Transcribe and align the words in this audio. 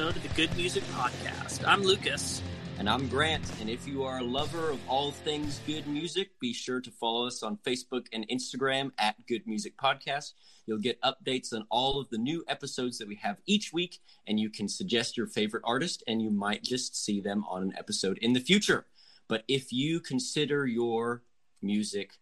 Episode 0.00 0.16
of 0.16 0.22
the 0.22 0.34
Good 0.34 0.56
Music 0.56 0.82
Podcast. 0.94 1.62
I'm 1.68 1.82
Lucas. 1.82 2.40
And 2.78 2.88
I'm 2.88 3.06
Grant. 3.06 3.44
And 3.60 3.68
if 3.68 3.86
you 3.86 4.02
are 4.02 4.20
a 4.20 4.24
lover 4.24 4.70
of 4.70 4.80
all 4.88 5.10
things 5.10 5.60
good 5.66 5.86
music, 5.86 6.30
be 6.40 6.54
sure 6.54 6.80
to 6.80 6.90
follow 6.90 7.26
us 7.26 7.42
on 7.42 7.58
Facebook 7.58 8.06
and 8.10 8.26
Instagram 8.28 8.92
at 8.96 9.26
Good 9.26 9.46
Music 9.46 9.76
Podcast. 9.76 10.32
You'll 10.64 10.78
get 10.78 10.98
updates 11.02 11.52
on 11.52 11.66
all 11.68 12.00
of 12.00 12.08
the 12.08 12.16
new 12.16 12.42
episodes 12.48 12.96
that 12.96 13.08
we 13.08 13.16
have 13.16 13.42
each 13.44 13.74
week, 13.74 14.00
and 14.26 14.40
you 14.40 14.48
can 14.48 14.68
suggest 14.68 15.18
your 15.18 15.26
favorite 15.26 15.64
artist, 15.66 16.02
and 16.06 16.22
you 16.22 16.30
might 16.30 16.62
just 16.62 16.96
see 16.96 17.20
them 17.20 17.44
on 17.46 17.62
an 17.62 17.74
episode 17.76 18.16
in 18.22 18.32
the 18.32 18.40
future. 18.40 18.86
But 19.28 19.44
if 19.48 19.70
you 19.70 20.00
consider 20.00 20.66
your 20.66 21.24
music 21.60 22.12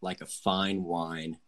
like 0.00 0.20
a 0.20 0.26
fine 0.26 0.82
wine, 0.82 1.38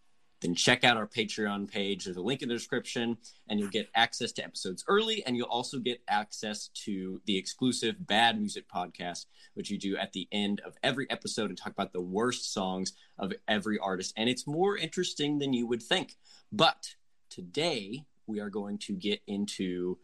then 0.40 0.54
check 0.54 0.84
out 0.84 0.96
our 0.96 1.06
Patreon 1.06 1.70
page. 1.70 2.04
There's 2.04 2.16
a 2.16 2.22
link 2.22 2.42
in 2.42 2.48
the 2.48 2.54
description, 2.54 3.18
and 3.48 3.60
you'll 3.60 3.68
get 3.68 3.90
access 3.94 4.32
to 4.32 4.44
episodes 4.44 4.84
early, 4.88 5.24
and 5.26 5.36
you'll 5.36 5.48
also 5.48 5.78
get 5.78 6.02
access 6.08 6.68
to 6.84 7.20
the 7.26 7.36
exclusive 7.36 8.06
Bad 8.06 8.38
Music 8.38 8.64
podcast, 8.68 9.26
which 9.54 9.70
you 9.70 9.78
do 9.78 9.96
at 9.96 10.12
the 10.12 10.28
end 10.32 10.60
of 10.64 10.76
every 10.82 11.10
episode 11.10 11.50
and 11.50 11.58
talk 11.58 11.72
about 11.72 11.92
the 11.92 12.00
worst 12.00 12.52
songs 12.52 12.92
of 13.18 13.32
every 13.48 13.78
artist. 13.78 14.14
And 14.16 14.28
it's 14.28 14.46
more 14.46 14.76
interesting 14.76 15.38
than 15.38 15.52
you 15.52 15.66
would 15.66 15.82
think. 15.82 16.16
But 16.50 16.94
today, 17.28 18.04
we 18.26 18.40
are 18.40 18.50
going 18.50 18.78
to 18.78 18.94
get 18.94 19.20
into 19.26 19.98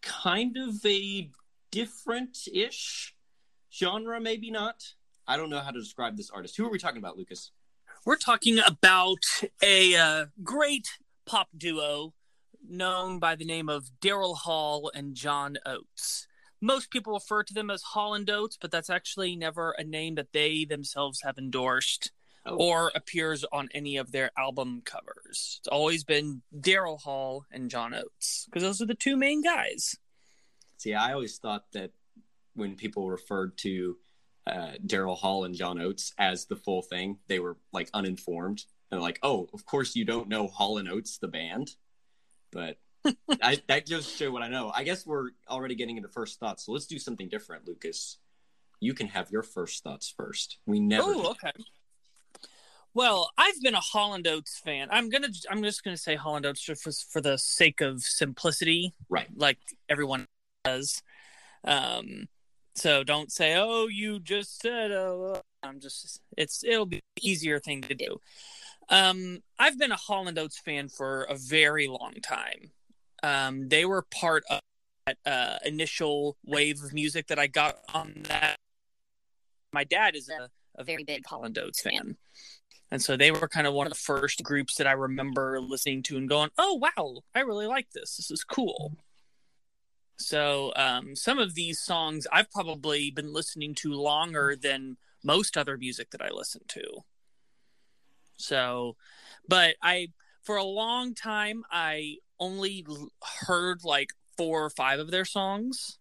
kind 0.00 0.56
of 0.56 0.84
a 0.86 1.30
different 1.70 2.38
ish 2.52 3.14
genre, 3.72 4.20
maybe 4.20 4.50
not. 4.50 4.94
I 5.26 5.36
don't 5.36 5.50
know 5.50 5.60
how 5.60 5.70
to 5.70 5.78
describe 5.78 6.16
this 6.16 6.30
artist. 6.30 6.56
Who 6.56 6.66
are 6.66 6.70
we 6.70 6.78
talking 6.78 6.98
about, 6.98 7.16
Lucas? 7.16 7.50
We're 8.04 8.16
talking 8.16 8.58
about 8.58 9.24
a 9.62 9.94
uh, 9.94 10.26
great 10.42 10.88
pop 11.24 11.48
duo 11.56 12.14
known 12.68 13.18
by 13.18 13.36
the 13.36 13.44
name 13.44 13.68
of 13.68 13.90
Daryl 14.00 14.36
Hall 14.38 14.90
and 14.94 15.14
John 15.14 15.56
Oates. 15.64 16.26
Most 16.60 16.90
people 16.90 17.12
refer 17.14 17.42
to 17.44 17.54
them 17.54 17.70
as 17.70 17.82
Hall 17.82 18.14
and 18.14 18.28
Oates, 18.28 18.56
but 18.60 18.70
that's 18.70 18.90
actually 18.90 19.36
never 19.36 19.72
a 19.72 19.84
name 19.84 20.14
that 20.16 20.32
they 20.32 20.64
themselves 20.64 21.20
have 21.22 21.38
endorsed 21.38 22.12
Oh. 22.44 22.56
or 22.56 22.90
appears 22.96 23.44
on 23.52 23.68
any 23.72 23.96
of 23.96 24.10
their 24.10 24.32
album 24.36 24.82
covers. 24.84 25.58
It's 25.60 25.68
always 25.68 26.02
been 26.02 26.42
Daryl 26.52 27.00
Hall 27.00 27.44
and 27.52 27.70
John 27.70 27.94
Oates 27.94 28.46
because 28.46 28.64
those 28.64 28.82
are 28.82 28.86
the 28.86 28.96
two 28.96 29.16
main 29.16 29.44
guys. 29.44 29.94
See, 30.76 30.92
I 30.92 31.12
always 31.12 31.38
thought 31.38 31.66
that 31.72 31.92
when 32.54 32.74
people 32.74 33.08
referred 33.08 33.56
to 33.58 33.96
uh, 34.46 34.72
Daryl 34.86 35.16
Hall 35.16 35.44
and 35.44 35.54
John 35.54 35.80
Oates 35.80 36.12
as 36.18 36.46
the 36.46 36.56
full 36.56 36.82
thing, 36.82 37.18
they 37.28 37.38
were 37.38 37.56
like 37.72 37.88
uninformed 37.94 38.64
and 38.90 39.00
like, 39.00 39.18
oh, 39.22 39.48
of 39.54 39.64
course 39.64 39.94
you 39.96 40.04
don't 40.04 40.28
know 40.28 40.46
Hall 40.48 40.78
and 40.78 40.88
Oates 40.88 41.18
the 41.18 41.28
band, 41.28 41.70
but 42.50 42.78
I, 43.42 43.60
that 43.68 43.86
just 43.86 44.16
show 44.16 44.30
what 44.30 44.42
I 44.42 44.48
know. 44.48 44.70
I 44.74 44.84
guess 44.84 45.06
we're 45.06 45.30
already 45.48 45.74
getting 45.74 45.96
into 45.96 46.08
first 46.08 46.38
thoughts, 46.38 46.66
so 46.66 46.72
let's 46.72 46.86
do 46.86 46.98
something 46.98 47.28
different, 47.28 47.66
Lucas. 47.66 48.18
You 48.80 48.94
can 48.94 49.06
have 49.08 49.30
your 49.30 49.42
first 49.42 49.82
thoughts 49.84 50.12
first. 50.16 50.58
We 50.66 50.80
never. 50.80 51.04
Oh, 51.06 51.30
okay. 51.30 51.52
Well, 52.94 53.30
I've 53.38 53.60
been 53.62 53.74
a 53.74 53.80
Hall 53.80 54.14
and 54.14 54.26
Oates 54.26 54.58
fan. 54.58 54.88
I'm 54.90 55.08
gonna. 55.08 55.28
I'm 55.50 55.62
just 55.62 55.82
gonna 55.82 55.96
say 55.96 56.14
Hall 56.14 56.36
and 56.36 56.44
Oates 56.44 56.60
just 56.60 56.82
for, 56.82 56.92
for 57.10 57.20
the 57.20 57.38
sake 57.38 57.80
of 57.80 58.02
simplicity, 58.02 58.92
Right. 59.08 59.28
like 59.34 59.58
everyone 59.88 60.26
does. 60.64 61.02
Um, 61.64 62.26
so 62.74 63.04
don't 63.04 63.30
say, 63.30 63.54
"Oh, 63.56 63.86
you 63.86 64.20
just 64.20 64.60
said." 64.60 64.90
Oh, 64.92 65.40
I'm 65.62 65.80
just. 65.80 66.20
It's. 66.36 66.64
It'll 66.64 66.86
be 66.86 67.00
easier 67.20 67.58
thing 67.58 67.82
to 67.82 67.94
do. 67.94 68.18
Um, 68.88 69.40
I've 69.58 69.78
been 69.78 69.92
a 69.92 69.96
Hall 69.96 70.28
and 70.28 70.38
Oates 70.38 70.58
fan 70.58 70.88
for 70.88 71.22
a 71.24 71.34
very 71.34 71.86
long 71.88 72.14
time. 72.22 72.72
Um, 73.22 73.68
they 73.68 73.84
were 73.84 74.02
part 74.02 74.44
of 74.50 74.60
that 75.06 75.16
uh, 75.24 75.58
initial 75.64 76.36
wave 76.44 76.82
of 76.82 76.92
music 76.92 77.28
that 77.28 77.38
I 77.38 77.46
got 77.46 77.76
on 77.94 78.22
that. 78.28 78.56
My 79.72 79.84
dad 79.84 80.14
is 80.14 80.28
a, 80.28 80.50
a 80.76 80.84
very 80.84 81.04
big 81.04 81.26
Hall 81.26 81.44
and 81.44 81.56
Oates 81.56 81.80
fan. 81.80 82.16
And 82.90 83.00
so 83.00 83.16
they 83.16 83.30
were 83.30 83.48
kind 83.48 83.66
of 83.66 83.72
one 83.72 83.86
of 83.86 83.92
the 83.92 83.98
first 83.98 84.42
groups 84.42 84.74
that 84.76 84.86
I 84.86 84.92
remember 84.92 85.58
listening 85.60 86.02
to 86.04 86.18
and 86.18 86.28
going, 86.28 86.50
"Oh 86.58 86.74
wow, 86.74 87.22
I 87.34 87.40
really 87.40 87.66
like 87.66 87.90
this. 87.92 88.16
This 88.16 88.30
is 88.30 88.44
cool." 88.44 88.96
So 90.22 90.72
um, 90.76 91.16
some 91.16 91.38
of 91.38 91.54
these 91.54 91.80
songs 91.80 92.26
I've 92.32 92.50
probably 92.50 93.10
been 93.10 93.32
listening 93.32 93.74
to 93.76 93.92
longer 93.92 94.56
than 94.60 94.96
most 95.24 95.56
other 95.56 95.76
music 95.76 96.10
that 96.10 96.22
I 96.22 96.30
listen 96.30 96.62
to. 96.68 96.82
So, 98.36 98.96
but 99.46 99.76
I 99.82 100.08
for 100.42 100.56
a 100.56 100.64
long 100.64 101.14
time 101.14 101.64
I 101.70 102.16
only 102.40 102.84
heard 103.46 103.84
like 103.84 104.10
four 104.36 104.64
or 104.64 104.70
five 104.70 104.98
of 104.98 105.10
their 105.10 105.24
songs. 105.24 105.98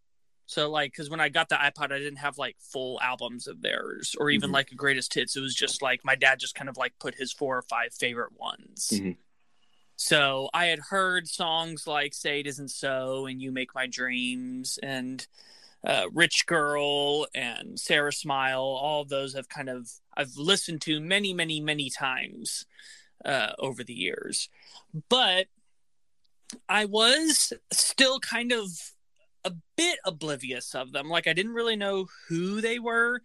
So 0.47 0.69
like 0.69 0.93
cuz 0.93 1.09
when 1.09 1.19
I 1.19 1.29
got 1.29 1.49
the 1.49 1.55
iPod 1.55 1.91
I 1.91 1.99
didn't 1.99 2.17
have 2.17 2.37
like 2.37 2.57
full 2.59 2.99
albums 3.01 3.47
of 3.47 3.61
theirs 3.61 4.15
or 4.17 4.29
even 4.29 4.49
Mhm. 4.49 4.53
like 4.53 4.71
a 4.71 4.75
greatest 4.75 5.13
hits. 5.13 5.35
It 5.35 5.41
was 5.41 5.55
just 5.55 5.81
like 5.81 6.03
my 6.03 6.15
dad 6.15 6.39
just 6.39 6.55
kind 6.55 6.69
of 6.69 6.77
like 6.77 6.97
put 6.99 7.15
his 7.15 7.31
four 7.31 7.57
or 7.57 7.61
five 7.63 7.93
favorite 7.93 8.33
ones. 8.39 8.89
Mhm. 8.91 9.17
So 10.01 10.49
I 10.51 10.65
had 10.65 10.79
heard 10.79 11.27
songs 11.27 11.85
like 11.85 12.15
"Say 12.15 12.39
It 12.39 12.47
Isn't 12.47 12.71
So" 12.71 13.27
and 13.27 13.39
"You 13.39 13.51
Make 13.51 13.75
My 13.75 13.85
Dreams" 13.85 14.79
and 14.81 15.25
uh, 15.85 16.07
"Rich 16.11 16.47
Girl" 16.47 17.27
and 17.35 17.79
"Sara 17.79 18.11
Smile." 18.11 18.63
All 18.63 19.03
of 19.03 19.09
those 19.09 19.35
have 19.35 19.47
kind 19.47 19.69
of 19.69 19.91
I've 20.17 20.35
listened 20.37 20.81
to 20.81 20.99
many, 20.99 21.35
many, 21.35 21.61
many 21.61 21.91
times 21.91 22.65
uh, 23.23 23.51
over 23.59 23.83
the 23.83 23.93
years, 23.93 24.49
but 25.07 25.45
I 26.67 26.85
was 26.85 27.53
still 27.71 28.19
kind 28.19 28.51
of 28.51 28.69
a 29.45 29.53
bit 29.77 29.99
oblivious 30.03 30.73
of 30.73 30.93
them. 30.93 31.09
Like 31.09 31.27
I 31.27 31.33
didn't 31.33 31.53
really 31.53 31.75
know 31.75 32.07
who 32.27 32.59
they 32.59 32.79
were. 32.79 33.21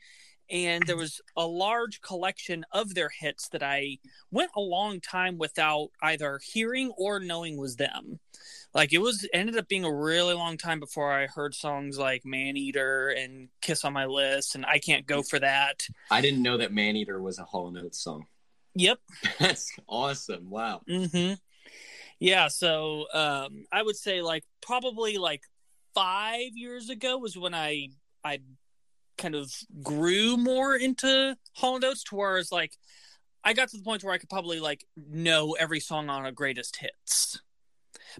And 0.51 0.85
there 0.87 0.97
was 0.97 1.21
a 1.37 1.47
large 1.47 2.01
collection 2.01 2.65
of 2.73 2.95
their 2.95 3.09
hits 3.09 3.49
that 3.49 3.63
I 3.63 3.99
went 4.31 4.51
a 4.55 4.61
long 4.61 5.01
time 5.01 5.39
without 5.39 5.89
either 6.03 6.41
hearing 6.43 6.93
or 6.97 7.19
knowing 7.19 7.57
was 7.57 7.77
them. 7.77 8.21
Like 8.75 8.93
it 8.93 8.99
was 8.99 9.27
ended 9.33 9.57
up 9.57 9.69
being 9.69 9.85
a 9.85 9.93
really 9.93 10.35
long 10.35 10.59
time 10.59 10.81
before 10.81 11.13
I 11.13 11.27
heard 11.27 11.55
songs 11.55 11.99
like 11.99 12.25
Maneater 12.25 13.09
and 13.09 13.49
Kiss 13.61 13.85
on 13.85 13.93
My 13.93 14.07
List 14.07 14.55
and 14.55 14.67
I 14.67 14.79
Can't 14.79 15.07
Go 15.07 15.23
for 15.23 15.39
That. 15.39 15.87
I 16.11 16.21
didn't 16.21 16.43
know 16.43 16.59
that 16.59 16.73
Maneater 16.73 17.21
was 17.21 17.39
a 17.39 17.45
Hall 17.45 17.69
and 17.69 17.79
Oates 17.79 17.99
song. 17.99 18.27
Yep. 18.75 18.99
That's 19.39 19.73
awesome. 19.89 20.51
Wow. 20.51 20.83
Mm-hmm. 20.89 21.35
Yeah, 22.21 22.49
so 22.49 23.07
um 23.13 23.65
I 23.73 23.83
would 23.83 23.97
say 23.97 24.23
like 24.23 24.45
probably 24.61 25.17
like 25.17 25.43
five 25.95 26.51
years 26.55 26.91
ago 26.91 27.17
was 27.17 27.37
when 27.37 27.55
I 27.55 27.89
I 28.23 28.41
kind 29.17 29.35
of 29.35 29.53
grew 29.83 30.37
more 30.37 30.77
into 30.77 31.37
Hall 31.55 31.77
and 31.77 31.85
Oates 31.85 32.05
to 32.05 32.17
where 32.17 32.39
it's 32.39 32.53
like 32.53 32.77
I 33.45 33.53
got 33.53 33.69
to 33.69 33.77
the 33.77 33.85
point 33.85 34.03
where 34.03 34.13
I 34.13 34.19
could 34.19 34.29
probably 34.29 34.61
like 34.61 34.85
know 34.97 35.53
every 35.53 35.81
song 35.81 36.11
on 36.11 36.27
a 36.27 36.33
greatest 36.33 36.77
hits. 36.77 37.41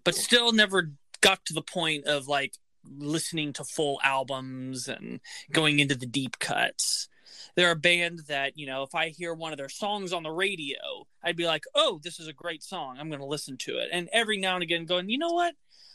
But 0.05 0.15
still 0.15 0.53
never 0.53 0.93
got 1.21 1.45
to 1.47 1.55
the 1.55 1.63
point 1.63 2.07
of 2.07 2.29
like 2.29 2.55
listening 2.97 3.53
to 3.55 3.65
full 3.65 4.01
albums 4.05 4.89
and 4.89 5.21
going 5.51 5.81
into 5.81 5.97
the 5.97 6.07
deep 6.07 6.39
cuts. 6.39 7.09
They're 7.55 7.73
a 7.73 7.77
band 7.77 8.21
that, 8.29 8.57
you 8.57 8.67
know, 8.67 8.83
if 8.83 8.95
I 8.95 9.09
hear 9.09 9.35
one 9.35 9.53
of 9.53 9.59
their 9.59 9.69
songs 9.69 10.13
on 10.13 10.23
the 10.23 10.31
radio, 10.31 11.07
I'd 11.23 11.37
be 11.37 11.47
like, 11.47 11.65
oh, 11.75 12.01
this 12.03 12.21
is 12.21 12.29
a 12.29 12.33
great 12.33 12.63
song. 12.63 12.99
I'm 12.99 13.09
going 13.09 13.21
to 13.21 13.27
listen 13.27 13.57
to 13.59 13.79
it. 13.79 13.89
And 13.93 14.09
every 14.13 14.37
now 14.37 14.55
and 14.55 14.63
again, 14.63 14.85
going, 14.85 15.09
you 15.09 15.19
know 15.19 15.33
what? 15.33 15.55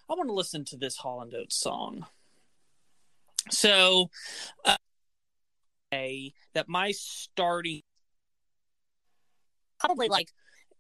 I 0.10 0.14
want 0.14 0.28
to 0.28 0.34
listen 0.34 0.66
to 0.66 0.78
this 0.78 0.98
Hall 0.98 1.22
and 1.22 1.34
Oates 1.34 1.56
song. 1.56 2.06
So, 3.50 4.10
uh, 4.66 4.76
that 5.92 6.68
my 6.68 6.92
starting 6.92 7.82
probably 9.80 10.08
like 10.08 10.30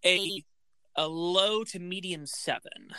a 0.05 0.43
a 0.95 1.07
low 1.07 1.63
to 1.63 1.79
medium 1.79 2.25
seven. 2.25 2.93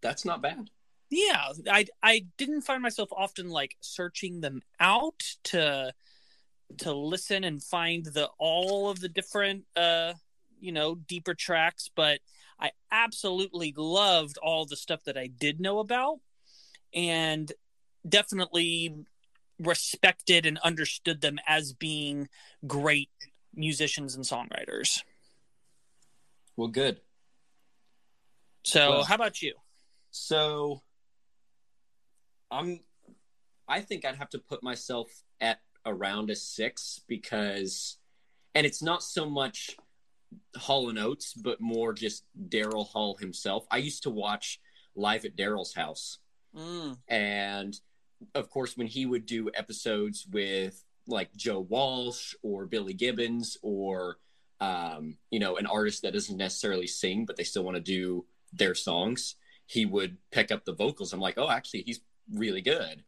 That's 0.00 0.24
not 0.24 0.42
bad. 0.42 0.70
Yeah, 1.10 1.52
I 1.70 1.86
I 2.02 2.26
didn't 2.38 2.62
find 2.62 2.82
myself 2.82 3.10
often 3.12 3.48
like 3.48 3.76
searching 3.80 4.40
them 4.40 4.62
out 4.80 5.22
to 5.44 5.92
to 6.78 6.92
listen 6.92 7.44
and 7.44 7.62
find 7.62 8.06
the 8.06 8.30
all 8.38 8.88
of 8.88 9.00
the 9.00 9.08
different 9.08 9.64
uh 9.76 10.14
you 10.60 10.72
know 10.72 10.94
deeper 10.94 11.34
tracks, 11.34 11.90
but 11.94 12.20
I 12.58 12.70
absolutely 12.90 13.74
loved 13.76 14.38
all 14.38 14.64
the 14.64 14.76
stuff 14.76 15.02
that 15.04 15.18
I 15.18 15.26
did 15.26 15.60
know 15.60 15.80
about 15.80 16.20
and 16.94 17.50
definitely 18.08 18.94
respected 19.58 20.46
and 20.46 20.58
understood 20.58 21.20
them 21.20 21.38
as 21.46 21.72
being 21.72 22.28
great 22.66 23.10
musicians 23.54 24.14
and 24.14 24.24
songwriters. 24.24 25.02
Well, 26.56 26.68
good. 26.68 27.00
So, 28.64 28.90
Well- 28.90 29.04
how 29.04 29.14
about 29.16 29.42
you? 29.42 29.54
So 30.10 30.82
I'm 32.50 32.80
I 33.68 33.80
think 33.80 34.04
I'd 34.04 34.16
have 34.16 34.28
to 34.30 34.38
put 34.38 34.62
myself 34.62 35.22
at 35.40 35.60
around 35.86 36.30
a 36.30 36.36
six 36.36 37.00
because 37.08 37.98
and 38.54 38.66
it's 38.66 38.82
not 38.82 39.02
so 39.02 39.28
much 39.28 39.76
Hall 40.56 40.88
and 40.90 40.98
Oates, 40.98 41.32
but 41.34 41.60
more 41.60 41.92
just 41.94 42.24
Daryl 42.48 42.86
Hall 42.86 43.16
himself. 43.16 43.66
I 43.70 43.78
used 43.78 44.02
to 44.04 44.10
watch 44.10 44.60
live 44.94 45.24
at 45.24 45.36
Daryl's 45.36 45.72
house 45.74 46.18
Mm. 46.54 46.98
and 47.08 47.80
of 48.34 48.50
course 48.50 48.76
when 48.76 48.86
he 48.86 49.06
would 49.06 49.26
do 49.26 49.50
episodes 49.54 50.26
with 50.30 50.84
like 51.06 51.34
joe 51.34 51.60
walsh 51.60 52.34
or 52.42 52.66
billy 52.66 52.94
gibbons 52.94 53.56
or 53.62 54.18
um, 54.60 55.16
you 55.32 55.40
know 55.40 55.56
an 55.56 55.66
artist 55.66 56.02
that 56.02 56.12
doesn't 56.12 56.36
necessarily 56.36 56.86
sing 56.86 57.24
but 57.24 57.36
they 57.36 57.42
still 57.42 57.64
want 57.64 57.76
to 57.76 57.82
do 57.82 58.24
their 58.52 58.76
songs 58.76 59.34
he 59.66 59.86
would 59.86 60.18
pick 60.30 60.52
up 60.52 60.64
the 60.64 60.74
vocals. 60.74 61.12
I'm 61.12 61.20
like 61.20 61.38
oh 61.38 61.50
actually 61.50 61.82
he's 61.82 62.00
really 62.32 62.62
good. 62.62 63.04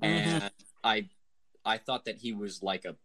And 0.00 0.50
i 0.84 1.06
i 1.64 1.76
thought 1.76 2.04
that 2.04 2.18
he 2.18 2.32
was 2.32 2.62
like 2.62 2.84
a 2.84 2.96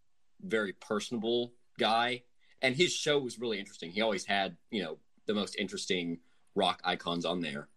very 0.42 0.74
personable 0.74 1.54
guy 1.80 2.24
and 2.62 2.76
his 2.76 2.94
show 2.94 3.20
was 3.20 3.40
really 3.40 3.60
interesting. 3.60 3.92
He 3.92 4.02
always 4.02 4.26
had 4.26 4.58
you 4.72 4.84
know 4.84 4.98
the 5.26 5.34
most 5.34 5.56
interesting 5.58 6.20
rock 6.56 6.82
icons 6.84 7.26
on 7.26 7.42
there. 7.42 7.68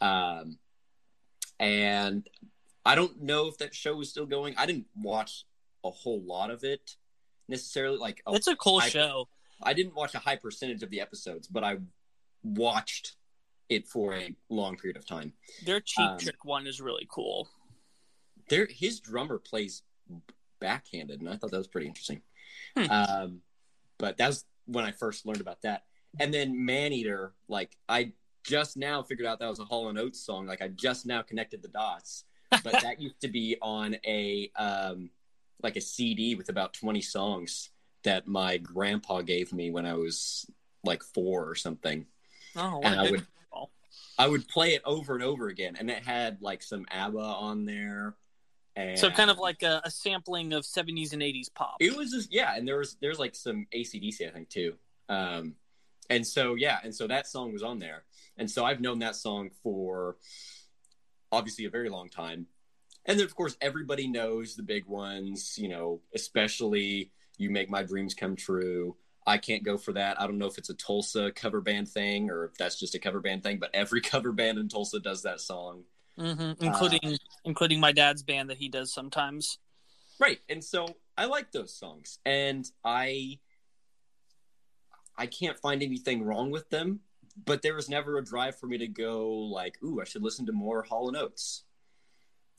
Um 0.00 0.58
and 1.58 2.28
I 2.84 2.94
don't 2.94 3.22
know 3.22 3.46
if 3.48 3.58
that 3.58 3.74
show 3.74 4.00
is 4.00 4.10
still 4.10 4.26
going. 4.26 4.54
I 4.56 4.66
didn't 4.66 4.86
watch 4.96 5.44
a 5.84 5.90
whole 5.90 6.20
lot 6.22 6.50
of 6.50 6.64
it 6.64 6.96
necessarily. 7.48 7.98
Like, 7.98 8.22
a- 8.26 8.34
It's 8.34 8.46
a 8.48 8.56
cool 8.56 8.78
I- 8.80 8.88
show. 8.88 9.28
I 9.62 9.74
didn't 9.74 9.94
watch 9.94 10.14
a 10.14 10.18
high 10.18 10.36
percentage 10.36 10.82
of 10.82 10.90
the 10.90 11.00
episodes, 11.00 11.46
but 11.46 11.62
I 11.62 11.76
watched 12.42 13.14
it 13.68 13.86
for 13.86 14.14
a 14.14 14.34
long 14.48 14.76
period 14.76 14.96
of 14.96 15.06
time. 15.06 15.32
Their 15.64 15.80
cheap 15.80 16.04
um, 16.04 16.18
trick 16.18 16.44
one 16.44 16.66
is 16.66 16.80
really 16.80 17.06
cool. 17.08 17.48
There, 18.48 18.66
his 18.68 18.98
drummer 18.98 19.38
plays 19.38 19.82
backhanded, 20.58 21.20
and 21.20 21.28
I 21.28 21.36
thought 21.36 21.52
that 21.52 21.58
was 21.58 21.68
pretty 21.68 21.86
interesting. 21.86 22.22
Hmm. 22.76 22.90
Um, 22.90 23.40
but 23.98 24.16
that 24.18 24.26
was 24.28 24.44
when 24.66 24.84
I 24.84 24.90
first 24.90 25.26
learned 25.26 25.40
about 25.40 25.62
that. 25.62 25.84
And 26.18 26.34
then 26.34 26.64
Maneater, 26.64 27.32
like 27.48 27.76
I 27.88 28.12
just 28.44 28.76
now 28.76 29.02
figured 29.02 29.26
out 29.26 29.38
that 29.38 29.48
was 29.48 29.60
a 29.60 29.64
Hall 29.64 29.88
and 29.88 29.98
Oates 29.98 30.20
song. 30.20 30.46
Like 30.46 30.60
I 30.60 30.68
just 30.68 31.06
now 31.06 31.22
connected 31.22 31.62
the 31.62 31.68
dots. 31.68 32.24
But 32.62 32.82
that 32.82 33.00
used 33.00 33.20
to 33.20 33.28
be 33.28 33.56
on 33.60 33.96
a 34.06 34.50
um, 34.56 35.10
like 35.62 35.76
a 35.76 35.80
CD 35.80 36.34
with 36.34 36.48
about 36.48 36.72
twenty 36.74 37.00
songs 37.00 37.70
that 38.04 38.26
my 38.26 38.58
grandpa 38.58 39.22
gave 39.22 39.52
me 39.52 39.70
when 39.70 39.86
I 39.86 39.94
was 39.94 40.46
like 40.84 41.02
four 41.02 41.48
or 41.48 41.54
something. 41.54 42.06
Oh, 42.56 42.80
and 42.82 42.98
I 42.98 43.10
would 43.10 43.26
call. 43.52 43.70
I 44.18 44.26
would 44.28 44.46
play 44.48 44.74
it 44.74 44.82
over 44.84 45.14
and 45.14 45.22
over 45.22 45.48
again, 45.48 45.76
and 45.78 45.90
it 45.90 46.02
had 46.02 46.42
like 46.42 46.62
some 46.62 46.84
ABBA 46.90 47.18
on 47.18 47.64
there. 47.64 48.16
And 48.74 48.98
So 48.98 49.10
kind 49.10 49.30
of 49.30 49.38
like 49.38 49.62
a, 49.62 49.82
a 49.84 49.90
sampling 49.90 50.52
of 50.54 50.64
70s 50.64 51.12
and 51.12 51.20
80s 51.20 51.52
pop. 51.54 51.76
it 51.80 51.94
was 51.94 52.10
just 52.10 52.32
yeah, 52.32 52.56
and 52.56 52.66
there 52.66 52.78
was 52.78 52.96
there's 53.00 53.18
like 53.18 53.34
some 53.34 53.66
ACDC 53.74 54.26
I 54.26 54.30
think 54.30 54.48
too. 54.48 54.74
Um, 55.08 55.54
and 56.10 56.26
so 56.26 56.54
yeah, 56.54 56.78
and 56.82 56.94
so 56.94 57.06
that 57.06 57.26
song 57.26 57.52
was 57.52 57.62
on 57.62 57.78
there, 57.78 58.04
and 58.36 58.50
so 58.50 58.64
I've 58.64 58.80
known 58.80 58.98
that 59.00 59.14
song 59.16 59.50
for 59.62 60.16
obviously 61.32 61.64
a 61.64 61.70
very 61.70 61.88
long 61.88 62.08
time. 62.08 62.46
And 63.06 63.18
then 63.18 63.26
of 63.26 63.34
course 63.34 63.56
everybody 63.60 64.06
knows 64.06 64.54
the 64.54 64.62
big 64.62 64.86
ones, 64.86 65.58
you 65.58 65.68
know, 65.68 66.00
especially 66.14 67.10
"You 67.38 67.50
Make 67.50 67.68
My 67.70 67.82
Dreams 67.82 68.14
Come 68.14 68.36
True." 68.36 68.96
I 69.26 69.38
can't 69.38 69.62
go 69.62 69.78
for 69.78 69.92
that. 69.92 70.20
I 70.20 70.26
don't 70.26 70.38
know 70.38 70.46
if 70.46 70.58
it's 70.58 70.70
a 70.70 70.74
Tulsa 70.74 71.30
cover 71.32 71.60
band 71.60 71.88
thing 71.88 72.28
or 72.28 72.44
if 72.44 72.54
that's 72.54 72.78
just 72.78 72.94
a 72.94 72.98
cover 72.98 73.20
band 73.20 73.42
thing, 73.42 73.58
but 73.58 73.70
every 73.72 74.00
cover 74.12 74.32
band 74.32 74.58
in 74.58 74.68
Tulsa 74.68 75.00
does 75.00 75.22
that 75.22 75.40
song. 75.40 75.84
hmm 76.16 76.52
including 76.60 77.16
including 77.44 77.80
my 77.80 77.92
dad's 77.92 78.22
band 78.22 78.50
that 78.50 78.58
he 78.58 78.68
does 78.68 78.92
sometimes. 78.92 79.58
Right. 80.20 80.38
And 80.48 80.62
so 80.62 80.86
I 81.16 81.24
like 81.24 81.50
those 81.50 81.74
songs 81.74 82.18
and 82.24 82.70
I 82.84 83.38
I 85.16 85.26
can't 85.26 85.58
find 85.58 85.82
anything 85.82 86.22
wrong 86.22 86.50
with 86.50 86.68
them, 86.70 87.00
but 87.36 87.62
there 87.62 87.74
was 87.74 87.88
never 87.88 88.18
a 88.18 88.24
drive 88.24 88.58
for 88.58 88.66
me 88.66 88.78
to 88.78 88.88
go 88.88 89.30
like, 89.30 89.78
ooh, 89.82 90.00
I 90.00 90.04
should 90.04 90.22
listen 90.22 90.46
to 90.46 90.52
more 90.52 90.82
Hall 90.82 91.08
and 91.08 91.16
Oates. 91.16 91.64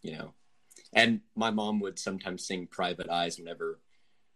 You 0.01 0.17
know. 0.17 0.33
And 0.93 1.21
my 1.35 1.49
mom 1.49 1.79
would 1.79 1.97
sometimes 1.99 2.45
sing 2.45 2.67
Private 2.67 3.09
Eyes 3.09 3.39
whenever, 3.39 3.79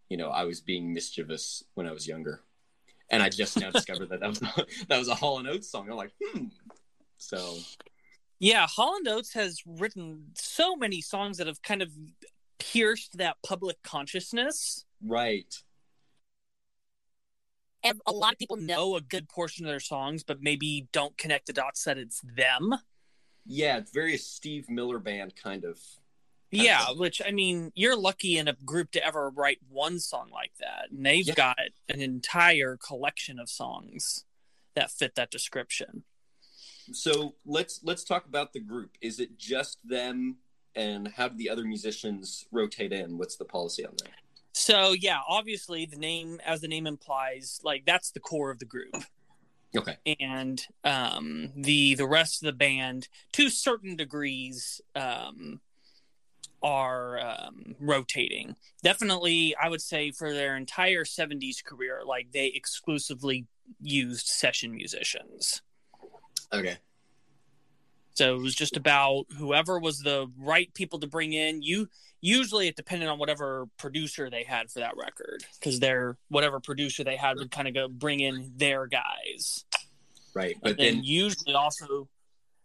you 0.08 0.16
know, 0.16 0.28
I 0.30 0.44
was 0.44 0.60
being 0.60 0.92
mischievous 0.92 1.64
when 1.74 1.86
I 1.86 1.92
was 1.92 2.06
younger. 2.06 2.42
And 3.10 3.22
I 3.22 3.28
just 3.28 3.58
now 3.58 3.70
discovered 3.70 4.10
that 4.10 4.20
that 4.20 4.28
was 4.28 4.38
that 4.88 4.98
was 4.98 5.08
a 5.08 5.14
Hall 5.14 5.38
and 5.38 5.48
Oates 5.48 5.70
song. 5.70 5.88
I'm 5.90 5.96
like, 5.96 6.12
hmm. 6.22 6.46
So 7.16 7.56
Yeah, 8.38 8.66
Hall 8.66 8.88
Holland 8.88 9.08
Oates 9.08 9.32
has 9.34 9.62
written 9.66 10.26
so 10.34 10.76
many 10.76 11.00
songs 11.00 11.38
that 11.38 11.46
have 11.46 11.62
kind 11.62 11.82
of 11.82 11.90
pierced 12.58 13.18
that 13.18 13.36
public 13.44 13.82
consciousness. 13.82 14.84
right. 15.04 15.54
And 17.88 18.00
a 18.06 18.12
lot 18.12 18.32
of 18.32 18.38
people 18.38 18.56
know 18.56 18.96
a 18.96 19.00
good 19.00 19.28
portion 19.28 19.64
of 19.64 19.70
their 19.70 19.80
songs, 19.80 20.22
but 20.22 20.42
maybe 20.42 20.88
don't 20.92 21.16
connect 21.16 21.46
the 21.46 21.52
dots 21.52 21.84
that 21.84 21.96
it's 21.98 22.20
them. 22.20 22.74
Yeah, 23.46 23.78
it's 23.78 23.90
very 23.90 24.18
Steve 24.18 24.68
Miller 24.68 24.98
band 24.98 25.34
kind 25.36 25.64
of 25.64 25.80
Yeah, 26.50 26.92
which 26.92 27.22
I 27.26 27.30
mean, 27.30 27.72
you're 27.74 27.96
lucky 27.96 28.36
in 28.38 28.48
a 28.48 28.54
group 28.64 28.90
to 28.92 29.04
ever 29.04 29.30
write 29.30 29.58
one 29.68 29.98
song 30.00 30.30
like 30.32 30.52
that. 30.60 30.90
And 30.90 31.04
they've 31.04 31.26
Yeah. 31.26 31.34
got 31.34 31.58
an 31.88 32.00
entire 32.00 32.76
collection 32.76 33.38
of 33.38 33.48
songs 33.48 34.24
that 34.74 34.90
fit 34.90 35.14
that 35.14 35.30
description. 35.30 36.04
So 36.92 37.34
let's 37.44 37.80
let's 37.82 38.04
talk 38.04 38.26
about 38.26 38.52
the 38.52 38.60
group. 38.60 38.96
Is 39.00 39.20
it 39.20 39.38
just 39.38 39.78
them, 39.86 40.38
and 40.74 41.08
how 41.08 41.28
do 41.28 41.36
the 41.36 41.50
other 41.50 41.64
musicians 41.64 42.46
rotate 42.50 42.92
in? 42.92 43.18
What's 43.18 43.36
the 43.36 43.44
policy 43.44 43.84
on 43.84 43.94
that? 43.98 44.10
So 44.58 44.90
yeah, 44.90 45.20
obviously 45.28 45.86
the 45.86 45.96
name 45.96 46.40
as 46.44 46.60
the 46.62 46.68
name 46.68 46.88
implies, 46.88 47.60
like 47.62 47.84
that's 47.86 48.10
the 48.10 48.18
core 48.18 48.50
of 48.50 48.58
the 48.58 48.64
group. 48.64 48.92
Okay. 49.74 49.96
And 50.18 50.60
um 50.82 51.52
the 51.56 51.94
the 51.94 52.08
rest 52.08 52.42
of 52.42 52.46
the 52.46 52.52
band 52.52 53.08
to 53.32 53.50
certain 53.50 53.94
degrees 53.94 54.80
um 54.96 55.60
are 56.60 57.20
um 57.20 57.76
rotating. 57.78 58.56
Definitely 58.82 59.54
I 59.54 59.68
would 59.68 59.80
say 59.80 60.10
for 60.10 60.34
their 60.34 60.56
entire 60.56 61.04
70s 61.04 61.64
career 61.64 62.02
like 62.04 62.32
they 62.32 62.48
exclusively 62.48 63.46
used 63.80 64.26
session 64.26 64.74
musicians. 64.74 65.62
Okay. 66.52 66.78
So 68.18 68.34
it 68.34 68.42
was 68.42 68.56
just 68.56 68.76
about 68.76 69.26
whoever 69.36 69.78
was 69.78 70.00
the 70.00 70.28
right 70.36 70.74
people 70.74 70.98
to 70.98 71.06
bring 71.06 71.34
in. 71.34 71.62
You 71.62 71.88
usually 72.20 72.66
it 72.66 72.74
depended 72.74 73.08
on 73.08 73.16
whatever 73.16 73.68
producer 73.78 74.28
they 74.28 74.42
had 74.42 74.72
for 74.72 74.80
that 74.80 74.96
record 74.96 75.44
because 75.60 75.78
their 75.78 76.16
whatever 76.26 76.58
producer 76.58 77.04
they 77.04 77.14
had 77.14 77.36
would 77.36 77.52
kind 77.52 77.68
of 77.68 77.74
go 77.74 77.86
bring 77.86 78.18
in 78.18 78.50
their 78.56 78.88
guys. 78.88 79.64
Right. 80.34 80.56
But 80.60 80.70
But 80.70 80.78
then 80.78 80.96
then 80.96 81.04
usually 81.04 81.54
also 81.54 82.08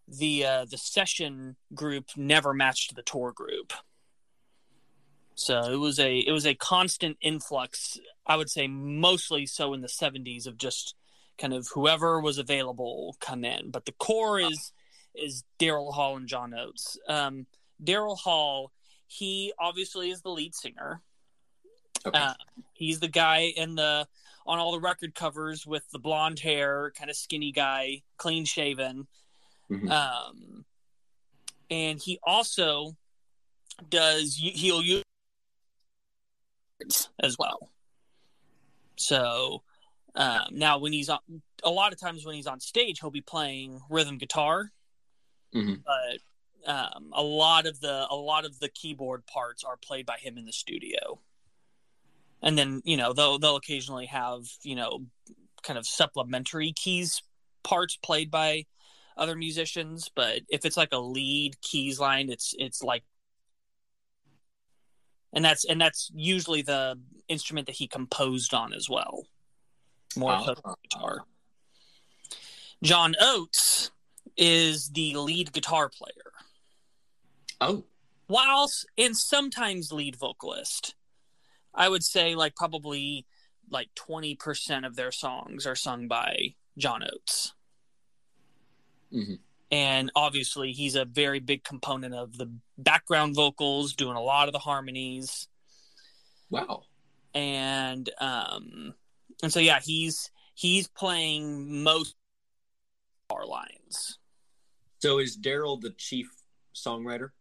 the 0.08 0.44
uh, 0.44 0.66
the 0.66 0.80
session 0.80 1.56
group 1.76 2.06
never 2.18 2.56
matched 2.56 2.96
the 2.96 3.04
tour 3.04 3.32
group. 3.32 3.74
So 5.36 5.72
it 5.72 5.78
was 5.78 6.00
a 6.00 6.18
it 6.18 6.32
was 6.32 6.48
a 6.48 6.56
constant 6.56 7.18
influx. 7.22 8.00
I 8.26 8.38
would 8.38 8.50
say 8.50 8.66
mostly 8.66 9.46
so 9.46 9.76
in 9.76 9.82
the 9.82 9.88
70s 9.88 10.48
of 10.48 10.58
just 10.58 10.96
kind 11.38 11.54
of 11.54 11.68
whoever 11.76 12.20
was 12.20 12.40
available 12.40 13.18
come 13.20 13.46
in. 13.46 13.70
But 13.70 13.86
the 13.86 13.92
core 13.92 14.40
is 14.40 14.72
is 15.16 15.44
Daryl 15.60 15.94
Hall 15.94 16.18
and 16.18 16.28
John 16.28 16.54
Oates. 16.54 16.98
Um, 17.08 17.46
Daryl 17.84 18.18
Hall, 18.18 18.72
he 19.08 19.54
obviously 19.60 20.10
is 20.10 20.22
the 20.22 20.30
lead 20.30 20.56
singer. 20.56 21.02
Okay. 22.06 22.20
Uh, 22.20 22.34
he's 22.74 23.00
the 23.00 23.08
guy 23.08 23.54
in 23.56 23.76
the 23.76 24.08
on 24.46 24.60
all 24.60 24.74
the 24.74 24.80
record 24.80 25.16
covers 25.16 25.66
with 25.66 25.90
the 25.92 26.00
blonde 26.00 26.40
hair, 26.40 26.92
kind 26.98 27.10
of 27.10 27.16
skinny 27.16 27.52
guy, 27.52 28.02
clean 28.18 28.44
shaven. 28.44 29.08
Mhm. 29.70 29.90
Um, 29.90 30.66
and 31.70 32.02
he 32.02 32.20
also 32.24 32.96
does 33.90 34.36
he'll 34.36 34.82
use 34.82 35.04
as 37.20 37.38
well. 37.38 37.70
So 38.98 39.64
um, 40.16 40.48
now 40.52 40.78
when 40.78 40.94
he's 40.94 41.10
on, 41.10 41.20
a 41.64 41.70
lot 41.70 41.94
of 41.94 42.00
times 42.00 42.26
when 42.26 42.36
he's 42.36 42.48
on 42.48 42.60
stage, 42.60 43.00
he'll 43.00 43.10
be 43.10 43.22
playing 43.22 43.82
rhythm 43.90 44.18
guitar, 44.18 44.72
Mhm. 45.54 45.84
but 45.84 46.20
um, 46.66 47.10
a 47.14 47.22
lot 47.22 47.66
of 47.66 47.80
the 47.82 48.08
a 48.10 48.16
lot 48.16 48.46
of 48.46 48.60
the 48.60 48.70
keyboard 48.70 49.26
parts 49.26 49.64
are 49.64 49.76
played 49.78 50.06
by 50.06 50.18
him 50.18 50.38
in 50.38 50.46
the 50.46 50.54
studio. 50.54 51.20
And 52.42 52.58
then 52.58 52.82
you 52.86 52.98
know 52.98 53.14
they'll 53.14 53.38
they'll 53.40 53.56
occasionally 53.58 54.06
have 54.08 54.46
you 54.64 54.76
know 54.76 55.06
kind 55.62 55.78
of 55.78 55.86
supplementary 55.86 56.72
keys 56.74 57.22
parts 57.64 57.96
played 57.98 58.30
by 58.32 58.66
other 59.16 59.36
musicians, 59.36 60.10
but 60.14 60.42
if 60.50 60.66
it's 60.66 60.76
like 60.78 60.92
a 60.92 60.98
lead 61.00 61.60
keys 61.62 62.00
line, 62.00 62.30
it's 62.30 62.54
it's 62.58 62.82
like 62.84 63.04
and 65.34 65.44
that's 65.44 65.66
and 65.66 65.80
that's 65.82 66.12
usually 66.14 66.62
the 66.62 67.00
instrument 67.28 67.68
that 67.68 67.76
he 67.76 67.88
composed 67.88 68.54
on 68.54 68.74
as 68.74 68.90
well. 68.90 69.26
More 70.16 70.34
Oh. 70.36 70.76
guitar. 70.84 71.26
John 72.84 73.16
Oates 73.20 73.92
is 74.38 74.90
the 74.90 75.16
lead 75.16 75.52
guitar 75.54 75.90
player, 75.90 76.32
Oh, 77.62 77.84
whilst 78.28 78.86
and 78.98 79.16
sometimes 79.16 79.92
lead 79.92 80.16
vocalist. 80.16 80.96
I 81.74 81.90
would 81.90 82.04
say 82.04 82.36
like 82.36 82.56
probably 82.56 83.26
like 83.70 83.90
twenty 83.96 84.36
percent 84.36 84.86
of 84.86 84.96
their 84.96 85.12
songs 85.12 85.66
are 85.66 85.76
sung 85.76 86.08
by 86.08 86.56
John 86.78 87.04
Oates. 87.04 87.54
Mhm. 89.12 89.40
And 89.72 90.12
obviously, 90.16 90.72
he's 90.72 90.96
a 90.96 91.06
very 91.06 91.40
big 91.40 91.64
component 91.64 92.14
of 92.14 92.38
the 92.38 92.52
background 92.78 93.34
vocals, 93.36 93.94
doing 93.96 94.16
a 94.16 94.22
lot 94.22 94.48
of 94.48 94.54
the 94.54 94.60
harmonies. 94.60 95.48
wow. 96.50 96.84
and 97.34 98.12
um 98.20 98.94
and 99.42 99.52
so 99.52 99.60
yeah 99.60 99.80
he's 99.84 100.30
he's 100.54 100.88
playing 100.88 101.82
most 101.82 102.16
our 103.32 103.48
lines 103.48 104.20
So 105.04 105.20
is 105.20 105.38
Daryl 105.38 105.82
the 105.82 105.90
chief 105.98 106.30
songwriter, 106.74 107.24
or 107.24 107.32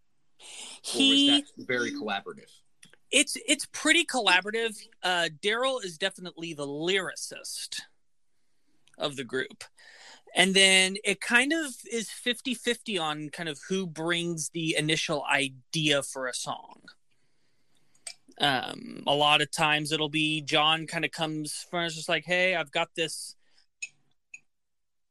he 0.83 1.39
is 1.39 1.53
that 1.57 1.65
very 1.69 1.93
collaborative? 1.93 2.51
it's 3.13 3.37
it's 3.47 3.67
pretty 3.67 4.05
collaborative. 4.05 4.77
Uh 5.01 5.29
daryl 5.41 5.79
is 5.85 5.97
definitely 5.97 6.55
the 6.55 6.67
lyricist 6.67 7.83
of 8.99 9.15
the 9.15 9.23
group. 9.23 9.63
And 10.35 10.55
then 10.55 10.97
it 11.05 11.21
kind 11.21 11.53
of 11.53 11.67
is 11.93 12.09
50-50 12.09 13.01
on 13.01 13.29
kind 13.29 13.49
of 13.49 13.61
who 13.69 13.87
brings 13.87 14.49
the 14.49 14.75
initial 14.77 15.25
idea 15.31 16.03
for 16.03 16.27
a 16.27 16.35
song. 16.35 16.81
Um 18.41 19.05
a 19.07 19.15
lot 19.15 19.41
of 19.41 19.53
times 19.53 19.93
it'll 19.93 20.09
be 20.09 20.41
john 20.41 20.89
kind 20.89 21.05
of 21.05 21.13
comes 21.13 21.65
first 21.71 21.95
just 21.95 22.09
like 22.09 22.25
hey 22.25 22.57
i've 22.57 22.73
got 22.73 22.89
this 22.97 23.37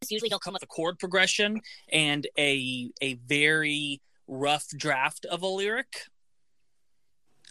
usually 0.09 0.29
he'll 0.29 0.39
come 0.39 0.53
with 0.53 0.63
a 0.63 0.67
chord 0.67 0.97
progression 0.97 1.61
and 1.91 2.27
a 2.37 2.89
a 3.01 3.15
very 3.27 4.01
rough 4.27 4.67
draft 4.69 5.25
of 5.25 5.41
a 5.43 5.47
lyric 5.47 6.05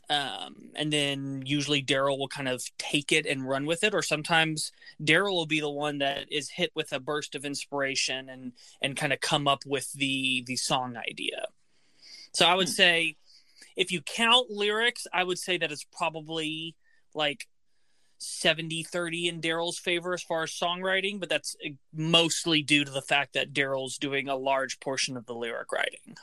um, 0.09 0.71
and 0.75 0.92
then 0.92 1.45
usually 1.47 1.85
Daryl 1.85 2.19
will 2.19 2.26
kind 2.26 2.49
of 2.49 2.64
take 2.78 3.12
it 3.12 3.26
and 3.26 3.49
run 3.49 3.64
with 3.64 3.85
it, 3.85 3.95
or 3.95 4.02
sometimes 4.02 4.73
Daryl 5.00 5.30
will 5.35 5.47
be 5.47 5.61
the 5.61 5.71
one 5.71 5.99
that 5.99 6.33
is 6.33 6.50
hit 6.50 6.73
with 6.75 6.92
a 6.92 6.99
burst 6.99 7.37
of 7.37 7.45
inspiration 7.45 8.28
and 8.28 8.52
and 8.83 8.97
kind 8.97 9.12
of 9.12 9.21
come 9.21 9.47
up 9.47 9.64
with 9.64 9.92
the 9.92 10.42
the 10.49 10.57
song 10.57 10.97
idea. 10.97 11.47
So 12.33 12.45
I 12.45 12.54
would 12.54 12.66
Hmm. 12.66 12.73
say, 12.73 13.16
if 13.76 13.92
you 13.92 14.02
count 14.02 14.50
lyrics, 14.50 15.07
I 15.12 15.23
would 15.23 15.38
say 15.38 15.59
that 15.59 15.71
it's 15.71 15.85
probably 15.97 16.75
like 17.14 17.47
70 18.22 18.82
30 18.82 19.28
in 19.28 19.40
Daryl's 19.40 19.78
favor 19.78 20.12
as 20.12 20.22
far 20.22 20.42
as 20.42 20.50
songwriting, 20.50 21.18
but 21.20 21.28
that's 21.28 21.56
uh, 21.64 21.70
mostly 21.92 22.62
due 22.62 22.84
to 22.84 22.90
the 22.90 23.02
fact 23.02 23.32
that 23.34 23.52
Daryl's 23.52 23.96
doing 23.98 24.28
a 24.28 24.36
large 24.36 24.78
portion 24.80 25.16
of 25.16 25.26
the 25.26 25.34
lyric 25.34 25.72
writing. 25.72 26.16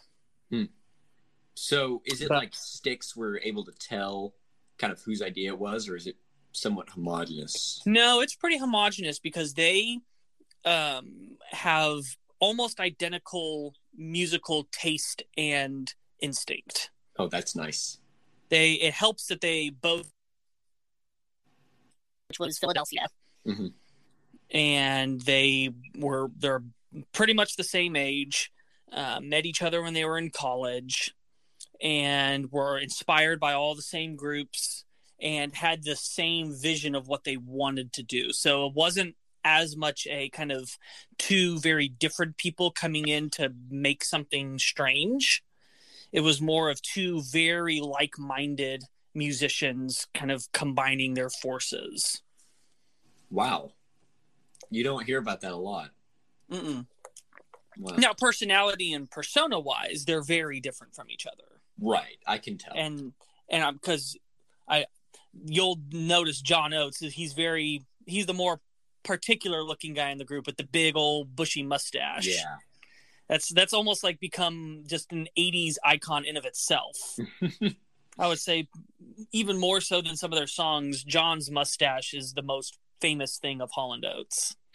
So 1.55 2.03
is 2.05 2.21
it 2.21 2.29
But- 2.29 2.37
like 2.37 2.53
Sticks 2.55 3.15
were 3.15 3.39
able 3.43 3.65
to 3.65 3.71
tell 3.71 4.35
kind 4.77 4.93
of 4.93 5.01
whose 5.01 5.21
idea 5.23 5.49
it 5.53 5.57
was, 5.59 5.89
or 5.89 5.95
is 5.95 6.05
it 6.05 6.15
somewhat 6.51 6.89
homogenous? 6.89 7.81
No, 7.85 8.21
it's 8.21 8.35
pretty 8.35 8.59
homogenous 8.59 9.17
because 9.17 9.55
they 9.55 9.97
um, 10.65 11.37
have 11.49 12.01
almost 12.39 12.79
identical 12.79 13.73
musical 13.97 14.67
taste 14.71 15.23
and 15.35 15.91
instinct. 16.19 16.91
Oh, 17.17 17.27
that's 17.27 17.55
nice. 17.55 17.97
They 18.49 18.73
it 18.73 18.93
helps 18.93 19.25
that 19.27 19.41
they 19.41 19.71
both, 19.71 20.11
which 22.27 22.39
was 22.39 22.57
Philadelphia, 22.59 23.07
Mhm. 23.45 23.73
and 24.51 25.21
they 25.21 25.69
were 25.95 26.29
they're 26.37 26.63
pretty 27.13 27.33
much 27.33 27.55
the 27.55 27.63
same 27.63 27.95
age. 27.95 28.51
Uh, 28.91 29.19
met 29.19 29.45
each 29.45 29.61
other 29.61 29.81
when 29.81 29.93
they 29.93 30.05
were 30.05 30.17
in 30.17 30.29
college, 30.29 31.13
and 31.81 32.51
were 32.51 32.77
inspired 32.79 33.39
by 33.39 33.53
all 33.53 33.75
the 33.75 33.81
same 33.81 34.15
groups 34.15 34.85
and 35.19 35.53
had 35.55 35.83
the 35.83 35.95
same 35.95 36.53
vision 36.55 36.95
of 36.95 37.07
what 37.07 37.23
they 37.23 37.37
wanted 37.37 37.91
to 37.91 38.03
do. 38.03 38.31
So 38.31 38.67
it 38.67 38.73
wasn't 38.73 39.15
as 39.43 39.75
much 39.75 40.07
a 40.07 40.29
kind 40.29 40.51
of 40.51 40.77
two 41.17 41.59
very 41.59 41.87
different 41.87 42.37
people 42.37 42.71
coming 42.71 43.07
in 43.07 43.29
to 43.31 43.53
make 43.69 44.03
something 44.03 44.57
strange. 44.59 45.43
It 46.11 46.21
was 46.21 46.39
more 46.41 46.69
of 46.69 46.81
two 46.81 47.21
very 47.23 47.79
like 47.81 48.17
minded 48.17 48.83
musicians 49.17 50.07
kind 50.13 50.31
of 50.31 50.49
combining 50.53 51.15
their 51.15 51.29
forces. 51.29 52.21
Wow. 53.29 53.71
You 54.69 54.83
don't 54.83 55.05
hear 55.05 55.17
about 55.17 55.41
that 55.41 55.51
a 55.51 55.57
lot. 55.57 55.89
Mm-mm. 56.51 56.85
Wow. 57.77 57.95
Now, 57.97 58.13
personality 58.13 58.93
and 58.93 59.09
persona 59.09 59.59
wise, 59.59 60.05
they're 60.05 60.23
very 60.23 60.59
different 60.59 60.95
from 60.95 61.09
each 61.09 61.25
other. 61.25 61.43
Right, 61.79 62.17
I 62.25 62.39
can 62.39 62.57
tell. 62.57 62.73
and 62.75 63.13
and 63.49 63.63
I'm 63.63 63.75
because 63.75 64.17
I 64.67 64.85
you'll 65.45 65.79
notice 65.91 66.41
John 66.41 66.73
Oates 66.73 66.99
he's 66.99 67.33
very 67.33 67.85
he's 68.07 68.25
the 68.25 68.33
more 68.33 68.61
particular 69.03 69.63
looking 69.63 69.93
guy 69.93 70.09
in 70.09 70.17
the 70.17 70.25
group 70.25 70.47
with 70.47 70.57
the 70.57 70.63
big 70.63 70.97
old 70.97 71.35
bushy 71.35 71.63
mustache. 71.63 72.27
yeah. 72.27 72.55
That's 73.29 73.49
that's 73.53 73.73
almost 73.73 74.03
like 74.03 74.19
become 74.19 74.83
just 74.87 75.11
an 75.11 75.27
80s 75.37 75.75
icon 75.83 76.25
in 76.25 76.37
of 76.37 76.45
itself. 76.45 76.95
I 78.19 78.27
would 78.27 78.39
say 78.39 78.67
even 79.31 79.57
more 79.57 79.81
so 79.81 80.01
than 80.01 80.15
some 80.15 80.31
of 80.31 80.37
their 80.37 80.47
songs, 80.47 81.03
John's 81.03 81.51
mustache 81.51 82.13
is 82.13 82.33
the 82.33 82.41
most 82.41 82.79
famous 82.99 83.37
thing 83.37 83.61
of 83.61 83.71
Hall 83.71 83.93
and 83.93 84.05
Oates. 84.05 84.55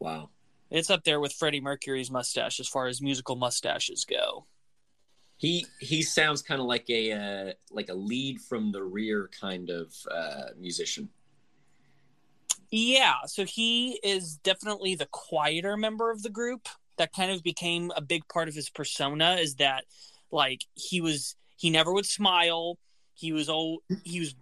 Wow. 0.00 0.30
It's 0.70 0.90
up 0.90 1.04
there 1.04 1.20
with 1.20 1.32
Freddie 1.32 1.60
Mercury's 1.60 2.10
mustache 2.10 2.58
as 2.58 2.66
far 2.66 2.86
as 2.86 3.00
musical 3.02 3.36
mustaches 3.36 4.04
go. 4.08 4.46
He 5.36 5.66
he 5.78 6.02
sounds 6.02 6.42
kind 6.42 6.60
of 6.60 6.66
like 6.66 6.88
a 6.90 7.12
uh, 7.12 7.52
like 7.70 7.88
a 7.88 7.94
lead 7.94 8.40
from 8.40 8.72
the 8.72 8.82
rear 8.82 9.30
kind 9.40 9.70
of 9.70 9.94
uh, 10.10 10.48
musician. 10.58 11.08
Yeah, 12.70 13.14
so 13.26 13.44
he 13.44 13.98
is 14.02 14.36
definitely 14.36 14.94
the 14.94 15.08
quieter 15.10 15.76
member 15.76 16.10
of 16.10 16.22
the 16.22 16.30
group. 16.30 16.68
That 16.98 17.12
kind 17.12 17.30
of 17.30 17.42
became 17.42 17.90
a 17.96 18.00
big 18.00 18.28
part 18.28 18.48
of 18.48 18.54
his 18.54 18.70
persona 18.70 19.36
is 19.36 19.56
that 19.56 19.84
like 20.30 20.66
he 20.74 21.00
was 21.00 21.36
he 21.60 21.68
never 21.68 21.92
would 21.92 22.06
smile. 22.06 22.78
He 23.12 23.32
was 23.32 23.50
old 23.50 23.82
he 24.02 24.18
was 24.20 24.34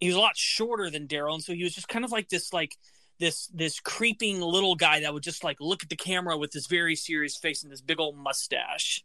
he 0.00 0.08
was 0.08 0.16
a 0.16 0.20
lot 0.20 0.36
shorter 0.36 0.90
than 0.90 1.06
Daryl 1.06 1.34
and 1.34 1.44
so 1.44 1.54
he 1.54 1.62
was 1.62 1.72
just 1.72 1.86
kind 1.86 2.04
of 2.04 2.10
like 2.10 2.28
this 2.28 2.52
like 2.52 2.76
this 3.20 3.46
this 3.54 3.78
creeping 3.78 4.40
little 4.40 4.74
guy 4.74 4.98
that 5.00 5.14
would 5.14 5.22
just 5.22 5.44
like 5.44 5.58
look 5.60 5.84
at 5.84 5.88
the 5.88 5.94
camera 5.96 6.36
with 6.36 6.50
this 6.50 6.66
very 6.66 6.96
serious 6.96 7.36
face 7.36 7.62
and 7.62 7.70
this 7.70 7.80
big 7.80 8.00
old 8.00 8.16
mustache. 8.16 9.04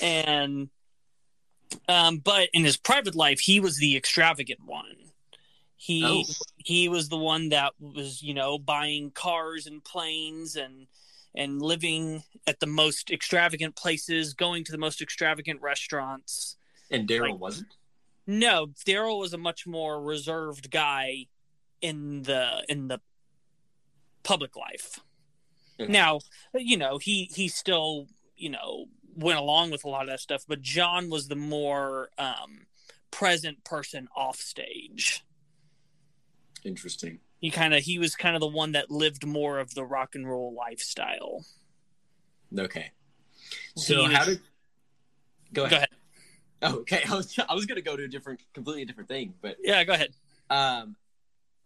And 0.00 0.68
um 1.88 2.18
but 2.18 2.48
in 2.52 2.64
his 2.64 2.76
private 2.76 3.16
life 3.16 3.40
he 3.40 3.58
was 3.58 3.78
the 3.78 3.96
extravagant 3.96 4.60
one. 4.64 5.10
He 5.74 6.04
Oh. 6.04 6.22
he 6.58 6.88
was 6.88 7.08
the 7.08 7.16
one 7.16 7.48
that 7.48 7.72
was 7.80 8.22
you 8.22 8.34
know 8.34 8.56
buying 8.56 9.10
cars 9.10 9.66
and 9.66 9.82
planes 9.82 10.54
and 10.54 10.86
and 11.36 11.60
living 11.62 12.22
at 12.46 12.60
the 12.60 12.66
most 12.66 13.10
extravagant 13.10 13.76
places 13.76 14.34
going 14.34 14.64
to 14.64 14.72
the 14.72 14.78
most 14.78 15.00
extravagant 15.02 15.60
restaurants 15.60 16.56
And 16.90 17.08
Daryl 17.08 17.32
Like- 17.32 17.40
wasn't. 17.40 17.76
no 18.26 18.68
daryl 18.86 19.18
was 19.20 19.32
a 19.32 19.38
much 19.38 19.66
more 19.66 20.00
reserved 20.02 20.70
guy 20.70 21.26
in 21.80 22.22
the 22.22 22.64
in 22.68 22.88
the 22.88 23.00
public 24.22 24.56
life. 24.56 24.98
Now, 25.78 26.20
you 26.54 26.76
know, 26.78 26.96
he 26.98 27.24
he 27.34 27.48
still, 27.48 28.08
you 28.36 28.48
know, 28.48 28.86
went 29.14 29.38
along 29.38 29.70
with 29.70 29.84
a 29.84 29.88
lot 29.88 30.02
of 30.02 30.08
that 30.08 30.20
stuff, 30.20 30.44
but 30.48 30.62
John 30.62 31.10
was 31.10 31.28
the 31.28 31.36
more 31.36 32.10
um 32.18 32.66
present 33.10 33.62
person 33.64 34.08
off 34.16 34.38
stage. 34.40 35.22
Interesting. 36.64 37.20
He 37.40 37.50
kind 37.50 37.74
of 37.74 37.82
he 37.82 37.98
was 37.98 38.14
kind 38.16 38.34
of 38.34 38.40
the 38.40 38.46
one 38.46 38.72
that 38.72 38.90
lived 38.90 39.26
more 39.26 39.58
of 39.58 39.74
the 39.74 39.84
rock 39.84 40.14
and 40.14 40.28
roll 40.28 40.54
lifestyle. 40.54 41.44
Okay. 42.56 42.90
So 43.76 44.04
how 44.04 44.24
did 44.24 44.40
go 45.52 45.64
ahead. 45.64 45.70
Go 45.70 45.76
ahead. 45.76 45.88
Oh, 46.62 46.78
okay. 46.80 47.02
I 47.08 47.14
was 47.14 47.38
I 47.48 47.54
was 47.54 47.66
gonna 47.66 47.82
go 47.82 47.96
to 47.96 48.04
a 48.04 48.08
different, 48.08 48.40
completely 48.54 48.84
different 48.84 49.08
thing, 49.08 49.34
but 49.42 49.56
Yeah, 49.62 49.84
go 49.84 49.92
ahead. 49.92 50.12
um, 50.50 50.96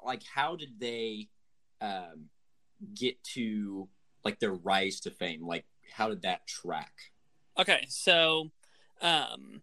like 0.04 0.22
how 0.24 0.56
did 0.56 0.80
they 0.80 1.28
um 1.80 2.28
get 2.94 3.22
to 3.22 3.88
like 4.24 4.40
their 4.40 4.52
rise 4.54 5.00
to 5.00 5.10
fame? 5.10 5.46
Like 5.46 5.64
how 5.94 6.08
did 6.08 6.22
that 6.22 6.46
track? 6.46 6.92
Okay, 7.58 7.86
so 7.88 8.50
um 9.00 9.62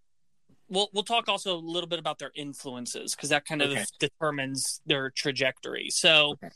we'll 0.69 0.89
we'll 0.93 1.03
talk 1.03 1.27
also 1.27 1.55
a 1.55 1.59
little 1.59 1.87
bit 1.87 1.99
about 1.99 2.19
their 2.19 2.31
influences 2.35 3.15
because 3.15 3.29
that 3.29 3.45
kind 3.45 3.61
of 3.61 3.71
Okay. 3.71 3.85
determines 3.99 4.81
their 4.85 5.09
trajectory. 5.09 5.89
So 5.89 6.31
Okay. 6.33 6.49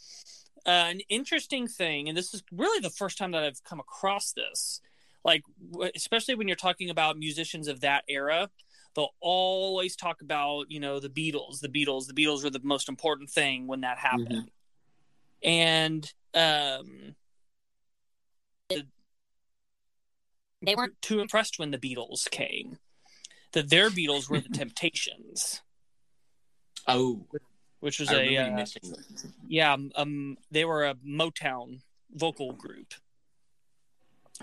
uh, 0.66 0.70
an 0.70 1.02
interesting 1.10 1.68
thing, 1.68 2.08
and 2.10 2.18
this 2.18 2.34
is 2.34 2.44
really 2.52 2.80
the 2.82 2.90
first 2.90 3.18
time 3.18 3.32
that 3.32 3.44
I've 3.44 3.64
come 3.64 3.80
across 3.80 4.34
this, 4.34 4.82
like 5.24 5.44
especially 5.96 6.36
when 6.36 6.48
you're 6.48 6.56
talking 6.56 6.90
about 6.90 7.18
musicians 7.18 7.68
of 7.68 7.82
that 7.82 8.04
era, 8.08 8.50
they'll 8.96 9.16
always 9.20 9.96
talk 9.96 10.22
about 10.22 10.70
you 10.70 10.80
know 10.80 11.00
the 11.00 11.10
Beatles, 11.10 11.60
the 11.62 11.70
Beatles, 11.70 12.08
the 12.08 12.14
Beatles 12.14 12.44
were 12.44 12.50
the 12.50 12.62
most 12.64 12.90
important 12.90 13.30
thing 13.30 13.68
when 13.68 13.82
that 13.82 13.98
happened, 13.98 14.52
and 15.44 16.12
um, 16.34 17.16
they 20.64 20.76
weren't 20.76 21.02
too 21.02 21.20
impressed 21.20 21.58
when 21.58 21.72
the 21.72 21.78
Beatles 21.78 22.30
came. 22.30 22.78
That 23.54 23.70
their 23.70 23.90
Beatles 23.90 24.30
were 24.30 24.40
the 24.40 24.50
Temptations, 24.50 25.62
Oh, 26.88 27.26
which 27.80 28.00
was 28.00 28.10
I 28.10 28.22
a 28.24 28.38
uh, 28.38 28.66
yeah, 29.48 29.76
um, 29.96 30.38
they 30.50 30.66
were 30.66 30.86
a 30.86 30.96
Motown 30.96 31.82
vocal 32.14 32.54
group. 32.54 32.94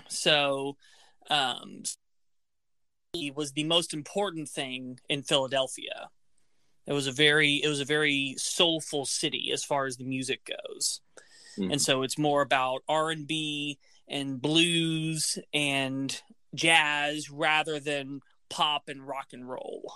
So, 0.07 0.77
um, 1.29 1.83
was 3.33 3.53
the 3.53 3.63
most 3.63 3.93
important 3.93 4.47
thing 4.47 4.99
in 5.09 5.23
Philadelphia. 5.23 6.09
It 6.85 6.93
was 6.93 7.07
a 7.07 7.11
very, 7.11 7.55
it 7.55 7.67
was 7.67 7.81
a 7.81 7.85
very 7.85 8.35
soulful 8.37 9.05
city 9.05 9.51
as 9.51 9.63
far 9.63 9.85
as 9.85 9.97
the 9.97 10.03
music 10.03 10.45
goes, 10.45 11.01
Mhm. 11.57 11.71
and 11.73 11.81
so 11.81 12.03
it's 12.03 12.17
more 12.17 12.41
about 12.41 12.83
R 12.87 13.09
and 13.09 13.27
B 13.27 13.79
and 14.07 14.41
blues 14.41 15.37
and 15.53 16.21
jazz 16.55 17.29
rather 17.29 17.79
than 17.79 18.21
pop 18.49 18.89
and 18.89 19.07
rock 19.07 19.27
and 19.33 19.47
roll. 19.47 19.93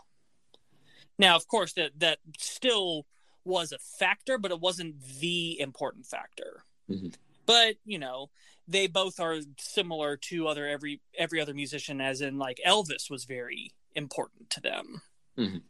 Now, 1.17 1.35
of 1.35 1.47
course, 1.47 1.73
that 1.73 1.99
that 1.99 2.19
still 2.37 3.05
was 3.45 3.71
a 3.71 3.77
factor, 3.77 4.37
but 4.37 4.51
it 4.51 4.59
wasn't 4.59 5.01
the 5.19 5.59
important 5.59 6.05
factor. 6.05 6.63
Mhm. 6.89 7.15
But 7.45 7.75
you 7.85 7.99
know, 7.99 8.29
they 8.67 8.87
both 8.87 9.19
are 9.19 9.39
similar 9.59 10.17
to 10.17 10.47
other 10.47 10.67
every 10.67 11.01
every 11.17 11.41
other 11.41 11.53
musician, 11.53 12.01
as 12.01 12.21
in 12.21 12.37
like 12.37 12.59
Elvis 12.65 13.09
was 13.09 13.25
very 13.25 13.73
important 13.95 14.49
to 14.51 14.61
them. 14.61 15.01
Mhm. 15.37 15.63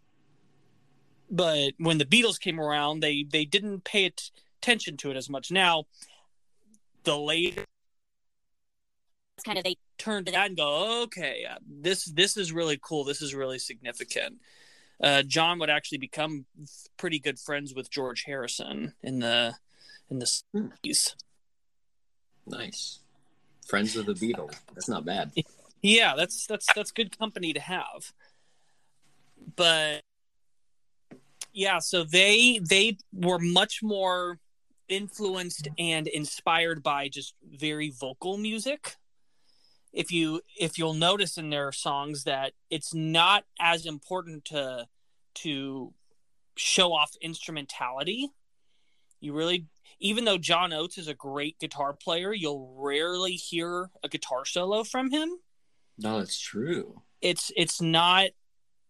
But 1.30 1.74
when 1.78 1.98
the 1.98 2.06
Beatles 2.06 2.40
came 2.40 2.60
around, 2.60 3.00
they 3.00 3.24
they 3.24 3.46
didn't 3.46 3.84
pay 3.84 4.06
it, 4.06 4.32
attention 4.60 4.98
to 4.98 5.12
it 5.12 5.18
as 5.18 5.30
much. 5.30 5.52
Now, 5.52 5.86
the 7.04 7.18
later 7.18 7.66
It's 9.36 9.44
kind 9.44 9.58
of 9.58 9.64
they 9.64 9.78
turn 10.04 10.26
to 10.26 10.32
that 10.32 10.48
and 10.48 10.58
go, 10.58 11.04
okay, 11.04 11.46
uh, 11.50 11.56
this 11.68 12.06
this 12.06 12.38
is 12.38 12.52
really 12.52 12.80
cool. 12.82 13.04
This 13.04 13.22
is 13.22 13.34
really 13.34 13.60
significant. 13.60 14.40
Uh, 15.02 15.24
John 15.24 15.60
would 15.60 15.70
actually 15.70 15.98
become 15.98 16.46
pretty 16.98 17.20
good 17.20 17.40
friends 17.40 17.74
with 17.74 17.90
George 17.90 18.24
Harrison 18.24 18.94
in 19.02 19.20
the 19.20 19.56
in 20.10 20.20
the. 20.20 20.26
60s. 20.26 21.16
Nice. 22.46 23.00
Friends 23.68 23.96
of 23.96 24.06
the 24.06 24.14
Beatles. 24.14 24.56
That's 24.74 24.90
not 24.90 25.06
bad. 25.06 25.32
Yeah, 25.82 26.16
that's 26.16 26.46
that's 26.46 26.68
that's 26.74 26.92
good 26.92 27.18
company 27.18 27.54
to 27.54 27.60
have. 27.60 28.14
But 29.56 30.02
yeah, 31.54 31.80
so 31.80 32.04
they 32.04 32.60
they 32.60 32.98
were 33.12 33.40
much 33.40 33.82
more 33.82 34.40
influenced 34.90 35.68
and 35.78 36.08
inspired 36.08 36.84
by 36.84 37.10
just 37.10 37.36
very 37.50 37.90
vocal 37.90 38.38
music. 38.38 38.96
If 39.94 40.12
you 40.12 40.42
if 40.60 40.78
you'll 40.78 40.96
notice 40.96 41.38
in 41.38 41.50
their 41.52 41.72
songs 41.72 42.24
that 42.24 42.54
it's 42.70 42.94
not 42.94 43.46
as 43.60 43.86
important 43.86 44.46
to 44.46 44.88
to 45.36 45.94
show 46.56 46.94
off 46.94 47.12
instrumentality. 47.22 48.30
You 49.20 49.34
really 49.34 49.68
even 50.00 50.26
though 50.26 50.38
John 50.38 50.74
Oates 50.74 50.98
is 50.98 51.08
a 51.08 51.14
great 51.14 51.60
guitar 51.60 51.94
player, 51.94 52.34
you'll 52.34 52.76
rarely 52.78 53.34
hear 53.34 53.90
a 54.04 54.10
guitar 54.10 54.44
solo 54.46 54.84
from 54.84 55.12
him 55.12 55.38
No, 55.98 56.20
it's 56.20 56.40
true. 56.40 57.02
it's 57.22 57.52
it's 57.56 57.82
not 57.82 58.30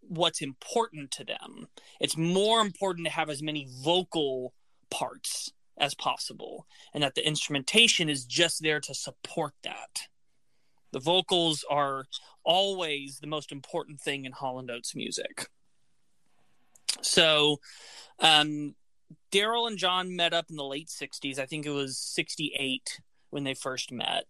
what's 0.02 0.42
important 0.42 1.12
to 1.12 1.24
them 1.24 1.68
it's 2.00 2.18
more 2.18 2.60
important 2.60 3.06
to 3.08 3.12
have 3.13 3.30
as 3.30 3.42
many 3.42 3.70
vocal 3.84 4.54
parts 4.89 5.54
as 5.78 5.94
possible 5.96 6.66
and 6.94 7.02
that 7.04 7.16
the 7.16 7.26
instrumentation 7.26 8.10
is 8.10 8.26
just 8.26 8.62
there 8.62 8.82
to 8.82 8.94
support 8.94 9.54
that 9.63 10.08
the 10.94 11.00
vocals 11.00 11.66
are 11.70 12.06
always 12.44 13.20
the 13.20 13.28
most 13.28 13.52
important 13.52 14.00
thing 14.00 14.26
in 14.26 14.32
hall 14.32 14.60
and 14.60 14.72
oates 14.72 14.96
music. 14.96 15.48
So 17.02 17.60
um 18.20 18.76
daryl 19.32 19.68
and 19.68 19.78
john 19.78 20.16
met 20.16 20.34
up 20.34 20.46
in 20.50 20.56
the 20.56 20.64
late 20.64 20.88
60s 20.88 21.40
i 21.40 21.46
think 21.46 21.66
it 21.66 21.72
was 21.72 21.98
68 21.98 23.02
when 23.32 23.44
they 23.44 23.54
first 23.54 23.92
met. 23.92 24.26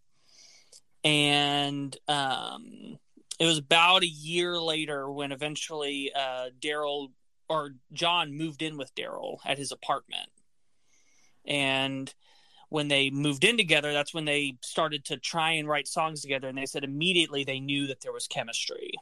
And 1.03 1.95
um 2.07 2.97
it 3.39 3.45
was 3.45 3.57
about 3.57 4.03
a 4.03 4.07
year 4.07 4.59
later 4.59 5.09
when 5.11 5.31
eventually 5.31 6.11
uh, 6.15 6.49
Daryl 6.61 7.09
or 7.49 7.71
John 7.91 8.37
moved 8.37 8.61
in 8.61 8.77
with 8.77 8.95
Daryl 8.95 9.39
at 9.45 9.57
his 9.57 9.71
apartment. 9.71 10.29
And 11.45 12.13
when 12.73 12.87
they 12.87 13.11
moved 13.11 13.43
in 13.43 13.55
together, 13.55 13.93
that's 13.93 14.15
when 14.15 14.25
they 14.25 14.55
started 14.63 15.05
to 15.05 15.15
try 15.15 15.51
and 15.51 15.67
write 15.67 15.87
songs 15.87 16.23
together. 16.23 16.47
And 16.47 16.57
they 16.57 16.65
said 16.65 16.83
immediately 16.83 17.43
they 17.43 17.59
knew 17.59 17.85
that 17.85 18.01
there 18.01 18.11
was 18.11 18.25
chemistry. 18.25 18.93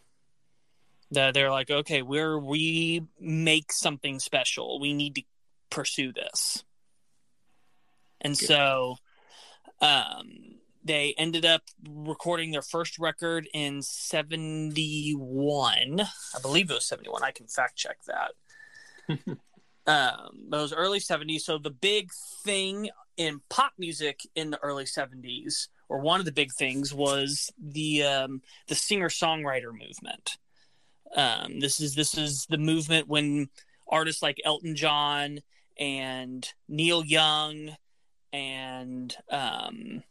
That 1.11 1.33
they're 1.33 1.51
like, 1.51 1.71
okay, 1.71 2.01
we're 2.01 2.37
we 2.37 3.03
make 3.17 3.71
something 3.71 4.19
special. 4.19 4.81
We 4.81 4.93
need 4.93 5.15
to 5.15 5.23
pursue 5.69 6.11
this. 6.11 6.65
And 8.19 8.37
Good. 8.37 8.45
so 8.45 8.97
um 9.79 10.55
they 10.83 11.15
ended 11.17 11.45
up 11.45 11.61
recording 11.89 12.51
their 12.51 12.61
first 12.61 12.99
record 12.99 13.47
in 13.53 13.81
71 13.81 16.01
i 16.01 16.39
believe 16.41 16.69
it 16.69 16.73
was 16.73 16.85
71 16.87 17.23
i 17.23 17.31
can 17.31 17.47
fact 17.47 17.75
check 17.75 17.99
that 18.07 18.31
um 19.87 20.45
but 20.49 20.57
it 20.57 20.61
was 20.61 20.73
early 20.73 20.99
70s 20.99 21.41
so 21.41 21.59
the 21.59 21.69
big 21.69 22.09
thing 22.43 22.89
in 23.17 23.41
pop 23.49 23.73
music 23.77 24.21
in 24.35 24.51
the 24.51 24.59
early 24.59 24.85
70s 24.85 25.67
or 25.89 25.99
one 25.99 26.19
of 26.19 26.25
the 26.25 26.31
big 26.31 26.51
things 26.51 26.93
was 26.93 27.51
the 27.61 28.03
um 28.03 28.41
the 28.67 28.75
singer 28.75 29.09
songwriter 29.09 29.71
movement 29.71 30.37
um 31.15 31.59
this 31.59 31.79
is 31.79 31.95
this 31.95 32.17
is 32.17 32.45
the 32.49 32.57
movement 32.57 33.07
when 33.07 33.49
artists 33.87 34.21
like 34.21 34.39
elton 34.45 34.75
john 34.75 35.39
and 35.77 36.47
neil 36.69 37.03
young 37.03 37.75
and 38.31 39.17
um 39.29 40.03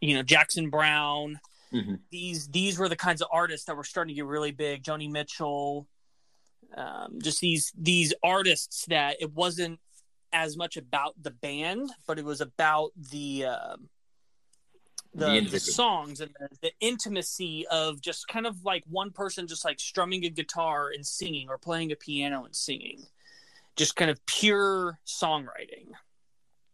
you 0.00 0.14
know 0.14 0.22
Jackson 0.22 0.70
Browne. 0.70 1.40
Mhm. 1.72 2.00
These 2.10 2.48
these 2.48 2.78
were 2.78 2.88
the 2.88 2.96
kinds 2.96 3.22
of 3.22 3.28
artists 3.30 3.66
that 3.66 3.76
were 3.76 3.84
starting 3.84 4.14
to 4.14 4.16
get 4.16 4.26
really 4.26 4.50
big. 4.50 4.82
Joni 4.82 5.10
Mitchell, 5.10 5.86
um, 6.76 7.18
just 7.22 7.40
these 7.40 7.72
these 7.78 8.12
artists 8.22 8.86
that 8.86 9.16
it 9.20 9.32
wasn't 9.32 9.78
as 10.32 10.56
much 10.56 10.76
about 10.76 11.14
the 11.20 11.30
band, 11.30 11.90
but 12.06 12.18
it 12.18 12.24
was 12.24 12.40
about 12.40 12.90
the 13.10 13.46
um 13.46 13.88
The 15.14 15.40
the, 15.40 15.48
the, 15.50 15.60
songs 15.60 16.20
and 16.20 16.30
the, 16.38 16.48
the 16.62 16.72
intimacy 16.80 17.66
of 17.68 18.00
just 18.00 18.28
kind 18.28 18.46
of 18.46 18.64
like 18.64 18.84
one 18.88 19.10
person 19.10 19.46
just 19.46 19.64
like 19.64 19.80
strumming 19.80 20.24
a 20.24 20.30
guitar 20.30 20.90
and 20.94 21.04
singing 21.04 21.48
or 21.48 21.58
playing 21.58 21.90
a 21.92 21.96
piano 21.96 22.44
and 22.44 22.54
singing. 22.54 23.06
Just 23.76 23.96
kind 23.96 24.10
of 24.10 24.24
pure 24.26 25.00
songwriting. 25.06 25.88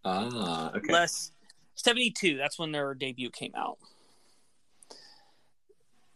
Ah, 0.04 0.72
okay. 0.76 0.92
less 0.92 1.32
72 1.74 2.36
that's 2.36 2.58
when 2.58 2.72
their 2.72 2.94
debut 2.94 3.30
came 3.30 3.52
out. 3.56 3.78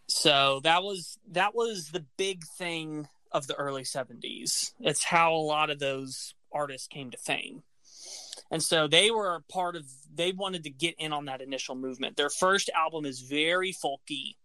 So 0.08 0.60
that 0.64 0.82
was 0.82 1.18
that 1.32 1.54
was 1.54 1.90
the 1.90 2.04
big 2.16 2.44
thing 2.58 3.08
of 3.32 3.46
the 3.46 3.54
early 3.54 3.84
70s 3.84 4.72
it's 4.80 5.04
how 5.04 5.32
a 5.32 5.36
lot 5.36 5.70
of 5.70 5.78
those 5.78 6.34
artists 6.52 6.86
came 6.86 7.10
to 7.10 7.18
fame. 7.18 7.62
And 8.50 8.62
so 8.62 8.88
they 8.88 9.10
were 9.10 9.36
a 9.36 9.52
part 9.52 9.76
of 9.76 9.86
they 10.12 10.32
wanted 10.32 10.64
to 10.64 10.70
get 10.70 10.96
in 10.98 11.12
on 11.12 11.26
that 11.26 11.40
initial 11.40 11.74
movement. 11.74 12.16
Their 12.16 12.30
first 12.30 12.68
album 12.74 13.04
is 13.04 13.20
very 13.20 13.72
folky. 13.72 14.36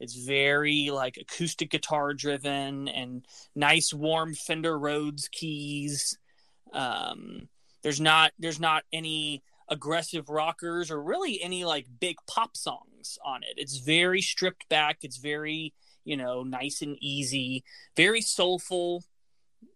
It's 0.00 0.16
very 0.16 0.90
like 0.90 1.16
acoustic 1.16 1.70
guitar 1.70 2.12
driven 2.12 2.88
and 2.88 3.24
nice 3.54 3.94
warm 3.94 4.34
fender 4.34 4.76
rhodes 4.76 5.28
keys. 5.28 6.18
Um, 6.72 7.48
there's 7.82 8.00
not 8.00 8.32
there's 8.38 8.60
not 8.60 8.82
any 8.92 9.42
aggressive 9.68 10.28
rockers 10.28 10.90
or 10.90 11.00
really 11.00 11.40
any 11.40 11.64
like 11.64 11.86
big 12.00 12.16
pop 12.26 12.56
songs 12.56 13.16
on 13.24 13.44
it. 13.44 13.54
It's 13.56 13.78
very 13.78 14.20
stripped 14.20 14.68
back. 14.68 14.98
It's 15.02 15.18
very 15.18 15.72
you 16.04 16.16
know 16.16 16.42
nice 16.42 16.82
and 16.82 16.96
easy 17.00 17.62
very 17.96 18.20
soulful 18.20 19.04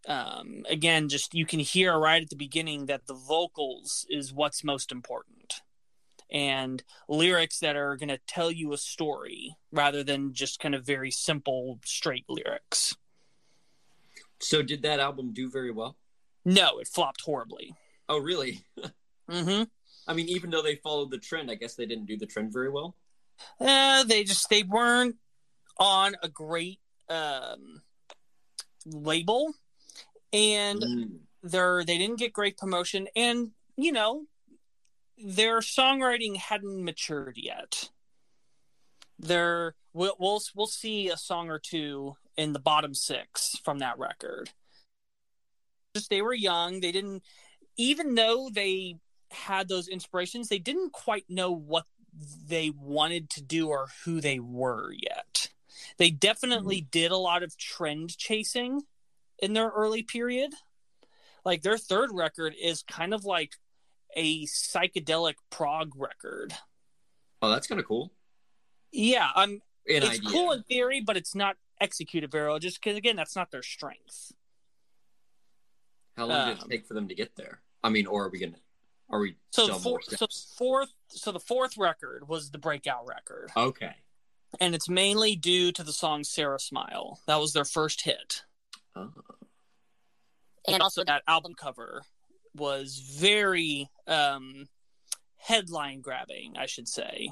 um, 0.08 0.64
again, 0.68 1.08
just 1.08 1.34
you 1.34 1.46
can 1.46 1.60
hear 1.60 1.98
right 1.98 2.22
at 2.22 2.30
the 2.30 2.36
beginning 2.36 2.86
that 2.86 3.06
the 3.06 3.14
vocals 3.14 4.06
is 4.08 4.32
what's 4.32 4.62
most 4.64 4.92
important 4.92 5.62
and 6.30 6.82
lyrics 7.08 7.60
that 7.60 7.76
are 7.76 7.96
going 7.96 8.08
to 8.08 8.18
tell 8.26 8.50
you 8.50 8.72
a 8.72 8.78
story 8.78 9.56
rather 9.70 10.02
than 10.02 10.32
just 10.32 10.58
kind 10.58 10.74
of 10.74 10.84
very 10.84 11.10
simple, 11.10 11.78
straight 11.84 12.24
lyrics. 12.28 12.96
So, 14.40 14.62
did 14.62 14.82
that 14.82 15.00
album 15.00 15.32
do 15.32 15.50
very 15.50 15.70
well? 15.70 15.96
No, 16.44 16.78
it 16.78 16.88
flopped 16.88 17.22
horribly. 17.22 17.74
Oh, 18.08 18.18
really? 18.18 18.64
mm-hmm. 19.30 19.64
I 20.06 20.12
mean, 20.12 20.28
even 20.28 20.50
though 20.50 20.62
they 20.62 20.76
followed 20.76 21.10
the 21.10 21.18
trend, 21.18 21.50
I 21.50 21.54
guess 21.54 21.74
they 21.74 21.86
didn't 21.86 22.06
do 22.06 22.16
the 22.16 22.26
trend 22.26 22.52
very 22.52 22.70
well. 22.70 22.94
Uh, 23.60 24.04
they 24.04 24.24
just 24.24 24.48
they 24.48 24.62
weren't 24.62 25.16
on 25.78 26.14
a 26.22 26.28
great 26.28 26.80
um, 27.08 27.82
label 28.86 29.54
and 30.36 30.82
mm. 30.82 31.10
they're 31.42 31.84
they 31.84 31.98
didn't 31.98 32.18
get 32.18 32.32
great 32.32 32.58
promotion. 32.58 33.08
And 33.16 33.50
you 33.76 33.92
know 33.92 34.24
their 35.18 35.60
songwriting 35.60 36.36
hadn't 36.36 36.84
matured 36.84 37.36
yet. 37.36 37.90
There 39.18 39.74
we'll, 39.92 40.14
we'll 40.18 40.42
we'll 40.54 40.66
see 40.66 41.08
a 41.08 41.16
song 41.16 41.48
or 41.48 41.58
two 41.58 42.16
in 42.36 42.52
the 42.52 42.58
bottom 42.58 42.94
six 42.94 43.58
from 43.64 43.78
that 43.78 43.98
record. 43.98 44.50
Just 45.94 46.10
they 46.10 46.20
were 46.20 46.34
young. 46.34 46.80
They 46.80 46.92
didn't 46.92 47.22
even 47.78 48.14
though 48.14 48.50
they 48.52 48.96
had 49.32 49.68
those 49.68 49.88
inspirations 49.88 50.48
they 50.48 50.58
didn't 50.58 50.92
quite 50.92 51.24
know 51.28 51.50
what 51.50 51.84
they 52.48 52.70
wanted 52.70 53.28
to 53.28 53.42
do 53.42 53.68
or 53.68 53.88
who 54.04 54.20
they 54.20 54.38
were 54.38 54.92
yet. 54.92 55.48
They 55.98 56.10
definitely 56.10 56.82
mm. 56.82 56.90
did 56.90 57.10
a 57.10 57.16
lot 57.16 57.42
of 57.42 57.56
trend 57.56 58.16
chasing 58.16 58.82
in 59.38 59.52
their 59.52 59.68
early 59.68 60.02
period. 60.02 60.52
Like 61.44 61.62
their 61.62 61.78
third 61.78 62.10
record 62.12 62.54
is 62.60 62.82
kind 62.82 63.14
of 63.14 63.24
like 63.24 63.52
a 64.16 64.46
psychedelic 64.46 65.34
prog 65.50 65.92
record. 65.96 66.54
Oh, 67.42 67.50
that's 67.50 67.66
kind 67.66 67.80
of 67.80 67.86
cool. 67.86 68.12
Yeah, 68.92 69.28
I'm. 69.34 69.60
An 69.88 70.02
it's 70.02 70.18
idea. 70.18 70.30
cool 70.30 70.52
in 70.52 70.62
theory, 70.64 71.00
but 71.00 71.16
it's 71.16 71.34
not 71.34 71.56
executed 71.80 72.32
very 72.32 72.48
well. 72.48 72.58
Just 72.58 72.82
because, 72.82 72.96
again, 72.96 73.14
that's 73.14 73.36
not 73.36 73.52
their 73.52 73.62
strength. 73.62 74.32
How 76.16 76.26
long 76.26 76.40
um, 76.40 76.48
did 76.48 76.56
it 76.56 76.62
um, 76.62 76.68
take 76.70 76.86
for 76.86 76.94
them 76.94 77.08
to 77.08 77.14
get 77.14 77.36
there? 77.36 77.60
I 77.84 77.90
mean, 77.90 78.06
or 78.06 78.24
are 78.24 78.30
we 78.30 78.40
gonna? 78.40 78.56
Are 79.10 79.20
we 79.20 79.36
so 79.50 79.74
four, 79.74 80.00
so 80.02 80.26
fourth? 80.56 80.92
So 81.08 81.30
the 81.30 81.38
fourth 81.38 81.76
record 81.76 82.28
was 82.28 82.50
the 82.50 82.58
breakout 82.58 83.06
record. 83.06 83.52
Okay. 83.56 83.94
And 84.58 84.74
it's 84.74 84.88
mainly 84.88 85.36
due 85.36 85.70
to 85.72 85.84
the 85.84 85.92
song 85.92 86.24
"Sara 86.24 86.58
Smile." 86.58 87.20
That 87.26 87.38
was 87.38 87.52
their 87.52 87.64
first 87.64 88.02
hit. 88.02 88.42
Oh. 88.96 89.12
And 90.66 90.82
also 90.82 91.04
that 91.04 91.22
album 91.28 91.54
cover 91.54 92.02
was 92.54 92.98
very 92.98 93.88
um, 94.06 94.66
headline 95.36 96.00
grabbing, 96.00 96.54
I 96.58 96.66
should 96.66 96.88
say. 96.88 97.30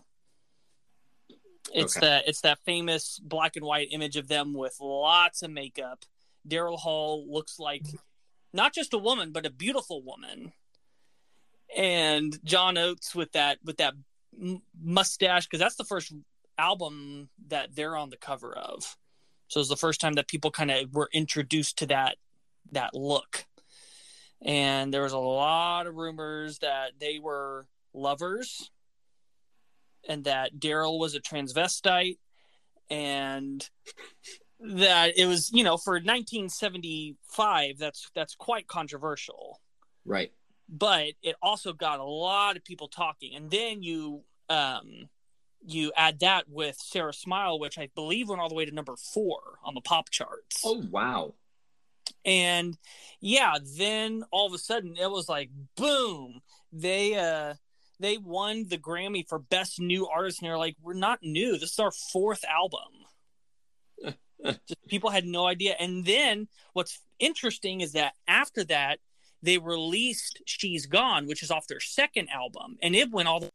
It's 1.72 1.96
okay. 1.96 2.06
that 2.06 2.28
it's 2.28 2.42
that 2.42 2.58
famous 2.64 3.18
black 3.22 3.56
and 3.56 3.64
white 3.64 3.88
image 3.90 4.16
of 4.16 4.28
them 4.28 4.52
with 4.52 4.76
lots 4.80 5.42
of 5.42 5.50
makeup. 5.50 6.04
Daryl 6.46 6.78
Hall 6.78 7.24
looks 7.26 7.58
like 7.58 7.86
not 8.52 8.74
just 8.74 8.92
a 8.92 8.98
woman, 8.98 9.32
but 9.32 9.46
a 9.46 9.50
beautiful 9.50 10.02
woman. 10.02 10.52
And 11.74 12.38
John 12.44 12.76
Oates 12.76 13.14
with 13.14 13.32
that 13.32 13.58
with 13.64 13.78
that 13.78 13.94
mustache 14.80 15.46
because 15.46 15.60
that's 15.60 15.76
the 15.76 15.84
first 15.84 16.12
album 16.58 17.30
that 17.48 17.74
they're 17.74 17.96
on 17.96 18.10
the 18.10 18.16
cover 18.16 18.56
of. 18.56 18.96
So 19.48 19.58
it 19.58 19.62
was 19.62 19.68
the 19.68 19.76
first 19.76 20.00
time 20.00 20.14
that 20.14 20.28
people 20.28 20.50
kind 20.50 20.70
of 20.70 20.92
were 20.92 21.08
introduced 21.12 21.78
to 21.78 21.86
that 21.86 22.16
that 22.72 22.94
look. 22.94 23.46
And 24.42 24.92
there 24.92 25.02
was 25.02 25.12
a 25.12 25.18
lot 25.18 25.86
of 25.86 25.94
rumors 25.94 26.58
that 26.58 26.92
they 26.98 27.18
were 27.18 27.66
lovers 27.94 28.70
and 30.08 30.24
that 30.24 30.58
Daryl 30.58 30.98
was 30.98 31.14
a 31.14 31.20
transvestite 31.20 32.18
and 32.90 33.68
that 34.60 35.16
it 35.16 35.26
was, 35.26 35.50
you 35.52 35.64
know, 35.64 35.76
for 35.76 35.94
1975 35.94 37.78
that's 37.78 38.10
that's 38.14 38.34
quite 38.34 38.66
controversial. 38.66 39.60
Right. 40.04 40.32
But 40.68 41.12
it 41.22 41.36
also 41.42 41.72
got 41.72 42.00
a 42.00 42.04
lot 42.04 42.56
of 42.56 42.64
people 42.64 42.88
talking 42.88 43.34
and 43.34 43.50
then 43.50 43.82
you 43.82 44.24
um 44.50 45.08
you 45.66 45.92
add 45.96 46.20
that 46.20 46.48
with 46.48 46.76
Sara 46.76 47.12
Smile, 47.12 47.58
which 47.58 47.78
I 47.78 47.88
believe 47.94 48.28
went 48.28 48.40
all 48.40 48.48
the 48.48 48.54
way 48.54 48.64
to 48.64 48.74
number 48.74 48.96
four 48.96 49.40
on 49.64 49.74
the 49.74 49.80
pop 49.80 50.10
charts. 50.10 50.62
Oh 50.64 50.82
wow! 50.90 51.34
And 52.24 52.76
yeah, 53.20 53.56
then 53.62 54.24
all 54.30 54.46
of 54.46 54.52
a 54.52 54.58
sudden 54.58 54.96
it 55.00 55.10
was 55.10 55.28
like 55.28 55.50
boom! 55.76 56.40
They 56.72 57.16
uh 57.16 57.54
they 58.00 58.18
won 58.18 58.66
the 58.68 58.78
Grammy 58.78 59.26
for 59.26 59.38
best 59.38 59.80
new 59.80 60.06
artist, 60.06 60.40
and 60.40 60.48
they're 60.48 60.58
like, 60.58 60.76
we're 60.82 60.94
not 60.94 61.20
new. 61.22 61.52
This 61.52 61.72
is 61.72 61.78
our 61.78 61.92
fourth 61.92 62.44
album. 62.44 62.80
Just, 64.44 64.86
people 64.88 65.10
had 65.10 65.24
no 65.24 65.46
idea. 65.46 65.76
And 65.78 66.04
then 66.04 66.48
what's 66.72 67.00
interesting 67.18 67.80
is 67.80 67.92
that 67.92 68.14
after 68.26 68.64
that, 68.64 68.98
they 69.42 69.58
released 69.58 70.42
"She's 70.44 70.86
Gone," 70.86 71.26
which 71.26 71.42
is 71.42 71.50
off 71.50 71.66
their 71.66 71.80
second 71.80 72.28
album, 72.30 72.76
and 72.82 72.94
it 72.96 73.10
went 73.10 73.28
all 73.28 73.40
the 73.40 73.50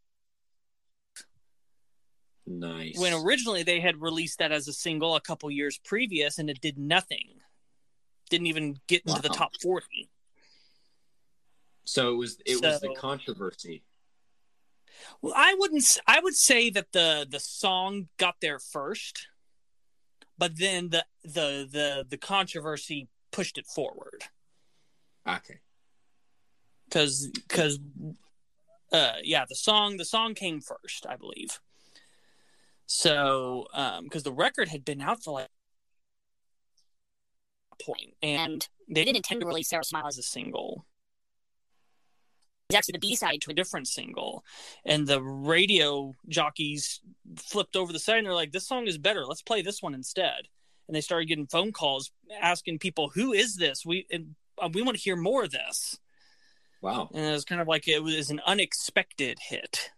Nice. 2.50 2.98
When 2.98 3.14
originally 3.14 3.62
they 3.62 3.80
had 3.80 4.02
released 4.02 4.40
that 4.40 4.52
as 4.52 4.68
a 4.68 4.74
single 4.74 5.16
a 5.16 5.22
couple 5.22 5.52
years 5.52 5.80
previous 5.86 6.40
and 6.40 6.50
it 6.50 6.60
did 6.60 6.80
nothing. 6.80 7.28
Didn't 8.32 8.48
even 8.48 8.78
get 8.88 9.04
into 9.04 9.14
wow. 9.14 9.20
the 9.22 9.30
top 9.30 9.52
40. 9.62 10.10
So 11.86 12.12
it 12.12 12.16
was 12.16 12.38
it 12.46 12.58
so, 12.58 12.68
was 12.68 12.82
the 12.82 12.96
controversy. 12.96 13.84
Well, 15.22 15.34
I 15.36 15.56
wouldn't 15.60 16.00
I 16.08 16.20
would 16.20 16.36
say 16.36 16.72
that 16.72 16.92
the 16.92 17.28
the 17.30 17.40
song 17.40 18.10
got 18.18 18.36
there 18.42 18.60
first, 18.60 19.28
but 20.36 20.58
then 20.58 20.90
the 20.90 21.06
the 21.24 21.68
the 21.72 22.06
the 22.10 22.18
controversy 22.18 23.10
pushed 23.32 23.60
it 23.60 23.68
forward. 23.68 24.24
Okay. 25.28 25.60
Cuz 26.90 27.32
cuz 27.48 27.80
uh 28.92 29.14
yeah, 29.24 29.46
the 29.48 29.56
song 29.56 29.98
the 29.98 30.06
song 30.06 30.34
came 30.34 30.62
first, 30.62 31.06
I 31.08 31.16
believe. 31.16 31.60
So, 32.92 33.68
because 33.72 34.00
um, 34.00 34.24
the 34.24 34.34
record 34.34 34.68
had 34.68 34.84
been 34.84 35.00
out 35.00 35.24
for 35.24 35.34
like 35.34 35.48
a 37.72 37.84
point, 37.84 38.16
and 38.24 38.68
they 38.90 39.06
didn't 39.06 39.18
intend 39.18 39.42
to 39.42 39.46
release 39.46 39.70
Sara 39.70 39.84
Smile 39.84 40.08
as 40.08 40.18
a 40.18 40.24
single. 40.24 40.88
It's 42.68 42.78
actually 42.78 42.94
the 42.94 43.00
B 43.00 43.16
side 43.16 43.42
to 43.42 43.52
a 43.52 43.54
different 43.54 43.88
single, 43.88 44.44
and 44.86 45.06
the 45.06 45.22
radio 45.22 46.16
jockeys 46.28 47.00
flipped 47.38 47.76
over 47.76 47.94
the 47.94 48.00
side 48.00 48.18
and 48.18 48.26
they're 48.26 48.34
like, 48.34 48.54
"This 48.54 48.68
song 48.68 48.88
is 48.88 48.98
better. 48.98 49.24
Let's 49.24 49.44
play 49.44 49.62
this 49.62 49.84
one 49.84 49.94
instead." 49.94 50.48
And 50.88 50.96
they 50.96 51.02
started 51.02 51.28
getting 51.28 51.46
phone 51.46 51.72
calls 51.72 52.12
asking 52.42 52.80
people, 52.80 53.10
"Who 53.10 53.34
is 53.34 53.58
this? 53.58 53.86
We 53.86 54.08
and, 54.10 54.34
uh, 54.58 54.70
we 54.74 54.82
want 54.82 54.98
to 54.98 55.04
hear 55.04 55.16
more 55.16 55.44
of 55.44 55.52
this." 55.52 56.00
Wow! 56.82 57.12
And 57.14 57.24
it 57.24 57.32
was 57.34 57.46
kind 57.46 57.62
of 57.62 57.68
like 57.68 57.88
it 57.88 58.02
was 58.02 58.32
an 58.32 58.42
unexpected 58.48 59.38
hit. 59.48 59.92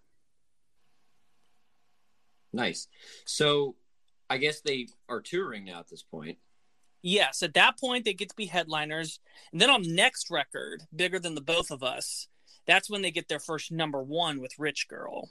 Nice. 2.53 2.87
So 3.25 3.75
I 4.29 4.37
guess 4.37 4.61
they 4.61 4.87
are 5.09 5.21
touring 5.21 5.65
now 5.65 5.79
at 5.79 5.89
this 5.89 6.03
point. 6.03 6.37
Yes, 7.01 7.41
at 7.41 7.55
that 7.55 7.79
point 7.79 8.05
they 8.05 8.13
get 8.13 8.29
to 8.29 8.35
be 8.35 8.45
headliners. 8.45 9.19
And 9.51 9.59
then 9.59 9.69
on 9.69 9.95
next 9.95 10.29
record, 10.29 10.83
Bigger 10.95 11.19
Than 11.19 11.35
the 11.35 11.41
Both 11.41 11.71
of 11.71 11.83
Us, 11.83 12.27
that's 12.67 12.89
when 12.89 13.01
they 13.01 13.11
get 13.11 13.27
their 13.27 13.39
first 13.39 13.71
number 13.71 14.03
one 14.03 14.39
with 14.39 14.59
Rich 14.59 14.87
Girl. 14.87 15.29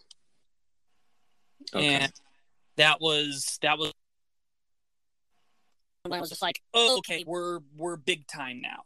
Okay. 1.75 1.87
And 1.87 2.13
that 2.77 3.01
was 3.01 3.59
that 3.63 3.79
was 3.79 3.93
when 6.03 6.15
I 6.15 6.21
was 6.21 6.31
just 6.31 6.43
like, 6.43 6.61
oh, 6.75 6.99
okay, 6.99 7.25
we're 7.27 7.61
we're 7.77 7.97
big 7.97 8.27
time 8.27 8.61
now. 8.61 8.83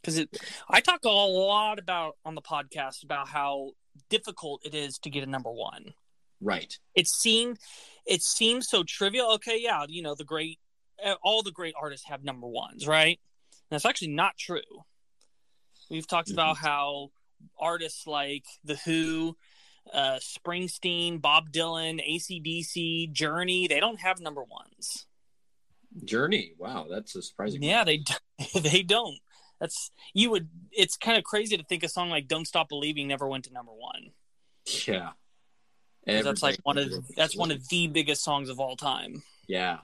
Because 0.00 0.18
it, 0.18 0.36
I 0.68 0.80
talk 0.80 1.04
a 1.04 1.08
lot 1.08 1.78
about 1.78 2.16
on 2.24 2.34
the 2.34 2.42
podcast 2.42 3.04
about 3.04 3.28
how 3.28 3.72
difficult 4.08 4.60
it 4.64 4.74
is 4.74 4.98
to 4.98 5.10
get 5.10 5.22
a 5.22 5.30
number 5.30 5.50
one. 5.50 5.94
Right. 6.42 6.76
It 6.94 7.08
seemed 7.08 7.58
it 8.06 8.22
seems 8.22 8.68
so 8.68 8.82
trivial. 8.82 9.32
Okay, 9.34 9.58
yeah, 9.60 9.84
you 9.88 10.02
know, 10.02 10.14
the 10.14 10.24
great 10.24 10.58
uh, 11.04 11.14
all 11.22 11.42
the 11.42 11.52
great 11.52 11.74
artists 11.80 12.06
have 12.08 12.24
number 12.24 12.46
ones, 12.46 12.86
right? 12.86 13.18
And 13.52 13.58
that's 13.70 13.86
actually 13.86 14.08
not 14.08 14.36
true. 14.38 14.60
We've 15.90 16.06
talked 16.06 16.28
mm-hmm. 16.28 16.38
about 16.38 16.56
how 16.58 17.10
artists 17.58 18.06
like 18.06 18.44
The 18.64 18.76
Who, 18.84 19.36
uh, 19.92 20.18
Springsteen, 20.20 21.20
Bob 21.20 21.50
Dylan, 21.52 22.00
ACDC, 22.08 23.12
Journey, 23.12 23.66
they 23.66 23.80
don't 23.80 24.00
have 24.00 24.20
number 24.20 24.42
ones. 24.42 25.06
Journey. 26.04 26.54
Wow, 26.58 26.86
that's 26.90 27.14
a 27.16 27.22
surprising. 27.22 27.62
Yeah, 27.62 27.84
they 27.84 28.02
they 28.60 28.82
don't. 28.82 29.18
That's 29.60 29.90
you 30.14 30.30
would. 30.30 30.48
It's 30.72 30.96
kind 30.96 31.16
of 31.18 31.24
crazy 31.24 31.56
to 31.56 31.64
think 31.64 31.82
a 31.82 31.88
song 31.88 32.10
like 32.10 32.26
"Don't 32.26 32.46
Stop 32.46 32.68
Believing" 32.68 33.08
never 33.08 33.28
went 33.28 33.44
to 33.44 33.52
number 33.52 33.72
one. 33.72 34.10
Yeah, 34.86 35.10
'Cause 36.06 36.24
that's 36.24 36.42
like 36.42 36.58
one 36.64 36.78
of 36.78 37.06
that's 37.14 37.36
one 37.36 37.50
of 37.50 37.68
the 37.68 37.86
biggest 37.86 38.22
songs 38.24 38.48
of 38.48 38.58
all 38.58 38.76
time. 38.76 39.22
Yeah. 39.46 39.80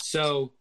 So, 0.00 0.52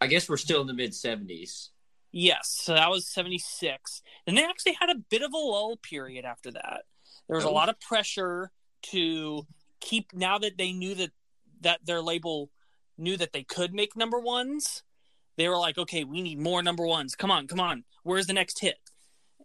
I 0.00 0.06
guess 0.06 0.28
we're 0.28 0.36
still 0.36 0.60
in 0.62 0.66
the 0.66 0.72
mid 0.74 0.94
seventies. 0.94 1.70
Yes, 2.12 2.48
so 2.62 2.74
that 2.74 2.90
was 2.90 3.08
76. 3.08 4.00
And 4.26 4.38
they 4.38 4.44
actually 4.44 4.74
had 4.80 4.88
a 4.88 4.94
bit 4.94 5.22
of 5.22 5.32
a 5.32 5.36
lull 5.36 5.76
period 5.76 6.24
after 6.24 6.52
that. 6.52 6.84
There 7.26 7.34
was 7.36 7.44
a 7.44 7.48
Oh. 7.48 7.52
lot 7.52 7.68
of 7.68 7.80
pressure 7.80 8.52
to 8.82 9.46
keep 9.80 10.12
now 10.12 10.38
that 10.38 10.56
they 10.56 10.72
knew 10.72 10.94
that 10.94 11.12
that 11.60 11.84
their 11.86 12.02
label 12.02 12.50
knew 12.98 13.16
that 13.16 13.32
they 13.32 13.42
could 13.42 13.72
make 13.74 13.96
number 13.96 14.20
ones. 14.20 14.82
They 15.36 15.48
were 15.48 15.56
like, 15.58 15.78
"Okay, 15.78 16.04
we 16.04 16.20
need 16.22 16.38
more 16.38 16.62
number 16.62 16.86
ones. 16.86 17.16
Come 17.16 17.30
on, 17.30 17.48
come 17.48 17.58
on. 17.60 17.84
Where's 18.02 18.26
the 18.26 18.32
next 18.34 18.60
hit?" 18.60 18.78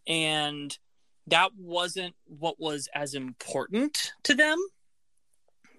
And 0.06 0.78
that 1.30 1.52
wasn't 1.58 2.16
what 2.26 2.60
was 2.60 2.88
as 2.94 3.14
important 3.14 4.14
to 4.24 4.34
them. 4.34 4.58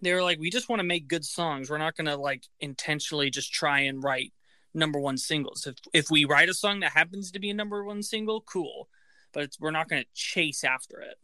They 0.03 0.15
were 0.15 0.23
like, 0.23 0.39
"We 0.39 0.51
just 0.51 0.69
want 0.69 0.81
to 0.81 0.85
make 0.85 1.09
good 1.09 1.25
songs. 1.25 1.71
We're 1.71 1.79
not 1.79 1.97
going 1.97 2.07
to 2.07 2.17
like 2.17 2.45
intentionally 2.61 3.31
just 3.31 3.53
try 3.53 3.81
and 3.81 4.03
write 4.03 4.33
number 4.75 4.99
one 4.99 5.19
singles. 5.19 5.67
If 5.67 5.77
if 5.93 6.11
we 6.11 6.25
write 6.25 6.49
a 6.49 6.55
song 6.55 6.81
that 6.81 6.93
happens 6.93 7.31
to 7.33 7.41
be 7.41 7.51
a 7.51 7.55
number 7.55 7.85
one 7.85 8.03
single, 8.03 8.41
cool. 8.41 8.89
But 9.33 9.45
it's, 9.45 9.61
we're 9.61 9.71
not 9.71 9.89
going 9.89 10.03
to 10.03 10.09
chase 10.15 10.65
after 10.65 11.01
it. 11.01 11.17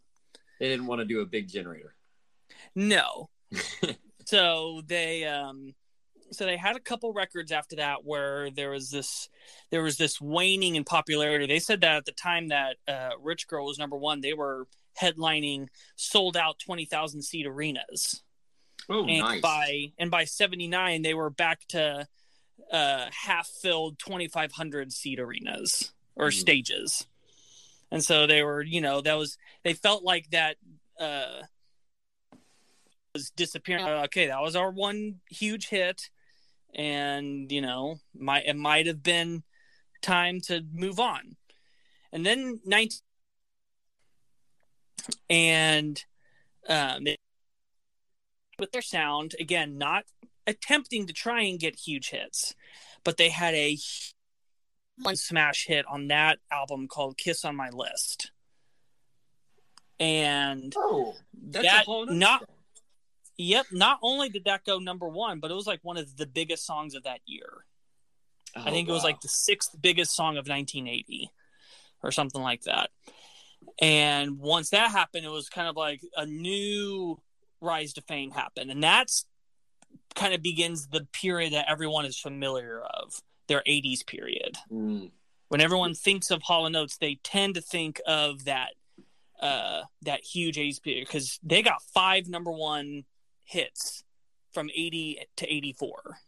They 0.61 0.69
didn't 0.69 0.87
want 0.87 1.01
to 1.01 1.05
do 1.05 1.21
a 1.21 1.27
big 1.27 1.49
generator. 1.49 1.95
No. 2.75 3.31
so 4.27 4.83
they 4.87 5.25
um 5.25 5.75
so 6.31 6.45
they 6.45 6.57
had 6.57 6.77
a 6.77 6.81
couple 6.81 7.13
records 7.13 7.53
after 7.53 7.77
that 7.77 8.05
where 8.05 8.51
there 8.51 8.71
was 8.71 8.91
this 8.91 9.29
there 9.71 9.83
was 9.83 9.97
this 9.97 10.21
waning 10.21 10.75
in 10.77 10.85
popularity. 10.85 11.47
They 11.47 11.59
said 11.59 11.81
that 11.83 11.97
at 11.97 12.05
the 12.05 12.13
time 12.13 12.49
that 12.49 12.77
uh, 12.89 13.11
Rich 13.21 13.49
Girl 13.49 13.67
was 13.67 13.79
number 13.79 13.97
one, 13.97 14.21
they 14.21 14.35
were 14.35 14.67
headlining 15.01 15.69
sold 15.97 16.37
out 16.37 16.59
twenty 16.59 16.85
thousand 16.85 17.23
seat 17.23 17.47
arenas. 17.47 18.23
Oh, 18.89 19.05
and 19.07 19.19
nice. 19.19 19.41
by 19.41 19.93
and 19.99 20.11
by 20.13 20.25
79 20.25 21.03
they 21.03 21.13
were 21.15 21.31
back 21.31 21.67
to 21.71 22.07
uh 22.71 23.07
half 23.11 23.49
filled 23.49 23.99
2500 23.99 24.93
seat 24.93 25.19
arenas 25.19 25.93
or 26.15 26.29
Mm. 26.29 26.33
stages 26.35 27.07
and 27.91 28.05
so 28.05 28.27
they 28.29 28.43
were 28.45 28.63
you 28.63 28.81
know 28.81 29.01
that 29.01 29.15
was 29.15 29.39
they 29.65 29.73
felt 29.73 30.05
like 30.05 30.31
that 30.31 30.57
uh 31.01 31.43
was 33.15 33.31
disappearing 33.31 33.85
Uh, 33.85 34.03
okay 34.05 34.27
that 34.29 34.41
was 34.41 34.55
our 34.57 34.71
one 34.71 35.17
huge 35.31 35.69
hit 35.69 36.11
and 36.77 37.51
you 37.51 37.61
know 37.61 37.99
might 38.17 38.47
it 38.47 38.55
might 38.55 38.87
have 38.87 39.03
been 39.03 39.43
time 40.03 40.41
to 40.41 40.63
move 40.73 41.01
on 41.01 41.37
and 42.13 42.25
then 42.25 42.61
19 42.65 42.99
and 45.31 46.05
um 46.69 47.05
with 48.59 48.71
their 48.73 48.83
sound 48.83 49.35
again 49.41 49.79
not 49.79 50.05
attempting 50.47 51.07
to 51.07 51.13
try 51.13 51.43
and 51.43 51.59
get 51.59 51.77
huge 51.77 52.11
hits 52.11 52.55
but 53.03 53.17
they 53.17 53.31
had 53.31 53.55
a 53.55 53.77
one 55.03 55.17
smash 55.17 55.67
hit 55.67 55.85
on 55.87 56.09
that 56.09 56.39
album 56.53 56.87
called 56.87 57.17
kiss 57.17 57.45
on 57.45 57.57
my 57.57 57.71
list 57.71 58.31
and 59.99 60.75
oh, 60.77 61.15
that's 61.51 61.67
that 61.67 61.83
a 61.83 61.85
whole 61.87 62.07
not. 62.07 62.49
Yep 63.39 63.67
not 63.73 63.99
only 64.03 64.29
did 64.29 64.45
that 64.45 64.65
go 64.65 64.79
number 64.79 65.09
one 65.09 65.41
but 65.41 65.51
it 65.51 65.55
was 65.55 65.67
like 65.67 65.81
one 65.83 65.97
of 65.97 66.17
the 66.17 66.27
biggest 66.27 66.65
songs 66.67 66.95
of 66.95 67.03
that 67.05 67.21
year. 67.27 67.65
I 68.55 68.69
Oh, 68.69 68.73
think 68.73 68.89
it 68.89 68.93
was 68.93 69.05
like 69.05 69.21
the 69.21 69.29
sixth 69.29 69.77
biggest 69.81 70.15
song 70.17 70.39
of 70.39 70.49
1980 70.49 71.31
or 72.03 72.11
something 72.11 72.41
like 72.41 72.63
that. 72.63 72.91
And 73.81 74.39
once 74.39 74.71
that 74.71 74.91
happened 74.91 75.25
it 75.27 75.31
was 75.31 75.49
kind 75.49 75.69
of 75.69 75.77
like 75.77 76.01
a 76.17 76.25
new 76.27 77.21
rise 77.61 77.93
to 77.95 78.01
fame 78.03 78.31
happened. 78.31 78.71
And 78.71 78.83
that's 78.83 79.27
kind 80.15 80.33
of 80.33 80.43
begins 80.43 80.87
the 80.89 81.07
period 81.13 81.53
that 81.53 81.69
everyone 81.69 82.07
is 82.07 82.19
familiar 82.19 82.81
of 82.81 83.21
their 83.49 83.63
80s 83.67 84.07
period. 84.07 84.57
Mm. 84.73 85.11
when 85.49 85.61
everyone 85.61 85.95
thinks 85.95 86.31
of 86.31 86.43
Hall 86.43 86.67
and 86.67 86.75
Oates, 86.75 86.97
they 86.97 87.19
tend 87.23 87.55
to 87.57 87.61
think 87.61 88.01
of 88.07 88.45
that 88.47 88.71
uh, 89.41 89.83
that 90.03 90.25
huge 90.25 90.57
80s 90.57 90.83
period 90.83 91.07
because 91.07 91.39
they 91.43 91.61
got 91.63 91.83
five 91.95 92.27
number 92.27 92.51
one 92.51 93.05
hits 93.47 94.05
from 94.53 94.69
80 94.75 95.21
to 95.37 95.53
84, 95.53 96.19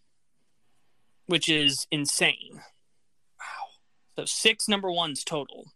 which 1.26 1.48
is 1.48 1.86
insane. 1.90 2.54
Wow. 3.38 3.68
So 4.16 4.24
six 4.24 4.68
number 4.68 4.90
ones 4.90 5.24
total. 5.24 5.66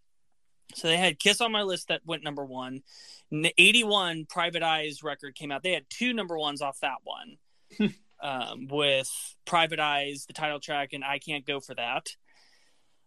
So 0.74 0.88
they 0.88 0.96
had 0.96 1.18
Kiss 1.18 1.40
on 1.40 1.52
My 1.52 1.62
List 1.62 1.88
that 1.88 2.00
went 2.06 2.24
number 2.24 2.44
one. 2.44 2.82
In 3.30 3.42
the 3.42 3.54
81 3.58 4.26
Private 4.28 4.62
Eyes 4.62 5.02
record 5.02 5.34
came 5.34 5.50
out. 5.50 5.62
They 5.62 5.72
had 5.72 5.84
two 5.90 6.12
number 6.12 6.38
ones 6.38 6.62
off 6.62 6.80
that 6.80 6.98
one 7.04 7.36
um, 8.22 8.68
with 8.68 9.10
Private 9.44 9.80
Eyes, 9.80 10.24
the 10.26 10.32
title 10.32 10.60
track, 10.60 10.92
and 10.92 11.04
I 11.04 11.18
Can't 11.18 11.46
Go 11.46 11.60
For 11.60 11.74
That. 11.74 12.08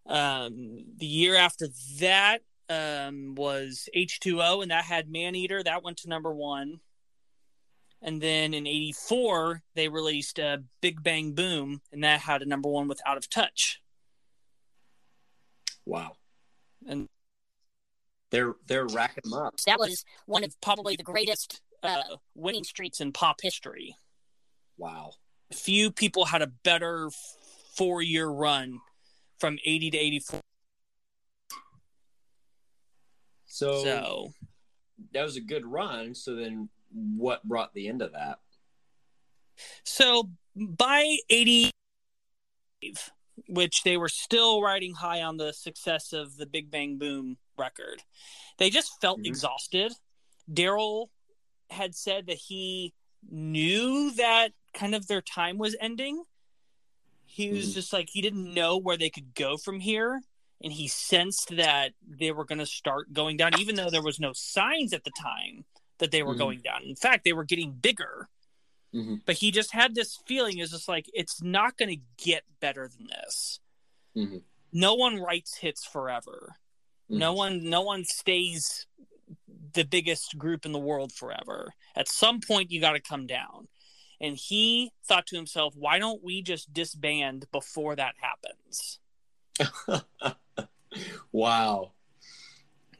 Um, 0.07 0.85
the 0.97 1.05
year 1.05 1.35
after 1.35 1.67
that 1.99 2.39
um, 2.69 3.35
was 3.35 3.89
H2O, 3.95 4.61
and 4.61 4.71
that 4.71 4.85
had 4.85 5.09
Maneater. 5.09 5.63
That 5.63 5.83
went 5.83 5.97
to 5.97 6.09
number 6.09 6.33
one. 6.33 6.79
And 8.01 8.21
then 8.21 8.53
in 8.53 8.67
84, 8.67 9.63
they 9.73 9.87
released 9.87 10.39
uh, 10.39 10.57
Big 10.81 11.01
Bam 11.01 11.31
Boom, 11.33 11.81
and 11.91 12.03
that 12.03 12.19
had 12.21 12.41
a 12.41 12.45
number 12.45 12.69
one 12.69 12.87
with 12.87 13.01
Out 13.05 13.17
of 13.17 13.29
Touch. 13.29 13.81
Wow. 15.85 16.13
And 16.87 17.07
They're 18.31 18.53
they're 18.67 18.85
racking 18.87 19.23
them 19.23 19.33
up. 19.33 19.55
That 19.65 19.79
was 19.79 20.03
one 20.25 20.43
of 20.43 20.59
probably 20.61 20.95
the 20.95 21.03
greatest. 21.03 21.61
uh, 21.83 22.01
winning 22.35 22.63
streaks 22.63 22.99
in 22.99 23.11
pop 23.11 23.41
history. 23.41 23.95
Wow. 24.77 25.11
Few 25.53 25.91
people 25.91 26.25
had 26.25 26.41
a 26.41 26.47
better 26.47 27.09
four 27.75 28.01
year 28.01 28.27
run 28.27 28.79
from 29.39 29.57
80 29.65 29.91
to 29.91 29.97
84. 29.97 30.39
So, 33.45 33.83
So, 33.83 34.33
that 35.13 35.23
was 35.23 35.37
a 35.37 35.41
good 35.41 35.65
run. 35.65 36.15
So 36.15 36.35
then, 36.35 36.69
what 36.95 37.43
brought 37.43 37.73
the 37.73 37.87
end 37.87 38.01
of 38.01 38.13
that? 38.13 38.39
so 39.83 40.29
by 40.55 41.17
80, 41.29 41.71
which 43.47 43.83
they 43.83 43.97
were 43.97 44.09
still 44.09 44.61
riding 44.61 44.93
high 44.93 45.21
on 45.21 45.37
the 45.37 45.53
success 45.53 46.13
of 46.13 46.37
the 46.37 46.45
Big 46.45 46.71
Bam 46.71 46.97
Boom 46.97 47.37
record, 47.57 48.03
they 48.57 48.69
just 48.69 48.99
felt 49.01 49.19
Mhm. 49.19 49.27
exhausted. 49.27 49.93
Daryl 50.51 51.09
had 51.69 51.95
said 51.95 52.27
that 52.27 52.37
he 52.37 52.93
knew 53.29 54.11
that 54.11 54.53
kind 54.73 54.93
of 54.93 55.07
their 55.07 55.21
time 55.21 55.57
was 55.57 55.75
ending. 55.79 56.23
He 57.25 57.49
was 57.51 57.69
Mhm. 57.69 57.73
just 57.73 57.93
like 57.93 58.09
he 58.09 58.21
didn't 58.21 58.53
know 58.53 58.77
where 58.77 58.97
they 58.97 59.09
could 59.09 59.33
go 59.33 59.57
from 59.57 59.79
here, 59.79 60.21
and 60.61 60.71
he 60.73 60.87
sensed 60.87 61.55
that 61.55 61.93
they 62.01 62.31
were 62.31 62.45
going 62.45 62.59
to 62.59 62.65
start 62.65 63.13
going 63.13 63.37
down, 63.37 63.57
even 63.59 63.75
though 63.75 63.89
there 63.89 64.03
was 64.03 64.19
no 64.19 64.31
signs 64.33 64.93
at 64.93 65.03
the 65.03 65.11
time 65.11 65.65
that 65.99 66.11
they 66.11 66.23
were 66.23 66.35
Mhm. 66.35 66.39
going 66.39 66.61
down. 66.61 66.83
In 66.83 66.95
fact, 66.95 67.23
they 67.23 67.33
were 67.33 67.43
getting 67.43 67.71
bigger. 67.73 68.29
Mhm. 68.93 69.23
But 69.25 69.37
he 69.37 69.51
just 69.51 69.71
had 69.71 69.95
this 69.95 70.17
feeling 70.25 70.59
is 70.59 70.71
just 70.71 70.87
like 70.87 71.09
it's 71.13 71.41
not 71.41 71.77
going 71.77 71.89
to 71.89 72.03
get 72.17 72.43
better 72.59 72.87
than 72.87 73.07
this. 73.07 73.59
Mhm. 74.15 74.43
No 74.71 74.93
one 74.95 75.19
writes 75.19 75.57
hits 75.57 75.85
forever. 75.85 76.55
No 77.07 77.33
one 77.33 77.63
no 77.63 77.81
one 77.81 78.03
stays 78.03 78.87
the 79.73 79.83
biggest 79.83 80.37
group 80.37 80.65
in 80.65 80.71
the 80.71 80.79
world 80.79 81.11
forever. 81.13 81.73
At 81.95 82.07
some 82.07 82.39
point 82.41 82.71
you 82.71 82.79
got 82.79 82.93
to 82.93 82.99
come 83.01 83.27
down. 83.27 83.67
And 84.21 84.37
he 84.37 84.93
thought 85.03 85.27
to 85.27 85.35
himself, 85.35 85.75
why 85.75 85.99
don't 85.99 86.23
we 86.23 86.41
just 86.41 86.71
disband 86.71 87.51
before 87.51 87.97
that 87.97 88.15
happens? 88.17 88.99
wow. 91.33 91.91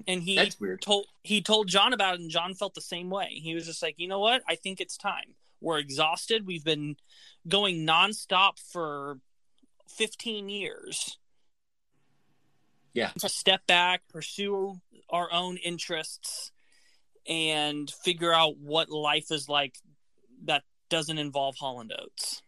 And 0.07 0.21
he 0.21 0.35
That's 0.35 0.59
weird. 0.59 0.81
told 0.81 1.07
he 1.23 1.41
told 1.41 1.67
John 1.67 1.93
about 1.93 2.15
it 2.15 2.19
and 2.21 2.29
John 2.29 2.53
felt 2.53 2.75
the 2.75 2.81
same 2.81 3.09
way. 3.09 3.29
He 3.33 3.55
was 3.55 3.65
just 3.65 3.81
like, 3.81 3.95
"You 3.97 4.07
know 4.07 4.19
what? 4.19 4.43
I 4.47 4.55
think 4.55 4.79
it's 4.79 4.97
time. 4.97 5.35
We're 5.61 5.79
exhausted. 5.79 6.45
We've 6.45 6.63
been 6.63 6.97
going 7.47 7.85
nonstop 7.85 8.59
for 8.59 9.19
15 9.87 10.49
years. 10.49 11.17
Yeah. 12.93 13.11
To 13.19 13.29
step 13.29 13.65
back, 13.67 14.07
pursue 14.09 14.79
our 15.09 15.31
own 15.31 15.57
interests 15.57 16.51
and 17.27 17.89
figure 17.89 18.33
out 18.33 18.57
what 18.57 18.89
life 18.89 19.31
is 19.31 19.49
like 19.49 19.79
that 20.43 20.63
doesn't 20.89 21.17
involve 21.17 21.55
Hall 21.57 21.79
and 21.81 21.91
Oates." 21.91 22.41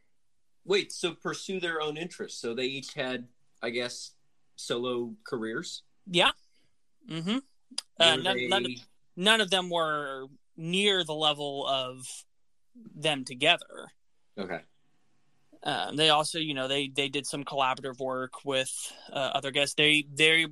Wait, 0.63 0.91
so 0.91 1.13
pursue 1.13 1.59
their 1.59 1.81
own 1.81 1.97
interests. 1.97 2.39
So 2.41 2.53
they 2.53 2.65
each 2.65 2.93
had, 2.93 3.29
I 3.63 3.69
guess, 3.69 4.11
solo 4.57 5.15
careers. 5.23 5.83
Yeah. 6.05 6.31
Mm-hmm. 7.09 7.37
Uh, 7.99 8.15
none, 8.17 8.49
none, 8.49 8.65
of, 8.65 8.71
none 9.15 9.41
of 9.41 9.49
them 9.49 9.69
were 9.69 10.27
near 10.55 11.03
the 11.03 11.13
level 11.13 11.67
of 11.67 12.05
them 12.95 13.23
together. 13.25 13.91
Okay. 14.37 14.59
Um, 15.63 15.95
they 15.95 16.09
also, 16.09 16.37
you 16.39 16.53
know, 16.53 16.67
they 16.67 16.87
they 16.87 17.09
did 17.09 17.25
some 17.25 17.43
collaborative 17.43 17.99
work 17.99 18.45
with 18.45 18.71
uh, 19.11 19.31
other 19.33 19.51
guests. 19.51 19.75
They 19.75 20.05
they 20.13 20.45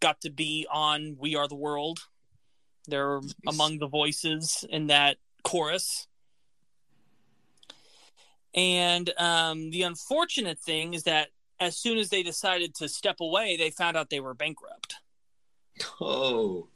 got 0.00 0.20
to 0.22 0.30
be 0.30 0.66
on 0.72 1.16
"We 1.18 1.34
Are 1.34 1.48
the 1.48 1.56
World." 1.56 1.98
They're 2.86 3.20
among 3.46 3.78
the 3.78 3.88
voices 3.88 4.64
in 4.70 4.86
that 4.86 5.16
chorus. 5.42 6.06
And 8.54 9.10
um, 9.18 9.70
the 9.70 9.82
unfortunate 9.82 10.58
thing 10.58 10.94
is 10.94 11.02
that 11.02 11.28
as 11.58 11.76
soon 11.76 11.98
as 11.98 12.08
they 12.08 12.22
decided 12.22 12.74
to 12.76 12.88
step 12.88 13.16
away, 13.20 13.56
they 13.56 13.70
found 13.70 13.96
out 13.96 14.08
they 14.08 14.20
were 14.20 14.34
bankrupt. 14.34 14.94
Oh, 16.00 16.68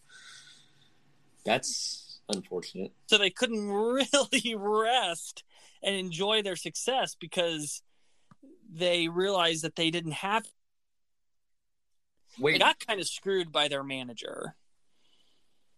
that's 1.45 2.21
unfortunate. 2.29 2.93
So 3.07 3.19
they 3.19 3.31
couldn't 3.31 3.69
really 3.71 4.55
rest 4.57 5.45
and 5.83 5.95
enjoy 5.97 6.43
their 6.43 6.57
success 6.57 7.17
because 7.19 7.83
they 8.73 9.09
realized 9.09 9.65
that 9.65 9.77
they 9.77 9.91
didn't 9.91 10.13
have 10.13 10.47
they 12.43 12.59
got 12.59 12.85
kind 12.87 13.01
of 13.01 13.09
screwed 13.09 13.51
by 13.51 13.69
their 13.69 13.83
manager. 13.83 14.55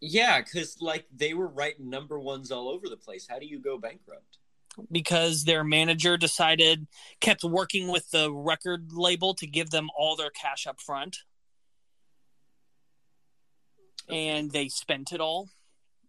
yeah, 0.00 0.40
because 0.40 0.76
like 0.80 1.06
they 1.14 1.34
were 1.34 1.48
writing 1.48 1.88
number 1.90 2.18
ones 2.18 2.50
all 2.50 2.68
over 2.68 2.88
the 2.88 2.96
place. 2.96 3.26
How 3.28 3.38
do 3.38 3.46
you 3.46 3.58
go 3.58 3.78
bankrupt? 3.78 4.38
because 4.90 5.44
their 5.44 5.64
manager 5.64 6.16
decided 6.16 6.86
kept 7.20 7.44
working 7.44 7.88
with 7.88 8.10
the 8.10 8.32
record 8.32 8.90
label 8.92 9.34
to 9.34 9.46
give 9.46 9.68
them 9.70 9.90
all 9.96 10.16
their 10.16 10.30
cash 10.30 10.66
up 10.66 10.80
front 10.80 11.18
and 14.08 14.50
they 14.50 14.68
spent 14.68 15.12
it 15.12 15.20
all 15.20 15.48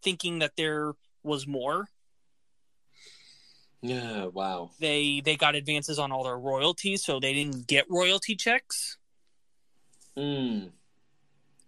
thinking 0.02 0.40
that 0.40 0.56
there 0.58 0.94
was 1.24 1.48
more 1.48 1.88
Yeah. 3.82 4.26
Wow. 4.26 4.72
they 4.80 5.22
they 5.22 5.36
got 5.36 5.56
advances 5.56 6.00
on 6.00 6.12
all 6.12 6.24
their 6.24 6.38
royalties 6.40 7.04
so 7.04 7.20
they 7.20 7.34
didn't 7.34 7.68
get 7.68 7.90
royalty 7.90 8.36
checks 8.36 8.98
Mm. 10.16 10.72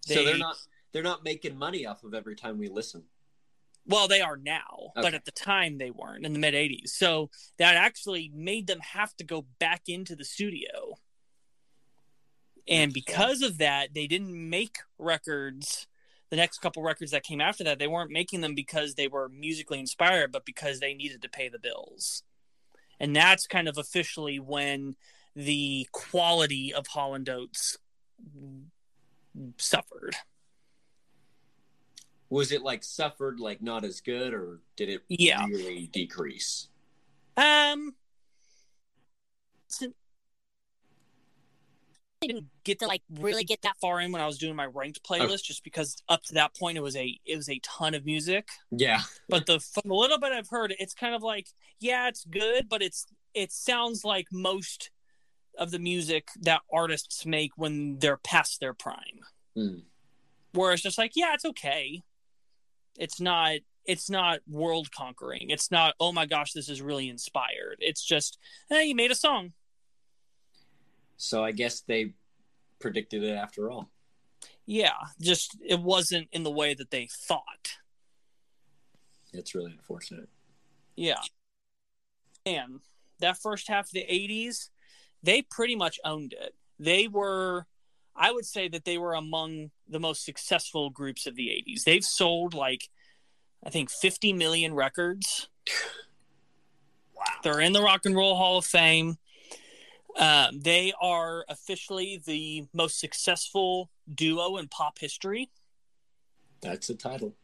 so 0.01 0.13
They- 0.13 0.25
they're 0.25 0.37
not 0.37 0.55
they're 0.91 1.03
not 1.03 1.23
making 1.23 1.57
money 1.57 1.85
off 1.85 2.03
of 2.03 2.13
every 2.13 2.35
time 2.35 2.57
we 2.57 2.69
listen. 2.69 3.03
well 3.87 4.07
they 4.07 4.21
are 4.21 4.37
now 4.37 4.91
but 4.95 5.13
at 5.13 5.25
the 5.25 5.31
time 5.31 5.77
they 5.77 5.91
weren't 5.91 6.25
in 6.25 6.33
the 6.33 6.39
mid 6.39 6.53
80s 6.53 6.89
so 6.89 7.29
that 7.57 7.75
actually 7.75 8.29
made 8.33 8.67
them 8.67 8.79
have 8.79 9.15
to 9.17 9.23
go 9.23 9.41
back 9.59 9.83
into 9.87 10.15
the 10.15 10.23
studio 10.25 10.97
and 12.67 12.93
because 12.93 13.41
of 13.41 13.57
that 13.59 13.93
they 13.93 14.07
didn't 14.07 14.49
make 14.49 14.77
records 14.97 15.85
the 16.35 16.41
next 16.41 16.57
couple 16.57 16.83
records 16.83 17.11
that 17.11 17.23
came 17.23 17.39
after 17.39 17.63
that 17.63 17.79
they 17.79 17.87
weren't 17.87 18.11
making 18.11 18.41
them 18.41 18.53
because 18.53 18.95
they 18.95 19.07
were 19.07 19.29
musically 19.29 19.79
inspired 19.79 20.33
but 20.33 20.43
because 20.45 20.81
they 20.81 20.93
needed 20.93 21.21
to 21.21 21.29
pay 21.29 21.47
the 21.47 21.57
bills 21.57 22.23
and 22.99 23.15
that's 23.15 23.47
kind 23.47 23.69
of 23.69 23.77
officially 23.77 24.37
when 24.37 24.97
the 25.33 25.87
quality 25.93 26.73
of 26.73 26.87
hall 26.87 27.13
and 27.15 27.29
oates 27.29 27.77
suffered 29.57 30.15
Was 32.29 32.51
it 32.51 32.63
like 32.63 32.83
suffered 32.83 33.39
like 33.39 33.61
not 33.61 33.85
as 33.85 34.01
good, 34.01 34.33
or 34.33 34.59
did 34.75 34.89
it 34.89 35.03
Yeah. 35.07 35.45
really 35.45 35.87
decrease? 35.87 36.67
um 37.37 37.95
Didn't 42.27 42.47
get 42.63 42.79
to 42.79 42.87
like 42.87 43.01
really 43.09 43.43
get 43.43 43.61
that 43.63 43.77
far 43.81 43.99
in 43.99 44.11
when 44.11 44.21
I 44.21 44.25
was 44.25 44.37
doing 44.37 44.55
my 44.55 44.65
ranked 44.65 45.01
playlist, 45.03 45.43
just 45.43 45.63
because 45.63 45.95
up 46.09 46.23
to 46.23 46.33
that 46.35 46.55
point 46.55 46.77
it 46.77 46.81
was 46.81 46.95
a 46.95 47.17
it 47.25 47.35
was 47.35 47.49
a 47.49 47.59
ton 47.59 47.93
of 47.93 48.05
music. 48.05 48.47
Yeah. 48.71 49.01
But 49.29 49.45
the 49.45 49.59
from 49.59 49.83
the 49.85 49.95
little 49.95 50.19
bit 50.19 50.31
I've 50.31 50.49
heard, 50.49 50.73
it's 50.79 50.93
kind 50.93 51.15
of 51.15 51.23
like 51.23 51.47
yeah, 51.79 52.07
it's 52.07 52.25
good, 52.25 52.67
but 52.69 52.81
it's 52.81 53.05
it 53.33 53.51
sounds 53.51 54.03
like 54.03 54.27
most 54.31 54.91
of 55.57 55.71
the 55.71 55.79
music 55.79 56.27
that 56.41 56.61
artists 56.71 57.25
make 57.25 57.51
when 57.55 57.97
they're 57.99 58.17
past 58.17 58.59
their 58.59 58.73
prime. 58.73 59.19
Hmm. 59.55 59.79
Where 60.53 60.73
it's 60.73 60.81
just 60.81 60.97
like 60.97 61.11
yeah, 61.15 61.33
it's 61.33 61.45
okay. 61.45 62.01
It's 62.97 63.19
not 63.19 63.57
it's 63.85 64.09
not 64.09 64.39
world 64.47 64.91
conquering. 64.91 65.49
It's 65.49 65.71
not 65.71 65.95
oh 65.99 66.11
my 66.11 66.25
gosh, 66.25 66.53
this 66.53 66.69
is 66.69 66.81
really 66.81 67.09
inspired. 67.09 67.77
It's 67.79 68.03
just 68.03 68.37
hey, 68.69 68.85
you 68.85 68.95
made 68.95 69.11
a 69.11 69.15
song. 69.15 69.53
So 71.17 71.43
I 71.43 71.51
guess 71.51 71.81
they 71.81 72.13
predicted 72.79 73.23
it 73.23 73.33
after 73.33 73.71
all. 73.71 73.89
Yeah, 74.65 74.93
just 75.21 75.57
it 75.65 75.79
wasn't 75.79 76.27
in 76.31 76.43
the 76.43 76.51
way 76.51 76.73
that 76.73 76.91
they 76.91 77.07
thought. 77.11 77.77
It's 79.33 79.53
really 79.53 79.71
unfortunate. 79.71 80.29
Yeah. 80.95 81.21
And 82.45 82.79
that 83.19 83.37
first 83.37 83.67
half 83.67 83.85
of 83.85 83.91
the 83.91 84.05
80s, 84.09 84.69
they 85.23 85.41
pretty 85.41 85.75
much 85.75 85.99
owned 86.03 86.33
it. 86.33 86.55
They 86.79 87.07
were, 87.07 87.65
I 88.15 88.31
would 88.31 88.45
say 88.45 88.67
that 88.69 88.85
they 88.85 88.97
were 88.97 89.13
among 89.13 89.71
the 89.87 89.99
most 89.99 90.23
successful 90.25 90.89
groups 90.89 91.25
of 91.27 91.35
the 91.35 91.47
80s. 91.47 91.83
They've 91.83 92.03
sold 92.03 92.53
like, 92.53 92.89
I 93.63 93.69
think, 93.69 93.89
50 93.89 94.33
million 94.33 94.73
records. 94.73 95.49
Wow. 97.17 97.23
They're 97.43 97.61
in 97.61 97.71
the 97.71 97.81
Rock 97.81 98.01
and 98.05 98.13
Roll 98.13 98.35
Hall 98.35 98.57
of 98.57 98.65
Fame. 98.65 99.17
Um, 100.17 100.59
they 100.61 100.93
are 101.01 101.45
officially 101.49 102.21
the 102.25 102.65
most 102.73 102.99
successful 102.99 103.89
duo 104.13 104.57
in 104.57 104.67
pop 104.69 104.99
history. 104.99 105.49
That's 106.61 106.89
a 106.89 106.95
title. 106.95 107.35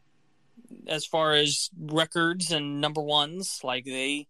as 0.88 1.06
far 1.06 1.34
as 1.34 1.70
records 1.78 2.50
and 2.50 2.80
number 2.80 3.00
ones. 3.02 3.60
Like 3.62 3.84
they 3.84 4.28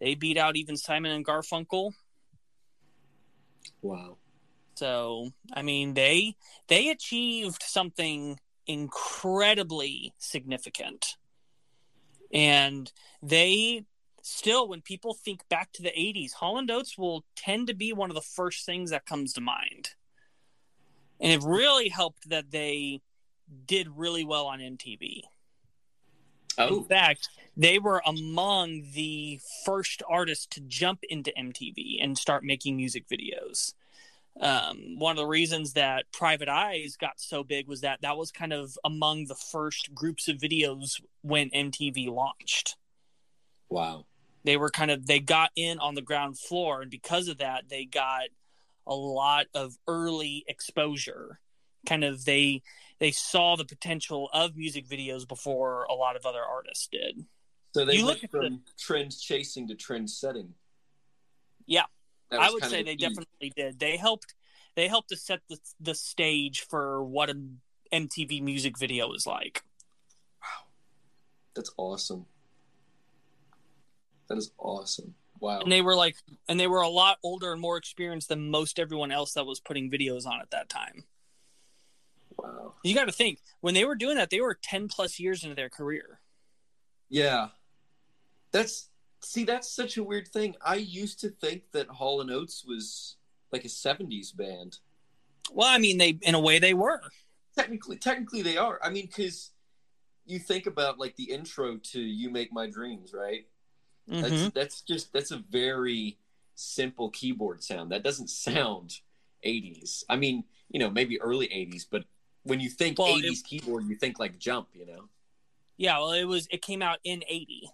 they 0.00 0.14
beat 0.14 0.36
out 0.38 0.56
even 0.56 0.76
Simon 0.76 1.12
and 1.12 1.24
Garfunkel. 1.26 1.92
Wow. 3.82 4.18
So 4.76 5.30
I 5.52 5.62
mean 5.62 5.94
they 5.94 6.36
they 6.68 6.90
achieved 6.90 7.62
something 7.62 8.38
incredibly 8.66 10.14
significant. 10.18 11.16
And 12.32 12.92
they 13.22 13.84
still 14.24 14.68
when 14.68 14.82
people 14.82 15.14
think 15.14 15.48
back 15.48 15.72
to 15.74 15.82
the 15.82 15.92
80s, 15.92 16.34
Hall 16.34 16.58
and 16.58 16.70
Oates 16.70 16.98
will 16.98 17.24
tend 17.36 17.68
to 17.68 17.74
be 17.74 17.92
one 17.92 18.10
of 18.10 18.14
the 18.16 18.22
first 18.22 18.66
things 18.66 18.90
that 18.90 19.06
comes 19.06 19.32
to 19.34 19.40
mind. 19.40 19.90
And 21.20 21.32
it 21.32 21.46
really 21.46 21.88
helped 21.88 22.28
that 22.28 22.50
they 22.50 23.00
did 23.66 23.88
really 23.96 24.24
well 24.24 24.46
on 24.46 24.60
MTV. 24.60 25.22
In 26.66 26.82
Oh, 26.82 26.84
fact, 26.84 27.28
they 27.56 27.78
were 27.78 28.02
among 28.06 28.90
the 28.92 29.40
first 29.64 30.02
artists 30.08 30.46
to 30.48 30.60
jump 30.60 31.00
into 31.08 31.32
MTV 31.36 31.98
and 32.02 32.16
start 32.18 32.44
making 32.44 32.76
music 32.76 33.06
videos. 33.08 33.74
Um, 34.40 34.98
one 34.98 35.12
of 35.12 35.18
the 35.18 35.26
reasons 35.26 35.74
that 35.74 36.12
Private 36.12 36.48
Eyes 36.48 36.96
got 36.96 37.20
so 37.20 37.44
big 37.44 37.68
was 37.68 37.82
that 37.82 38.00
that 38.02 38.16
was 38.16 38.32
kind 38.32 38.52
of 38.52 38.78
among 38.84 39.26
the 39.26 39.36
first 39.36 39.94
groups 39.94 40.28
of 40.28 40.38
videos 40.38 41.00
when 41.22 41.50
MTV 41.50 42.08
launched. 42.08 42.76
wow. 43.68 44.06
They 44.44 44.56
were 44.56 44.70
kind 44.70 44.90
of 44.90 45.06
they 45.06 45.20
got 45.20 45.50
in 45.56 45.78
on 45.78 45.94
the 45.94 46.02
ground 46.02 46.38
floor, 46.38 46.82
and 46.82 46.90
because 46.90 47.28
of 47.28 47.38
that, 47.38 47.68
they 47.68 47.84
got 47.84 48.24
a 48.86 48.94
lot 48.94 49.46
of 49.54 49.76
early 49.88 50.44
exposure. 50.46 51.40
Kind 51.86 52.04
of 52.04 52.24
they 52.24 52.62
they 52.98 53.10
saw 53.10 53.56
the 53.56 53.64
potential 53.64 54.28
of 54.32 54.56
music 54.56 54.86
videos 54.86 55.26
before 55.26 55.84
a 55.84 55.94
lot 55.94 56.16
of 56.16 56.26
other 56.26 56.42
artists 56.42 56.88
did. 56.90 57.24
So 57.74 57.84
they 57.84 57.96
You 57.96 58.06
went 58.06 58.30
from 58.30 58.62
trend 58.78 59.18
chasing 59.18 59.66
to 59.68 59.74
trend 59.74 60.08
setting. 60.10 60.54
Yeah. 61.66 61.84
I 62.30 62.50
would 62.50 62.64
say 62.64 62.78
the 62.78 62.84
they 62.84 62.96
key. 62.96 63.06
definitely 63.08 63.52
did. 63.56 63.78
They 63.78 63.96
helped. 63.96 64.34
They 64.76 64.88
helped 64.88 65.10
to 65.10 65.16
set 65.16 65.40
the 65.48 65.58
the 65.80 65.94
stage 65.94 66.62
for 66.62 67.02
what 67.04 67.30
an 67.30 67.60
MTV 67.92 68.42
music 68.42 68.78
video 68.78 69.12
is 69.12 69.26
like. 69.26 69.62
Wow. 70.42 70.66
That's 71.54 71.70
awesome. 71.76 72.26
That 74.28 74.38
is 74.38 74.52
awesome. 74.58 75.14
Wow. 75.40 75.60
And 75.60 75.70
they 75.70 75.82
were 75.82 75.96
like, 75.96 76.16
and 76.48 76.58
they 76.58 76.66
were 76.66 76.80
a 76.80 76.88
lot 76.88 77.18
older 77.22 77.52
and 77.52 77.60
more 77.60 77.76
experienced 77.76 78.28
than 78.28 78.50
most 78.50 78.78
everyone 78.78 79.12
else 79.12 79.34
that 79.34 79.44
was 79.44 79.60
putting 79.60 79.90
videos 79.90 80.26
on 80.26 80.40
at 80.40 80.50
that 80.52 80.68
time. 80.68 81.04
Wow. 82.38 82.74
You 82.82 82.94
got 82.94 83.06
to 83.06 83.12
think 83.12 83.40
when 83.60 83.74
they 83.74 83.84
were 83.84 83.94
doing 83.94 84.16
that, 84.16 84.30
they 84.30 84.40
were 84.40 84.58
ten 84.60 84.88
plus 84.88 85.20
years 85.20 85.42
into 85.42 85.54
their 85.54 85.68
career. 85.68 86.20
Yeah. 87.08 87.48
That's 88.52 88.88
see, 89.20 89.44
that's 89.44 89.70
such 89.70 89.96
a 89.96 90.02
weird 90.02 90.28
thing. 90.28 90.54
I 90.64 90.76
used 90.76 91.20
to 91.20 91.28
think 91.28 91.62
that 91.72 91.88
Hall 91.88 92.20
and 92.20 92.30
Oates 92.30 92.64
was 92.64 93.16
like 93.52 93.64
a 93.64 93.68
'70s 93.68 94.34
band. 94.36 94.78
Well, 95.52 95.68
I 95.68 95.78
mean, 95.78 95.98
they 95.98 96.18
in 96.22 96.34
a 96.34 96.40
way 96.40 96.58
they 96.58 96.74
were. 96.74 97.00
Technically, 97.56 97.96
technically 97.96 98.42
they 98.42 98.56
are. 98.56 98.80
I 98.82 98.90
mean, 98.90 99.06
because 99.06 99.50
you 100.26 100.38
think 100.38 100.66
about 100.66 100.98
like 100.98 101.16
the 101.16 101.24
intro 101.24 101.76
to 101.92 102.00
"You 102.00 102.30
Make 102.30 102.52
My 102.52 102.68
Dreams," 102.68 103.12
right? 103.12 103.46
That's 104.06 104.32
Mhm. 104.32 104.52
that's 104.54 104.80
just 104.82 105.12
that's 105.12 105.30
a 105.30 105.38
very 105.38 106.18
simple 106.54 107.10
keyboard 107.10 107.62
sound. 107.64 107.90
That 107.90 108.02
doesn't 108.02 108.28
sound 108.28 109.00
'80s. 109.42 110.04
I 110.08 110.16
mean, 110.16 110.44
you 110.70 110.78
know, 110.78 110.90
maybe 110.90 111.20
early 111.20 111.46
'80s, 111.52 111.84
but 111.88 112.04
when 112.42 112.60
you 112.60 112.68
think 112.68 112.98
Well, 112.98 113.16
80s 113.16 113.42
keyboard, 113.42 113.86
you 113.86 113.96
think 113.96 114.18
like 114.18 114.38
jump, 114.38 114.68
you 114.74 114.84
know? 114.86 115.08
Yeah, 115.78 115.98
well, 115.98 116.12
it 116.12 116.24
was. 116.24 116.46
It 116.50 116.60
came 116.62 116.82
out 116.82 116.98
in 117.02 117.24
'80, 117.28 117.70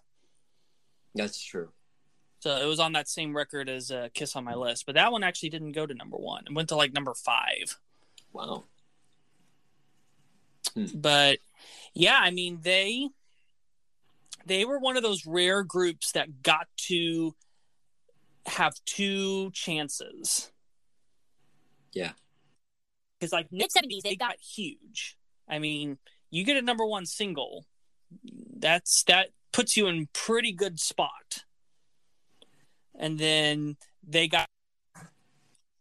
That's 1.14 1.42
true. 1.42 1.72
so 2.38 2.56
it 2.56 2.64
was 2.66 2.78
on 2.80 2.92
that 2.92 3.08
same 3.08 3.36
record 3.36 3.68
as 3.68 3.90
uh, 3.90 4.08
"Kiss 4.14 4.34
on 4.36 4.44
My 4.44 4.54
List." 4.54 4.86
But 4.86 4.94
that 4.94 5.10
one 5.12 5.22
actually 5.24 5.50
didn't 5.50 5.72
go 5.72 5.84
to 5.86 5.92
number 5.94 6.16
one. 6.16 6.46
It 6.46 6.52
went 6.54 6.68
to 6.70 6.76
like 6.76 6.92
number 6.92 7.12
five. 7.14 7.78
Wow. 8.32 8.64
But 10.94 11.40
yeah, 11.94 12.18
I 12.20 12.30
mean 12.30 12.60
they 12.62 13.08
they 14.46 14.64
were 14.64 14.78
one 14.78 14.96
of 14.96 15.02
those 15.02 15.26
rare 15.26 15.62
groups 15.62 16.12
that 16.12 16.42
got 16.42 16.66
to 16.88 17.34
have 18.46 18.74
two 18.86 19.50
chances. 19.52 20.50
Yeah. 21.92 22.12
Because 23.18 23.32
like 23.32 23.52
Mid 23.52 23.70
seventies, 23.70 24.02
they 24.02 24.10
they 24.10 24.16
got 24.16 24.30
got 24.30 24.40
huge. 24.40 25.16
I 25.48 25.58
mean, 25.58 25.98
you 26.30 26.44
get 26.44 26.56
a 26.56 26.62
number 26.62 26.86
one 26.86 27.06
single, 27.06 27.66
that's 28.56 29.02
that 29.04 29.28
puts 29.52 29.76
you 29.76 29.88
in 29.88 30.08
pretty 30.12 30.52
good 30.52 30.80
spot. 30.80 31.44
And 32.98 33.18
then 33.18 33.76
they 34.06 34.28
got 34.28 34.48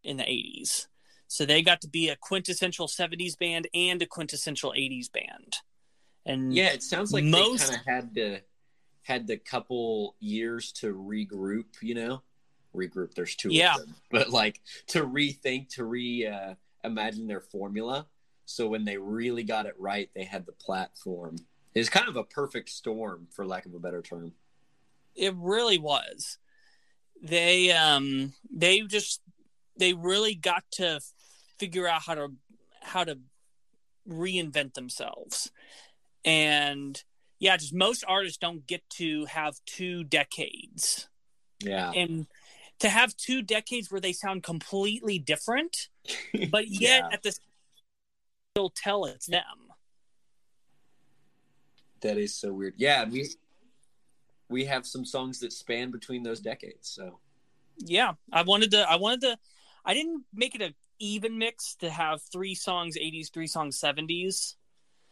in 0.03 0.17
the 0.17 0.23
eighties. 0.29 0.87
So 1.27 1.45
they 1.45 1.61
got 1.61 1.81
to 1.81 1.87
be 1.87 2.09
a 2.09 2.15
quintessential 2.15 2.87
seventies 2.87 3.35
band 3.35 3.67
and 3.73 4.01
a 4.01 4.05
quintessential 4.05 4.73
eighties 4.75 5.09
band. 5.09 5.57
And 6.25 6.53
Yeah, 6.53 6.69
it 6.69 6.83
sounds 6.83 7.13
like 7.13 7.23
Most- 7.23 7.69
they 7.69 7.75
kind 7.75 7.79
of 7.79 7.85
had 7.85 8.15
to 8.15 8.41
had 9.03 9.27
the 9.27 9.37
couple 9.37 10.15
years 10.19 10.71
to 10.73 10.93
regroup, 10.93 11.65
you 11.81 11.95
know? 11.95 12.21
Regroup, 12.75 13.13
there's 13.15 13.35
two 13.35 13.49
Yeah. 13.51 13.75
of 13.75 13.81
them. 13.81 13.95
But 14.11 14.29
like 14.29 14.61
to 14.87 15.05
rethink, 15.05 15.69
to 15.75 15.83
re 15.85 16.27
uh, 16.27 16.55
imagine 16.83 17.27
their 17.27 17.41
formula. 17.41 18.07
So 18.45 18.67
when 18.67 18.85
they 18.85 18.97
really 18.97 19.43
got 19.43 19.65
it 19.65 19.75
right, 19.77 20.09
they 20.15 20.23
had 20.23 20.45
the 20.45 20.51
platform. 20.53 21.37
It's 21.75 21.89
kind 21.89 22.07
of 22.09 22.15
a 22.15 22.23
perfect 22.23 22.69
storm, 22.69 23.27
for 23.31 23.45
lack 23.45 23.65
of 23.65 23.73
a 23.73 23.79
better 23.79 24.01
term. 24.01 24.33
it 25.15 25.33
really 25.35 25.77
was 25.77 26.37
they 27.21 27.71
um 27.71 28.33
they 28.49 28.79
just 28.81 29.21
they 29.77 29.93
really 29.93 30.33
got 30.35 30.63
to 30.71 30.99
figure 31.57 31.87
out 31.87 32.01
how 32.03 32.15
to 32.15 32.31
how 32.81 33.03
to 33.03 33.19
reinvent 34.07 34.73
themselves 34.73 35.51
and 36.23 37.03
yeah 37.39 37.57
just 37.57 37.73
most 37.73 38.03
artists 38.07 38.37
don't 38.37 38.65
get 38.67 38.87
to 38.89 39.25
have 39.25 39.55
two 39.65 40.03
decades 40.03 41.07
Yeah. 41.61 41.91
and 41.91 42.27
to 42.79 42.89
have 42.89 43.15
two 43.17 43.41
decades 43.41 43.91
where 43.91 44.01
they 44.01 44.13
sound 44.13 44.43
completely 44.43 45.19
different 45.19 45.89
but 46.51 46.67
yet 46.69 47.03
Yeah. 47.03 47.09
at 47.13 47.23
the 47.23 47.33
still 48.55 48.69
tell 48.69 49.05
it's 49.05 49.25
them 49.27 49.71
That 52.01 52.17
is 52.17 52.33
so 52.33 52.53
weird. 52.53 52.75
Yeah, 52.77 53.03
we 53.09 53.27
we 54.47 54.63
have 54.65 54.85
some 54.85 55.03
songs 55.03 55.39
that 55.39 55.51
span 55.51 55.91
between 55.91 56.23
those 56.23 56.39
decades. 56.39 56.87
So 56.89 57.19
yeah 57.77 58.13
i 58.33 58.41
wanted 58.41 58.71
to 58.71 58.81
i 58.91 58.97
wanted 58.97 59.21
to 59.21 59.37
i 59.85 59.93
didn't 59.93 60.23
make 60.33 60.53
it 60.53 60.61
a 60.61 60.73
even 60.99 61.37
mix 61.37 61.75
to 61.75 61.89
have 61.89 62.21
three 62.21 62.53
songs 62.53 62.97
80s 62.97 63.31
three 63.31 63.47
songs 63.47 63.79
70s 63.79 64.55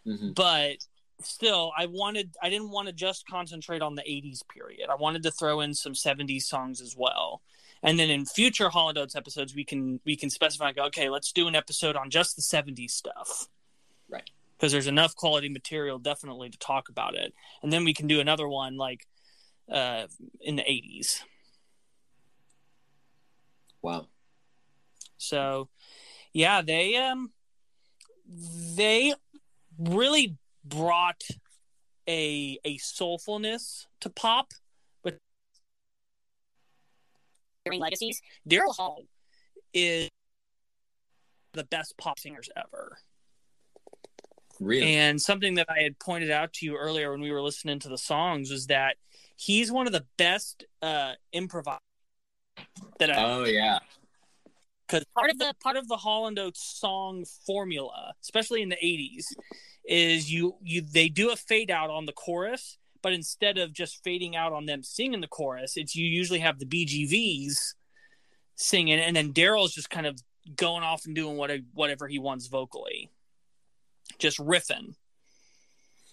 mhm. 0.06 0.36
but 0.36 0.76
still 1.22 1.72
i 1.78 1.86
wanted 1.86 2.36
i 2.42 2.50
didn't 2.50 2.70
want 2.70 2.88
to 2.88 2.94
just 2.94 3.28
concentrate 3.28 3.82
on 3.82 3.96
the 3.96 4.04
80s 4.04 4.48
period. 4.48 4.90
I 4.90 4.96
wanted 4.96 5.24
to 5.24 5.32
throw 5.32 5.62
in 5.62 5.74
some 5.74 5.94
70s 5.94 6.44
songs 6.44 6.82
as 6.82 6.96
well. 6.98 7.42
And 7.84 8.00
then 8.00 8.10
in 8.10 8.26
future 8.26 8.70
Hall 8.70 8.90
and 8.90 8.98
Oates 8.98 9.16
episodes 9.16 9.56
we 9.56 9.64
can 9.64 10.00
we 10.06 10.16
can 10.16 10.30
specify 10.30 10.72
go, 10.74 10.86
okay 10.86 11.10
let's 11.10 11.32
do 11.32 11.48
an 11.48 11.56
episode 11.56 11.96
on 11.96 12.10
just 12.10 12.36
the 12.36 12.42
70s 12.42 12.92
stuff. 12.92 13.48
Right. 14.10 14.30
because 14.58 14.72
there's 14.72 14.88
enough 14.88 15.16
quality 15.16 15.50
material 15.50 16.00
definitely 16.00 16.50
to 16.50 16.58
talk 16.60 16.90
about 16.90 17.14
it. 17.16 17.34
And 17.62 17.74
then 17.74 17.84
we 17.84 17.94
can 17.94 18.08
do 18.08 18.20
another 18.20 18.48
one 18.48 18.78
like 18.78 19.08
uh 19.72 20.08
in 20.40 20.56
the 20.56 20.64
80s 20.64 21.24
wow. 23.82 24.08
So, 25.18 25.70
yeah, 26.34 26.62
they 26.62 26.96
um 26.96 27.32
they 28.76 29.14
really 29.78 30.38
brought 30.68 31.24
a 32.08 32.60
a 32.64 32.78
soulfulness 32.78 33.86
to 34.02 34.10
pop. 34.10 34.54
But 35.04 35.18
during 37.66 37.80
legacies. 37.80 38.22
Daryl 38.48 38.76
Hall 38.76 39.04
is 39.74 40.10
the 41.54 41.64
best 41.64 41.98
pop 41.98 42.20
singers 42.20 42.50
ever. 42.56 42.98
Really? 44.60 44.96
And 44.96 45.22
something 45.22 45.56
that 45.56 45.68
I 45.70 45.84
had 45.84 46.00
pointed 46.00 46.32
out 46.32 46.54
to 46.54 46.66
you 46.66 46.78
earlier 46.78 47.12
when 47.12 47.22
we 47.22 47.32
were 47.32 47.42
listening 47.42 47.80
to 47.80 47.90
the 47.90 47.98
songs 47.98 48.50
was 48.50 48.68
that 48.68 48.96
he's 49.36 49.72
one 49.72 49.86
of 49.86 49.94
the 49.94 50.06
best 50.18 50.66
uh 50.82 51.14
improvisers 51.32 51.82
that 53.00 53.12
I 53.12 53.24
oh 53.24 53.46
yeah. 53.46 53.80
because 54.88 55.06
part 55.16 55.30
of 55.30 55.38
the 55.38 55.54
part 55.62 55.78
of 55.78 55.88
the 55.88 55.98
Hall 55.98 56.26
and 56.26 56.38
Oates 56.40 56.80
song 56.80 57.26
formula, 57.46 58.14
especially 58.24 58.64
in 58.64 58.70
the 58.70 58.78
'80s, 58.78 59.26
is 59.88 60.32
you 60.32 60.56
you 60.62 60.82
they 60.82 61.10
do 61.10 61.32
a 61.32 61.36
fade 61.36 61.72
out 61.72 61.90
on 61.90 62.06
the 62.06 62.12
chorus, 62.14 62.78
but 63.02 63.14
instead 63.14 63.58
of 63.58 63.74
just 63.74 64.04
fading 64.04 64.36
out 64.36 64.54
on 64.54 64.66
them 64.66 64.84
singing 64.84 65.22
the 65.22 65.28
chorus, 65.28 65.78
it's 65.78 65.96
you 65.96 66.06
usually 66.06 66.40
have 66.40 66.60
the 66.60 66.66
BGVs 66.66 67.74
singing, 68.56 69.00
and 69.00 69.16
then 69.16 69.34
Daryl's 69.34 69.74
just 69.74 69.90
kind 69.90 70.06
of 70.06 70.20
going 70.56 70.84
off 70.84 71.06
and 71.06 71.16
doing 71.16 71.38
what 71.38 71.52
whatever 71.74 72.08
he 72.08 72.20
wants 72.20 72.48
vocally, 72.48 73.10
just 74.20 74.38
riffing. 74.40 74.96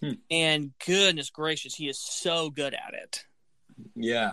Hmm. 0.01 0.13
And 0.31 0.73
goodness 0.85 1.31
gracious, 1.31 1.75
he 1.75 1.89
is 1.89 1.99
so 1.99 2.51
good 2.51 2.75
at 2.75 2.95
it 2.95 3.25
Yeah. 3.95 4.33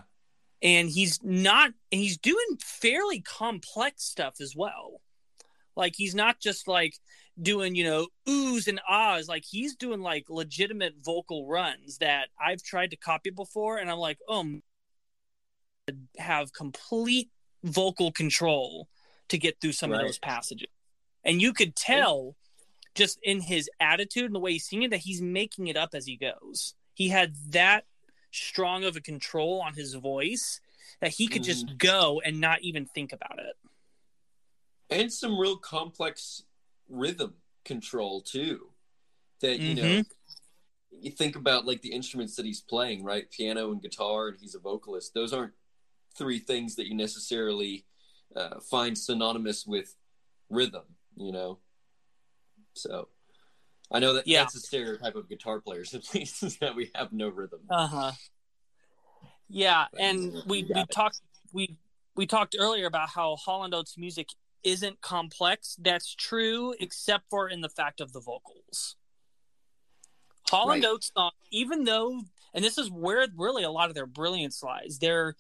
and 0.61 0.89
he's 0.89 1.19
not 1.23 1.71
and 1.91 2.01
he's 2.01 2.17
doing 2.17 2.57
fairly 2.59 3.21
complex 3.21 4.03
stuff 4.03 4.35
as 4.41 4.55
well 4.55 5.01
like 5.75 5.93
he's 5.95 6.13
not 6.15 6.39
just 6.39 6.67
like 6.67 6.95
doing 7.41 7.75
you 7.75 7.83
know 7.83 8.07
oohs 8.27 8.67
and 8.67 8.79
ahs 8.87 9.27
like 9.27 9.43
he's 9.47 9.75
doing 9.75 10.01
like 10.01 10.25
legitimate 10.29 10.93
vocal 11.03 11.47
runs 11.47 11.97
that 11.97 12.27
i've 12.39 12.61
tried 12.61 12.91
to 12.91 12.95
copy 12.95 13.29
before 13.29 13.77
and 13.77 13.89
i'm 13.89 13.97
like 13.97 14.19
oh 14.27 14.59
have 16.17 16.53
complete 16.53 17.29
vocal 17.63 18.11
control 18.11 18.87
to 19.27 19.37
get 19.37 19.59
through 19.59 19.71
some 19.71 19.91
Right. 19.91 20.01
of 20.01 20.07
those 20.07 20.19
passages 20.19 20.69
and 21.23 21.41
you 21.41 21.53
could 21.53 21.75
tell 21.75 22.35
just 22.93 23.19
in 23.23 23.41
his 23.41 23.69
attitude 23.79 24.25
and 24.25 24.35
the 24.35 24.39
way 24.39 24.53
he's 24.53 24.67
singing 24.67 24.89
that 24.89 24.99
he's 24.99 25.21
making 25.21 25.67
it 25.67 25.77
up 25.77 25.89
as 25.93 26.05
he 26.05 26.17
goes 26.17 26.75
he 26.93 27.09
had 27.09 27.33
that 27.49 27.85
strong 28.31 28.83
of 28.83 28.95
a 28.95 29.01
control 29.01 29.61
on 29.61 29.73
his 29.73 29.93
voice 29.93 30.59
that 30.99 31.11
he 31.11 31.27
could 31.27 31.43
just 31.43 31.65
mm-hmm. 31.65 31.77
go 31.77 32.21
and 32.23 32.39
not 32.39 32.61
even 32.61 32.85
think 32.85 33.11
about 33.13 33.39
it. 33.39 33.55
And 34.89 35.11
some 35.11 35.37
real 35.37 35.57
complex 35.57 36.43
rhythm 36.91 37.35
control 37.65 38.21
too. 38.21 38.69
That 39.41 39.59
you 39.61 39.75
know 39.75 39.87
Mhm. 39.87 40.05
you 40.91 41.11
think 41.11 41.35
about 41.35 41.65
like 41.65 41.81
the 41.81 41.93
instruments 41.93 42.35
that 42.35 42.45
he's 42.45 42.61
playing, 42.61 43.03
right? 43.03 43.29
Piano 43.31 43.71
and 43.71 43.81
guitar, 43.81 44.27
and 44.27 44.37
he's 44.39 44.55
a 44.55 44.59
vocalist. 44.59 45.13
Those 45.13 45.33
aren't 45.33 45.53
three 46.15 46.37
things 46.39 46.75
that 46.75 46.87
you 46.87 46.95
necessarily 46.95 47.85
uh, 48.35 48.59
find 48.59 48.97
synonymous 48.97 49.65
with 49.65 49.95
rhythm, 50.49 50.83
you 51.15 51.31
know. 51.31 51.59
So 52.73 53.07
I 53.89 53.99
know 53.99 54.13
that 54.13 54.27
Yeah. 54.27 54.41
that's 54.43 54.55
a 54.55 54.59
stereotype 54.59 55.15
of 55.15 55.27
guitar 55.29 55.59
players, 55.59 55.93
at 55.95 56.13
least, 56.13 56.43
is 56.43 56.57
that 56.57 56.75
we 56.75 56.91
have 56.95 57.11
no 57.13 57.29
rhythm. 57.29 57.61
Uh 57.69 57.87
huh. 57.87 58.11
Yeah, 59.49 59.87
But 59.91 60.01
and 60.01 60.33
we 60.45 60.63
we 60.63 60.81
it. 60.81 60.91
talked 60.91 61.19
we 61.53 61.77
we 62.15 62.25
talked 62.25 62.55
earlier 62.57 62.85
about 62.85 63.09
how 63.09 63.35
Hall 63.37 63.63
and 63.63 63.73
Oates 63.73 63.97
music 63.97 64.27
isn't 64.63 65.01
complex. 65.01 65.75
That's 65.79 66.13
true, 66.15 66.73
except 66.79 67.25
for 67.29 67.49
in 67.49 67.61
the 67.61 67.69
fact 67.69 68.01
of 68.01 68.13
the 68.13 68.19
vocals. 68.21 68.95
Hall 70.49 70.71
and 70.71 70.83
Right. 70.83 70.89
Oates 70.91 71.11
song, 71.15 71.27
um, 71.27 71.31
even 71.51 71.83
though, 71.85 72.21
and 72.53 72.63
this 72.63 72.77
is 72.77 72.89
where 72.91 73.25
really 73.35 73.63
a 73.63 73.71
lot 73.71 73.89
of 73.89 73.95
their 73.95 74.05
brilliance 74.05 74.61
lies. 74.63 74.97
They're 74.99 75.35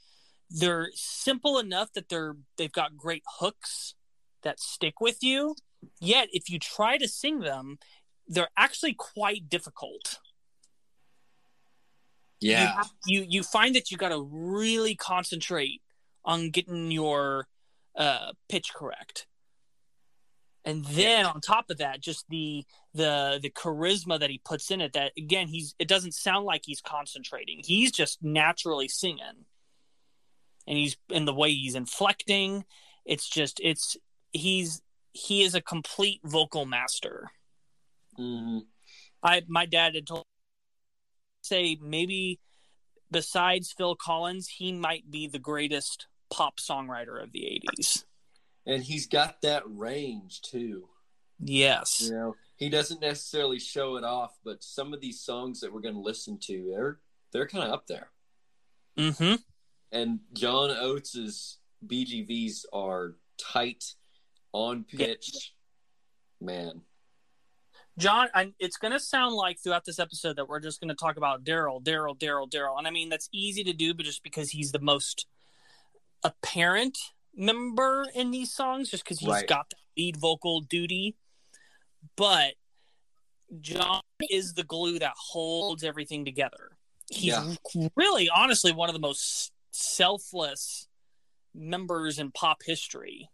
they're 0.49 0.89
simple 0.95 1.59
enough 1.59 1.93
that 1.93 2.09
they're 2.09 2.35
they've 2.57 2.71
got 2.71 2.97
great 2.97 3.23
hooks 3.39 3.95
that 4.43 4.59
stick 4.59 4.99
with 5.01 5.21
you. 5.21 5.55
Yet, 5.99 6.29
if 6.31 6.49
you 6.49 6.59
try 6.59 6.97
to 6.97 7.07
sing 7.07 7.39
them, 7.39 7.79
they're 8.27 8.49
actually 8.57 8.93
quite 8.93 9.49
difficult. 9.49 10.19
you, 12.39 12.51
Yeah. 12.51 12.73
have- 12.75 12.91
you 13.05 13.25
you 13.27 13.43
find 13.43 13.75
that 13.75 13.91
you 13.91 13.97
got 13.97 14.09
to 14.09 14.21
really 14.21 14.95
concentrate 14.95 15.81
on 16.25 16.49
getting 16.49 16.89
your 16.91 17.47
uh, 17.95 18.33
pitch 18.49 18.73
correct, 18.73 19.27
and 20.63 20.85
then 20.85 21.25
on 21.25 21.41
top 21.41 21.69
of 21.69 21.77
that, 21.79 22.01
just 22.01 22.25
the 22.29 22.63
the 22.93 23.39
the 23.41 23.49
charisma 23.49 24.19
that 24.19 24.29
he 24.29 24.41
puts 24.43 24.69
in 24.69 24.81
it. 24.81 24.93
That 24.93 25.11
again, 25.17 25.47
he's 25.47 25.75
it 25.79 25.87
doesn't 25.87 26.13
sound 26.13 26.45
like 26.45 26.61
he's 26.65 26.81
concentrating. 26.81 27.61
He's 27.63 27.91
just 27.91 28.21
naturally 28.21 28.87
singing, 28.87 29.45
and 30.67 30.77
he's 30.77 30.97
in 31.09 31.25
the 31.25 31.33
way 31.33 31.51
he's 31.51 31.75
inflecting. 31.75 32.65
It's 33.05 33.27
just 33.27 33.59
it's 33.63 33.97
he's 34.31 34.81
he 35.13 35.41
is 35.43 35.55
a 35.55 35.61
complete 35.61 36.21
vocal 36.23 36.65
master. 36.65 37.31
hmm 38.15 38.59
I 39.23 39.43
my 39.47 39.65
dad 39.65 39.95
had 39.95 40.07
told 40.07 40.25
say 41.41 41.77
maybe 41.81 42.39
besides 43.09 43.73
Phil 43.75 43.95
Collins, 43.95 44.47
he 44.47 44.71
might 44.71 45.09
be 45.09 45.27
the 45.27 45.39
greatest 45.39 46.07
pop 46.31 46.59
songwriter 46.59 47.21
of 47.21 47.31
the 47.31 47.61
'80s. 47.79 48.05
And 48.65 48.83
he's 48.83 49.07
got 49.07 49.41
that 49.41 49.63
range 49.65 50.41
too. 50.41 50.87
Yes. 51.39 52.01
You 52.01 52.11
know, 52.11 52.35
he 52.57 52.69
doesn't 52.69 53.01
necessarily 53.01 53.59
show 53.59 53.95
it 53.97 54.03
off, 54.03 54.37
but 54.45 54.63
some 54.63 54.93
of 54.93 55.01
these 55.01 55.21
songs 55.21 55.61
that 55.61 55.73
we're 55.73 55.81
going 55.81 55.95
to 55.95 56.01
listen 56.01 56.37
to, 56.43 56.69
they're 56.71 56.99
they're 57.31 57.47
kind 57.47 57.65
of 57.65 57.71
up 57.71 57.87
there. 57.87 58.09
Mm-hmm. 58.97 59.35
And 59.91 60.19
John 60.33 60.69
Oates's 60.69 61.57
BGVs 61.85 62.65
are 62.71 63.15
tight, 63.37 63.83
on 64.53 64.83
pitch. 64.83 65.53
Man, 66.39 66.81
John, 67.97 68.29
I, 68.33 68.53
it's 68.59 68.77
going 68.77 68.93
to 68.93 68.99
sound 68.99 69.35
like 69.35 69.59
throughout 69.59 69.85
this 69.85 69.99
episode 69.99 70.37
that 70.37 70.47
we're 70.47 70.59
just 70.59 70.79
going 70.79 70.89
to 70.89 70.95
talk 70.95 71.17
about 71.17 71.43
Daryl, 71.43 71.83
Daryl, 71.83 72.17
Daryl, 72.17 72.49
Daryl, 72.49 72.77
and 72.77 72.87
I 72.87 72.91
mean 72.91 73.09
that's 73.09 73.29
easy 73.33 73.63
to 73.65 73.73
do, 73.73 73.93
but 73.93 74.05
just 74.05 74.23
because 74.23 74.49
he's 74.49 74.71
the 74.71 74.79
most 74.79 75.27
apparent 76.23 76.97
member 77.35 78.07
in 78.13 78.31
these 78.31 78.53
songs, 78.53 78.89
just 78.89 79.03
because 79.03 79.19
he's 79.19 79.29
Right. 79.29 79.47
got 79.47 79.69
the 79.69 79.77
lead 79.97 80.17
vocal 80.17 80.61
duty. 80.61 81.15
But 82.15 82.55
John 83.59 84.01
is 84.29 84.53
the 84.53 84.63
glue 84.63 84.99
that 84.99 85.13
holds 85.17 85.83
everything 85.83 86.25
together. 86.25 86.77
He's 87.09 87.27
Yeah. 87.27 87.55
really, 87.95 88.29
honestly, 88.29 88.71
one 88.71 88.89
of 88.89 88.93
the 88.93 88.99
most 88.99 89.51
selfless 89.71 90.87
members 91.53 92.19
in 92.19 92.31
pop 92.31 92.63
history. 92.63 93.29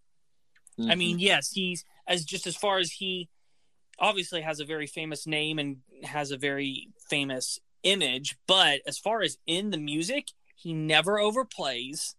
I 0.79 0.93
Mhm. 0.93 0.97
mean, 0.97 1.19
yes, 1.19 1.51
he's 1.51 1.85
as 2.07 2.25
just 2.25 2.47
as 2.47 2.55
far 2.55 2.77
as 2.77 2.91
he 2.93 3.29
obviously 3.99 4.41
has 4.41 4.59
a 4.59 4.65
very 4.65 4.87
famous 4.87 5.25
name 5.25 5.57
and 5.59 5.81
has 6.03 6.31
a 6.31 6.37
very 6.37 6.89
famous 7.09 7.59
image, 7.83 8.37
but 8.47 8.81
as 8.85 8.97
far 8.97 9.21
as 9.21 9.37
in 9.45 9.71
the 9.71 9.77
music, 9.77 10.27
he 10.55 10.73
never 10.73 11.17
overplays. 11.17 12.15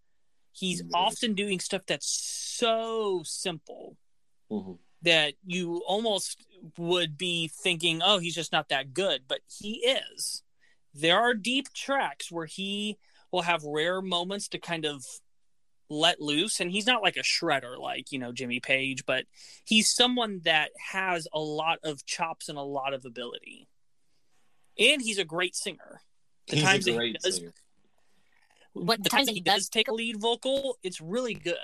He's 0.58 0.82
Mhm. 0.82 0.90
often 0.94 1.34
doing 1.34 1.60
stuff 1.60 1.82
that's 1.86 2.08
so 2.08 3.22
simple 3.24 3.96
Mhm. 4.50 4.78
that 5.02 5.34
you 5.46 5.82
almost 5.86 6.44
would 6.76 7.16
be 7.16 7.46
thinking, 7.48 8.02
"Oh, 8.02 8.18
he's 8.18 8.34
just 8.34 8.50
not 8.52 8.68
that 8.68 8.92
good," 8.92 9.28
but 9.28 9.42
he 9.46 9.86
is. 9.86 10.42
There 10.92 11.18
are 11.20 11.34
deep 11.34 11.72
tracks 11.72 12.32
where 12.32 12.46
he 12.46 12.98
will 13.30 13.42
have 13.42 13.62
rare 13.62 14.02
moments 14.02 14.48
to 14.48 14.58
kind 14.58 14.84
of 14.84 15.04
let 15.90 16.20
loose 16.20 16.60
and 16.60 16.70
he's 16.70 16.86
not 16.86 17.02
like 17.02 17.16
a 17.16 17.20
shredder 17.20 17.78
like, 17.78 18.12
you 18.12 18.18
know, 18.18 18.32
Jimmy 18.32 18.60
Page, 18.60 19.06
but 19.06 19.26
he's 19.64 19.94
someone 19.94 20.40
that 20.40 20.70
has 20.90 21.26
a 21.32 21.40
lot 21.40 21.78
of 21.82 22.04
chops 22.04 22.48
and 22.48 22.58
a 22.58 22.62
lot 22.62 22.92
of 22.92 23.04
ability. 23.04 23.68
And 24.78 25.00
he's 25.02 25.18
a 25.18 25.24
great 25.24 25.56
singer. 25.56 26.02
The 26.48 26.56
he's 26.56 26.64
times 26.64 26.86
a 26.88 26.92
that 26.92 27.02
he 27.04 27.12
does 27.12 27.36
singer. 27.36 27.54
What 28.86 29.02
the 29.02 29.08
times 29.10 29.26
that 29.26 29.34
he 29.34 29.40
does 29.40 29.68
take 29.68 29.88
a 29.88 29.94
lead 29.94 30.20
vocal, 30.20 30.78
it's 30.82 31.00
really 31.00 31.34
good. 31.34 31.56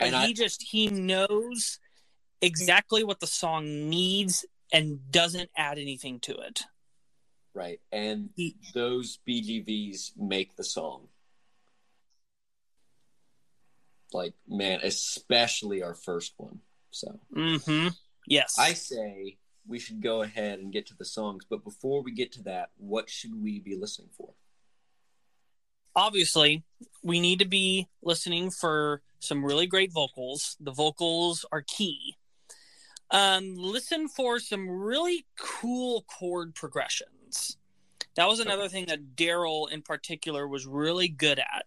And 0.00 0.14
And 0.14 0.16
I- 0.16 0.26
he 0.26 0.34
just 0.34 0.62
he 0.62 0.88
knows 0.88 1.78
exactly 2.40 3.02
what 3.04 3.20
the 3.20 3.26
song 3.26 3.88
needs 3.88 4.44
and 4.72 5.10
doesn't 5.10 5.50
add 5.56 5.78
anything 5.78 6.20
to 6.20 6.36
it. 6.36 6.62
Right. 7.54 7.80
And 7.90 8.30
He- 8.36 8.56
those 8.74 9.18
BGVs 9.26 10.12
make 10.16 10.54
the 10.56 10.62
song. 10.64 11.08
Like, 14.12 14.34
man, 14.46 14.80
especially 14.82 15.82
our 15.82 15.94
first 15.94 16.34
one. 16.38 16.60
So 16.90 17.20
Mm-hmm. 17.34 17.88
Yes. 18.26 18.56
I 18.58 18.74
say 18.74 19.38
we 19.66 19.78
should 19.78 20.00
go 20.02 20.22
ahead 20.22 20.60
and 20.60 20.72
get 20.72 20.86
to 20.86 20.94
the 20.94 21.04
songs. 21.04 21.44
But 21.48 21.64
before 21.64 22.02
we 22.02 22.12
get 22.12 22.32
to 22.32 22.42
that, 22.44 22.70
what 22.76 23.10
should 23.10 23.34
we 23.42 23.58
be 23.58 23.76
listening 23.76 24.10
for? 24.16 24.34
Obviously, 25.98 26.62
we 27.02 27.18
need 27.18 27.40
to 27.40 27.44
be 27.44 27.88
listening 28.02 28.50
for 28.52 29.02
some 29.18 29.44
really 29.44 29.66
great 29.66 29.92
vocals. 29.92 30.56
The 30.60 30.70
vocals 30.70 31.44
are 31.50 31.62
key. 31.62 32.14
Um, 33.10 33.56
listen 33.56 34.06
for 34.06 34.38
some 34.38 34.68
really 34.68 35.26
cool 35.36 36.04
chord 36.06 36.54
progressions. 36.54 37.56
That 38.14 38.28
was 38.28 38.38
another 38.38 38.68
thing 38.68 38.86
that 38.86 39.16
Daryl 39.16 39.68
in 39.68 39.82
particular 39.82 40.46
was 40.46 40.66
really 40.68 41.08
good 41.08 41.40
at. 41.40 41.64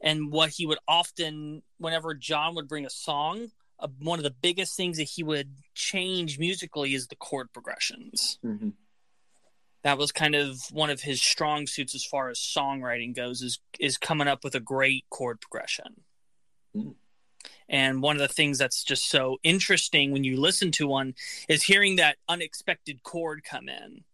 And 0.00 0.32
what 0.32 0.50
he 0.50 0.66
would 0.66 0.78
often, 0.88 1.62
whenever 1.78 2.12
John 2.14 2.56
would 2.56 2.66
bring 2.66 2.86
a 2.86 2.90
song, 2.90 3.52
uh, 3.78 3.86
one 4.00 4.18
of 4.18 4.24
the 4.24 4.34
biggest 4.42 4.76
things 4.76 4.96
that 4.96 5.04
he 5.04 5.22
would 5.22 5.48
change 5.74 6.40
musically 6.40 6.94
is 6.94 7.06
the 7.06 7.14
chord 7.14 7.52
progressions. 7.52 8.40
Mm-hmm. 8.44 8.70
That 9.82 9.96
was 9.98 10.12
kind 10.12 10.34
of 10.34 10.60
one 10.70 10.90
of 10.90 11.00
his 11.00 11.22
strong 11.22 11.66
suits 11.66 11.94
as 11.94 12.04
far 12.04 12.28
as 12.28 12.38
songwriting 12.38 13.14
goes 13.14 13.40
is 13.42 13.60
is 13.78 13.96
coming 13.96 14.28
up 14.28 14.44
with 14.44 14.54
a 14.54 14.60
great 14.60 15.04
chord 15.10 15.40
progression. 15.40 16.02
Hmm. 16.74 16.90
And 17.68 18.02
one 18.02 18.16
of 18.16 18.20
the 18.20 18.28
things 18.34 18.58
that's 18.58 18.84
just 18.84 19.08
so 19.08 19.38
interesting 19.42 20.10
when 20.12 20.24
you 20.24 20.38
listen 20.38 20.70
to 20.72 20.86
one 20.86 21.14
is 21.48 21.62
hearing 21.62 21.96
that 21.96 22.18
unexpected 22.28 23.02
chord 23.02 23.42
come 23.44 23.68
in. 23.68 24.04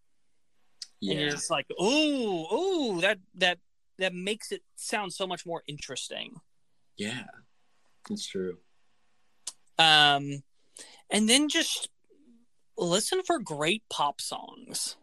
And 1.02 1.18
you're 1.18 1.24
Yeah. 1.24 1.30
just 1.30 1.50
like, 1.50 1.66
"Ooh, 1.80 2.46
ooh, 2.52 3.00
that 3.00 3.18
that 3.34 3.58
that 3.98 4.14
makes 4.14 4.52
it 4.52 4.62
sound 4.76 5.12
so 5.14 5.26
much 5.26 5.44
more 5.46 5.62
interesting." 5.66 6.40
Yeah. 6.96 7.24
that's 8.08 8.26
true. 8.26 8.60
Um, 9.78 10.44
and 11.10 11.28
then 11.28 11.48
just 11.48 11.88
listen 12.78 13.22
for 13.24 13.38
great 13.40 13.82
pop 13.88 14.20
songs. 14.20 14.96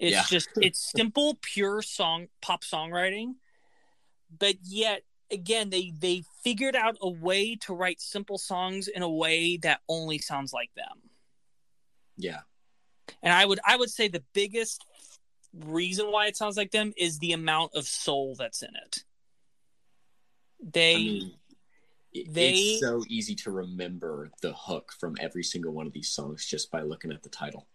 It's 0.00 0.12
Yeah. 0.16 0.24
just 0.28 0.48
it's 0.56 0.78
simple, 0.96 1.38
pure 1.42 1.82
song 1.82 2.28
pop 2.40 2.64
songwriting, 2.64 3.34
but 4.36 4.56
yet 4.62 5.04
again 5.30 5.68
they 5.70 5.92
they 5.96 6.24
figured 6.42 6.74
out 6.74 6.96
a 7.02 7.08
way 7.10 7.54
to 7.56 7.74
write 7.74 8.00
simple 8.00 8.38
songs 8.38 8.88
in 8.88 9.02
a 9.02 9.08
way 9.10 9.58
that 9.58 9.82
only 9.88 10.18
sounds 10.18 10.52
like 10.54 10.72
them. 10.74 11.10
Yeah. 12.16 12.40
And 13.22 13.32
I 13.32 13.44
would 13.44 13.60
I 13.64 13.76
would 13.76 13.90
say 13.90 14.08
the 14.08 14.24
biggest 14.32 14.84
reason 15.52 16.10
why 16.10 16.26
it 16.28 16.36
sounds 16.36 16.56
like 16.56 16.70
them 16.70 16.94
is 16.96 17.18
the 17.18 17.32
amount 17.32 17.74
of 17.74 17.86
soul 17.86 18.34
that's 18.36 18.62
in 18.62 18.74
it. 18.74 19.04
They 20.60 20.94
I 20.94 20.98
mean, 20.98 21.38
it- 22.12 22.32
they- 22.32 22.52
it's 22.54 22.80
so 22.80 23.04
easy 23.08 23.34
to 23.36 23.50
remember 23.50 24.30
the 24.40 24.54
hook 24.54 24.92
from 24.98 25.16
every 25.20 25.44
single 25.44 25.72
one 25.72 25.86
of 25.86 25.92
these 25.92 26.08
songs 26.08 26.46
just 26.46 26.70
by 26.70 26.80
looking 26.82 27.12
at 27.12 27.22
the 27.22 27.28
title. 27.28 27.68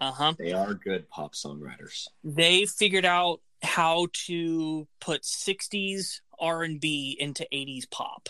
Uh-huh. 0.00 0.34
They 0.38 0.52
are 0.52 0.74
good 0.74 1.08
pop 1.08 1.34
songwriters. 1.34 2.08
they 2.24 2.66
figured 2.66 3.04
out 3.04 3.40
how 3.62 4.08
to 4.26 4.88
put 5.00 5.22
60s 5.22 6.20
r&b 6.40 7.16
into 7.20 7.46
80s 7.52 7.88
pop 7.88 8.28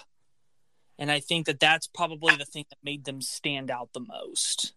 and 0.99 1.11
i 1.11 1.19
think 1.21 1.47
that 1.47 1.59
that's 1.59 1.87
probably 1.87 2.37
the 2.37 2.45
thing 2.45 2.67
that 2.69 2.77
made 2.85 3.05
them 3.07 3.23
stand 3.23 3.71
out 3.71 3.89
the 3.95 4.01
most 4.01 4.75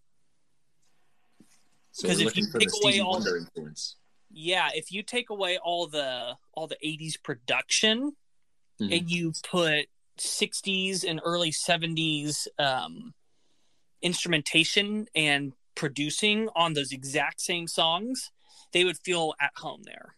So 1.92 2.08
'Cause 2.08 2.20
we're 2.22 2.28
if 2.30 2.38
you 2.38 2.48
take 2.58 2.70
away 2.82 3.00
all- 3.02 3.12
Wonder 3.14 3.38
influence. 3.38 3.96
yeah 4.32 4.70
if 4.74 4.92
you 4.94 5.04
take 5.04 5.30
away 5.30 5.58
all 5.58 5.88
the 5.88 6.38
all 6.54 6.68
the 6.68 6.78
80s 6.82 7.18
production 7.22 8.16
Mhm. 8.80 8.98
and 8.98 9.12
you 9.12 9.34
put 9.44 9.88
60s 10.18 11.04
and 11.04 11.20
early 11.26 11.52
70s 11.52 12.48
um, 12.60 13.14
instrumentation 14.02 15.08
and 15.16 15.54
producing 15.76 16.50
on 16.56 16.74
those 16.74 16.92
exact 16.92 17.42
same 17.42 17.68
songs 17.68 18.32
they 18.72 18.84
would 18.84 18.98
feel 18.98 19.34
at 19.40 19.52
home 19.58 19.84
there. 19.84 20.16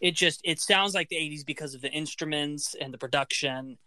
It 0.00 0.12
just 0.14 0.40
it 0.44 0.60
sounds 0.60 0.94
like 0.94 1.08
the 1.08 1.16
80s 1.16 1.44
because 1.44 1.74
of 1.74 1.80
the 1.80 1.90
instruments 1.90 2.74
and 2.80 2.92
the 2.92 2.98
production 2.98 3.78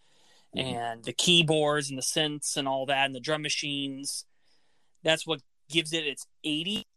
Mhm. 0.56 0.62
and 0.62 1.04
the 1.04 1.14
keyboards 1.14 1.90
and 1.90 1.98
the 1.98 2.04
synths 2.04 2.58
and 2.58 2.68
all 2.68 2.86
that 2.86 3.06
and 3.06 3.16
the 3.16 3.20
drum 3.20 3.42
machines. 3.42 4.26
That's 5.04 5.26
what 5.28 5.42
gives 5.70 5.94
it 5.94 6.08
its 6.08 6.26
80 6.44 6.88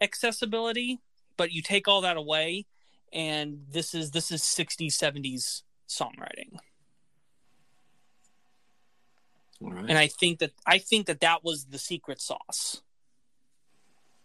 accessibility 0.00 1.00
but 1.36 1.52
you 1.52 1.62
take 1.62 1.88
all 1.88 2.00
that 2.00 2.16
away 2.16 2.66
and 3.12 3.64
this 3.70 3.94
is 3.94 4.10
this 4.10 4.30
is 4.30 4.42
60s 4.42 4.96
70s 4.98 5.62
songwriting 5.88 6.58
right. 9.72 9.84
and 9.88 9.98
i 9.98 10.06
think 10.06 10.38
that 10.38 10.52
i 10.66 10.78
think 10.78 11.06
that 11.06 11.20
that 11.20 11.42
was 11.44 11.66
the 11.66 11.78
secret 11.78 12.20
sauce 12.20 12.82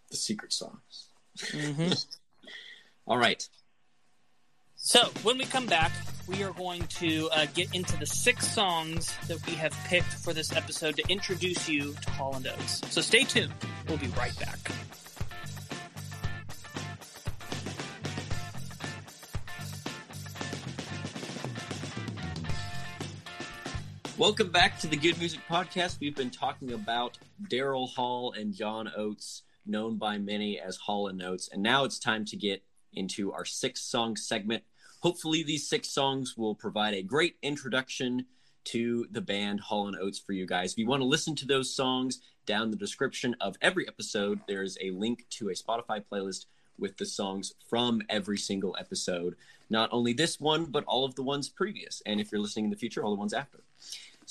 the 0.10 0.18
secret 0.18 0.54
sauce. 0.54 1.10
mm-hmm. 1.38 1.92
All 3.08 3.18
right. 3.18 3.48
So, 4.76 5.10
when 5.24 5.38
we 5.38 5.46
come 5.46 5.66
back, 5.66 5.92
we 6.28 6.42
are 6.44 6.54
going 6.54 6.84
to 6.88 7.30
uh, 7.32 7.48
get 7.54 7.74
into 7.76 7.98
the 7.98 8.06
six 8.06 8.48
songs 8.48 9.14
that 9.28 9.46
we 9.46 9.54
have 9.54 9.74
picked 9.86 10.14
for 10.14 10.32
this 10.32 10.56
episode 10.56 10.96
to 10.96 11.04
introduce 11.10 11.68
you 11.68 11.94
to 11.94 12.12
Hall 12.12 12.36
and 12.36 12.48
Oates. 12.48 12.82
So, 12.90 13.02
stay 13.02 13.24
tuned. 13.24 13.54
We'll 13.88 13.98
be 13.98 14.08
right 14.08 14.38
back. 14.40 14.58
Welcome 24.20 24.49
back 24.49 24.78
to 24.80 24.88
the 24.88 24.97
Good 24.97 25.17
Music 25.17 25.39
Podcast. 25.49 26.01
We've 26.01 26.13
been 26.13 26.30
talking 26.30 26.74
about 26.74 27.17
Daryl 27.49 27.88
Hall 27.88 28.34
and 28.34 28.53
John 28.53 28.91
Oates, 28.93 29.43
known 29.65 29.95
by 29.95 30.17
many 30.17 30.59
as 30.59 30.76
Hall 30.76 31.07
and 31.07 31.24
Oates, 31.24 31.47
and 31.47 31.63
now 31.63 31.86
it's 31.86 31.97
time 31.97 32.26
to 32.26 32.36
get 32.36 32.61
into 32.91 33.32
our 33.32 33.45
six 33.45 33.82
song 33.82 34.17
segment. 34.17 34.65
Hopefully, 34.99 35.41
these 35.41 35.70
six 35.70 35.88
songs 35.88 36.36
will 36.36 36.53
provide 36.53 36.95
a 36.95 37.01
great 37.01 37.38
introduction 37.41 38.26
to 38.65 39.07
the 39.09 39.22
band 39.22 39.61
Hall 39.61 39.88
and 39.88 39.95
Oates 39.95 40.20
for 40.20 40.34
you 40.34 40.45
guys. 40.45 40.74
If 40.74 40.80
you 40.80 40.88
want 40.88 41.01
to 41.01 41.07
listen 41.07 41.34
to 41.38 41.45
those 41.45 41.74
songs, 41.74 42.20
down 42.45 42.72
the 42.72 42.76
description 42.76 43.38
of 43.39 43.55
every 43.61 43.88
episode, 43.88 44.41
there's 44.49 44.78
a 44.82 44.91
link 44.91 45.28
to 45.30 45.47
a 45.47 45.53
Spotify 45.53 46.03
playlist 46.03 46.45
with 46.78 46.97
the 46.97 47.05
songs 47.05 47.53
from 47.70 48.01
every 48.09 48.38
single 48.38 48.76
episode. 48.80 49.36
Not 49.70 49.89
only 49.91 50.13
this 50.13 50.39
one, 50.39 50.65
but 50.65 50.84
all 50.86 51.05
of 51.05 51.15
the 51.15 51.24
ones 51.24 51.47
previous. 51.47 52.01
And 52.05 52.20
if 52.20 52.32
you're 52.32 52.41
listening 52.41 52.65
in 52.65 52.72
the 52.72 52.78
future, 52.78 53.03
all 53.03 53.11
the 53.11 53.20
ones 53.20 53.34
after. 53.34 53.59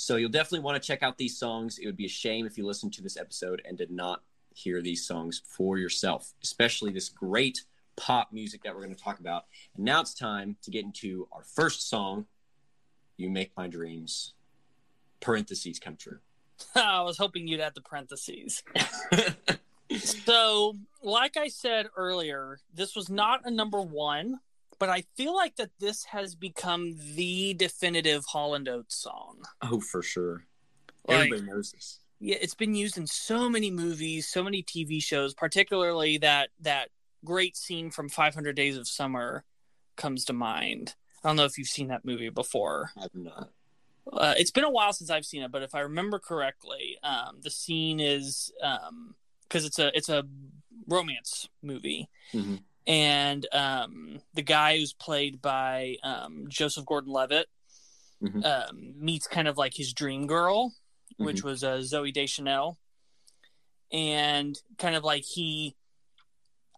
So 0.00 0.14
you'll 0.14 0.30
definitely 0.30 0.60
want 0.60 0.80
to 0.80 0.86
check 0.86 1.02
out 1.02 1.18
these 1.18 1.36
songs. 1.36 1.80
It 1.80 1.86
would 1.86 1.96
be 1.96 2.04
a 2.04 2.08
shame 2.08 2.46
if 2.46 2.56
you 2.56 2.64
listened 2.64 2.92
to 2.92 3.02
this 3.02 3.16
episode 3.16 3.60
and 3.64 3.76
did 3.76 3.90
not 3.90 4.22
hear 4.54 4.80
these 4.80 5.04
songs 5.04 5.42
for 5.44 5.76
yourself, 5.76 6.34
especially 6.40 6.92
this 6.92 7.08
great 7.08 7.64
pop 7.96 8.32
music 8.32 8.62
that 8.62 8.72
we're 8.72 8.84
going 8.84 8.94
to 8.94 9.02
talk 9.02 9.18
about. 9.18 9.46
And 9.74 9.84
now 9.84 10.00
it's 10.00 10.14
time 10.14 10.56
to 10.62 10.70
get 10.70 10.84
into 10.84 11.26
our 11.32 11.42
first 11.42 11.90
song, 11.90 12.26
You 13.16 13.28
Make 13.28 13.50
My 13.56 13.66
Dreams, 13.66 14.34
parentheses 15.18 15.80
come 15.80 15.96
true. 15.96 16.18
I 16.76 17.02
was 17.02 17.18
hoping 17.18 17.48
you'd 17.48 17.58
add 17.58 17.74
the 17.74 17.80
parentheses. 17.80 18.62
so, 19.98 20.76
like 21.02 21.36
I 21.36 21.48
said 21.48 21.88
earlier, 21.96 22.60
this 22.72 22.94
was 22.94 23.10
not 23.10 23.40
a 23.44 23.50
number 23.50 23.82
one, 23.82 24.38
but 24.78 24.88
I 24.88 25.02
feel 25.16 25.34
like 25.34 25.56
that 25.56 25.70
this 25.78 26.04
has 26.04 26.34
become 26.34 26.94
the 27.14 27.54
definitive 27.54 28.24
Hall 28.26 28.54
and 28.54 28.68
Oates 28.68 28.96
song. 28.96 29.42
oh, 29.62 29.80
for 29.80 30.02
sure. 30.02 30.44
Like- 31.06 31.26
Everybody 31.26 31.42
knows 31.42 31.72
this. 31.72 32.00
Yeah, 32.20 32.36
it's 32.40 32.54
been 32.54 32.74
used 32.74 32.98
in 32.98 33.06
so 33.06 33.48
many 33.48 33.70
movies, 33.70 34.26
so 34.28 34.42
many 34.42 34.62
TV 34.62 35.00
shows, 35.00 35.34
particularly 35.34 36.18
that 36.18 36.50
that 36.60 36.90
great 37.24 37.56
scene 37.56 37.90
from 37.90 38.08
500 38.08 38.56
Days 38.56 38.76
of 38.76 38.88
Summer 38.88 39.44
comes 39.96 40.24
to 40.24 40.32
mind. 40.32 40.94
I 41.22 41.28
don't 41.28 41.36
know 41.36 41.44
if 41.44 41.56
you've 41.58 41.68
seen 41.68 41.88
that 41.88 42.04
movie 42.04 42.28
before. 42.28 42.90
I'm 42.96 43.08
not. 43.24 43.50
Uh, 44.12 44.34
it's 44.36 44.50
been 44.50 44.64
a 44.64 44.70
while 44.70 44.92
since 44.92 45.10
I've 45.10 45.26
seen 45.26 45.42
it, 45.42 45.52
but 45.52 45.62
if 45.62 45.74
I 45.76 45.80
remember 45.80 46.18
correctly, 46.18 46.98
um, 47.04 47.38
the 47.42 47.50
scene 47.50 48.00
is 48.00 48.50
because 49.48 49.64
it's 49.64 49.78
a 49.78 49.96
it's 49.96 50.08
a 50.08 50.24
romance 50.88 51.48
movie, 51.62 52.08
Mhm. 52.32 52.62
And 52.88 53.46
um, 53.52 54.20
the 54.34 54.42
guy 54.42 54.78
who's 54.78 54.92
played 54.94 55.40
by 55.40 55.96
um, 56.02 56.46
Joseph 56.48 56.86
Gordon-Levitt 56.86 57.46
Mhm. 58.20 58.44
um, 58.44 58.94
meets 58.98 59.28
kind 59.28 59.46
of 59.46 59.56
like 59.56 59.74
his 59.76 59.92
dream 59.92 60.26
girl, 60.26 60.74
which 61.18 61.44
was 61.44 61.62
uh, 61.62 61.76
Zooey 61.76 62.12
Deschanel, 62.12 62.76
and 63.92 64.58
kind 64.78 64.96
of 64.96 65.04
like 65.04 65.22
he. 65.22 65.76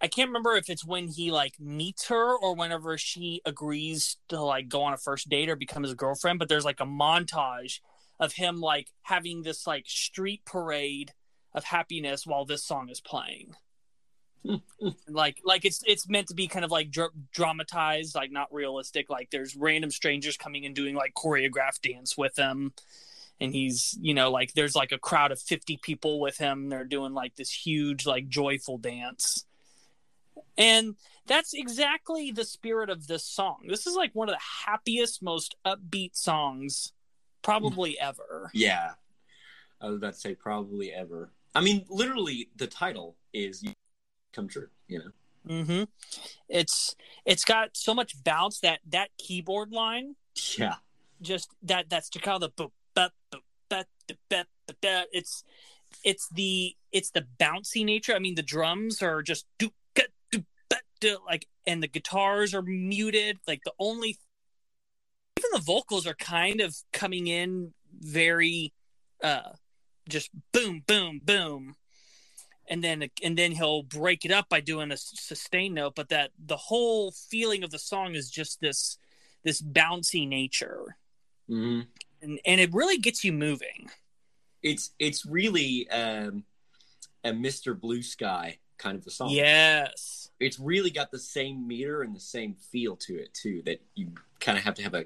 I 0.02 0.08
can't 0.08 0.28
remember 0.28 0.54
if 0.56 0.68
it's 0.68 0.84
when 0.84 1.08
he 1.08 1.30
like 1.30 1.58
meets 1.61 2.08
her 2.08 2.36
or 2.36 2.54
whenever 2.54 2.96
she 2.98 3.40
agrees 3.46 4.16
to 4.28 4.40
like 4.42 4.68
go 4.68 4.82
on 4.82 4.92
a 4.94 4.98
first 4.98 5.28
date 5.28 5.48
or 5.48 5.56
become 5.56 5.82
his 5.82 5.94
girlfriend, 5.94 6.38
but 6.38 6.48
there's 6.48 6.64
like 6.64 6.80
a 6.80 6.86
montage 6.86 7.80
of 8.18 8.32
him 8.34 8.61
like 8.61 8.88
having 9.02 9.42
this 9.42 9.66
like 9.66 9.84
street 9.86 10.42
parade 10.44 11.12
of 11.54 11.64
happiness 11.64 12.26
while 12.26 12.44
this 12.44 12.64
song 12.64 12.88
is 12.88 13.00
playing. 13.00 13.54
like 15.09 15.38
like 15.45 15.64
it's 15.64 15.82
it's 15.86 16.09
meant 16.09 16.28
to 16.28 16.34
be 16.34 16.49
kind 16.49 16.64
of 16.64 16.70
like 16.70 16.91
dr- 16.91 17.12
dramatized, 17.32 18.14
like 18.14 18.32
not 18.32 18.53
realistic. 18.53 19.11
Like 19.11 19.30
there's 19.30 19.57
random 19.57 19.91
strangers 19.91 20.36
coming 20.36 20.64
and 20.64 20.74
doing 20.74 20.95
like 20.95 21.14
choreographed 21.14 21.82
dance 21.82 22.16
with 22.16 22.38
him. 22.38 22.72
And 23.43 23.55
he's, 23.55 23.97
you 24.01 24.12
know, 24.12 24.30
like 24.30 24.53
there's 24.53 24.76
like 24.76 24.93
a 24.93 24.99
crowd 24.99 25.32
of 25.32 25.41
50 25.41 25.78
people 25.82 26.20
with 26.20 26.36
him. 26.36 26.68
They're 26.68 26.84
doing 26.84 27.14
like 27.14 27.36
this 27.36 27.51
huge, 27.51 28.07
like 28.07 28.28
joyful 28.28 28.76
dance. 28.76 29.47
And 30.59 30.97
that's 31.26 31.55
exactly 31.55 32.32
the 32.32 32.45
spirit 32.45 32.91
of 32.91 33.07
this 33.07 33.24
song. 33.24 33.64
This 33.66 33.86
is 33.86 33.95
like 33.95 34.14
one 34.14 34.28
of 34.28 34.34
the 34.34 34.66
happiest, 34.66 35.22
most 35.22 35.57
upbeat 35.64 36.16
songs 36.16 36.93
probably 37.43 37.97
hmm. 37.99 38.09
ever. 38.09 38.51
Yeah. 38.53 38.91
I 39.80 39.86
was 39.86 39.97
about 39.97 40.14
to 40.14 40.20
say 40.20 40.34
probably 40.34 40.93
ever. 40.93 41.30
I 41.55 41.61
mean, 41.62 41.84
literally, 41.88 42.49
the 42.57 42.66
title 42.66 43.16
is 43.32 43.62
"You 43.62 43.72
Come 44.33 44.49
True." 44.49 44.68
You 44.89 44.99
know. 45.47 45.64
hmm 45.66 45.85
It's 46.49 46.95
it's 47.24 47.45
got 47.45 47.76
so 47.76 47.95
much 47.95 48.22
bounce 48.24 48.61
that 48.61 48.81
that 48.89 49.11
keyboard 49.18 49.72
line 49.72 50.16
Yeah. 50.57 50.76
just 51.22 51.51
that 51.62 51.91
that 51.91 52.05
staccato 52.05 52.39
the 52.39 52.51
boop, 52.51 52.72
boop, 52.97 53.11
bop, 53.68 53.87
da, 54.09 54.14
bop, 54.28 54.47
da, 54.66 54.74
da, 54.81 55.03
it's 55.12 55.45
it's 56.05 56.28
the 56.33 56.74
it's 56.93 57.11
the 57.11 57.26
bouncy 57.39 57.85
nature. 57.85 58.14
I 58.14 58.18
mean, 58.18 58.35
the 58.35 58.43
drums 58.43 59.03
are 59.03 59.22
just 59.22 59.47
like, 61.26 61.47
and 61.66 61.83
the 61.83 61.89
guitars 61.89 62.55
are 62.55 62.62
muted. 62.62 63.39
Like 63.47 63.62
the 63.64 63.72
only 63.78 64.18
even 65.39 65.51
the 65.53 65.61
vocals 65.61 66.07
are 66.07 66.14
kind 66.14 66.61
of 66.61 66.76
coming 66.93 67.26
in 67.26 67.72
very 67.99 68.72
uh 69.22 69.53
just 70.09 70.31
boom 70.53 70.83
boom 70.87 71.20
boom 71.22 71.74
and 72.71 72.83
then 72.83 73.11
and 73.23 73.37
then 73.37 73.53
he'll 73.53 73.83
break 73.83 74.25
it 74.25 74.31
up 74.31 74.49
by 74.49 74.61
doing 74.61 74.91
a 74.93 74.97
sustain 74.97 75.75
note 75.75 75.95
but 75.95 76.09
that 76.09 76.31
the 76.47 76.57
whole 76.57 77.11
feeling 77.11 77.62
of 77.62 77.71
the 77.71 77.79
song 77.79 78.14
is 78.14 78.31
just 78.31 78.61
this 78.61 78.97
this 79.43 79.61
bouncy 79.61 80.27
nature 80.27 80.97
hmm 81.49 81.81
and 82.23 82.41
and 82.47 82.61
it 82.61 82.73
really 82.73 82.97
gets 82.99 83.25
you 83.25 83.33
moving 83.33 83.91
It's 84.62 84.91
it's 84.99 85.27
really 85.27 85.89
um, 85.91 86.45
a 87.25 87.31
Mr. 87.31 87.79
Blue 87.79 88.03
Sky 88.03 88.59
kind 88.79 88.97
of 88.99 89.07
a 89.07 89.11
song. 89.11 89.31
yes 89.31 90.31
It's 90.39 90.59
really 90.59 90.91
got 90.91 91.11
the 91.11 91.18
same 91.18 91.66
meter 91.66 92.03
and 92.03 92.14
the 92.14 92.21
same 92.21 92.55
feel 92.55 92.97
to 92.97 93.14
it 93.21 93.33
too. 93.35 93.62
That 93.66 93.81
you 93.95 94.12
kind 94.39 94.57
of 94.59 94.64
have 94.64 94.75
to 94.75 94.83
have 94.83 94.95
a 94.95 95.05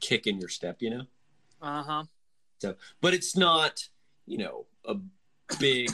kick 0.00 0.26
in 0.26 0.38
your 0.38 0.48
step, 0.48 0.76
you 0.80 0.90
know. 0.90 1.04
uh-huh 1.60 2.04
So 2.60 2.74
But 3.00 3.14
it's 3.14 3.36
not, 3.36 3.88
you 4.26 4.38
know, 4.38 4.66
a 4.84 4.96
big 5.58 5.90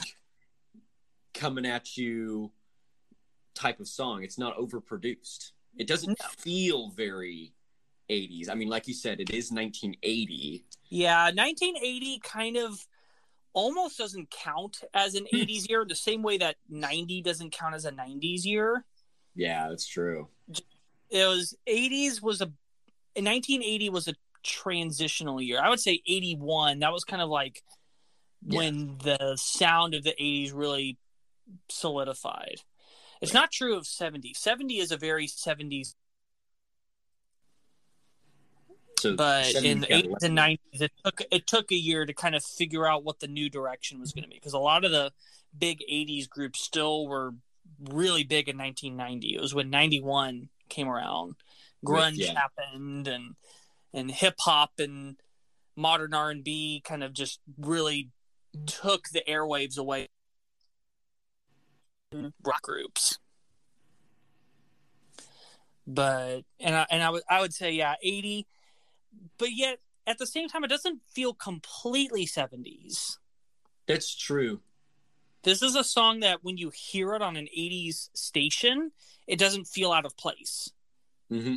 coming 1.33 1.65
at 1.65 1.97
you 1.97 2.51
type 3.53 3.79
of 3.79 3.87
song. 3.87 4.23
It's 4.23 4.37
not 4.37 4.57
overproduced. 4.57 5.51
It 5.77 5.87
doesn't 5.87 6.19
No. 6.19 6.25
feel 6.37 6.89
very 6.89 7.53
80s. 8.09 8.49
I 8.49 8.55
mean, 8.55 8.67
like 8.69 8.87
you 8.87 8.93
said, 8.93 9.19
it 9.21 9.29
is 9.29 9.51
1980. 9.51 10.65
yeah 10.89 11.25
1980 11.31 12.19
kind 12.19 12.57
of 12.57 12.85
almost 13.53 13.97
doesn't 13.97 14.29
count 14.31 14.83
as 14.93 15.15
an 15.15 15.25
hmm. 15.29 15.37
80s 15.37 15.69
year 15.69 15.85
the 15.85 15.95
same 15.95 16.21
way 16.23 16.37
that 16.37 16.55
90 16.69 17.21
doesn't 17.21 17.51
count 17.51 17.75
as 17.75 17.85
a 17.85 17.91
90s 17.91 18.45
year 18.45 18.85
Yeah, 19.35 19.69
that's 19.69 19.87
true. 19.87 20.27
it 21.09 21.25
was 21.25 21.55
80s 21.67 22.21
was 22.21 22.41
a 22.41 22.45
1980 23.15 23.89
was 23.89 24.07
a 24.07 24.13
transitional 24.43 25.41
year 25.41 25.61
i 25.61 25.69
would 25.69 25.79
say 25.79 26.01
81 26.07 26.79
that 26.79 26.91
was 26.91 27.03
kind 27.03 27.21
of 27.21 27.29
like 27.29 27.61
Yeah. 28.43 28.57
when 28.57 28.97
the 29.03 29.35
sound 29.37 29.93
of 29.93 30.03
the 30.03 30.15
80s 30.19 30.51
really 30.53 30.97
solidified. 31.69 32.61
It's 33.21 33.33
not 33.33 33.51
true 33.51 33.75
of 33.75 33.85
70 33.85 34.33
70 34.33 34.79
is 34.79 34.91
a 34.91 34.97
very 34.97 35.27
70s 35.27 35.95
So, 38.99 39.15
but 39.15 39.55
in 39.55 39.79
the 39.79 39.87
80s 39.87 40.23
and 40.23 40.37
90s 40.37 40.59
it 40.73 40.91
took 41.03 41.21
it 41.31 41.47
took 41.47 41.71
a 41.71 41.75
year 41.75 42.05
to 42.05 42.13
kind 42.13 42.35
of 42.35 42.43
figure 42.43 42.85
out 42.85 43.03
what 43.03 43.19
the 43.19 43.27
new 43.27 43.49
direction 43.49 43.99
was 43.99 44.11
going 44.11 44.23
to 44.23 44.29
be 44.29 44.35
because 44.35 44.53
a 44.53 44.59
lot 44.59 44.85
of 44.85 44.91
the 44.91 45.11
big 45.57 45.79
80s 45.91 46.29
groups 46.29 46.61
still 46.61 47.07
were 47.07 47.33
really 47.89 48.23
big 48.23 48.47
in 48.47 48.59
1990 48.59 49.35
it 49.35 49.41
was 49.41 49.55
when 49.55 49.71
91 49.71 50.49
came 50.71 50.87
around. 50.87 51.35
Grunge 51.85 52.17
yeah. 52.17 52.33
happened 52.33 53.07
and 53.07 53.35
and 53.93 54.09
hip 54.09 54.35
hop 54.39 54.71
and 54.79 55.17
modern 55.75 56.13
R&B 56.13 56.81
kind 56.83 57.03
of 57.03 57.13
just 57.13 57.39
really 57.59 58.09
took 58.65 59.09
the 59.09 59.21
airwaves 59.27 59.77
away 59.77 60.09
rock 62.43 62.61
groups. 62.61 63.17
But 65.87 66.41
and 66.59 66.75
I, 66.75 66.85
and 66.91 67.01
I 67.03 67.09
would 67.09 67.23
I 67.29 67.41
would 67.41 67.53
say 67.53 67.71
yeah 67.71 67.95
80 68.01 68.45
but 69.37 69.49
yet 69.51 69.79
at 70.07 70.19
the 70.19 70.27
same 70.27 70.47
time 70.47 70.63
it 70.63 70.69
doesn't 70.69 71.01
feel 71.13 71.33
completely 71.33 72.25
70s 72.25 73.17
That's 73.87 74.15
true. 74.15 74.61
this 75.43 75.61
is 75.61 75.75
a 75.75 75.83
song 75.83 76.19
that 76.21 76.43
when 76.43 76.57
you 76.57 76.69
hear 76.69 77.13
it 77.15 77.21
on 77.21 77.35
an 77.35 77.47
80s 77.57 78.09
station 78.13 78.91
it 79.27 79.37
doesn't 79.39 79.65
feel 79.65 79.91
out 79.91 80.05
of 80.05 80.15
place. 80.17 80.71
Hmm 81.29 81.55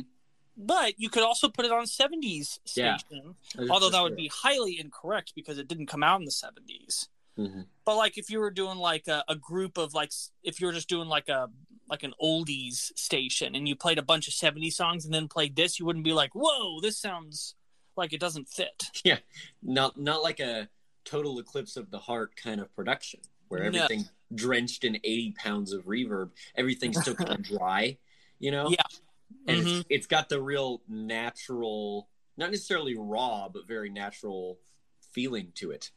but 0.57 0.97
you 0.97 1.09
could 1.09 1.23
also 1.23 1.49
put 1.49 1.65
it 1.65 1.71
on 1.71 1.81
a 1.83 1.85
70s 1.85 2.59
Yeah. 2.75 2.97
station 2.97 3.35
although 3.69 3.89
that 3.91 4.01
would 4.03 4.15
be 4.15 4.29
highly 4.33 4.79
incorrect 4.79 5.33
because 5.35 5.59
it 5.59 5.67
didn't 5.67 5.87
come 5.87 6.01
out 6.03 6.19
in 6.19 6.25
the 6.25 6.31
70s 6.31 7.09
hmm 7.37 7.61
but 7.85 7.97
like 7.97 8.17
if 8.17 8.31
you 8.31 8.39
were 8.39 8.49
doing 8.49 8.79
like 8.79 9.07
a, 9.07 9.23
a 9.27 9.35
group 9.35 9.77
of 9.77 9.93
like 9.93 10.11
if 10.43 10.59
you 10.59 10.65
were 10.65 10.73
just 10.73 10.89
doing 10.89 11.07
like 11.07 11.29
a 11.29 11.47
like 11.87 12.01
an 12.01 12.13
oldies 12.19 12.91
station 12.97 13.53
and 13.55 13.67
you 13.67 13.75
played 13.75 13.99
a 13.99 14.01
bunch 14.01 14.27
of 14.27 14.33
70 14.33 14.71
songs 14.71 15.05
and 15.05 15.13
then 15.13 15.27
played 15.27 15.55
this 15.55 15.79
you 15.79 15.85
wouldn't 15.85 16.05
be 16.05 16.13
like 16.13 16.31
whoa 16.33 16.79
this 16.81 16.97
sounds 16.97 17.55
like 17.97 18.11
it 18.13 18.19
doesn't 18.19 18.47
fit. 18.49 18.83
Yeah, 19.03 19.19
not 19.61 19.97
not 19.97 20.23
like 20.23 20.39
a 20.39 20.67
total 21.05 21.37
eclipse 21.39 21.77
of 21.77 21.91
the 21.91 21.99
heart 21.99 22.35
kind 22.35 22.59
of 22.59 22.75
production 22.75 23.19
where 23.47 23.61
No. 23.61 23.67
everything 23.67 24.05
drenched 24.33 24.83
in 24.83 24.95
80 24.95 25.35
pounds 25.37 25.71
of 25.71 25.85
reverb, 25.85 26.31
everything's 26.55 26.99
still 26.99 27.13
kind 27.13 27.31
of 27.31 27.41
dry, 27.57 27.97
you 28.39 28.51
know? 28.51 28.69
Yeah. 28.69 28.81
And 29.47 29.61
Mhm. 29.61 29.79
it's, 29.79 29.85
it's 29.89 30.07
got 30.07 30.29
the 30.29 30.41
real 30.41 30.81
natural, 30.87 32.09
not 32.37 32.49
necessarily 32.51 32.95
raw, 32.97 33.47
but 33.47 33.67
very 33.67 33.89
natural 33.89 34.59
feeling 35.11 35.51
to 35.55 35.71
it. 35.71 35.91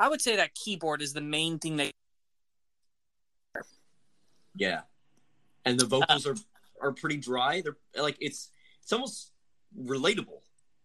I 0.00 0.08
would 0.08 0.22
say 0.22 0.36
that 0.36 0.54
keyboard 0.54 1.02
is 1.02 1.12
the 1.12 1.20
main 1.20 1.58
thing 1.58 1.76
that 1.76 1.92
Yeah. 4.56 4.80
And 5.64 5.78
the 5.78 5.86
vocals 5.86 6.26
are 6.26 6.36
are 6.80 6.92
pretty 6.92 7.18
dry. 7.18 7.60
They're 7.60 7.76
like 8.02 8.16
it's 8.20 8.50
it's 8.82 8.92
almost 8.92 9.32
relatable. 9.78 10.40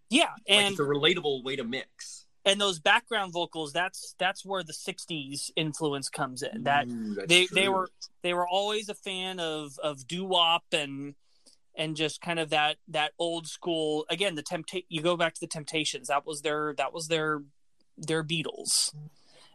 yeah, 0.10 0.26
like 0.26 0.42
and 0.48 0.72
it's 0.72 0.80
a 0.80 0.84
relatable 0.84 1.44
way 1.46 1.56
to 1.56 1.64
mix. 1.64 2.26
and 2.44 2.60
those 2.60 2.80
background 2.80 3.32
vocals 3.32 3.72
that's 3.72 4.14
that's 4.20 4.46
where 4.46 4.62
the 4.64 4.74
60s 4.74 5.50
influence 5.56 6.10
comes 6.10 6.44
in. 6.44 6.64
That 6.64 6.88
Ooh, 6.88 7.16
that's 7.16 7.28
they 7.28 7.48
they 7.54 7.70
were 7.70 7.90
they 8.22 8.34
were 8.34 8.48
always 8.48 8.90
a 8.90 8.94
fan 8.94 9.40
of 9.40 9.80
of 9.82 10.06
doo-wop 10.06 10.66
and 10.74 11.16
and 11.78 11.96
just 11.96 12.20
kind 12.20 12.40
of 12.40 12.50
that 12.50 12.76
that 12.90 13.14
old 13.18 13.48
school 13.48 14.06
again 14.10 14.36
the 14.36 14.44
tempt 14.44 14.76
you 14.90 15.02
go 15.02 15.16
back 15.16 15.34
to 15.36 15.40
the 15.42 15.48
temptations 15.48 16.10
that 16.10 16.26
was 16.26 16.42
their 16.42 16.74
that 16.78 16.94
was 16.94 17.08
their 17.08 17.42
their 17.98 18.24
beatles. 18.24 18.94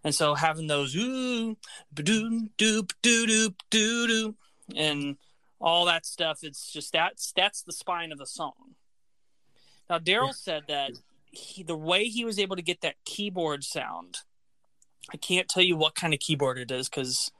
And 0.02 0.14
so 0.14 0.34
having 0.34 0.66
those 0.66 0.96
ooh 0.96 1.56
ba-doo 1.92 2.48
doo 2.56 2.86
doo 3.02 3.26
doo 3.26 3.54
doo 3.70 4.06
doo 4.06 4.34
and 4.74 5.16
all 5.60 5.84
that 5.84 6.06
stuff 6.06 6.38
it's 6.42 6.72
just 6.72 6.92
that's 6.92 7.32
that's 7.36 7.62
the 7.62 7.72
spine 7.72 8.12
of 8.12 8.18
the 8.18 8.26
song. 8.26 8.76
Now 9.88 9.98
daryl 9.98 10.34
said 10.34 10.64
that 10.68 10.92
he, 11.30 11.62
the 11.62 11.76
way 11.76 12.04
he 12.04 12.24
was 12.24 12.38
able 12.38 12.56
to 12.56 12.62
get 12.62 12.80
that 12.80 12.96
keyboard 13.04 13.62
sound 13.62 14.18
i 15.14 15.16
can't 15.16 15.48
tell 15.48 15.62
you 15.62 15.76
what 15.76 15.94
kind 15.94 16.12
of 16.12 16.18
keyboard 16.18 16.58
it 16.58 16.72
is 16.72 16.88
because 16.88 17.30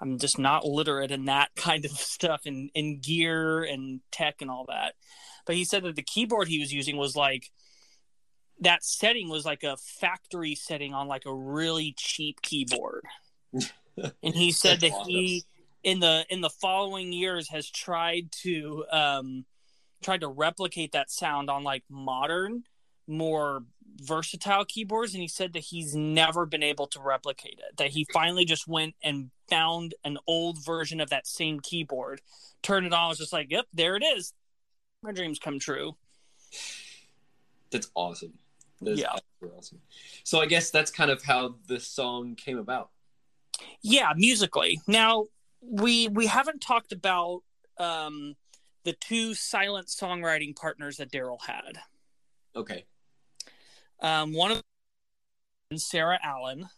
I'm 0.00 0.18
just 0.18 0.38
not 0.38 0.66
literate 0.66 1.10
in 1.10 1.26
that 1.26 1.50
kind 1.56 1.84
of 1.84 1.90
stuff 1.92 2.42
in, 2.44 2.70
in 2.74 3.00
gear 3.00 3.62
and 3.62 4.00
tech 4.10 4.36
and 4.40 4.50
all 4.50 4.66
that. 4.68 4.94
But 5.46 5.56
he 5.56 5.64
said 5.64 5.82
that 5.84 5.96
the 5.96 6.02
keyboard 6.02 6.48
he 6.48 6.58
was 6.58 6.72
using 6.72 6.96
was 6.96 7.16
like 7.16 7.50
that 8.60 8.84
setting 8.84 9.28
was 9.28 9.44
like 9.44 9.62
a 9.62 9.76
factory 9.76 10.54
setting 10.54 10.94
on 10.94 11.08
like 11.08 11.26
a 11.26 11.34
really 11.34 11.94
cheap 11.96 12.40
keyboard. 12.42 13.04
and 14.22 14.34
he 14.34 14.52
said 14.52 14.80
that 14.80 14.92
he 15.06 15.44
in 15.82 16.00
the 16.00 16.24
in 16.30 16.40
the 16.40 16.50
following 16.50 17.12
years 17.12 17.48
has 17.48 17.68
tried 17.68 18.32
to 18.32 18.84
um 18.90 19.44
tried 20.02 20.20
to 20.20 20.28
replicate 20.28 20.92
that 20.92 21.10
sound 21.10 21.48
on 21.48 21.62
like 21.62 21.84
modern 21.88 22.64
more 23.06 23.62
versatile 24.02 24.64
keyboards 24.64 25.14
and 25.14 25.22
he 25.22 25.28
said 25.28 25.52
that 25.52 25.60
he's 25.60 25.94
never 25.94 26.46
been 26.46 26.62
able 26.62 26.86
to 26.86 26.98
replicate 27.00 27.60
it 27.68 27.76
that 27.76 27.90
he 27.90 28.04
finally 28.12 28.44
just 28.44 28.66
went 28.66 28.94
and 29.04 29.30
found 29.48 29.94
an 30.04 30.18
old 30.26 30.64
version 30.64 31.00
of 31.00 31.10
that 31.10 31.26
same 31.26 31.60
keyboard 31.60 32.20
turned 32.62 32.86
it 32.86 32.92
on 32.92 33.10
was 33.10 33.18
just 33.18 33.32
like 33.32 33.46
yep 33.50 33.66
there 33.72 33.94
it 33.94 34.02
is 34.02 34.32
my 35.02 35.12
dreams 35.12 35.38
come 35.38 35.60
true 35.60 35.94
That's 37.70 37.90
awesome. 37.94 38.34
That's 38.80 39.00
Yeah. 39.00 39.16
awesome. 39.56 39.80
So 40.24 40.40
I 40.40 40.46
guess 40.46 40.70
that's 40.70 40.90
kind 40.90 41.10
of 41.10 41.22
how 41.22 41.56
the 41.66 41.78
song 41.80 42.34
came 42.34 42.58
about. 42.58 42.90
yeah 43.82 44.12
musically 44.16 44.80
now 44.88 45.26
we 45.60 46.08
we 46.08 46.26
haven't 46.26 46.60
talked 46.60 46.92
about 46.92 47.40
um 47.78 48.34
the 48.84 48.92
two 48.94 49.32
silent 49.34 49.86
songwriting 49.86 50.54
partners 50.56 50.96
that 50.96 51.10
daryl 51.12 51.40
had 51.46 51.78
Okay. 52.56 52.84
um 54.00 54.32
one 54.34 54.50
of 54.50 54.62
them 55.70 55.78
sara 55.78 56.18
allen 56.22 56.68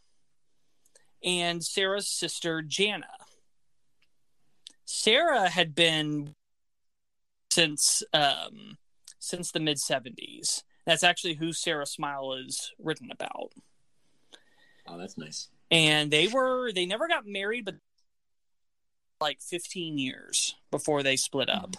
and 1.25 1.65
sara's 1.65 2.09
sister 2.09 2.63
jana 2.63 3.09
sarah 4.85 5.49
had 5.49 5.75
been 5.75 6.35
since 7.51 8.03
um 8.13 8.77
since 9.19 9.51
the 9.51 9.61
mid 9.61 9.79
70s 9.79 10.63
that's 10.87 11.03
actually 11.05 11.34
who 11.34 11.53
sara 11.53 11.84
smile 11.84 12.32
is 12.32 12.72
written 12.78 13.11
about. 13.11 13.53
Oh, 14.89 14.97
that's 14.97 15.18
nice. 15.18 15.49
and 15.70 16.11
they 16.12 16.28
were 16.28 16.72
they 16.72 16.87
never 16.87 17.09
got 17.09 17.26
married 17.26 17.64
but 17.64 17.74
like 19.20 19.41
15 19.41 19.99
years 19.99 20.55
before 20.70 21.03
they 21.03 21.16
split 21.16 21.51
up. 21.51 21.76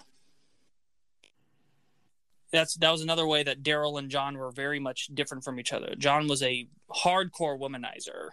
That's 2.52 2.76
that 2.76 2.92
was 2.92 3.02
another 3.02 3.26
way 3.26 3.44
that 3.44 3.64
daryl 3.64 3.98
and 3.98 4.10
john 4.10 4.38
were 4.38 4.52
very 4.52 4.80
much 4.80 5.08
different 5.14 5.44
from 5.44 5.60
each 5.60 5.72
other. 5.72 5.96
John 5.98 6.28
was 6.28 6.44
a 6.44 6.68
hardcore 6.92 7.58
womanizer. 7.58 8.30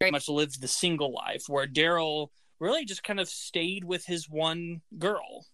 Very 0.00 0.10
much 0.10 0.28
lived 0.28 0.60
the 0.60 0.68
single 0.68 1.12
life 1.12 1.44
where 1.48 1.66
daryl 1.66 2.28
really 2.58 2.84
just 2.84 3.04
kind 3.04 3.20
of 3.20 3.28
stayed 3.28 3.84
with 3.84 4.06
his 4.06 4.28
one 4.28 4.80
girl. 4.98 5.46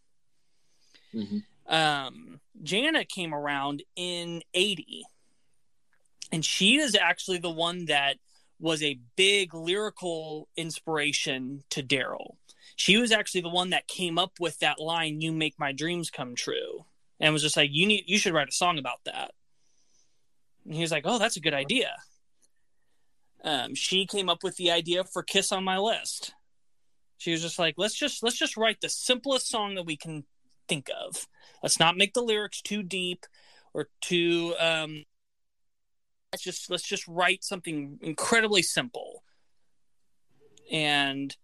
Hmm 1.12 1.38
um, 1.72 2.38
Jana 2.62 3.04
came 3.04 3.34
around 3.34 3.82
in 3.96 4.42
80. 4.54 5.04
And 6.30 6.44
she 6.44 6.76
is 6.76 6.94
actually 6.94 7.38
the 7.38 7.50
one 7.50 7.86
that 7.86 8.18
was 8.60 8.82
a 8.82 9.00
big 9.16 9.54
lyrical 9.54 10.48
inspiration 10.56 11.64
to 11.70 11.82
Daryl. 11.82 12.36
She 12.76 12.96
was 12.96 13.10
actually 13.10 13.40
the 13.40 13.48
one 13.48 13.70
that 13.70 13.88
came 13.88 14.18
up 14.18 14.34
with 14.38 14.58
that 14.60 14.78
line, 14.78 15.20
You 15.20 15.32
make 15.32 15.58
my 15.58 15.72
dreams 15.72 16.10
come 16.10 16.34
true. 16.34 16.84
And 17.18 17.32
was 17.32 17.42
just 17.42 17.56
like, 17.56 17.70
You 17.72 17.86
need 17.86 18.04
you 18.06 18.18
should 18.18 18.34
write 18.34 18.48
a 18.48 18.52
song 18.52 18.78
about 18.78 19.04
that. 19.04 19.32
And 20.64 20.74
he 20.74 20.80
was 20.80 20.92
like, 20.92 21.04
Oh, 21.06 21.18
that's 21.18 21.36
a 21.36 21.40
good 21.40 21.54
idea. 21.54 21.96
Um, 23.44 23.74
she 23.74 24.06
came 24.06 24.28
up 24.28 24.44
with 24.44 24.56
the 24.56 24.70
idea 24.70 25.04
for 25.04 25.22
Kiss 25.22 25.50
on 25.50 25.64
My 25.64 25.78
List. 25.78 26.32
She 27.18 27.32
was 27.32 27.42
just 27.42 27.58
like, 27.58 27.74
let's 27.76 27.94
just 27.94 28.22
let's 28.22 28.38
just 28.38 28.56
write 28.56 28.80
the 28.80 28.88
simplest 28.88 29.48
song 29.48 29.74
that 29.74 29.86
we 29.86 29.96
can 29.96 30.24
think 30.68 30.88
of. 30.88 31.26
Let's 31.62 31.78
not 31.78 31.96
make 31.96 32.14
the 32.14 32.22
lyrics 32.22 32.60
too 32.60 32.82
deep 32.82 33.26
or 33.74 33.88
too 34.00 34.54
um 34.58 35.04
let's 36.32 36.42
just 36.42 36.70
let's 36.70 36.86
just 36.86 37.06
write 37.06 37.44
something 37.44 37.98
incredibly 38.02 38.62
simple. 38.62 39.22
And 40.70 41.36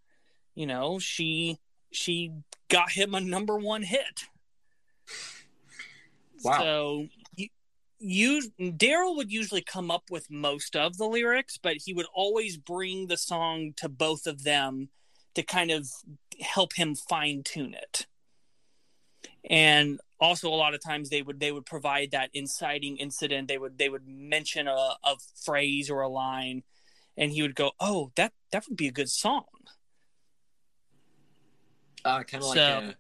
you 0.55 0.67
know, 0.67 0.99
she 0.99 1.59
she 1.91 2.33
got 2.69 2.91
him 2.91 3.15
a 3.15 3.21
number 3.21 3.57
1 3.57 3.83
hit. 3.83 4.25
Wow. 6.43 6.59
So 6.59 7.07
you, 7.37 7.49
you 7.99 8.51
Daryl 8.61 9.17
would 9.17 9.31
usually 9.31 9.63
come 9.63 9.91
up 9.91 10.05
with 10.11 10.31
most 10.31 10.77
of 10.77 10.97
the 10.97 11.07
lyrics, 11.07 11.59
but 11.59 11.77
he 11.85 11.93
would 11.93 12.07
always 12.15 12.57
bring 12.57 13.07
the 13.07 13.17
song 13.17 13.73
to 13.77 13.89
both 13.89 14.27
of 14.27 14.45
them 14.45 14.89
to 15.35 15.43
kind 15.43 15.71
of 15.71 15.89
help 16.41 16.75
him 16.75 16.95
fine 16.95 17.43
tune 17.45 17.75
it. 17.75 18.07
And 19.49 19.99
also 20.21 20.49
a 20.49 20.55
lot 20.55 20.75
of 20.75 20.83
times 20.83 21.11
they 21.11 21.23
would 21.23 21.41
they 21.41 21.53
would 21.53 21.67
provide 21.67 22.11
that 22.11 22.31
inciting 22.35 22.97
incident. 22.97 23.49
They 23.49 23.59
would 23.59 23.79
they 23.79 23.89
would 23.89 24.07
mention 24.07 24.69
a, 24.69 24.97
a 25.05 25.17
phrase 25.45 25.91
or 25.91 26.03
a 26.03 26.09
line 26.09 26.63
and 27.17 27.33
he 27.33 27.43
would 27.43 27.55
go, 27.55 27.73
Oh, 27.81 28.13
that 28.17 28.33
that 28.53 28.65
would 28.69 28.77
be 28.77 28.89
a 28.89 28.93
good 28.93 29.11
song. 29.11 29.45
Uh, 32.05 32.23
kind 32.23 32.43
of 32.43 32.49
like 32.51 32.57
So- 32.57 32.63
uh, 32.63 32.93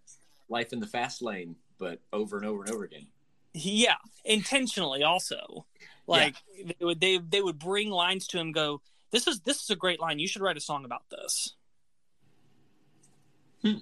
life 0.48 0.72
in 0.72 0.80
the 0.80 0.86
fast 0.86 1.22
lane, 1.22 1.56
but 1.78 2.00
over 2.12 2.36
and 2.36 2.46
over 2.46 2.62
and 2.62 2.72
over 2.72 2.84
again. 2.84 3.06
Yeah, 3.54 3.96
intentionally 4.24 5.02
also. 5.02 5.66
Like 6.06 6.36
they 6.56 6.84
would 6.84 7.00
they 7.00 7.18
they 7.18 7.42
would 7.42 7.58
bring 7.58 7.90
lines 7.90 8.26
to 8.28 8.38
him 8.38 8.52
go, 8.52 8.80
This 9.10 9.26
is 9.26 9.40
this 9.40 9.62
is 9.62 9.70
a 9.70 9.76
great 9.76 10.00
line. 10.00 10.18
You 10.18 10.26
should 10.26 10.42
write 10.42 10.56
a 10.56 10.60
song 10.60 10.84
about 10.84 11.02
this. 11.10 11.54
Hmm. 13.62 13.78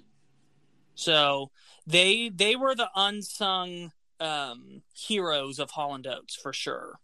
So 0.95 1.51
they 1.87 2.29
they 2.29 2.55
were 2.55 2.75
the 2.75 2.89
unsung 2.95 3.91
um 4.19 4.83
heroes 4.93 5.57
of 5.57 5.71
Hall 5.71 5.95
and 5.95 6.05
Oates 6.05 6.35
for 6.35 6.53
sure. 6.53 6.99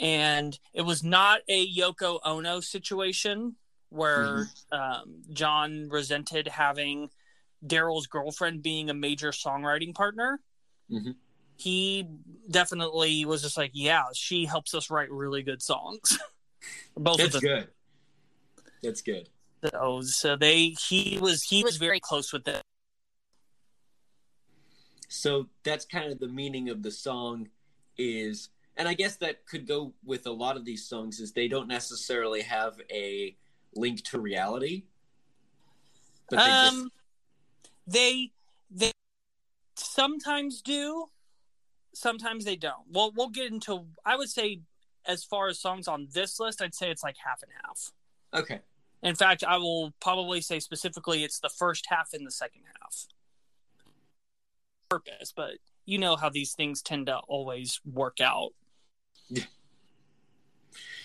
And 0.00 0.58
it 0.74 0.82
was 0.82 1.04
not 1.04 1.40
a 1.48 1.72
Yoko 1.74 2.18
Ono 2.24 2.60
situation 2.60 3.56
where 3.88 4.48
um, 4.72 5.22
John 5.32 5.88
resented 5.88 6.48
having 6.48 7.08
Daryl's 7.64 8.06
girlfriend 8.06 8.62
being 8.62 8.90
a 8.90 8.94
major 8.94 9.30
songwriting 9.30 9.94
partner. 9.94 10.40
Mhm. 10.90 11.14
He 11.56 12.06
definitely 12.50 13.24
was 13.24 13.40
just 13.40 13.56
like, 13.56 13.70
yeah, 13.72 14.04
she 14.12 14.44
helps 14.44 14.74
us 14.74 14.90
write 14.90 15.10
really 15.10 15.42
good 15.42 15.62
songs. 15.62 16.18
Both 16.96 17.16
That's 17.18 17.36
of 17.36 17.40
them. 17.40 17.50
good. 17.50 17.68
That's 18.82 19.00
good. 19.00 19.28
So, 19.70 20.02
so 20.02 20.36
they 20.36 20.74
he 20.88 21.16
was 21.18 21.42
he 21.42 21.64
was 21.64 21.78
very 21.78 22.00
close 22.00 22.32
with 22.32 22.46
it. 22.46 22.62
So 25.16 25.48
that's 25.62 25.84
kind 25.84 26.12
of 26.12 26.18
the 26.18 26.28
meaning 26.28 26.68
of 26.68 26.82
the 26.82 26.90
song 26.90 27.48
is 27.96 28.50
and 28.76 28.86
I 28.86 28.94
guess 28.94 29.16
that 29.16 29.46
could 29.46 29.66
go 29.66 29.94
with 30.04 30.26
a 30.26 30.30
lot 30.30 30.56
of 30.56 30.64
these 30.64 30.86
songs 30.86 31.18
is 31.18 31.32
they 31.32 31.48
don't 31.48 31.68
necessarily 31.68 32.42
have 32.42 32.80
a 32.90 33.34
link 33.74 34.04
to 34.04 34.20
reality. 34.20 34.84
But 36.28 36.44
they 36.44 36.50
Um, 36.50 36.90
they 37.86 38.32
they 38.70 38.92
sometimes 39.76 40.60
do, 40.60 41.08
sometimes 41.94 42.44
they 42.44 42.56
don't. 42.56 42.84
Well, 42.90 43.12
we'll 43.16 43.30
get 43.30 43.50
into. 43.50 43.86
I 44.04 44.16
would 44.16 44.28
say, 44.28 44.60
as 45.06 45.24
far 45.24 45.48
as 45.48 45.58
songs 45.58 45.88
on 45.88 46.08
this 46.12 46.38
list, 46.38 46.60
I'd 46.60 46.74
say 46.74 46.90
it's 46.90 47.02
like 47.02 47.16
half 47.24 47.42
and 47.42 47.52
half. 47.64 47.92
Okay. 48.34 48.60
In 49.02 49.14
fact, 49.14 49.44
I 49.44 49.56
will 49.56 49.94
probably 50.00 50.40
say 50.40 50.58
specifically 50.60 51.22
it's 51.24 51.38
the 51.38 51.48
first 51.48 51.86
half 51.88 52.12
and 52.12 52.26
the 52.26 52.30
second 52.30 52.62
half. 52.80 53.06
Purpose, 55.04 55.32
but 55.36 55.52
you 55.84 55.98
know 55.98 56.16
how 56.16 56.28
these 56.30 56.52
things 56.54 56.82
tend 56.82 57.06
to 57.06 57.16
always 57.28 57.80
work 57.84 58.20
out. 58.20 58.50
Yeah. 59.28 59.44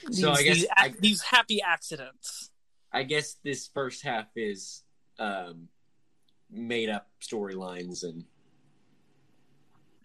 These, 0.07 0.21
So 0.21 0.31
I 0.31 0.43
guess 0.43 0.55
these, 0.55 0.67
I- 0.75 0.93
these 0.99 1.21
happy 1.21 1.61
accidents. 1.61 2.49
I 2.93 3.03
guess 3.03 3.35
this 3.43 3.67
first 3.73 4.03
half 4.03 4.27
is 4.35 4.83
um, 5.19 5.69
made 6.49 6.89
up 6.89 7.07
storylines 7.21 8.03
and 8.03 8.25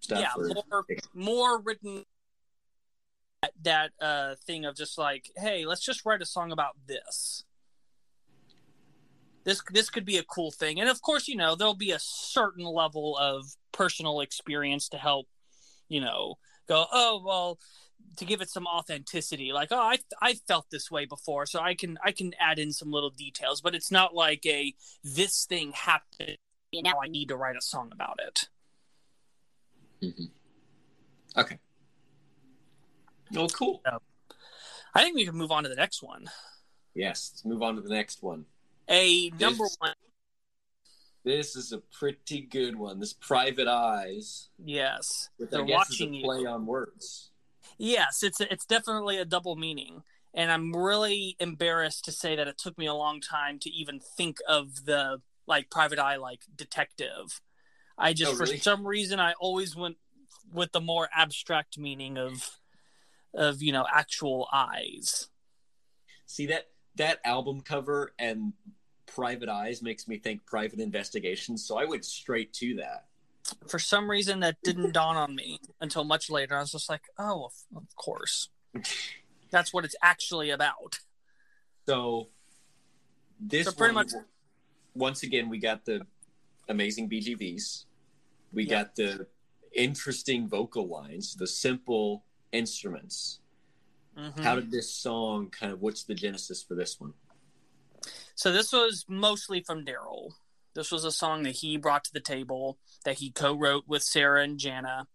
stuff. 0.01 0.21
yeah, 0.21 0.31
or- 0.37 0.49
more 0.49 0.85
more 1.15 1.61
written 1.61 2.05
that, 3.43 3.53
that 3.63 3.91
uh 4.01 4.35
thing 4.47 4.65
of 4.65 4.77
just 4.77 4.99
like, 4.99 5.31
hey, 5.37 5.65
let's 5.67 5.85
just 5.85 6.05
write 6.05 6.23
a 6.23 6.27
song 6.27 6.53
about 6.53 6.77
this. 6.87 7.45
This 9.47 9.63
this 9.71 9.91
could 9.91 10.05
be 10.05 10.17
a 10.17 10.25
cool 10.25 10.51
thing, 10.51 10.81
and 10.81 10.91
of 10.91 11.01
course, 11.01 11.29
you 11.29 11.37
know, 11.37 11.55
there'll 11.55 11.73
be 11.73 11.93
a 11.93 12.01
certain 12.01 12.65
level 12.65 13.17
of 13.17 13.47
personal 13.71 14.21
experience 14.21 14.89
to 14.89 14.99
help, 14.99 15.29
you 15.89 16.01
know, 16.01 16.35
go, 16.69 16.87
oh 16.93 17.23
well, 17.25 17.61
to 18.17 18.25
give 18.25 18.41
it 18.41 18.51
some 18.51 18.67
authenticity. 18.67 19.53
Like, 19.53 19.69
oh, 19.71 19.79
I 19.79 19.99
I 20.21 20.35
felt 20.49 20.67
this 20.73 20.91
way 20.91 21.05
before, 21.05 21.47
so 21.47 21.61
I 21.61 21.77
can 21.77 21.97
I 22.05 22.11
can 22.11 22.33
add 22.41 22.59
in 22.59 22.73
some 22.73 22.91
little 22.91 23.11
details, 23.11 23.61
but 23.61 23.77
it's 23.77 23.93
not 23.93 24.17
like 24.17 24.45
a 24.47 24.75
this 25.05 25.45
thing 25.45 25.71
happened. 25.71 26.39
Now 26.75 26.95
I 27.01 27.07
need 27.07 27.29
to 27.29 27.37
write 27.37 27.57
a 27.57 27.63
song 27.63 27.91
about 27.93 28.19
it. 28.27 28.49
Mhm. 30.03 30.31
Okay. 31.37 31.59
Oh, 33.37 33.47
cool. 33.47 33.81
I 34.93 35.03
think 35.03 35.15
we 35.15 35.25
can 35.25 35.37
move 35.37 35.53
on 35.53 35.63
to 35.63 35.69
the 35.69 35.77
next 35.77 36.03
one. 36.03 36.29
Yes. 36.95 37.31
Let's 37.33 37.45
move 37.45 37.63
on 37.63 37.77
to 37.77 37.81
the 37.81 37.91
next 37.91 38.25
one. 38.25 38.47
A 38.89 39.31
number 39.31 39.65
This- 39.65 39.77
one, 39.79 39.95
This 41.25 41.57
is 41.57 41.73
a 41.73 41.79
pretty 41.79 42.41
good 42.43 42.77
one. 42.77 43.01
This 43.01 43.13
Private 43.13 43.67
Eyes, 43.67 44.49
yes. 44.65 45.29
which 45.39 45.51
They're 45.51 45.63
I 45.63 45.67
guess 45.67 45.91
is 45.91 46.01
a 46.01 46.05
watching 46.05 46.15
you. 46.15 46.23
play 46.25 46.45
on 46.47 46.67
words. 46.67 47.31
Yes, 47.79 48.23
it's 48.23 48.41
it's 48.41 48.65
definitely 48.65 49.19
a 49.19 49.25
double 49.25 49.57
meaning, 49.57 50.05
and 50.33 50.53
I'm 50.53 50.75
really 50.75 51.37
embarrassed 51.41 52.05
to 52.05 52.13
say 52.13 52.37
that 52.37 52.47
it 52.47 52.59
took 52.59 52.79
me 52.79 52.87
a 52.87 52.95
long 52.95 53.21
time 53.21 53.59
to 53.61 53.71
even 53.71 53.99
think 53.99 54.39
of 54.49 54.85
the 54.85 55.21
like 55.49 55.69
private 55.69 55.99
eye 55.99 56.15
like 56.17 56.43
detective. 56.55 57.41
I 57.99 58.13
just 58.13 58.35
Oh, 58.35 58.37
for 58.37 58.47
some 58.47 58.87
reason 58.87 59.19
I 59.19 59.33
always 59.41 59.75
went 59.75 59.97
with 60.53 60.71
the 60.71 60.81
more 60.81 61.09
abstract 61.13 61.77
meaning 61.77 62.17
of 62.19 62.61
of 63.35 63.63
you 63.63 63.73
know 63.73 63.85
actual 63.93 64.49
eyes. 64.53 65.29
See 66.25 66.47
that 66.47 66.69
that 66.95 67.19
album 67.25 67.63
cover 67.63 68.15
and 68.19 68.53
Private 69.07 69.49
Eyes 69.49 69.83
makes 69.83 70.07
me 70.09 70.19
think 70.19 70.45
Private 70.47 70.81
Investigations, 70.81 71.65
so 71.65 71.79
I 71.79 71.85
went 71.85 72.05
straight 72.05 72.53
to 72.55 72.77
that. 72.77 73.07
For 73.69 73.79
some 73.79 74.11
reason 74.11 74.41
that 74.41 74.57
didn't 74.65 74.93
dawn 74.93 75.17
on 75.17 75.35
me 75.35 75.61
until 75.81 76.03
much 76.05 76.29
later. 76.29 76.57
I 76.57 76.61
was 76.61 76.73
just 76.73 76.89
like, 76.89 77.03
oh, 77.19 77.51
of, 77.77 77.85
course, 77.95 78.49
that's 79.51 79.73
what 79.73 79.85
it's 79.85 79.95
actually 80.03 80.51
about. 80.51 80.99
So 81.89 82.29
this 83.41 83.67
So 83.67 83.73
pretty 83.73 83.95
one, 83.95 84.07
much- 84.07 84.23
once 84.95 85.23
again 85.23 85.49
we 85.49 85.59
got 85.59 85.85
the 85.85 86.05
amazing 86.69 87.09
BGVs. 87.09 87.85
We 88.53 88.65
Yeah. 88.65 88.83
got 88.83 88.97
the 88.97 89.27
interesting 89.73 90.49
vocal 90.49 90.89
lines, 90.89 91.37
the 91.37 91.47
simple 91.47 92.25
instruments. 92.51 93.39
Mhm. 94.17 94.41
How 94.41 94.57
did 94.57 94.71
this 94.71 94.91
song 94.93 95.51
kind 95.51 95.71
of 95.73 95.81
what's 95.83 96.03
the 96.03 96.15
genesis 96.15 96.63
for 96.63 96.75
this 96.75 96.99
one? 96.99 97.13
So 98.35 98.53
this 98.53 98.73
was 98.73 99.05
mostly 99.09 99.61
from 99.61 99.85
Daryl. 99.85 100.33
This 100.75 100.93
was 100.93 101.05
a 101.05 101.13
song 101.13 101.43
that 101.45 101.57
he 101.57 101.77
brought 101.77 102.05
to 102.05 102.13
the 102.13 102.21
table 102.21 102.79
that 103.05 103.19
he 103.19 103.31
co-wrote 103.31 103.85
with 103.87 104.03
Sara 104.03 104.43
and 104.43 104.59
Jana. 104.59 105.07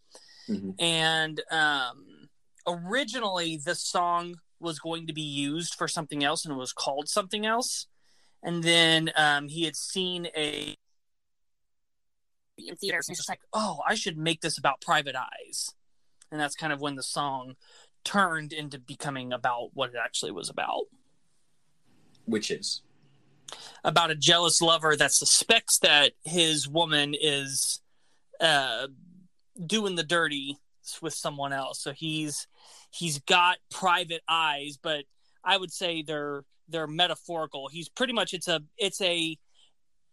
Mhm. 0.47 0.75
And 0.79 1.41
um, 1.51 2.29
originally, 2.67 3.57
this 3.57 3.81
song 3.81 4.39
was 4.59 4.79
going 4.79 5.07
to 5.07 5.13
be 5.13 5.21
used 5.21 5.75
for 5.75 5.87
something 5.87 6.23
else, 6.23 6.45
and 6.45 6.53
it 6.53 6.57
was 6.57 6.73
called 6.73 7.09
something 7.09 7.45
else. 7.45 7.87
And 8.43 8.63
then 8.63 9.11
um, 9.15 9.49
he 9.49 9.65
had 9.65 9.75
seen 9.75 10.27
a 10.35 10.75
in 12.57 12.75
theaters. 12.75 13.07
and 13.07 13.13
it's 13.13 13.19
just 13.19 13.29
like, 13.29 13.41
oh, 13.53 13.79
I 13.87 13.95
should 13.95 14.17
make 14.17 14.41
this 14.41 14.57
about 14.57 14.81
private 14.81 15.15
eyes. 15.15 15.69
And 16.31 16.39
that's 16.39 16.55
kind 16.55 16.71
of 16.71 16.79
when 16.79 16.95
the 16.95 17.03
song 17.03 17.55
turned 18.03 18.53
into 18.53 18.79
becoming 18.79 19.33
about 19.33 19.69
what 19.73 19.89
it 19.89 19.95
actually 20.03 20.31
was 20.31 20.49
about. 20.49 20.85
Which 22.25 22.51
is 22.51 22.81
about 23.83 24.11
a 24.11 24.15
jealous 24.15 24.61
lover 24.61 24.95
that 24.95 25.11
suspects 25.11 25.79
that 25.79 26.13
his 26.23 26.67
woman 26.67 27.15
is 27.19 27.81
uh, 28.39 28.87
doing 29.65 29.95
the 29.95 30.03
dirty 30.03 30.57
with 31.01 31.13
someone 31.13 31.53
else. 31.53 31.81
So 31.81 31.91
he's 31.91 32.47
he's 32.91 33.19
got 33.19 33.57
private 33.69 34.21
eyes, 34.27 34.77
but 34.81 35.05
I 35.43 35.57
would 35.57 35.71
say 35.71 36.01
they're 36.01 36.43
they're 36.67 36.87
metaphorical. 36.87 37.67
He's 37.67 37.89
pretty 37.89 38.13
much 38.13 38.33
it's 38.33 38.47
a 38.47 38.61
it's 38.77 39.01
a 39.01 39.37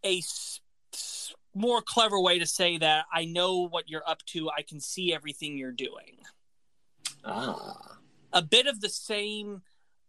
a 0.05 0.19
s- 0.19 0.61
s- 0.93 1.35
more 1.55 1.83
clever 1.83 2.21
way 2.21 2.39
to 2.39 2.47
say 2.47 2.79
that 2.79 3.07
I 3.13 3.25
know 3.25 3.69
what 3.69 3.89
you're 3.89 4.09
up 4.09 4.25
to. 4.27 4.51
I 4.51 4.63
can 4.63 4.81
see 4.81 5.13
everything 5.15 5.57
you're 5.59 5.73
doing 5.73 6.19
ah 7.25 7.99
a 8.33 8.43
bit 8.43 8.67
of 8.67 8.81
the 8.81 8.89
same 8.89 9.63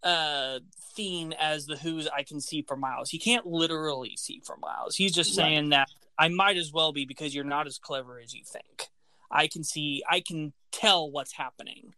uh 0.04 0.60
theme 0.94 1.34
as 1.40 1.66
the 1.66 1.76
who's 1.78 2.08
I 2.08 2.24
can 2.24 2.40
see 2.42 2.62
for 2.62 2.76
miles. 2.76 3.10
He 3.10 3.20
can't 3.20 3.46
literally 3.46 4.16
see 4.18 4.42
for 4.46 4.58
miles. 4.58 4.96
He's 4.96 5.14
just 5.14 5.32
Right. 5.32 5.46
saying 5.46 5.70
that 5.70 5.90
I 6.18 6.28
might 6.30 6.58
as 6.58 6.72
well 6.72 6.92
be 6.92 7.06
because 7.06 7.34
you're 7.36 7.44
not 7.44 7.68
as 7.68 7.78
clever 7.78 8.20
as 8.20 8.34
you 8.34 8.44
think. 8.44 8.90
I 9.32 9.48
can 9.48 9.64
see 9.64 10.04
I 10.10 10.22
can 10.22 10.54
tell 10.72 11.10
what's 11.12 11.34
happening. 11.34 11.94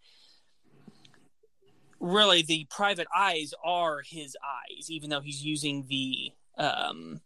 Really 2.00 2.42
the 2.42 2.66
private 2.70 3.08
eyes 3.16 3.54
are 3.64 4.02
his 4.02 4.36
eyes 4.44 4.90
even 4.90 5.10
though 5.10 5.22
he's 5.22 5.44
using 5.46 5.86
the 5.88 6.32
um 6.58 7.22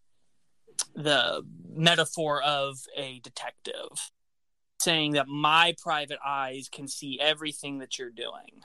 the 0.94 1.46
metaphor 1.74 2.42
of 2.42 2.80
a 2.98 3.20
detective 3.20 4.12
saying 4.80 5.14
that 5.14 5.28
my 5.28 5.74
private 5.82 6.20
eyes 6.26 6.70
can 6.70 6.88
see 6.88 7.20
everything 7.20 7.80
that 7.80 7.98
you're 7.98 8.12
doing. 8.12 8.62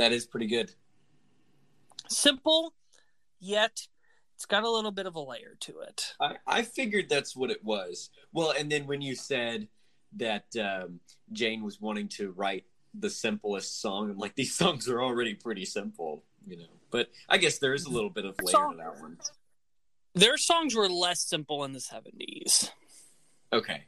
That 0.00 0.12
is 0.12 0.24
pretty 0.24 0.46
good. 0.46 0.72
simple, 2.08 2.72
yet 3.38 3.86
it's 4.34 4.46
got 4.46 4.64
a 4.64 4.70
little 4.70 4.90
bit 4.90 5.04
of 5.04 5.14
a 5.14 5.20
layer 5.20 5.56
to 5.60 5.80
it. 5.80 6.14
I, 6.18 6.36
I 6.46 6.62
figured 6.62 7.10
that's 7.10 7.36
what 7.36 7.50
it 7.50 7.62
was. 7.62 8.08
Well, 8.32 8.54
and 8.58 8.72
then 8.72 8.86
when 8.86 9.02
you 9.02 9.14
said 9.14 9.68
that 10.16 10.46
um, 10.56 11.00
Jane 11.32 11.62
was 11.62 11.82
wanting 11.82 12.08
to 12.08 12.30
write 12.30 12.64
the 12.94 13.10
simplest 13.10 13.82
song, 13.82 14.10
I'm 14.10 14.16
like, 14.16 14.34
these 14.34 14.54
songs 14.62 14.88
are 14.88 15.02
already 15.02 15.34
pretty 15.34 15.66
simple, 15.66 16.24
you 16.46 16.56
know. 16.56 16.64
But 16.90 17.10
I 17.28 17.36
guess 17.36 17.58
there 17.58 17.74
is 17.74 17.84
a 17.84 17.90
little 17.90 18.08
bit 18.08 18.24
of 18.24 18.36
layer 18.42 18.52
Song- 18.52 18.78
to 18.78 18.78
that 18.78 19.00
one. 19.02 19.18
Their 20.14 20.38
songs 20.38 20.74
were 20.74 20.88
less 20.88 21.20
simple 21.20 21.62
in 21.64 21.72
the 21.72 21.78
70s. 21.78 22.70
Okay. 23.52 23.84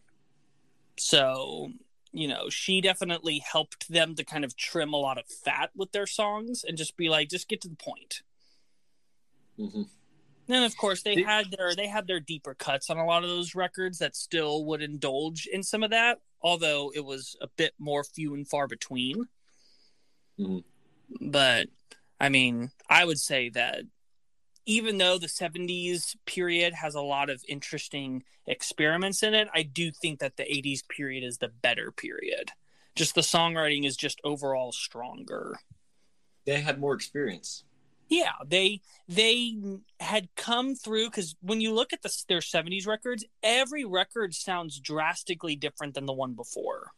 So, 0.99 1.73
you 2.13 2.29
know, 2.29 2.49
she 2.51 2.81
definitely 2.81 3.39
helped 3.39 3.89
them 3.91 4.15
to 4.17 4.25
kind 4.25 4.45
of 4.45 4.57
trim 4.57 4.93
a 4.93 4.99
lot 4.99 5.19
of 5.19 5.27
fat 5.27 5.71
with 5.75 5.93
their 5.93 6.07
songs 6.07 6.65
and 6.65 6.77
just 6.79 6.97
be 6.97 7.09
like, 7.09 7.29
just 7.29 7.49
get 7.49 7.61
to 7.63 7.69
the 7.69 7.77
point. 7.77 8.23
hmm 9.57 9.83
Then 10.47 10.65
of 10.65 10.77
course 10.77 11.03
they 11.03 11.23
had 11.23 11.51
their 11.51 11.75
they 11.75 11.87
had 11.87 12.07
their 12.07 12.21
deeper 12.21 12.55
cuts 12.55 12.91
on 12.91 12.99
a 12.99 13.07
lot 13.07 13.23
of 13.23 13.31
those 13.31 13.55
records 13.55 13.99
that 13.99 14.17
still 14.17 14.65
would 14.67 14.83
indulge 14.83 15.47
in 15.47 15.63
some 15.63 15.83
of 15.83 15.91
that, 15.91 16.21
although 16.41 16.93
it 16.95 17.05
was 17.05 17.37
a 17.41 17.49
bit 17.49 17.75
more 17.79 18.05
few 18.05 18.35
and 18.35 18.49
far 18.49 18.67
between. 18.67 19.29
Mhm. 20.39 20.65
But 21.21 21.69
I 22.21 22.29
mean, 22.29 22.71
I 22.89 23.05
would 23.05 23.19
say 23.19 23.51
that 23.51 23.85
even 24.67 24.99
though 24.99 25.19
the 25.19 25.27
70s 25.27 26.17
period 26.27 26.75
has 26.75 26.95
a 26.95 27.01
lot 27.01 27.31
of 27.31 27.43
interesting 27.49 28.23
experiments 28.47 29.23
in 29.23 29.35
it, 29.35 29.49
I 29.55 29.63
do 29.63 29.91
think 29.91 30.21
that 30.21 30.37
the 30.37 30.45
80s 30.45 30.87
period 30.89 31.25
is 31.25 31.39
the 31.39 31.49
better 31.49 31.91
period. 31.91 32.51
Just 32.95 33.15
the 33.15 33.23
songwriting 33.23 33.87
is 33.87 33.97
just 33.97 34.21
overall 34.25 34.73
stronger. 34.73 35.59
They 36.45 36.61
had 36.61 36.81
more 36.81 36.95
experience. 36.95 37.65
Yeah, 38.09 38.33
they 38.47 38.83
they 39.09 39.57
had 39.99 40.29
come 40.37 40.75
through 40.75 41.07
because 41.07 41.35
when 41.41 41.63
you 41.63 41.73
look 41.73 41.95
at 41.95 42.03
the, 42.03 42.15
their 42.29 42.41
'70s 42.41 42.87
records, 42.87 43.25
every 43.43 43.87
record 43.87 44.35
sounds 44.35 44.79
drastically 44.79 45.57
different 45.57 45.95
than 45.95 46.05
the 46.05 46.13
one 46.13 46.35
before. 46.35 46.91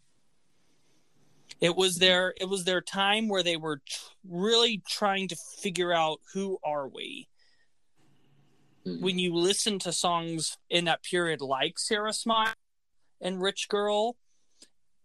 It 1.61 1.77
was 1.77 1.99
their 1.99 2.35
it 2.41 2.49
was 2.49 2.65
their 2.65 2.81
time 2.81 3.29
where 3.29 3.45
they 3.45 3.57
were 3.57 3.81
tr- 3.89 4.09
really 4.29 4.83
trying 4.89 5.29
to 5.29 5.37
figure 5.37 5.93
out 5.93 6.21
who 6.33 6.59
are 6.65 6.89
we. 6.89 7.29
Mhm. 8.87 9.01
When 9.01 9.19
you 9.19 9.35
listen 9.35 9.79
to 9.81 9.93
songs 9.93 10.59
in 10.69 10.85
that 10.85 11.03
period, 11.03 11.41
like 11.41 11.79
Sara 11.79 12.13
Smile, 12.13 12.53
and 13.21 13.41
Rich 13.41 13.69
Girl, 13.69 14.17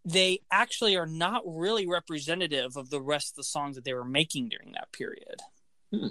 they 0.04 0.42
actually 0.52 0.98
are 0.98 1.06
not 1.06 1.44
really 1.46 1.88
representative 1.88 2.76
of 2.76 2.90
the 2.90 3.02
rest 3.02 3.32
of 3.32 3.36
the 3.38 3.44
songs 3.44 3.76
that 3.76 3.86
they 3.86 3.94
were 3.94 4.06
making 4.06 4.50
during 4.50 4.74
that 4.74 4.92
period. 4.92 5.42
Hmm. 5.92 6.10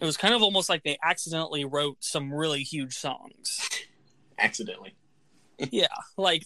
It 0.00 0.04
was 0.04 0.16
kind 0.16 0.34
of 0.34 0.42
almost 0.42 0.68
like 0.68 0.82
they 0.84 0.98
accidentally 1.02 1.64
wrote 1.64 1.98
some 2.00 2.32
really 2.32 2.62
huge 2.62 2.94
songs. 2.94 3.68
Accidentally. 4.38 4.94
yeah, 5.70 5.86
like 6.18 6.44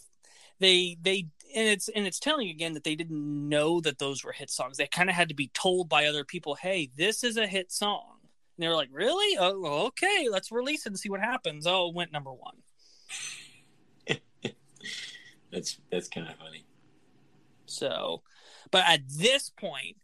they 0.61 0.97
they 1.03 1.26
and 1.55 1.68
it's 1.68 1.88
and 1.88 2.07
it's 2.07 2.20
telling 2.20 2.49
again 2.49 2.74
that 2.74 2.84
they 2.84 2.95
didn't 2.95 3.49
know 3.49 3.80
that 3.80 3.99
those 3.99 4.22
were 4.22 4.30
hit 4.30 4.51
songs. 4.51 4.76
They 4.76 4.86
kind 4.86 5.11
of 5.11 5.16
had 5.16 5.28
to 5.30 5.34
be 5.34 5.49
told 5.49 5.88
by 5.88 6.07
other 6.07 6.24
people, 6.24 6.55
"Hey, 6.55 6.91
this 6.97 7.24
is 7.24 7.36
a 7.36 7.49
hit 7.49 7.72
song." 7.72 8.20
And 8.61 8.66
they 8.66 8.68
were 8.68 8.76
like, 8.76 8.90
"Really? 8.92 9.38
Oh, 9.40 9.86
okay. 9.86 10.28
Let's 10.30 10.52
release 10.52 10.84
it 10.84 10.90
and 10.90 10.98
see 10.98 11.08
what 11.08 11.20
happens." 11.20 11.66
Oh, 11.66 11.88
it 11.88 11.94
went 11.94 12.12
number 12.12 12.30
one. 12.30 12.56
That's 15.50 15.80
that's 15.90 16.08
kind 16.08 16.28
of 16.28 16.36
funny. 16.36 16.66
So, 17.64 18.20
but 18.70 18.84
at 18.86 19.00
this 19.08 19.48
point, 19.48 19.96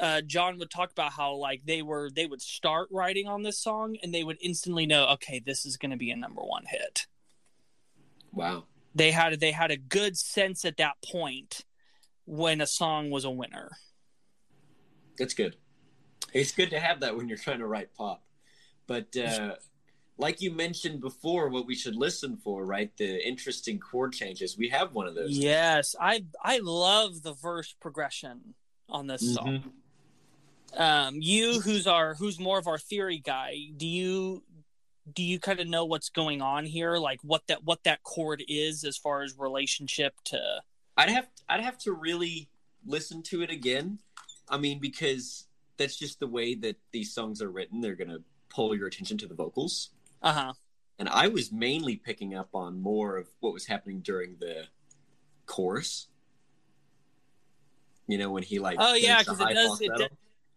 uh, 0.00 0.22
John 0.22 0.58
would 0.58 0.70
talk 0.70 0.92
about 0.92 1.12
how 1.12 1.34
like 1.34 1.60
they 1.66 1.82
were 1.82 2.08
they 2.10 2.24
would 2.24 2.40
start 2.40 2.88
writing 2.90 3.28
on 3.28 3.42
this 3.42 3.58
song 3.58 3.98
and 4.02 4.14
they 4.14 4.24
would 4.24 4.38
instantly 4.40 4.86
know, 4.86 5.06
okay, 5.08 5.38
this 5.38 5.66
is 5.66 5.76
going 5.76 5.90
to 5.90 5.98
be 5.98 6.10
a 6.10 6.16
number 6.16 6.40
one 6.40 6.64
hit. 6.66 7.06
Wow. 8.32 8.64
They 8.94 9.10
had 9.10 9.38
they 9.40 9.52
had 9.52 9.70
a 9.70 9.76
good 9.76 10.16
sense 10.16 10.64
at 10.64 10.78
that 10.78 10.94
point 11.04 11.66
when 12.24 12.62
a 12.62 12.66
song 12.66 13.10
was 13.10 13.26
a 13.26 13.30
winner. 13.30 13.72
That's 15.18 15.34
good. 15.34 15.56
It's 16.32 16.52
good 16.52 16.70
to 16.70 16.80
have 16.80 17.00
that 17.00 17.16
when 17.16 17.28
you're 17.28 17.38
trying 17.38 17.60
to 17.60 17.66
write 17.66 17.94
pop. 17.94 18.22
But 18.86 19.16
uh, 19.16 19.54
like 20.16 20.40
you 20.40 20.50
mentioned 20.50 21.00
before, 21.00 21.48
what 21.48 21.66
we 21.66 21.74
should 21.74 21.96
listen 21.96 22.36
for, 22.36 22.64
right? 22.64 22.90
The 22.96 23.26
interesting 23.26 23.78
chord 23.78 24.12
changes. 24.12 24.58
We 24.58 24.68
have 24.68 24.94
one 24.94 25.06
of 25.06 25.14
those. 25.14 25.30
Yes, 25.30 25.94
I 26.00 26.24
I 26.42 26.58
love 26.62 27.22
the 27.22 27.32
verse 27.32 27.74
progression 27.80 28.54
on 28.88 29.06
this 29.06 29.34
song. 29.34 29.72
Um, 30.76 31.16
you, 31.20 31.60
who's 31.60 31.86
our 31.86 32.14
who's 32.14 32.38
more 32.38 32.58
of 32.58 32.66
our 32.66 32.78
theory 32.78 33.18
guy, 33.18 33.56
do 33.76 33.86
you 33.86 34.42
do 35.14 35.22
you 35.22 35.38
kind 35.38 35.60
of 35.60 35.66
know 35.66 35.84
what's 35.84 36.10
going 36.10 36.42
on 36.42 36.66
here? 36.66 36.96
Like 36.96 37.20
what 37.22 37.46
that 37.48 37.64
what 37.64 37.84
that 37.84 38.02
chord 38.02 38.42
is 38.48 38.84
as 38.84 38.96
far 38.96 39.22
as 39.22 39.38
relationship 39.38 40.14
to? 40.26 40.40
I'd 40.96 41.10
have 41.10 41.28
I'd 41.48 41.60
have 41.60 41.78
to 41.78 41.92
really 41.92 42.48
listen 42.86 43.22
to 43.24 43.42
it 43.42 43.50
again. 43.50 43.98
I 44.48 44.58
mean, 44.58 44.78
because 44.78 45.47
that's 45.78 45.96
just 45.96 46.20
the 46.20 46.26
way 46.26 46.54
that 46.56 46.76
these 46.92 47.14
songs 47.14 47.40
are 47.40 47.50
written. 47.50 47.80
They're 47.80 47.94
gonna 47.94 48.18
pull 48.50 48.76
your 48.76 48.86
attention 48.86 49.18
to 49.18 49.26
the 49.26 49.34
vocals. 49.34 49.90
Uh 50.22 50.32
huh. 50.32 50.52
And 50.98 51.08
I 51.08 51.28
was 51.28 51.52
mainly 51.52 51.96
picking 51.96 52.34
up 52.34 52.48
on 52.54 52.80
more 52.80 53.16
of 53.16 53.28
what 53.40 53.52
was 53.52 53.66
happening 53.66 54.00
during 54.00 54.36
the 54.40 54.64
chorus. 55.46 56.08
You 58.06 58.18
know, 58.18 58.30
when 58.30 58.42
he 58.42 58.58
like 58.58 58.76
Oh 58.80 58.94
yeah, 58.94 59.20
because 59.20 59.40
it 59.40 59.54
does. 59.54 59.80
It 59.80 59.92
does 59.96 60.08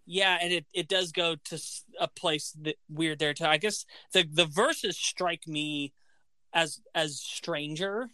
yeah, 0.06 0.38
and 0.42 0.52
it, 0.52 0.66
it 0.74 0.88
does 0.88 1.12
go 1.12 1.36
to 1.36 1.62
a 2.00 2.08
place 2.08 2.56
that 2.62 2.76
weird 2.90 3.20
there 3.20 3.34
too. 3.34 3.46
I 3.46 3.58
guess 3.58 3.86
the 4.14 4.26
the 4.30 4.46
verses 4.46 4.98
strike 4.98 5.48
me 5.48 5.94
as 6.54 6.82
as 6.96 7.20
stranger. 7.20 8.10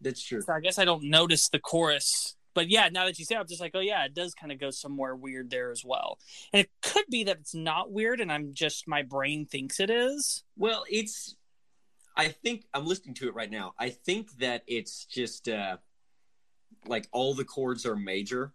That's 0.00 0.22
true. 0.22 0.40
So 0.42 0.52
I 0.52 0.60
guess 0.60 0.78
I 0.78 0.84
don't 0.84 1.04
notice 1.04 1.48
the 1.48 1.58
chorus. 1.58 2.36
But 2.56 2.70
yeah, 2.70 2.88
now 2.90 3.04
that 3.04 3.18
you 3.18 3.26
say 3.26 3.34
it, 3.34 3.38
I'm 3.38 3.46
just 3.46 3.60
like, 3.60 3.72
oh 3.74 3.80
yeah, 3.80 4.02
it 4.06 4.14
does 4.14 4.32
kind 4.32 4.50
of 4.50 4.58
go 4.58 4.70
somewhere 4.70 5.14
weird 5.14 5.50
there 5.50 5.70
as 5.70 5.84
well. 5.84 6.18
And 6.54 6.62
it 6.62 6.70
could 6.80 7.04
be 7.10 7.22
that 7.24 7.36
it's 7.36 7.54
not 7.54 7.92
weird 7.92 8.18
and 8.18 8.32
I'm 8.32 8.54
just 8.54 8.88
my 8.88 9.02
brain 9.02 9.44
thinks 9.44 9.78
it 9.78 9.90
is. 9.90 10.42
Well, 10.56 10.84
it's. 10.90 11.36
I 12.16 12.28
think 12.28 12.64
I'm 12.72 12.86
listening 12.86 13.14
to 13.16 13.28
it 13.28 13.34
right 13.34 13.50
now. 13.50 13.74
I 13.78 13.90
think 13.90 14.38
that 14.38 14.62
it's 14.66 15.04
just 15.04 15.50
uh, 15.50 15.76
like 16.86 17.08
all 17.12 17.34
the 17.34 17.44
chords 17.44 17.84
are 17.84 17.94
major, 17.94 18.54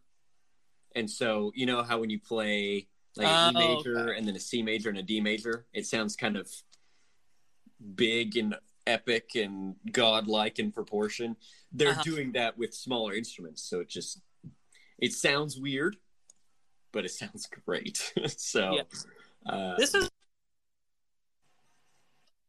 and 0.95 1.07
so 1.07 1.51
you 1.53 1.67
know 1.67 1.83
how 1.83 1.99
when 1.99 2.09
you 2.09 2.19
play 2.19 2.87
like 3.15 3.27
an 3.27 3.55
E 3.55 3.55
Oh, 3.55 3.75
major 3.75 3.99
okay. 3.99 4.17
and 4.17 4.27
then 4.27 4.35
a 4.35 4.39
C 4.39 4.63
major 4.63 4.89
and 4.89 4.97
a 4.97 5.03
D 5.03 5.21
major, 5.21 5.67
it 5.73 5.85
sounds 5.85 6.15
kind 6.15 6.37
of 6.37 6.49
big 7.93 8.35
and 8.35 8.55
epic 8.87 9.35
and 9.35 9.75
godlike 9.91 10.59
in 10.59 10.71
proportion. 10.71 11.35
They're 11.71 11.89
Uh-huh. 11.91 12.03
doing 12.03 12.31
that 12.33 12.57
with 12.57 12.73
smaller 12.73 13.13
instruments, 13.13 13.63
so 13.63 13.79
it 13.79 13.89
just 13.89 14.21
it 14.97 15.13
sounds 15.13 15.57
weird, 15.59 15.97
but 16.91 17.05
it 17.05 17.09
sounds 17.21 17.47
great. 17.65 18.13
so. 18.37 18.79
Uh, 19.45 19.75
This 19.77 19.93
is 19.95 20.09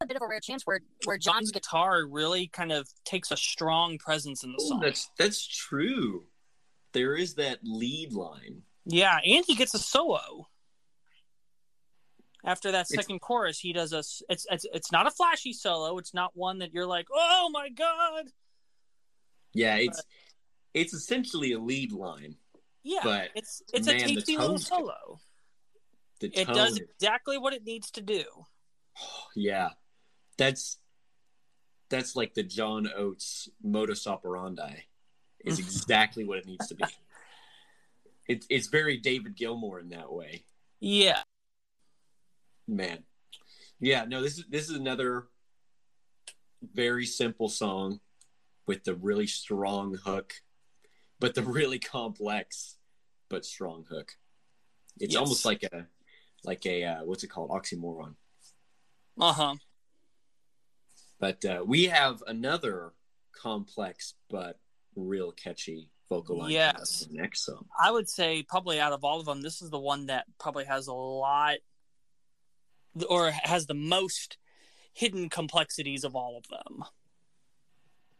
A 0.02 0.06
bit 0.06 0.16
of 0.16 0.22
a 0.22 0.26
rare 0.26 0.40
chance 0.40 0.66
where 0.66 0.80
where 1.04 1.16
John's 1.16 1.34
John's 1.36 1.52
guitar 1.52 2.04
really 2.06 2.48
kind 2.48 2.72
of 2.72 2.88
takes 3.04 3.30
a 3.30 3.36
strong 3.36 3.98
presence 3.98 4.42
in 4.42 4.50
the 4.52 4.58
Oh, 4.60 4.68
song. 4.70 4.80
that's 4.80 5.10
that's 5.16 5.46
true. 5.46 6.24
There 6.92 7.14
is 7.14 7.34
that 7.34 7.60
lead 7.62 8.12
line. 8.12 8.62
Yeah, 8.84 9.18
and 9.24 9.44
he 9.46 9.54
gets 9.54 9.74
a 9.74 9.78
solo. 9.78 10.48
After 12.44 12.72
that 12.72 12.86
It's- 12.90 13.04
second 13.04 13.20
chorus, 13.20 13.58
he 13.60 13.72
does 13.72 13.92
a 13.92 13.98
It's 13.98 14.46
it's 14.50 14.66
it's 14.72 14.92
not 14.92 15.06
a 15.06 15.10
flashy 15.10 15.52
solo. 15.52 15.98
It's 15.98 16.12
not 16.12 16.36
one 16.36 16.58
that 16.58 16.72
you're 16.72 16.86
like, 16.86 17.06
oh 17.12 17.50
my 17.52 17.68
god. 17.68 18.26
Yeah, 19.54 19.76
it's 19.76 20.02
it's 20.74 20.94
essentially 20.94 21.52
a 21.52 21.58
lead 21.58 21.92
line. 21.92 22.36
Yeah, 22.82 23.00
But, 23.04 23.30
it's 23.36 23.62
it's 23.72 23.86
man, 23.86 23.96
a 23.96 23.98
tasty 24.00 24.36
little 24.36 24.58
solo. 24.58 25.20
It 26.20 26.48
does 26.48 26.78
exactly 26.78 27.38
what 27.38 27.52
it 27.52 27.64
needs 27.64 27.90
to 27.92 28.00
do. 28.00 28.24
yeah, 29.36 29.70
that's 30.36 30.78
that's 31.90 32.16
like 32.16 32.34
the 32.34 32.42
John 32.42 32.88
Oates 32.96 33.48
modus 33.62 34.06
operandi. 34.06 34.84
Is 35.44 35.58
exactly 35.60 36.24
what 36.24 36.38
it 36.38 36.46
needs 36.46 36.66
to 36.68 36.74
be. 36.74 36.84
It's 38.28 38.46
it's 38.50 38.66
very 38.68 38.96
David 38.96 39.36
Gilmour 39.36 39.80
in 39.80 39.90
that 39.90 40.12
way, 40.12 40.44
Yeah, 40.80 41.22
man. 42.66 43.04
Yeah, 43.80 44.04
no, 44.04 44.22
this 44.22 44.38
is 44.38 44.44
this 44.48 44.68
is 44.70 44.76
another 44.76 45.26
very 46.62 47.06
simple 47.06 47.48
song 47.48 48.00
with 48.66 48.84
the 48.84 48.94
really 48.94 49.26
strong 49.26 49.96
hook, 50.04 50.34
but 51.18 51.34
the 51.34 51.42
really 51.42 51.78
complex 51.78 52.76
but 53.28 53.44
strong 53.44 53.84
hook. 53.88 54.12
It's 55.00 55.14
Yes. 55.14 55.20
almost 55.20 55.44
like 55.44 55.62
a 55.64 55.86
like 56.44 56.64
a 56.66 56.84
uh, 56.84 57.04
what's 57.04 57.24
it 57.24 57.28
called 57.28 57.50
oxymoron. 57.50 58.14
uh 59.20 59.32
huh. 59.32 59.54
But 61.18 61.44
uh, 61.44 61.62
we 61.66 61.84
have 61.86 62.22
another 62.26 62.92
complex 63.32 64.14
but 64.28 64.58
real 64.96 65.32
catchy 65.32 65.88
vocal 66.08 66.38
line. 66.38 66.50
Yes. 66.50 67.06
next 67.10 67.44
song. 67.46 67.66
I 67.80 67.90
would 67.90 68.08
say 68.08 68.42
probably 68.42 68.78
out 68.80 68.92
of 68.92 69.02
all 69.04 69.18
of 69.20 69.26
them, 69.26 69.40
this 69.40 69.62
is 69.62 69.70
the 69.70 69.78
one 69.78 70.06
that 70.06 70.26
probably 70.38 70.64
has 70.66 70.88
a 70.88 70.92
lot, 70.92 71.56
or 73.08 73.30
has 73.30 73.66
the 73.66 73.74
most 73.74 74.36
hidden 74.92 75.28
complexities 75.28 76.04
of 76.04 76.14
all 76.14 76.36
of 76.36 76.48
them. 76.48 76.84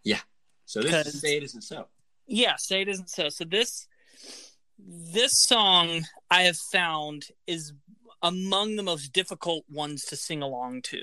Yeah. 0.02 0.20
So 0.64 0.80
this 0.82 1.06
is 1.06 1.20
say 1.20 1.36
it 1.36 1.42
isn't 1.42 1.62
so. 1.62 1.86
Yeah, 2.26 2.56
say 2.56 2.82
it 2.82 2.88
isn't 2.88 3.10
so. 3.10 3.28
So 3.28 3.44
this 3.44 3.86
this 4.78 5.36
song 5.38 6.06
I 6.30 6.42
have 6.42 6.56
found 6.56 7.26
is 7.46 7.72
among 8.22 8.76
the 8.76 8.82
most 8.82 9.12
difficult 9.12 9.64
ones 9.70 10.04
to 10.06 10.16
sing 10.16 10.42
along 10.42 10.82
to. 10.82 11.02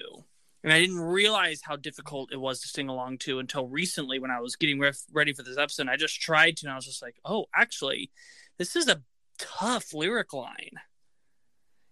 And 0.64 0.74
I 0.74 0.80
didn't 0.82 1.00
realize 1.00 1.62
how 1.64 1.78
difficult 1.78 2.34
it 2.34 2.40
was 2.40 2.60
to 2.62 2.68
sing 2.68 2.90
along 2.90 3.20
to 3.20 3.40
until 3.40 3.68
recently 3.68 4.20
when 4.20 4.32
I 4.32 4.42
was 4.42 4.58
getting 4.58 4.80
ref- 4.80 5.06
ready 5.14 5.32
for 5.34 5.44
this 5.44 5.58
episode. 5.58 5.88
I 5.88 5.96
just 5.96 6.20
tried 6.20 6.58
to, 6.58 6.66
and 6.66 6.74
I 6.74 6.76
was 6.76 6.86
just 6.86 7.02
like, 7.02 7.16
oh, 7.24 7.46
actually, 7.56 8.12
this 8.58 8.76
is 8.76 8.90
a 8.90 9.02
tough 9.38 9.94
lyric 9.94 10.34
line. 10.34 10.80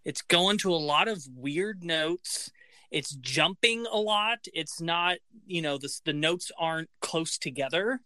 It's 0.08 0.22
going 0.22 0.58
to 0.60 0.74
a 0.74 0.76
lot 0.80 1.10
of 1.10 1.28
weird 1.36 1.84
notes. 1.84 2.50
It's 2.92 3.14
jumping 3.16 3.86
a 3.92 3.98
lot. 3.98 4.40
It's 4.54 4.80
not, 4.80 5.18
you 5.46 5.62
know, 5.62 5.78
the, 5.78 5.90
the 6.06 6.14
notes 6.14 6.50
aren't 6.58 6.90
close 7.02 7.38
together. 7.38 8.00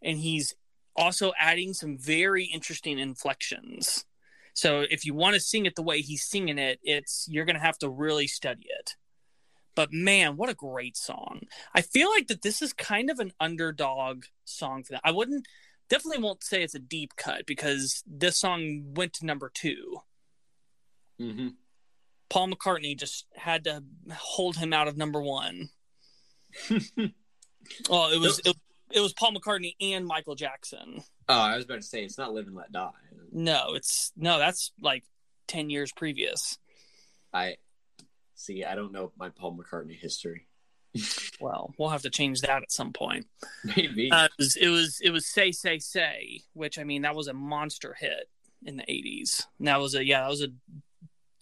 And 0.00 0.16
he's 0.16 0.54
also 0.96 1.32
adding 1.38 1.74
some 1.74 1.98
very 1.98 2.46
interesting 2.46 2.98
inflections. 2.98 4.06
So 4.54 4.86
if 4.90 5.04
you 5.04 5.12
want 5.12 5.34
to 5.34 5.40
sing 5.40 5.66
it 5.66 5.76
the 5.76 5.82
way 5.82 6.00
he's 6.00 6.24
singing 6.24 6.56
it, 6.56 6.80
it's 6.82 7.28
you're 7.30 7.44
going 7.44 7.54
to 7.54 7.60
have 7.60 7.78
to 7.80 7.90
really 7.90 8.26
study 8.26 8.64
it. 8.80 8.96
But 9.74 9.92
man, 9.92 10.38
what 10.38 10.48
a 10.48 10.54
great 10.54 10.96
song. 10.96 11.42
I 11.74 11.82
feel 11.82 12.08
like 12.08 12.28
that 12.28 12.40
this 12.40 12.62
is 12.62 12.72
kind 12.72 13.10
of 13.10 13.18
an 13.18 13.34
underdog 13.38 14.24
song 14.46 14.84
for 14.84 14.94
that. 14.94 15.02
I 15.04 15.10
wouldn't 15.10 15.46
definitely 15.90 16.22
won't 16.22 16.42
say 16.42 16.62
it's 16.62 16.74
a 16.74 16.78
deep 16.78 17.14
cut 17.16 17.44
because 17.44 18.02
this 18.06 18.38
song 18.38 18.94
went 18.94 19.12
to 19.14 19.26
number 19.26 19.50
2. 19.52 20.00
Hmm 21.20 21.48
Paul 22.28 22.48
McCartney 22.48 22.96
just 22.96 23.26
had 23.34 23.64
to 23.64 23.82
hold 24.12 24.56
him 24.56 24.72
out 24.72 24.86
of 24.86 24.96
number 24.96 25.20
1. 25.20 25.68
Well, 27.88 28.10
it 28.10 28.18
was 28.18 28.40
it, 28.44 28.56
it 28.90 29.00
was 29.00 29.12
Paul 29.12 29.34
McCartney 29.34 29.74
and 29.80 30.06
Michael 30.06 30.34
Jackson. 30.34 31.02
oh, 31.28 31.38
I 31.38 31.56
was 31.56 31.64
about 31.64 31.82
to 31.82 31.86
say 31.86 32.02
it's 32.02 32.18
not 32.18 32.32
live 32.32 32.46
and 32.46 32.56
let 32.56 32.72
die. 32.72 32.90
No, 33.32 33.74
it's 33.74 34.12
no, 34.16 34.38
that's 34.38 34.72
like 34.80 35.04
10 35.48 35.70
years 35.70 35.92
previous. 35.92 36.58
I 37.32 37.56
see. 38.34 38.64
I 38.64 38.74
don't 38.74 38.92
know 38.92 39.12
my 39.16 39.28
Paul 39.28 39.56
McCartney 39.56 39.98
history. 39.98 40.46
Well, 41.40 41.72
we'll 41.78 41.88
have 41.88 42.02
to 42.02 42.10
change 42.10 42.42
that 42.42 42.62
at 42.62 42.70
some 42.70 42.92
point. 42.92 43.26
Maybe. 43.64 44.10
Uh, 44.12 44.26
it, 44.26 44.30
was, 44.38 44.56
it 44.56 44.68
was 44.68 44.98
it 45.02 45.10
was 45.10 45.26
say 45.26 45.52
say 45.52 45.78
say, 45.78 46.42
which 46.52 46.78
I 46.78 46.84
mean 46.84 47.02
that 47.02 47.14
was 47.14 47.28
a 47.28 47.32
monster 47.32 47.96
hit 47.98 48.28
in 48.62 48.76
the 48.76 48.82
'80s. 48.82 49.46
And 49.58 49.68
that 49.68 49.80
was 49.80 49.94
a 49.94 50.04
yeah, 50.04 50.20
that 50.20 50.28
was 50.28 50.42
a 50.42 50.48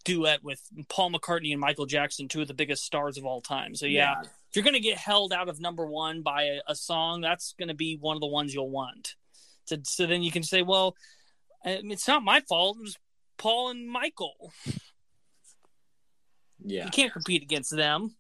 duet 0.08 0.42
with 0.42 0.62
Paul 0.88 1.12
McCartney 1.12 1.52
and 1.52 1.60
Michael 1.60 1.84
Jackson, 1.84 2.28
two 2.28 2.40
of 2.40 2.48
the 2.48 2.54
biggest 2.54 2.84
stars 2.84 3.18
of 3.18 3.26
all 3.26 3.42
time. 3.42 3.74
So 3.74 3.84
yeah, 3.84 4.20
if 4.22 4.56
you're 4.56 4.64
gonna 4.64 4.80
get 4.80 4.96
held 4.96 5.32
out 5.32 5.48
of 5.48 5.60
number 5.60 5.86
one 5.86 6.22
by 6.22 6.44
a, 6.44 6.60
a 6.68 6.74
song, 6.74 7.20
that's 7.20 7.54
gonna 7.58 7.74
be 7.74 7.96
one 8.00 8.16
of 8.16 8.20
the 8.20 8.26
ones 8.26 8.54
you'll 8.54 8.70
want. 8.70 9.14
So, 9.66 9.76
so 9.84 10.06
then 10.06 10.22
you 10.22 10.30
can 10.30 10.42
say, 10.42 10.62
well, 10.62 10.96
it's 11.64 12.08
not 12.08 12.22
my 12.22 12.40
fault. 12.40 12.78
It 12.78 12.82
was 12.82 12.96
Paul 13.36 13.70
and 13.70 13.86
Michael. 13.86 14.52
Yeah. 16.64 16.86
You 16.86 16.90
can't 16.90 17.12
compete 17.12 17.42
against 17.42 17.76
them. 17.76 18.16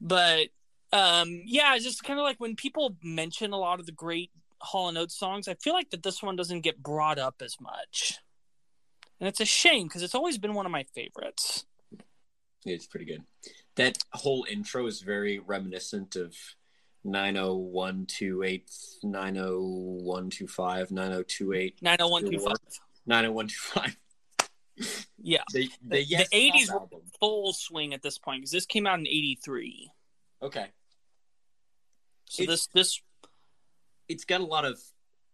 But 0.00 0.48
um, 0.92 1.42
yeah, 1.44 1.74
it's 1.74 1.84
just 1.84 2.02
kind 2.02 2.18
of 2.18 2.24
like 2.24 2.38
when 2.38 2.56
people 2.56 2.96
mention 3.02 3.52
a 3.52 3.58
lot 3.58 3.78
of 3.78 3.86
the 3.86 3.92
great 3.92 4.30
Hall 4.60 4.88
and 4.88 4.96
Oates 4.96 5.18
songs, 5.18 5.48
I 5.48 5.54
feel 5.54 5.74
like 5.74 5.90
that 5.90 6.02
this 6.02 6.22
one 6.22 6.36
doesn't 6.36 6.62
get 6.62 6.82
brought 6.82 7.18
up 7.18 7.36
as 7.42 7.56
much, 7.60 8.18
and 9.20 9.28
it's 9.28 9.40
a 9.40 9.44
shame 9.44 9.86
because 9.86 10.02
it's 10.02 10.14
always 10.14 10.38
been 10.38 10.54
one 10.54 10.66
of 10.66 10.72
my 10.72 10.84
favorites. 10.94 11.64
It's 12.64 12.86
pretty 12.86 13.06
good. 13.06 13.24
That 13.76 13.98
whole 14.12 14.46
intro 14.50 14.86
is 14.86 15.00
very 15.02 15.38
reminiscent 15.38 16.16
of 16.16 16.34
90128, 17.04 18.70
90125, 19.02 20.90
9028, 20.90 21.82
Nine 21.82 21.96
oh 22.00 22.10
hundred 22.10 22.10
oh 22.10 22.10
one 22.10 22.30
two 22.32 22.38
five. 22.38 22.56
90125. 23.06 23.96
Yeah, 25.22 25.42
The, 25.52 25.70
the, 25.82 25.88
The- 25.88 26.04
yes 26.04 26.28
the 26.30 26.50
80s 26.50 26.66
Pop 26.68 26.80
album. 26.82 27.00
full 27.20 27.52
swing 27.52 27.94
at 27.94 28.02
this 28.02 28.18
point 28.18 28.40
because 28.40 28.50
this 28.50 28.66
came 28.66 28.86
out 28.86 28.98
in 28.98 29.06
'83. 29.06 29.90
Okay. 30.42 30.66
So 32.26 32.42
It- 32.42 32.46
this 32.46 32.66
this 32.68 33.00
It's 34.08 34.24
got 34.24 34.40
a 34.40 34.44
lot 34.44 34.64
of 34.64 34.80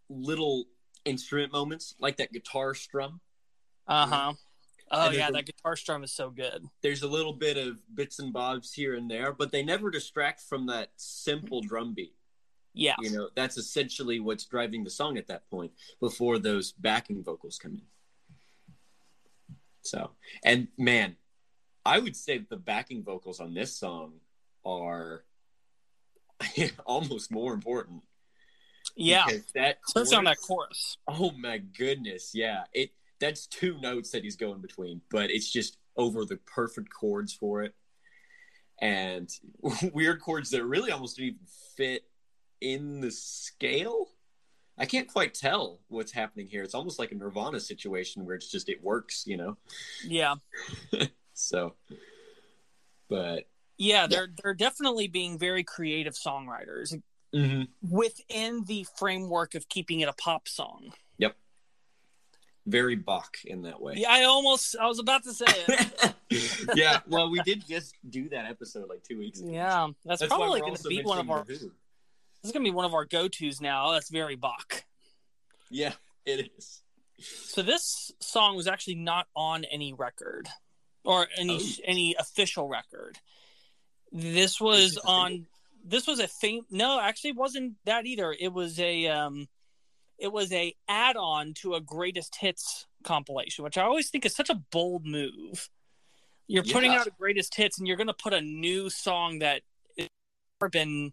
little 0.09 0.65
instrument 1.05 1.53
moments, 1.53 1.95
like 1.99 2.17
that 2.19 2.33
guitar 2.33 2.75
strum. 2.75 3.21
Uh 3.91 4.07
huh. 4.07 4.33
Oh 4.93 5.11
yeah, 5.11 5.29
a- 5.29 5.33
that 5.33 5.47
guitar 5.47 5.77
strum 5.77 6.03
is 6.03 6.13
so 6.13 6.31
good. 6.31 6.65
There's 6.83 7.03
a 7.03 7.09
little 7.09 7.33
bit 7.33 7.57
of 7.57 7.79
bits 7.95 8.19
and 8.19 8.33
bobs 8.33 8.73
here 8.73 8.95
and 8.95 9.11
there, 9.11 9.33
but 9.33 9.53
they 9.53 9.63
never 9.63 9.91
distract 9.91 10.41
from 10.41 10.67
that 10.67 10.91
simple 10.97 11.61
drum 11.61 11.93
beat. 11.95 12.15
Yeah, 12.73 12.95
You 13.01 13.11
know, 13.11 13.29
that's 13.35 13.57
essentially 13.59 14.21
what's 14.21 14.45
driving 14.47 14.85
the 14.85 14.91
song 14.91 15.19
at 15.19 15.27
that 15.27 15.49
point 15.51 15.73
before 16.01 16.39
those 16.39 16.71
backing 16.73 17.23
vocals 17.23 17.59
come 17.59 17.73
in. 17.73 17.83
So, 19.83 20.11
and 20.45 20.69
man, 20.79 21.17
I 21.85 21.99
would 21.99 22.15
say 22.15 22.39
the 22.39 22.57
backing 22.57 23.03
vocals 23.03 23.41
on 23.41 23.55
this 23.55 23.77
song 23.77 24.15
are 24.65 25.25
almost 26.87 27.31
more 27.33 27.53
important. 27.55 28.03
yeah. 28.97 29.25
that 29.55 29.79
Especially 29.89 30.17
on 30.17 30.25
that 30.25 30.37
chorus- 30.39 30.97
chorus. 31.07 31.23
Oh 31.23 31.33
my 31.37 31.59
goodness, 31.59 32.31
yeah. 32.35 32.65
It 32.73 32.93
that's 33.21 33.47
two 33.47 33.79
notes 33.81 34.11
that 34.11 34.25
he's 34.25 34.37
going 34.37 34.61
between, 34.61 35.01
but 35.11 35.31
it's 35.31 35.51
just 35.51 35.77
over 35.97 36.25
the 36.25 36.39
perfect 36.47 36.89
chords 36.93 37.33
for 37.33 37.63
it. 37.63 37.75
And 38.81 39.31
weird 39.93 40.21
chords 40.21 40.51
that 40.51 40.65
really 40.65 40.91
almost 40.91 41.19
don't 41.19 41.27
even 41.27 41.39
fit 41.77 42.05
in 42.61 43.01
the 43.01 43.11
scale. 43.11 44.09
I 44.79 44.87
can't 44.87 45.09
quite 45.09 45.35
tell 45.35 45.81
what's 45.89 46.13
happening 46.13 46.47
here. 46.47 46.63
It's 46.63 46.75
almost 46.75 46.99
like 46.99 47.13
a 47.13 47.15
Nirvana 47.15 47.61
situation 47.61 48.25
where 48.25 48.35
it's 48.35 48.51
just 48.51 48.71
it 48.71 48.83
works, 48.83 49.25
you 49.27 49.37
know. 49.37 49.59
Yeah, 50.07 50.37
So 51.35 51.75
but 53.09 53.49
yeah. 53.77 54.07
They're 54.07 54.29
they're 54.43 54.55
definitely 54.55 55.09
being 55.09 55.39
very 55.39 55.65
creative 55.65 56.15
songwriters 56.15 56.95
mm-hmm. 57.35 57.63
within 57.83 58.65
the 58.65 58.87
framework 58.97 59.55
of 59.55 59.69
keeping 59.69 60.01
it 60.01 60.09
a 60.09 60.15
pop 60.15 60.49
song. 60.49 60.93
Very 62.67 62.97
Bach 62.97 63.37
in 63.45 63.63
that 63.63 63.81
way. 63.81 63.95
Yeah, 63.97 64.11
I 64.11 64.25
almost 64.25 64.77
I 64.81 64.87
was 64.87 64.99
about 64.99 65.25
to 65.25 65.33
say 65.35 65.47
it. 65.49 66.15
yeah, 66.75 67.01
well, 67.09 67.31
we 67.31 67.41
did 67.43 67.67
just 67.67 67.95
do 68.09 68.29
that 68.29 68.47
episode 68.47 68.89
like 68.89 69.03
two 69.03 69.19
weeks 69.19 69.41
ago. 69.41 69.51
yeah, 69.51 69.89
that's, 70.05 70.21
That's 70.21 70.33
probably 70.33 70.61
going 70.61 70.77
to 70.77 70.89
be 70.89 71.03
one 71.03 71.19
of 71.19 71.31
our. 71.31 71.45
This 71.45 71.63
is 71.63 72.53
going 72.53 72.65
to 72.65 72.71
be 72.71 72.75
one 72.75 72.85
of 72.87 72.95
our 72.95 73.05
go 73.05 73.29
tos 73.29 73.61
now. 73.61 73.91
That's 73.93 74.09
very 74.11 74.37
Bach. 74.37 74.85
Yeah, 75.71 75.93
it 76.25 76.51
is. 76.57 76.83
So 77.19 77.63
this 77.63 78.13
song 78.21 78.57
was 78.57 78.67
actually 78.67 78.95
not 78.95 79.27
on 79.37 79.65
any 79.65 79.93
record 79.93 80.49
or 81.05 81.27
any 81.37 81.59
Oh. 81.61 81.83
any 81.85 82.15
official 82.19 82.69
record. 82.69 83.19
This 84.13 84.61
was 84.61 84.97
on. 85.05 85.47
This 85.85 86.07
was 86.07 86.19
a 86.19 86.29
fame. 86.29 86.63
No, 86.71 87.01
actually, 87.01 87.31
it 87.31 87.37
wasn't 87.37 87.75
that 87.85 88.07
either. 88.07 88.35
It 88.39 88.53
was 88.53 88.79
a 88.81 89.07
um, 89.09 89.49
it 90.21 90.33
was 90.33 90.53
a 90.53 90.75
add 90.89 91.17
on 91.17 91.55
to 91.55 91.75
a 91.75 91.81
greatest 91.81 92.37
hits 92.37 92.87
compilation, 93.05 93.65
which 93.65 93.79
I 93.79 93.83
always 93.83 94.11
think 94.11 94.27
is 94.27 94.35
such 94.35 94.51
a 94.51 94.55
bold 94.55 95.07
move. 95.07 95.69
You're 96.47 96.65
putting 96.65 96.93
out 96.93 97.07
a 97.07 97.13
greatest 97.19 97.55
hits, 97.55 97.79
and 97.79 97.87
you're 97.87 97.97
going 97.97 98.09
to 98.09 98.15
put 98.15 98.33
a 98.35 98.41
new 98.41 98.91
song 98.91 99.39
that 99.39 99.63
has 99.97 100.09
never 100.61 100.69
been 100.69 101.13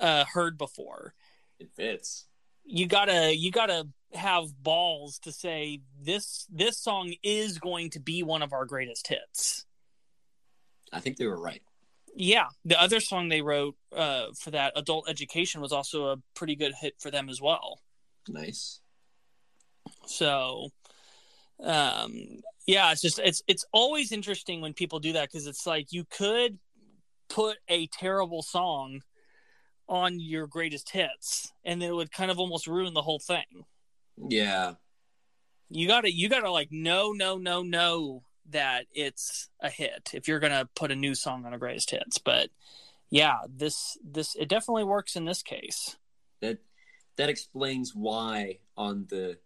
uh, 0.00 0.24
heard 0.24 0.56
before 0.58 1.14
It 1.58 1.68
fits. 1.76 2.26
you 2.64 2.86
gotta 2.86 3.36
you 3.36 3.50
gotta 3.50 3.86
have 4.14 4.46
balls 4.62 5.18
to 5.20 5.32
say 5.32 5.80
this 6.00 6.46
this 6.50 6.78
song 6.78 7.14
is 7.22 7.58
going 7.58 7.90
to 7.90 8.00
be 8.00 8.22
one 8.22 8.42
of 8.42 8.52
our 8.52 8.64
greatest 8.64 9.08
hits 9.08 9.66
I 10.92 11.00
think 11.00 11.16
they 11.16 11.26
were 11.26 11.40
right. 11.40 11.62
yeah 12.14 12.46
the 12.64 12.80
other 12.80 13.00
song 13.00 13.28
they 13.28 13.42
wrote 13.42 13.74
uh, 13.94 14.26
for 14.38 14.50
that 14.52 14.72
adult 14.76 15.08
education 15.08 15.60
was 15.60 15.72
also 15.72 16.06
a 16.12 16.16
pretty 16.34 16.54
good 16.54 16.72
hit 16.80 16.94
for 17.00 17.10
them 17.10 17.28
as 17.28 17.40
well 17.40 17.80
Nice. 18.28 18.80
so 20.06 20.68
um 21.62 22.40
yeah 22.66 22.90
it's 22.90 23.00
just 23.02 23.18
it's 23.20 23.42
it's 23.46 23.64
always 23.72 24.12
interesting 24.12 24.60
when 24.60 24.72
people 24.72 24.98
do 24.98 25.12
that 25.12 25.30
because 25.30 25.46
it's 25.46 25.66
like 25.66 25.92
you 25.92 26.04
could 26.10 26.58
put 27.28 27.58
a 27.68 27.86
terrible 27.88 28.42
song 28.42 29.02
on 29.88 30.18
your 30.18 30.46
greatest 30.46 30.90
hits 30.90 31.52
and 31.64 31.80
then 31.80 31.90
it 31.90 31.94
would 31.94 32.10
kind 32.12 32.30
of 32.30 32.38
almost 32.38 32.66
ruin 32.66 32.94
the 32.94 33.02
whole 33.02 33.18
thing 33.18 33.64
Yeah. 34.16 34.74
you 35.70 35.86
gotta 35.86 36.12
you 36.12 36.28
gotta 36.28 36.50
like 36.50 36.68
no 36.70 37.12
no 37.12 37.36
no 37.36 37.62
no 37.62 38.22
that 38.50 38.86
it's 38.92 39.48
a 39.60 39.70
hit 39.70 40.10
if 40.12 40.26
you're 40.28 40.40
gonna 40.40 40.68
put 40.74 40.90
a 40.90 40.96
new 40.96 41.14
song 41.14 41.44
on 41.46 41.54
a 41.54 41.58
greatest 41.58 41.90
hits 41.90 42.18
but 42.18 42.48
yeah 43.10 43.38
this 43.48 43.96
this 44.04 44.34
it 44.34 44.48
definitely 44.48 44.84
works 44.84 45.14
in 45.16 45.24
this 45.24 45.42
case 45.42 45.96
That 46.40 46.58
that 47.16 47.28
explains 47.28 47.94
why 47.94 48.58
on 48.76 49.06
the 49.08 49.38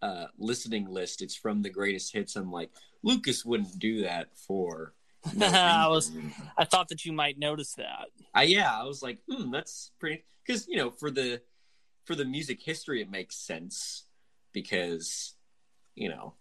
uh, 0.00 0.26
listening 0.38 0.86
list 0.88 1.22
it's 1.22 1.36
from 1.36 1.62
the 1.62 1.70
greatest 1.70 2.12
hits. 2.12 2.34
I'm 2.36 2.50
like, 2.50 2.70
Lucas 3.02 3.44
wouldn't 3.44 3.78
do 3.78 4.02
that 4.02 4.36
for 4.36 4.94
no 5.36 5.46
I 5.46 5.86
was- 5.86 6.10
i 6.58 6.64
thought 6.64 6.88
that 6.88 7.04
you 7.04 7.12
might 7.12 7.38
notice 7.38 7.74
that 7.74 8.06
I 8.34 8.42
yeah, 8.44 8.76
I 8.76 8.82
was 8.84 9.02
like, 9.02 9.18
hmm, 9.30 9.50
that's 9.52 9.92
pretty 10.00 10.24
because 10.44 10.66
you 10.66 10.76
know 10.76 10.90
for 10.90 11.10
the 11.10 11.40
for 12.04 12.16
the 12.16 12.24
music 12.24 12.60
history 12.60 13.00
it 13.00 13.08
makes 13.10 13.36
sense 13.36 14.06
because 14.52 15.34
you 15.94 16.08
know 16.08 16.34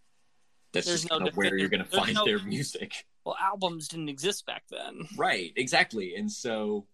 that's 0.74 0.88
There's 0.88 1.02
just 1.02 1.12
no 1.12 1.18
kind 1.20 1.28
of 1.30 1.38
where 1.38 1.56
you're 1.58 1.70
going 1.70 1.84
to 1.84 1.90
find 1.90 2.16
no- 2.16 2.26
their 2.26 2.40
music. 2.40 3.06
well 3.26 3.36
albums 3.40 3.88
didn't 3.88 4.10
exist 4.10 4.46
back 4.48 4.64
then 4.72 5.08
Right, 5.18 5.54
exactly. 5.56 6.16
And 6.16 6.32
so 6.32 6.88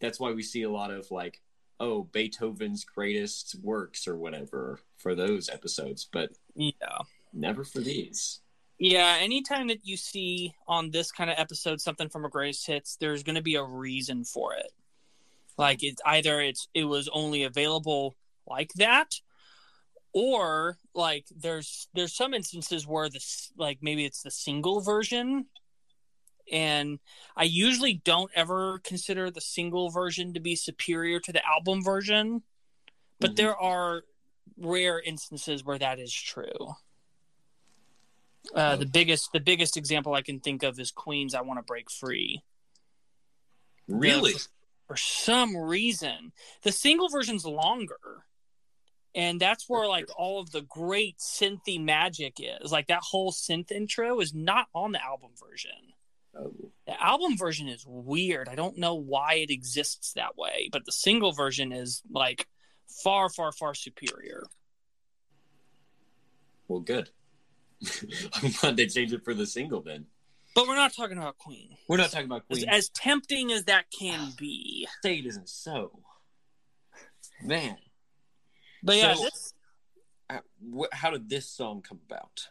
that's 0.00 0.20
why 0.20 0.32
we 0.32 0.42
see 0.42 0.62
a 0.64 0.70
lot 0.70 0.90
of 0.90 1.10
like, 1.10 1.40
oh, 1.78 2.04
Beethoven's 2.04 2.84
greatest 2.84 3.56
works 3.62 4.08
or 4.08 4.16
whatever 4.16 4.80
for 4.96 5.14
those 5.14 5.48
episodes, 5.48 6.08
but 6.10 6.30
yeah 6.54 6.98
never 7.32 7.64
for 7.64 7.80
these. 7.80 8.40
yeah 8.78 9.16
anytime 9.20 9.68
that 9.68 9.84
you 9.84 9.96
see 9.96 10.54
on 10.66 10.90
this 10.90 11.12
kind 11.12 11.30
of 11.30 11.38
episode 11.38 11.80
something 11.80 12.08
from 12.08 12.24
a 12.24 12.30
greatest 12.30 12.66
hits 12.66 12.96
there's 12.96 13.22
going 13.22 13.36
to 13.36 13.42
be 13.42 13.56
a 13.56 13.62
reason 13.62 14.24
for 14.24 14.54
it 14.54 14.72
like 15.58 15.82
it's 15.82 16.00
either 16.06 16.40
it's 16.40 16.68
it 16.74 16.84
was 16.84 17.08
only 17.12 17.44
available 17.44 18.14
like 18.46 18.72
that 18.74 19.14
or 20.12 20.78
like 20.94 21.26
there's 21.36 21.88
there's 21.94 22.14
some 22.16 22.32
instances 22.32 22.86
where 22.86 23.08
this 23.08 23.52
like 23.58 23.78
maybe 23.82 24.04
it's 24.04 24.22
the 24.22 24.30
single 24.30 24.80
version 24.80 25.46
and 26.50 26.98
i 27.36 27.42
usually 27.44 27.94
don't 28.04 28.30
ever 28.34 28.78
consider 28.84 29.30
the 29.30 29.40
single 29.40 29.90
version 29.90 30.32
to 30.34 30.40
be 30.40 30.54
superior 30.56 31.18
to 31.20 31.32
the 31.32 31.44
album 31.46 31.82
version 31.82 32.42
but 33.18 33.32
Mhm. 33.32 33.36
there 33.36 33.56
are 33.56 34.04
rare 34.58 35.00
instances 35.00 35.64
where 35.64 35.78
that 35.78 35.98
is 35.98 36.12
true. 36.12 36.76
Uh, 38.54 38.76
the 38.76 38.86
biggest 38.86 39.32
the 39.32 39.40
biggest 39.40 39.76
example 39.76 40.14
i 40.14 40.22
can 40.22 40.38
think 40.38 40.62
of 40.62 40.78
is 40.78 40.90
queen's 40.92 41.34
i 41.34 41.40
want 41.40 41.58
to 41.58 41.62
break 41.64 41.90
free. 41.90 42.42
Really? 43.88 44.34
for 44.86 44.96
some 44.96 45.56
reason 45.56 46.32
the 46.62 46.70
single 46.70 47.08
version's 47.08 47.44
longer 47.44 47.98
and 49.16 49.40
that's 49.40 49.68
where 49.68 49.88
like 49.88 50.08
all 50.16 50.38
of 50.38 50.52
the 50.52 50.60
great 50.60 51.16
synthy 51.18 51.82
magic 51.82 52.34
is. 52.38 52.70
Like 52.70 52.86
that 52.88 53.00
whole 53.02 53.32
synth 53.32 53.72
intro 53.72 54.20
is 54.20 54.32
not 54.34 54.68
on 54.74 54.92
the 54.92 55.02
album 55.02 55.30
version 55.42 55.94
Oh, 56.38 56.52
The 56.86 57.02
album 57.02 57.36
version 57.38 57.68
is 57.68 57.84
weird. 57.86 58.48
I 58.48 58.54
don't 58.54 58.76
know 58.78 58.94
why 58.94 59.34
it 59.34 59.50
exists 59.50 60.12
that 60.14 60.36
way, 60.36 60.68
but 60.70 60.84
the 60.84 60.92
single 60.92 61.32
version 61.32 61.72
is 61.72 62.02
like 62.10 62.46
far, 63.02 63.28
far, 63.30 63.52
far 63.52 63.74
superior. 63.74 64.44
well, 66.68 66.80
good. 66.80 67.10
I'm 68.42 68.50
glad 68.60 68.76
they 68.76 68.86
changed 68.86 69.14
it 69.14 69.24
for 69.24 69.34
the 69.34 69.46
single 69.46 69.82
then. 69.82 70.06
But 70.54 70.66
we're 70.66 70.76
not 70.76 70.94
talking 70.94 71.18
about 71.18 71.36
Queen. 71.38 71.76
We're 71.88 71.98
not 71.98 72.10
talking 72.10 72.26
about 72.26 72.44
As, 72.50 72.58
Queen. 72.58 72.68
as 72.68 72.88
tempting 72.88 73.52
as 73.52 73.64
that 73.64 73.84
can 73.90 74.32
be. 74.38 74.88
Say 75.02 75.18
it 75.18 75.26
isn't 75.26 75.48
so. 75.48 76.00
Man, 77.42 77.76
But 78.82 78.96
yeah, 78.96 79.14
So- 79.14 79.22
this, 79.24 79.52
uh, 80.30 80.38
how 80.92 81.10
did 81.10 81.28
this 81.28 81.48
song 81.48 81.82
come 81.82 82.00
about? 82.08 82.48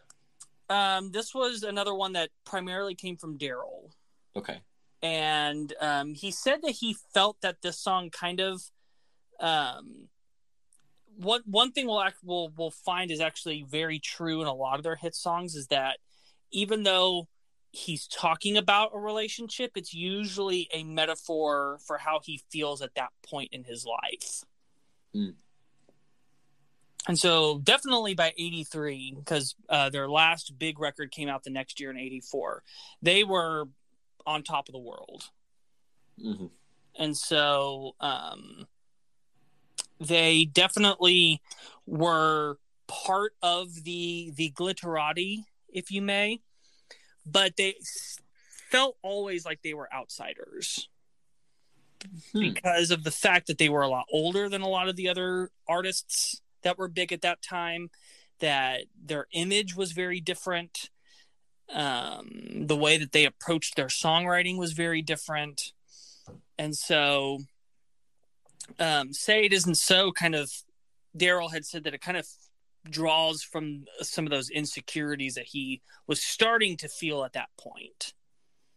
Um, 0.70 1.12
this 1.12 1.34
was 1.34 1.64
another 1.64 1.94
one 1.94 2.14
that 2.14 2.30
primarily 2.46 2.96
came 2.96 3.18
from 3.18 3.38
Daryl. 3.38 3.92
Okay. 4.36 4.60
and 5.02 5.74
um, 5.80 6.14
he 6.14 6.32
said 6.32 6.62
that 6.64 6.72
he 6.72 6.96
felt 7.14 7.40
that 7.42 7.62
this 7.62 7.78
song 7.78 8.10
kind 8.10 8.40
of 8.40 8.62
um, 9.40 10.10
what 11.18 11.44
one 11.46 11.72
thing 11.72 11.86
we'll, 11.88 12.02
act, 12.02 12.18
we'll 12.24 12.52
we'll 12.58 12.72
find 12.72 13.12
is 13.12 13.22
actually 13.22 13.64
very 13.64 14.00
true 14.00 14.42
in 14.42 14.48
a 14.48 14.54
lot 14.54 14.78
of 14.78 14.84
their 14.84 14.96
hit 14.96 15.16
songs 15.16 15.56
is 15.56 15.68
that 15.68 16.00
even 16.52 16.84
though 16.84 17.28
he's 17.72 18.08
talking 18.08 18.58
about 18.58 18.92
a 18.94 19.00
relationship, 19.00 19.72
it's 19.76 19.94
usually 19.94 20.70
a 20.74 20.84
metaphor 20.84 21.78
for 21.86 21.98
how 21.98 22.20
he 22.24 22.42
feels 22.50 22.82
at 22.82 22.96
that 22.96 23.10
point 23.22 23.50
in 23.52 23.64
his 23.64 23.86
life. 23.86 24.44
Hmm. 25.14 25.32
And 27.08 27.20
so, 27.20 27.60
definitely 27.60 28.16
by 28.16 28.34
'83, 28.38 29.16
because 29.20 29.56
uh, 29.70 29.90
their 29.90 30.10
last 30.10 30.58
big 30.58 30.80
record 30.80 31.12
came 31.12 31.30
out 31.30 31.44
the 31.44 31.52
next 31.52 31.80
year 31.80 31.92
in 31.92 31.98
'84, 31.98 32.64
they 33.02 33.24
were 33.24 33.66
on 34.26 34.42
top 34.44 34.68
of 34.68 34.74
the 34.74 34.80
world. 34.80 35.30
Hmm 36.22 36.48
and 36.98 37.16
so 37.16 37.96
um, 38.00 38.68
they 40.00 40.46
definitely 40.46 41.42
were 41.86 42.58
part 42.88 43.34
of 43.42 43.84
the 43.84 44.32
the 44.36 44.52
glitterati, 44.52 45.44
if 45.70 45.92
you 45.92 46.02
may, 46.02 46.40
but 47.26 47.56
they 47.58 47.76
felt 48.72 48.98
always 49.02 49.46
like 49.46 49.62
they 49.62 49.74
were 49.74 49.94
outsiders 49.94 50.90
Hmm. 52.34 52.40
because 52.40 52.92
of 52.92 53.04
the 53.04 53.10
fact 53.10 53.48
that 53.48 53.58
they 53.58 53.68
were 53.68 53.82
a 53.82 53.88
lot 53.88 54.06
older 54.12 54.48
than 54.48 54.62
a 54.62 54.68
lot 54.68 54.88
of 54.90 54.96
the 54.96 55.10
other 55.10 55.50
artists 55.68 56.40
that 56.66 56.78
were 56.78 56.90
big 56.90 57.14
at 57.14 57.22
that 57.22 57.42
time. 57.42 57.90
That 58.40 58.82
their 59.02 59.28
image 59.32 59.76
was 59.78 59.94
very 59.94 60.20
different. 60.20 60.90
Um, 61.74 62.68
the 62.68 62.76
way 62.76 62.98
that 62.98 63.14
they 63.14 63.24
approached 63.26 63.76
their 63.78 63.88
songwriting 63.88 64.58
was 64.58 64.74
very 64.74 65.02
different 65.02 65.72
and 66.60 66.76
so 66.76 67.40
um 68.80 69.12
say 69.14 69.46
it 69.46 69.52
isn't 69.54 69.76
so 69.76 70.12
kind 70.12 70.36
of 70.36 70.52
daryl 71.18 71.52
had 71.52 71.66
said 71.66 71.84
that 71.84 71.94
it 71.96 72.02
kind 72.02 72.18
of 72.18 72.28
draws 72.90 73.42
from 73.44 73.86
some 74.02 74.26
of 74.26 74.32
those 74.32 74.50
insecurities 74.50 75.34
that 75.36 75.46
he 75.46 75.82
was 76.08 76.22
starting 76.24 76.78
to 76.78 76.88
feel 76.88 77.24
at 77.24 77.34
that 77.34 77.50
point 77.60 78.14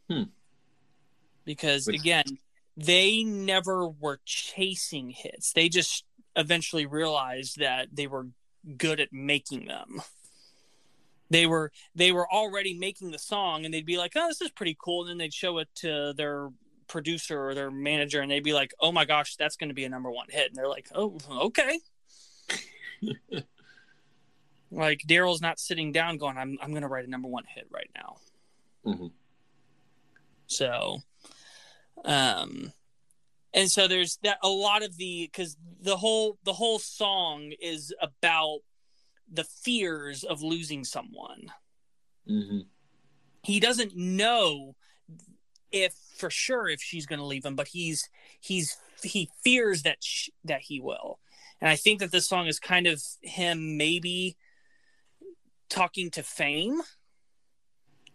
Hmm. 0.09 0.25
because 1.45 1.87
Which- 1.87 2.01
again 2.01 2.39
they 2.77 3.23
never 3.25 3.87
were 3.89 4.21
chasing 4.25 5.11
hits 5.11 5.53
they 5.53 5.69
just 5.69 6.05
eventually 6.37 6.87
realized 6.87 7.59
that 7.59 7.89
they 7.93 8.07
were 8.07 8.29
good 8.77 9.01
at 9.01 9.13
making 9.13 9.67
them. 9.67 10.03
They 11.31 11.47
were 11.47 11.73
they 11.95 12.11
were 12.13 12.31
already 12.31 12.75
making 12.75 13.11
the 13.11 13.19
song 13.19 13.65
and 13.65 13.73
they'd 13.73 13.85
be 13.85 13.99
like 13.99 14.13
oh 14.17 14.29
this 14.29 14.41
is 14.41 14.51
pretty 14.51 14.77
cool. 14.83 15.03
And 15.03 15.11
then 15.11 15.19
they'd 15.19 15.35
show 15.35 15.59
it 15.59 15.69
to 15.77 16.15
their 16.17 16.49
producer 16.87 17.49
or 17.49 17.55
their 17.55 17.71
manager 17.71 18.21
and 18.23 18.31
they'd 18.31 18.43
be 18.43 18.55
like 18.55 18.73
oh 18.81 18.93
my 18.93 19.05
gosh 19.05 19.37
that's 19.37 19.57
going 19.57 19.69
to 19.69 19.75
be 19.75 19.85
a 19.85 19.89
number 19.91 20.11
one 20.11 20.27
hit. 20.31 20.49
And 20.49 20.57
they're 20.57 20.69
like 20.69 20.89
oh 20.95 21.19
okay. 21.31 21.81
Like 24.71 25.01
daryl's 25.07 25.41
not 25.41 25.59
sitting 25.59 25.93
down 25.93 26.19
going 26.19 26.37
i'm, 26.37 26.59
I'm 26.61 26.71
going 26.71 26.83
to 26.83 26.89
write 26.89 27.07
a 27.07 27.11
number 27.11 27.29
one 27.29 27.45
hit 27.47 27.67
right 27.71 27.91
now. 27.95 28.17
Mhm. 28.87 29.13
so 30.47 30.99
um 32.05 32.73
and 33.55 33.71
so 33.71 33.89
there's 33.89 34.19
that 34.23 34.39
a 34.43 34.49
lot 34.49 34.83
of 34.83 34.97
the 34.97 35.29
because 35.31 35.57
the 35.81 35.97
whole 35.97 36.39
the 36.45 36.53
whole 36.53 36.79
song 36.79 37.53
is 37.61 37.95
about 38.01 38.61
the 39.31 39.45
fears 39.45 40.25
of 40.25 40.43
losing 40.43 40.85
someone. 40.85 41.53
Hmm 42.27 42.61
he 43.49 43.61
doesn't 43.61 43.97
know 43.97 44.75
if 45.71 45.95
for 46.17 46.31
sure 46.31 46.69
if 46.69 46.81
she's 46.81 47.07
going 47.07 47.19
to 47.19 47.25
leave 47.25 47.45
him 47.45 47.57
but 47.57 47.69
he's 47.69 48.09
he's 48.41 48.77
he 49.03 49.31
fears 49.43 49.83
that 49.83 49.99
sh- 50.03 50.31
that 50.45 50.61
he 50.61 50.81
will. 50.81 51.19
And 51.61 51.69
i 51.69 51.77
think 51.77 52.01
that 52.01 52.13
this 52.13 52.29
song 52.29 52.47
is 52.47 52.59
kind 52.59 52.87
of 52.87 53.03
him 53.23 53.77
maybe 53.77 54.37
talking 55.69 56.11
to 56.11 56.23
fame 56.23 56.81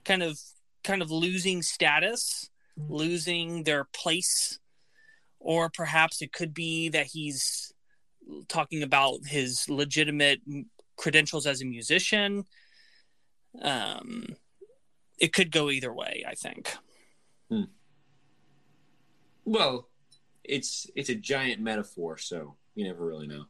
kind 0.06 0.24
of 0.24 0.40
kind 0.84 1.02
of 1.02 1.12
losing 1.12 1.62
status 1.62 2.50
losing 2.90 3.64
their 3.64 3.86
place 3.86 4.60
or 5.44 5.70
perhaps 5.70 6.22
it 6.22 6.32
could 6.34 6.54
be 6.54 6.90
that 6.90 7.06
he's 7.08 7.72
talking 8.48 8.82
about 8.84 9.20
his 9.26 9.68
legitimate 9.70 10.40
credentials 10.98 11.46
as 11.46 11.62
a 11.62 11.66
musician 11.66 12.46
um 13.62 14.26
it 15.20 15.34
could 15.34 15.52
go 15.52 15.70
either 15.70 15.94
way 15.94 16.24
i 16.28 16.34
think 16.34 16.76
Well, 19.46 19.90
it's 20.44 20.90
it's 20.96 21.10
a 21.10 21.16
giant 21.16 21.62
metaphor, 21.62 22.18
so 22.18 22.56
you 22.76 22.86
never 22.86 23.06
really 23.06 23.28
know. 23.28 23.46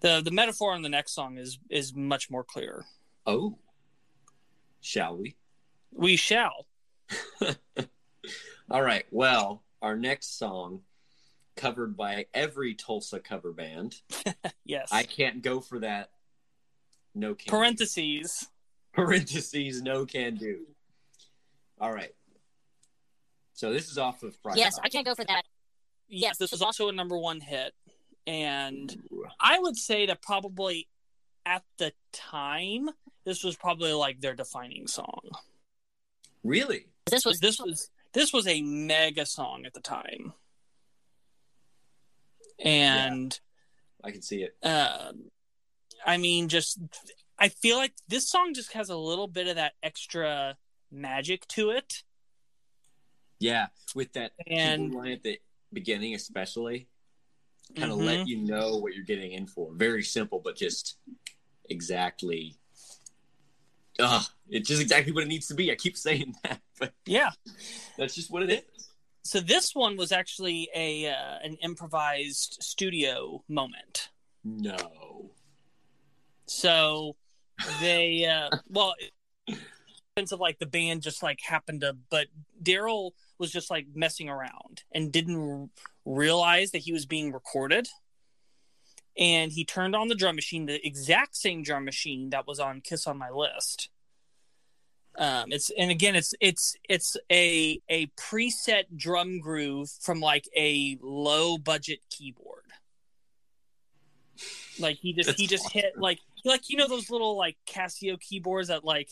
the 0.00 0.20
the 0.20 0.30
metaphor 0.32 0.74
in 0.74 0.82
the 0.82 0.88
next 0.88 1.12
song 1.14 1.38
is 1.38 1.58
is 1.70 1.94
much 1.94 2.28
more 2.30 2.42
clear 2.44 2.84
Oh, 3.24 3.56
shall 4.80 5.16
we? 5.16 5.36
we 5.92 6.16
shall 6.16 6.66
All 8.70 8.82
right. 8.82 9.04
Well, 9.10 9.62
our 9.80 9.96
next 9.96 10.38
song, 10.38 10.80
covered 11.56 11.96
by 11.96 12.26
every 12.34 12.74
Tulsa 12.74 13.20
cover 13.20 13.52
band. 13.52 13.96
yes 14.64 14.88
I 14.92 15.02
can't 15.04 15.42
go 15.42 15.60
for 15.60 15.80
that. 15.80 16.10
No 17.14 17.34
can. 17.34 17.46
do. 17.46 17.50
parentheses 17.50 18.48
Parentheses. 18.92 19.80
No 19.82 20.04
can 20.04 20.36
do. 20.36 20.66
All 21.80 21.92
right. 21.92 22.14
So 23.54 23.72
this 23.72 23.90
is 23.90 23.96
off 23.96 24.22
of 24.22 24.36
Friday. 24.42 24.60
Yes, 24.60 24.78
I 24.82 24.88
can't 24.88 25.06
go 25.06 25.14
for 25.14 25.24
that. 25.24 25.44
yes 26.08 26.36
this 26.36 26.52
was 26.52 26.62
also 26.62 26.88
a 26.88 26.92
number 26.92 27.16
one 27.16 27.40
hit 27.40 27.72
and 28.26 28.94
Ooh. 29.12 29.24
i 29.40 29.58
would 29.58 29.76
say 29.76 30.06
that 30.06 30.20
probably 30.22 30.86
at 31.46 31.64
the 31.78 31.92
time 32.12 32.88
this 33.24 33.42
was 33.42 33.56
probably 33.56 33.92
like 33.92 34.20
their 34.20 34.34
defining 34.34 34.86
song 34.86 35.30
Really? 36.44 36.86
This 37.06 37.24
was 37.24 37.40
this 37.40 37.58
was 37.60 37.90
this 38.12 38.32
was 38.32 38.46
a 38.46 38.62
mega 38.62 39.26
song 39.26 39.64
at 39.64 39.74
the 39.74 39.80
time 39.80 40.32
and 42.62 43.38
I 44.04 44.10
can 44.10 44.22
see 44.22 44.42
it. 44.44 44.56
um 44.66 45.30
I 46.04 46.16
mean, 46.16 46.48
just 46.48 46.80
I 47.38 47.48
feel 47.48 47.76
like 47.76 47.92
this 48.08 48.28
song 48.28 48.54
just 48.54 48.72
has 48.72 48.88
a 48.88 48.96
little 48.96 49.28
bit 49.28 49.46
of 49.48 49.56
that 49.56 49.72
extra 49.82 50.56
magic 50.90 51.46
to 51.48 51.70
it, 51.70 52.02
Yeah, 53.38 53.66
with 53.94 54.12
that 54.14 54.32
and 54.46 54.94
line 54.94 55.12
at 55.12 55.22
the 55.22 55.38
beginning, 55.72 56.14
especially, 56.14 56.88
kind 57.76 57.90
of 57.90 57.98
Mhm. 57.98 58.04
let 58.04 58.26
you 58.28 58.38
know 58.38 58.76
what 58.76 58.94
you're 58.94 59.04
getting 59.04 59.32
in 59.32 59.46
for. 59.46 59.72
Very 59.74 60.02
simple, 60.04 60.38
but 60.40 60.56
just 60.56 60.96
exactly. 61.70 62.56
Ugh, 63.98 64.24
it's 64.48 64.68
just 64.68 64.80
exactly 64.82 65.12
what 65.12 65.22
it 65.24 65.28
needs 65.28 65.46
to 65.48 65.54
be. 65.54 65.70
I 65.70 65.74
keep 65.74 65.96
saying 65.96 66.34
that, 66.44 66.60
but 66.78 66.92
yeah. 67.06 67.30
that's 67.96 68.14
just 68.14 68.30
what 68.30 68.42
it 68.42 68.50
is. 68.50 68.88
So 69.22 69.40
this 69.40 69.74
one 69.74 69.96
was 69.96 70.12
actually 70.12 70.68
a 70.74 71.08
uh, 71.08 71.38
an 71.42 71.56
improvised 71.62 72.58
studio 72.60 73.42
moment. 73.48 74.08
No. 74.44 75.30
So 76.46 77.16
they, 77.80 78.26
uh, 78.26 78.50
well, 78.68 78.94
sense 80.18 80.32
of 80.32 80.40
like 80.40 80.58
the 80.58 80.66
band 80.66 81.02
just 81.02 81.22
like 81.22 81.40
happened 81.40 81.80
to, 81.80 81.96
but 82.10 82.26
Daryl 82.62 83.12
was 83.38 83.50
just 83.50 83.70
like 83.70 83.86
messing 83.94 84.28
around 84.28 84.82
and 84.92 85.12
didn't 85.12 85.36
r- 85.36 85.68
realize 86.04 86.72
that 86.72 86.78
he 86.78 86.92
was 86.92 87.06
being 87.06 87.32
recorded. 87.32 87.88
And 89.16 89.52
he 89.52 89.64
turned 89.64 89.94
on 89.94 90.08
the 90.08 90.14
drum 90.14 90.36
machine, 90.36 90.66
the 90.66 90.84
exact 90.86 91.36
same 91.36 91.62
drum 91.62 91.84
machine 91.84 92.30
that 92.30 92.46
was 92.46 92.58
on 92.58 92.80
Kiss 92.80 93.06
on 93.06 93.18
My 93.18 93.30
List. 93.30 93.88
Um, 95.18 95.52
it's 95.52 95.70
and 95.76 95.90
again, 95.90 96.14
it's 96.14 96.34
it's 96.40 96.74
it's 96.88 97.16
a 97.30 97.80
a 97.88 98.06
preset 98.18 98.84
drum 98.96 99.40
groove 99.40 99.90
from 100.00 100.20
like 100.20 100.48
a 100.56 100.98
low 101.02 101.58
budget 101.58 102.00
keyboard. 102.10 102.62
Like 104.78 104.96
he 104.96 105.12
just 105.12 105.38
he 105.38 105.46
just 105.46 105.70
hit 105.70 105.98
like 105.98 106.18
like 106.44 106.70
you 106.70 106.76
know 106.76 106.88
those 106.88 107.10
little 107.10 107.36
like 107.36 107.56
Casio 107.66 108.18
keyboards 108.18 108.68
that 108.68 108.84
like 108.84 109.10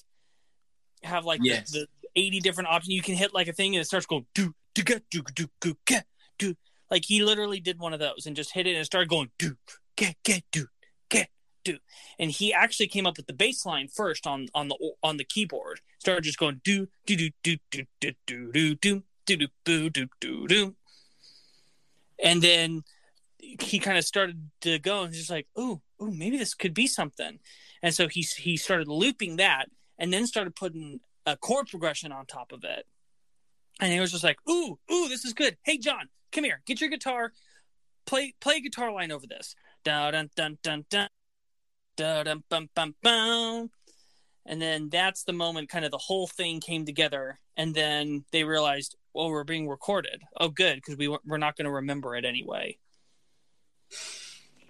have 1.03 1.25
like 1.25 1.41
Yes. 1.43 1.71
the, 1.71 1.87
the 2.03 2.09
80 2.17 2.41
different 2.41 2.69
options. 2.71 2.95
You 2.95 3.03
can 3.03 3.15
hit 3.15 3.35
like 3.35 3.49
a 3.49 3.53
thing 3.53 3.75
and 3.77 3.83
it 3.83 3.87
starts 3.87 4.07
going 4.07 4.27
do 4.35 4.55
do 4.75 4.83
get 4.83 5.03
do 5.11 5.23
do 5.35 5.47
do 5.61 5.77
get 5.87 6.07
do. 6.39 6.57
Like 6.91 7.05
he 7.05 7.23
literally 7.23 7.61
did 7.61 7.79
one 7.79 7.93
of 7.93 8.01
those 8.01 8.27
and 8.27 8.35
just 8.35 8.53
hit 8.53 8.67
it 8.67 8.71
and 8.71 8.81
it 8.81 8.85
started 8.87 9.09
going 9.09 9.31
do 9.39 9.57
get 9.97 10.17
get 10.25 10.43
do 10.51 10.67
do. 11.65 11.79
And 12.19 12.31
he 12.31 12.53
actually 12.53 12.89
came 12.89 13.07
up 13.07 13.17
with 13.17 13.27
the 13.27 13.33
bass 13.33 13.65
line 13.67 13.89
first 13.89 14.27
on 14.27 14.49
on 14.55 14.69
the 14.69 14.93
on 15.03 15.17
the 15.17 15.25
keyboard. 15.25 15.81
Started 15.99 16.25
just 16.25 16.39
going 16.39 16.61
do 16.65 16.89
do 17.07 17.17
do 17.17 17.31
do 17.43 17.57
do 17.71 17.87
do 18.01 18.15
do 18.27 18.53
do 18.53 18.75
do 18.75 19.03
do 19.27 19.37
do 19.37 19.49
do 19.65 19.91
do 19.91 20.09
do 20.21 20.47
do. 20.49 20.75
And 22.23 22.43
then 22.43 22.85
he 23.39 23.79
kind 23.79 23.99
of 23.99 24.05
started 24.05 24.51
to 24.61 24.79
go 24.79 25.03
and 25.03 25.15
just 25.15 25.31
like, 25.31 25.47
ooh, 25.59 25.81
ooh, 26.03 26.11
maybe 26.11 26.37
this 26.37 26.55
could 26.55 26.75
be 26.75 26.87
something. 26.87 27.39
And 27.83 27.95
so 27.95 28.09
he 28.09 28.23
he 28.23 28.57
started 28.57 28.89
looping 28.89 29.37
that 29.37 29.67
and 29.99 30.13
then 30.13 30.27
started 30.27 30.55
putting 30.55 31.01
a 31.27 31.37
chord 31.37 31.69
progression 31.69 32.13
on 32.13 32.27
top 32.27 32.53
of 32.53 32.65
it. 32.65 32.87
And 33.81 33.93
he 33.93 34.01
was 34.01 34.13
just 34.13 34.25
like, 34.25 34.39
ooh, 34.49 34.79
ooh, 34.93 35.09
this 35.09 35.25
is 35.25 35.33
good. 35.33 35.57
Hey 35.63 35.79
John, 35.79 36.09
come 36.33 36.45
here, 36.45 36.61
get 36.67 36.81
your 36.81 36.91
guitar, 36.91 37.33
play 38.07 38.35
play 38.41 38.57
a 38.57 38.61
guitar 38.61 38.93
line 38.93 39.13
over 39.13 39.27
this. 39.27 39.55
Dun 39.85 40.13
dun 40.13 40.31
dun 40.37 40.59
dun 40.63 40.85
dun 40.91 41.09
dun 41.97 42.27
dun 42.27 42.45
bum 42.49 42.71
bum 42.75 42.95
bum. 43.03 43.71
And 44.47 44.61
then 44.61 44.89
that's 44.89 45.25
the 45.25 45.33
moment 45.33 45.69
kind 45.69 45.85
of 45.85 45.91
the 45.91 45.99
whole 45.99 46.27
thing 46.27 46.61
came 46.61 46.85
together. 46.85 47.39
And 47.57 47.75
then 47.75 48.25
they 48.33 48.43
realized, 48.45 48.97
well, 49.13 49.31
we're 49.31 49.45
being 49.45 49.69
recorded. 49.69 50.23
Oh, 50.39 50.49
good, 50.49 50.77
because 50.77 50.97
we 50.97 51.09
we're 51.09 51.39
not 51.39 51.57
going 51.57 51.67
to 51.67 51.71
remember 51.71 52.17
it 52.17 52.25
anyway. 52.25 52.79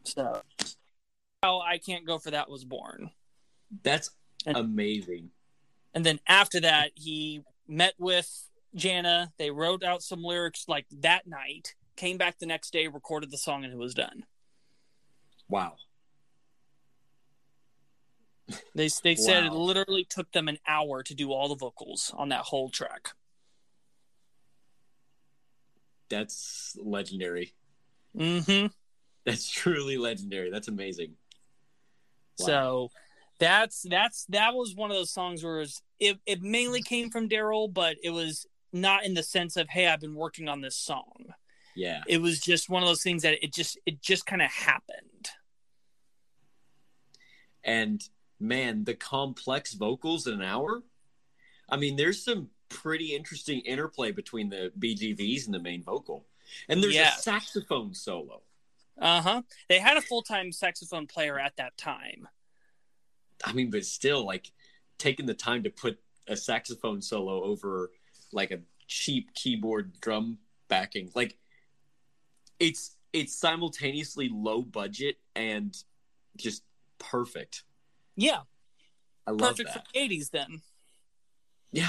So, 0.04 0.42
how 1.42 1.60
I 1.60 1.78
can't 1.78 2.06
go 2.06 2.18
for 2.18 2.30
that 2.32 2.50
was 2.50 2.64
born. 2.64 3.10
That's 3.82 4.10
And- 4.46 4.56
amazing. 4.56 5.30
And 5.94 6.06
then 6.06 6.20
after 6.26 6.60
that, 6.60 6.92
he 6.94 7.42
met 7.66 7.94
with 7.98 8.48
Janna. 8.76 9.32
They 9.38 9.50
wrote 9.50 9.82
out 9.82 10.02
some 10.02 10.22
lyrics 10.22 10.66
like 10.68 10.86
that 11.00 11.26
night. 11.26 11.74
Came 11.96 12.16
back 12.16 12.38
the 12.38 12.46
next 12.46 12.72
day, 12.72 12.86
recorded 12.86 13.30
the 13.30 13.38
song, 13.38 13.64
and 13.64 13.72
it 13.72 13.78
was 13.78 13.94
done. 13.94 14.24
Wow. 15.48 15.74
They 18.74 18.88
they 19.02 19.14
said 19.14 19.44
it 19.44 19.52
literally 19.52 20.04
took 20.04 20.30
them 20.32 20.48
an 20.48 20.58
hour 20.66 21.02
to 21.02 21.14
do 21.14 21.32
all 21.32 21.48
the 21.48 21.54
vocals 21.54 22.12
on 22.16 22.30
that 22.30 22.40
whole 22.40 22.68
track. 22.68 23.10
That's 26.08 26.76
legendary. 26.82 27.54
Mm-hmm. 28.16 28.66
That's 29.24 29.48
truly 29.48 29.96
legendary. 29.96 30.50
That's 30.50 30.68
amazing. 30.68 31.14
Wow. 32.40 32.46
So 32.46 32.90
that's 33.38 33.82
that's 33.88 34.24
that 34.26 34.54
was 34.54 34.74
one 34.74 34.90
of 34.90 34.96
those 34.96 35.12
songs 35.12 35.44
where 35.44 35.58
it, 35.58 35.60
was, 35.60 35.82
it 35.98 36.18
it 36.26 36.42
mainly 36.42 36.82
came 36.82 37.10
from 37.10 37.28
Daryl, 37.28 37.72
but 37.72 37.96
it 38.02 38.10
was 38.10 38.46
not 38.72 39.04
in 39.04 39.14
the 39.14 39.22
sense 39.22 39.56
of 39.56 39.68
hey, 39.68 39.86
I've 39.86 40.00
been 40.00 40.14
working 40.14 40.48
on 40.48 40.60
this 40.60 40.76
song. 40.76 41.34
Yeah. 41.76 42.02
It 42.06 42.20
was 42.20 42.40
just 42.40 42.68
one 42.68 42.82
of 42.82 42.88
those 42.88 43.02
things 43.02 43.22
that 43.22 43.42
it 43.42 43.52
just 43.52 43.78
it 43.86 44.02
just 44.02 44.26
kind 44.26 44.42
of 44.42 44.50
happened. 44.50 45.30
And 47.62 48.02
man, 48.40 48.84
the 48.84 48.94
complex 48.94 49.74
vocals 49.74 50.26
in 50.26 50.34
an 50.34 50.42
hour. 50.42 50.82
I 51.68 51.76
mean, 51.76 51.96
there's 51.96 52.24
some 52.24 52.48
pretty 52.68 53.14
interesting 53.14 53.60
interplay 53.60 54.10
between 54.12 54.48
the 54.48 54.72
BGVs 54.78 55.44
and 55.46 55.54
the 55.54 55.60
main 55.60 55.82
vocal. 55.82 56.26
And 56.68 56.82
there's 56.82 56.94
Yeah. 56.94 57.14
a 57.16 57.20
saxophone 57.20 57.94
solo. 57.94 58.42
Uh 58.98 59.22
huh. 59.22 59.42
They 59.68 59.78
had 59.78 59.96
a 59.96 60.02
full 60.02 60.22
time 60.22 60.52
saxophone 60.52 61.06
player 61.06 61.38
at 61.38 61.56
that 61.56 61.76
time. 61.76 62.28
I 63.44 63.52
mean, 63.52 63.70
but 63.70 63.84
still, 63.86 64.24
like 64.26 64.52
taking 64.98 65.26
the 65.26 65.34
time 65.34 65.62
to 65.62 65.70
put 65.70 65.98
a 66.26 66.36
saxophone 66.36 67.00
solo 67.00 67.42
over 67.42 67.92
like 68.32 68.50
a 68.50 68.60
cheap 68.86 69.32
keyboard 69.34 70.00
drum 70.00 70.38
backing, 70.68 71.10
like 71.14 71.38
it's 72.58 72.96
it's 73.12 73.34
simultaneously 73.34 74.28
low 74.32 74.62
budget 74.62 75.16
and 75.34 75.76
just 76.36 76.62
perfect. 76.98 77.64
Yeah, 78.20 78.40
I 79.26 79.30
love 79.30 79.56
perfect 79.56 79.72
that. 79.72 79.86
for 79.86 79.92
the 79.94 79.98
'80s 79.98 80.30
then, 80.30 80.60
Yeah, 81.72 81.88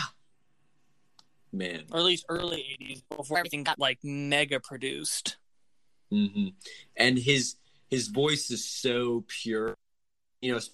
man. 1.52 1.84
or 1.92 2.00
at 2.00 2.06
least 2.06 2.26
early 2.30 2.78
'80s 2.82 3.04
before 3.18 3.38
everything 3.38 3.66
got 3.66 3.80
like 3.80 4.00
mega 4.02 4.62
produced. 4.62 5.36
hmm 6.10 6.48
And 6.96 7.20
his 7.20 7.58
his 7.90 8.08
voice 8.08 8.50
is 8.50 8.66
so 8.66 9.26
pure. 9.28 9.76
You 10.42 10.54
know, 10.54 10.58
it's. 10.58 10.72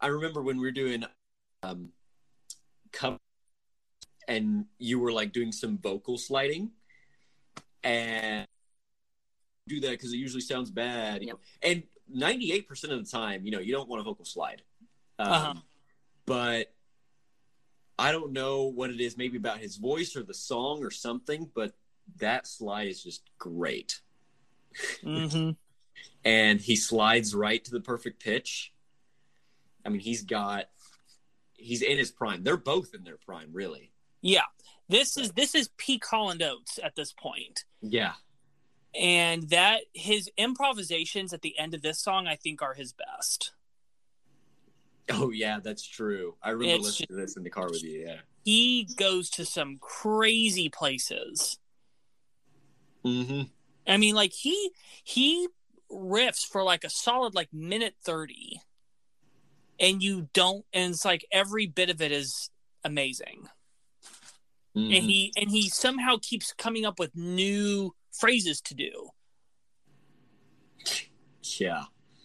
I 0.00 0.08
remember 0.08 0.42
when 0.42 0.56
we 0.56 0.62
were 0.62 0.72
doing 0.72 1.04
um 1.62 1.92
cover 2.90 3.18
and 4.26 4.64
you 4.78 4.98
were 4.98 5.12
like 5.12 5.32
doing 5.32 5.52
some 5.52 5.78
vocal 5.78 6.18
sliding 6.18 6.72
and 7.84 8.44
do 9.68 9.80
that 9.80 9.90
because 9.90 10.12
it 10.12 10.16
usually 10.16 10.40
sounds 10.40 10.70
bad, 10.70 11.22
you 11.22 11.28
know. 11.28 11.38
And 11.62 11.82
98% 12.14 12.84
of 12.90 13.04
the 13.04 13.10
time, 13.10 13.44
you 13.44 13.50
know, 13.50 13.58
you 13.58 13.72
don't 13.72 13.88
want 13.88 14.00
a 14.00 14.04
vocal 14.04 14.24
slide. 14.24 14.62
Um, 15.18 15.32
Uh-huh. 15.32 15.54
But 16.26 16.74
I 17.98 18.12
don't 18.12 18.32
know 18.32 18.64
what 18.64 18.90
it 18.90 19.00
is, 19.00 19.16
maybe 19.16 19.36
about 19.38 19.58
his 19.58 19.76
voice 19.76 20.14
or 20.14 20.22
the 20.22 20.34
song 20.34 20.84
or 20.84 20.90
something, 20.90 21.50
but 21.54 21.72
that 22.18 22.46
slide 22.46 22.88
is 22.88 23.02
just 23.02 23.22
great. 23.38 24.00
Mm-hmm. 25.02 25.50
And 26.24 26.60
he 26.60 26.76
slides 26.76 27.34
right 27.34 27.64
to 27.64 27.70
the 27.72 27.80
perfect 27.80 28.22
pitch. 28.22 28.72
I 29.84 29.88
mean, 29.88 30.00
he's 30.00 30.22
got, 30.22 30.66
he's 31.54 31.82
in 31.82 31.98
his 31.98 32.10
prime. 32.12 32.44
They're 32.44 32.56
both 32.56 32.94
in 32.94 33.02
their 33.02 33.16
prime, 33.16 33.48
really. 33.52 33.90
Yeah, 34.20 34.44
this 34.88 35.16
is 35.16 35.32
this 35.32 35.54
is 35.54 35.70
peak 35.76 36.04
Hall 36.06 36.30
and 36.30 36.42
Oates 36.42 36.78
at 36.82 36.94
this 36.96 37.12
point. 37.12 37.64
Yeah. 37.82 38.12
And 38.98 39.48
that 39.50 39.82
his 39.94 40.28
improvisations 40.36 41.32
at 41.32 41.42
the 41.42 41.58
end 41.58 41.72
of 41.74 41.82
this 41.82 42.00
song 42.00 42.26
i 42.26 42.34
think 42.36 42.60
are 42.62 42.74
his 42.74 42.92
best 42.92 43.52
Oh, 45.10 45.30
yeah, 45.30 45.58
that's 45.62 45.86
true. 45.86 46.34
I 46.42 46.50
remember 46.50 46.74
It's 46.74 46.84
listening 46.84 47.06
to 47.08 47.14
this 47.14 47.38
in 47.38 47.42
the 47.42 47.48
car 47.48 47.70
with 47.70 47.82
you. 47.82 48.04
Yeah. 48.06 48.16
he 48.44 48.86
goes 48.98 49.30
to 49.30 49.46
some 49.46 49.78
crazy 49.80 50.68
places 50.68 51.58
Mm-hmm. 53.04 53.42
i 53.86 53.96
mean 53.96 54.14
like 54.14 54.32
he 54.34 54.70
he 55.04 55.48
riffs 55.90 56.44
for 56.46 56.62
like 56.62 56.84
a 56.84 56.90
solid 56.90 57.34
like 57.34 57.48
minute 57.54 57.94
30 58.04 58.60
and 59.80 60.02
you 60.02 60.28
don't 60.34 60.66
and 60.74 60.92
it's 60.92 61.04
like 61.06 61.24
every 61.32 61.66
bit 61.66 61.88
of 61.88 62.02
it 62.02 62.12
is 62.12 62.50
amazing 62.84 63.48
Mm-hmm. 64.76 64.92
and 64.94 65.04
he 65.04 65.32
and 65.38 65.50
he 65.50 65.68
somehow 65.70 66.16
keeps 66.20 66.52
coming 66.52 66.84
up 66.84 66.98
with 66.98 67.16
new 67.16 67.94
phrases 68.18 68.60
to 68.60 68.74
do 68.74 69.10
yeah. 71.58 71.84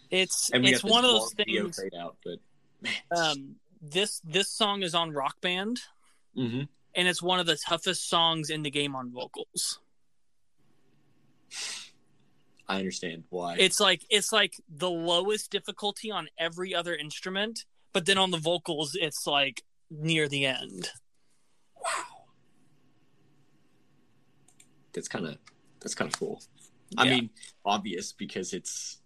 it's 0.10 0.50
it's 0.54 0.84
one 0.84 1.06
of 1.06 1.12
those 1.12 1.34
things 1.34 1.80
out, 2.00 2.18
but 2.24 2.40
um 3.18 3.56
this 3.82 4.22
this 4.24 4.50
song 4.50 4.84
is 4.84 4.96
on 4.96 5.12
rock 5.12 5.40
band 5.42 5.82
mm-hmm. 6.38 6.64
and 6.96 7.08
it's 7.08 7.22
one 7.22 7.40
of 7.40 7.46
the 7.46 7.58
toughest 7.58 8.10
songs 8.10 8.50
in 8.50 8.64
the 8.64 8.72
game 8.72 8.96
on 8.96 9.12
vocals. 9.12 9.80
I 12.68 12.78
understand 12.78 13.26
why. 13.30 13.58
It's 13.60 13.80
like 13.80 14.06
it's 14.10 14.32
like 14.32 14.56
the 14.70 14.90
lowest 14.90 15.52
difficulty 15.52 16.12
on 16.12 16.28
every 16.38 16.74
other 16.74 16.96
instrument, 16.96 17.66
but 17.92 18.06
then 18.06 18.18
on 18.18 18.32
the 18.32 18.38
vocals 18.38 18.96
it's 19.00 19.28
like 19.28 19.64
near 19.90 20.28
the 20.28 20.46
end. 20.46 20.92
wow. 21.76 22.26
That's 24.94 25.08
kind 25.08 25.26
of 25.26 25.38
that's 25.84 25.96
kind 25.96 26.12
of 26.12 26.20
cool. 26.20 26.42
Yeah. 26.92 27.02
I 27.02 27.10
mean, 27.10 27.30
obvious 27.66 28.14
because 28.14 28.54
it's 28.54 29.02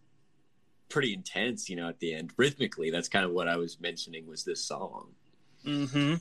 pretty 0.90 1.14
intense, 1.14 1.70
you 1.70 1.76
know, 1.76 1.90
at 1.90 2.00
the 2.00 2.14
end 2.14 2.32
rhythmically. 2.38 2.92
That's 2.92 3.10
kind 3.10 3.26
of 3.26 3.32
what 3.32 3.48
I 3.48 3.58
was 3.58 3.80
mentioning 3.80 4.28
was 4.28 4.44
this 4.44 4.64
song. 4.64 5.10
Mm-hmm. 5.66 6.16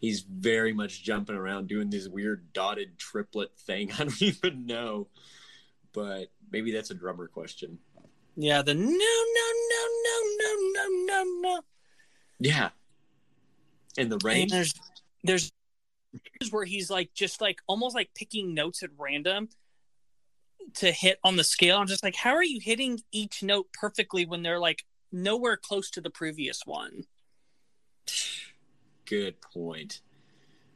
He's 0.00 0.20
very 0.20 0.72
much 0.72 1.02
jumping 1.02 1.36
around 1.36 1.68
doing 1.68 1.90
this 1.90 2.08
weird 2.08 2.52
dotted 2.52 2.98
triplet 2.98 3.56
thing. 3.58 3.90
I 3.98 4.04
don't 4.04 4.22
even 4.22 4.66
know, 4.66 5.08
but 5.92 6.28
maybe 6.50 6.72
that's 6.72 6.90
a 6.90 6.94
drummer 6.94 7.28
question. 7.28 7.78
Yeah, 8.36 8.62
the 8.62 8.74
no, 8.74 8.82
no, 8.82 8.88
no, 8.88 8.98
no, 10.04 10.20
no, 10.38 10.56
no, 10.74 11.04
no, 11.06 11.40
no. 11.40 11.60
Yeah, 12.40 12.70
and 13.96 14.10
the 14.10 14.18
range. 14.24 14.50
And 14.50 14.50
there's, 14.50 14.74
there's 15.22 15.52
where 16.50 16.64
he's 16.64 16.90
like 16.90 17.14
just 17.14 17.40
like 17.40 17.60
almost 17.66 17.94
like 17.94 18.10
picking 18.14 18.54
notes 18.54 18.82
at 18.82 18.90
random 18.98 19.48
to 20.74 20.92
hit 20.92 21.18
on 21.24 21.36
the 21.36 21.44
scale. 21.44 21.78
I'm 21.78 21.86
just 21.86 22.02
like, 22.02 22.16
how 22.16 22.34
are 22.34 22.44
you 22.44 22.60
hitting 22.60 23.00
each 23.12 23.42
note 23.42 23.68
perfectly 23.72 24.26
when 24.26 24.42
they're 24.42 24.60
like 24.60 24.84
nowhere 25.10 25.56
close 25.56 25.90
to 25.90 26.00
the 26.00 26.10
previous 26.10 26.62
one? 26.64 27.04
Good 29.04 29.40
point. 29.40 30.00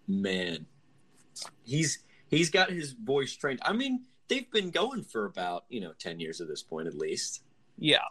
Man. 0.06 0.66
He's 1.64 1.98
he's 2.28 2.50
got 2.50 2.70
his 2.70 2.92
voice 2.92 3.34
trained. 3.36 3.60
I 3.62 3.72
mean, 3.72 4.04
they've 4.28 4.50
been 4.50 4.70
going 4.70 5.02
for 5.02 5.26
about, 5.26 5.64
you 5.68 5.80
know, 5.80 5.92
10 5.98 6.20
years 6.20 6.40
at 6.40 6.48
this 6.48 6.62
point 6.62 6.88
at 6.88 6.94
least. 6.94 7.42
Yeah. 7.78 8.04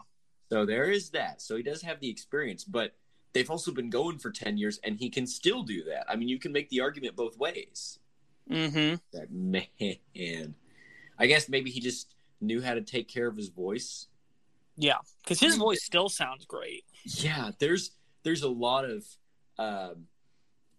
So 0.50 0.64
there 0.64 0.90
is 0.90 1.10
that. 1.10 1.42
So 1.42 1.56
he 1.56 1.62
does 1.62 1.82
have 1.82 2.00
the 2.00 2.08
experience, 2.08 2.64
but 2.64 2.92
they've 3.36 3.50
also 3.50 3.70
been 3.70 3.90
going 3.90 4.18
for 4.18 4.30
10 4.30 4.56
years 4.56 4.80
and 4.82 4.98
he 4.98 5.10
can 5.10 5.26
still 5.26 5.62
do 5.62 5.84
that. 5.84 6.04
I 6.08 6.16
mean, 6.16 6.28
you 6.28 6.38
can 6.38 6.52
make 6.52 6.70
the 6.70 6.80
argument 6.80 7.16
both 7.16 7.36
ways. 7.38 7.98
Mm-hmm. 8.50 8.96
That 9.12 9.30
man. 9.30 10.54
I 11.18 11.26
guess 11.26 11.48
maybe 11.48 11.70
he 11.70 11.80
just 11.80 12.14
knew 12.40 12.62
how 12.62 12.74
to 12.74 12.80
take 12.80 13.08
care 13.08 13.26
of 13.26 13.36
his 13.36 13.48
voice. 13.48 14.06
Yeah, 14.76 14.98
because 15.22 15.40
his 15.40 15.56
voice 15.56 15.84
still 15.84 16.08
sounds 16.08 16.44
great. 16.44 16.84
Yeah, 17.04 17.50
there's 17.58 17.92
there's 18.22 18.42
a 18.42 18.48
lot 18.48 18.84
of 18.84 19.04
um, 19.58 20.06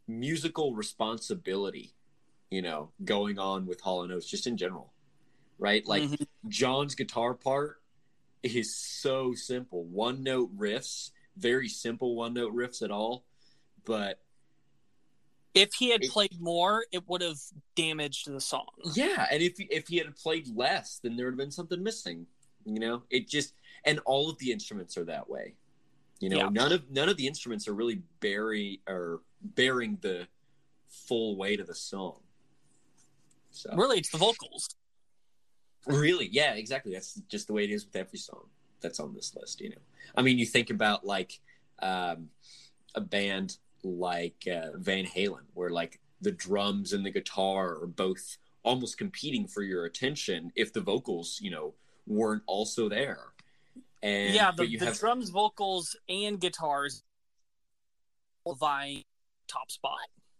musical 0.07 0.73
responsibility, 0.75 1.93
you 2.51 2.61
know, 2.61 2.91
going 3.03 3.39
on 3.39 3.65
with 3.65 3.81
Hall 3.81 4.03
and 4.03 4.11
Oates 4.11 4.29
just 4.29 4.45
in 4.47 4.55
general, 4.57 4.93
right? 5.57 5.85
Like 5.85 6.03
Mhm. 6.03 6.27
John's 6.47 6.93
guitar 6.95 7.34
part 7.34 7.81
is 8.43 8.75
so 8.75 9.34
simple, 9.34 9.84
one 9.85 10.21
note 10.23 10.55
riffs, 10.55 11.11
very 11.38 11.69
simple 11.69 12.15
one 12.15 12.34
note 12.34 12.53
riffs 12.55 12.81
at 12.81 12.91
all, 12.91 13.26
but 13.85 14.19
If 15.53 15.73
he 15.73 15.89
had 15.89 16.03
It- 16.03 16.11
played 16.11 16.39
more, 16.39 16.85
it 16.91 17.07
would 17.07 17.22
have 17.22 17.39
damaged 17.73 18.27
the 18.27 18.39
song. 18.39 18.68
Yeah, 18.93 19.27
and 19.31 19.41
if 19.41 19.55
if 19.59 19.88
he 19.88 19.97
had 19.97 20.15
played 20.15 20.47
less, 20.55 20.99
then 20.99 21.15
there 21.15 21.26
would 21.26 21.31
have 21.34 21.38
been 21.38 21.51
something 21.51 21.81
missing. 21.81 22.27
You 22.64 22.80
know, 22.80 23.03
it 23.09 23.27
just 23.27 23.55
and 23.84 23.97
all 24.05 24.30
of 24.30 24.38
the 24.38 24.51
instruments 24.51 24.97
are 24.97 25.05
that 25.05 25.27
way. 25.27 25.55
You 26.19 26.30
know, 26.30 26.38
Yeah. 26.38 26.49
none 26.49 26.72
of 26.73 26.91
none 26.91 27.09
of 27.09 27.18
the 27.18 27.26
instruments 27.26 27.68
are 27.68 27.73
really 27.73 28.03
bearing 28.19 28.81
or 28.88 29.23
bearing 29.41 29.97
the 30.01 30.27
full 30.89 31.35
weight 31.35 31.59
of 31.59 31.65
the 31.65 31.76
song. 31.76 32.22
So 33.49 33.73
Really, 33.73 33.97
it's 33.97 34.11
the 34.11 34.18
vocals. 34.19 34.69
really, 35.88 36.27
yeah, 36.27 36.53
exactly. 36.53 36.91
That's 36.93 37.15
just 37.30 37.47
the 37.47 37.53
way 37.53 37.64
it 37.64 37.72
is 37.72 37.84
with 37.85 37.95
every 37.95 38.19
song 38.19 38.49
that's 38.81 38.99
on 38.99 39.13
this 39.13 39.35
list. 39.35 39.61
You 39.61 39.69
know, 39.71 39.81
I 40.15 40.21
mean, 40.21 40.37
you 40.37 40.45
think 40.45 40.69
about 40.69 41.05
like 41.05 41.39
um, 41.81 42.29
a 42.95 43.01
band 43.01 43.57
like 43.83 44.47
uh, 44.51 44.77
Van 44.77 45.05
Halen, 45.05 45.43
where 45.53 45.69
like 45.69 45.99
the 46.21 46.31
drums 46.31 46.93
and 46.93 47.05
the 47.05 47.11
guitar 47.11 47.81
are 47.81 47.87
both 47.87 48.37
almost 48.63 48.97
competing 48.97 49.47
for 49.47 49.61
your 49.61 49.85
attention 49.85 50.51
if 50.55 50.73
the 50.73 50.81
vocals, 50.81 51.39
you 51.41 51.51
know, 51.51 51.73
weren't 52.05 52.43
also 52.47 52.89
there. 52.89 53.19
And 54.03 54.33
yeah, 54.33 54.51
the, 54.55 54.65
the 54.77 54.85
have 54.85 54.99
drums, 54.99 55.29
vocals, 55.29 55.95
and 56.09 56.39
guitars 56.39 57.03
vying 58.59 59.03
top 59.47 59.71
spot. 59.71 59.97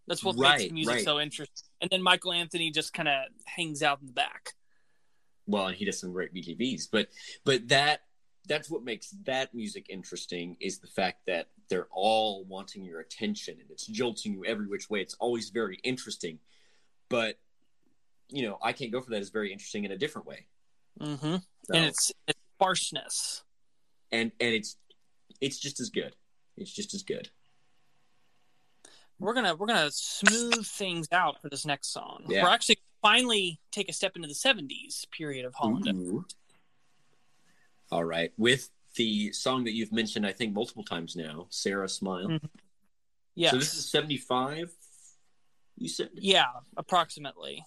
That's 0.07 0.23
what 0.23 0.38
Right, 0.38 0.59
makes 0.59 0.73
music 0.73 0.95
right. 0.95 1.03
so 1.03 1.19
interesting. 1.19 1.68
And 1.81 1.89
then 1.89 2.01
Michael 2.01 2.31
Anthony 2.31 2.72
just 2.72 2.93
kind 2.93 3.09
of 3.09 3.26
hangs 3.45 3.84
out 3.84 3.99
in 3.99 4.07
the 4.07 4.14
back. 4.14 4.53
well, 5.45 5.68
and 5.68 5.76
he 5.76 5.85
does 5.85 5.99
some 5.99 6.14
great 6.14 6.34
BGVs, 6.34 6.88
but 6.91 7.09
but 7.43 7.68
that 7.69 8.01
that's 8.48 8.69
what 8.69 8.84
makes 8.84 9.10
that 9.26 9.53
music 9.53 9.88
interesting 9.90 10.56
is 10.60 10.80
the 10.80 10.88
fact 10.88 11.26
that 11.28 11.48
they're 11.69 11.88
all 11.91 12.45
wanting 12.45 12.84
your 12.84 12.99
attention 13.02 13.57
and 13.60 13.69
it's 13.69 13.86
jolting 13.88 14.34
you 14.34 14.45
every 14.45 14.68
which 14.68 14.90
way. 14.90 15.02
It's 15.02 15.15
always 15.19 15.49
very 15.49 15.80
interesting, 15.84 16.40
but 17.10 17.38
you 18.30 18.44
know 18.48 18.57
I 18.61 18.74
can't 18.74 18.91
go 18.91 19.02
for 19.02 19.10
that 19.11 19.22
It's 19.22 19.30
very 19.30 19.52
interesting 19.52 19.84
in 19.84 19.91
a 19.91 19.98
different 19.98 20.28
way. 20.28 20.48
Mm-hmm. 20.99 21.36
So- 21.36 21.74
And 21.74 21.86
it's, 21.86 22.11
it's 22.28 22.40
sparseness. 22.56 23.44
and 24.11 24.32
and 24.40 24.53
it's 24.53 24.78
it's 25.41 25.60
just 25.60 25.80
as 25.80 25.90
good. 25.90 26.15
It's 26.56 26.72
just 26.72 26.94
as 26.94 27.03
good. 27.03 27.30
We're 29.19 29.34
gonna 29.34 29.56
we're 29.56 29.68
gonna 29.68 29.90
smooth 29.91 30.65
things 30.65 31.07
out 31.11 31.41
for 31.41 31.49
this 31.49 31.65
next 31.65 31.91
song. 31.91 32.26
Yeah. 32.28 32.44
We're 32.44 32.49
actually 32.49 32.78
finally 33.02 33.60
take 33.72 33.90
a 33.90 33.94
step 33.94 34.15
into 34.15 34.28
the 34.28 34.34
'70s 34.36 35.06
period 35.11 35.45
of 35.45 35.56
Hall 35.56 35.76
and. 35.76 35.88
Ooh. 35.88 36.26
All 37.91 38.03
right, 38.03 38.31
with 38.38 38.69
the 38.95 39.31
song 39.31 39.64
that 39.64 39.73
you've 39.73 39.91
mentioned, 39.93 40.26
I 40.26 40.34
think 40.34 40.53
multiple 40.53 40.84
times 40.84 41.15
now, 41.15 41.47
"Sara 41.49 41.88
Smile." 41.88 42.27
Mhm. 42.27 42.49
Yes. 43.35 43.51
So 43.51 43.57
this 43.57 43.73
is 43.76 43.89
seventy-five. 43.89 44.73
You 45.77 45.88
said 45.89 46.09
yeah, 46.15 46.47
approximately. 46.76 47.64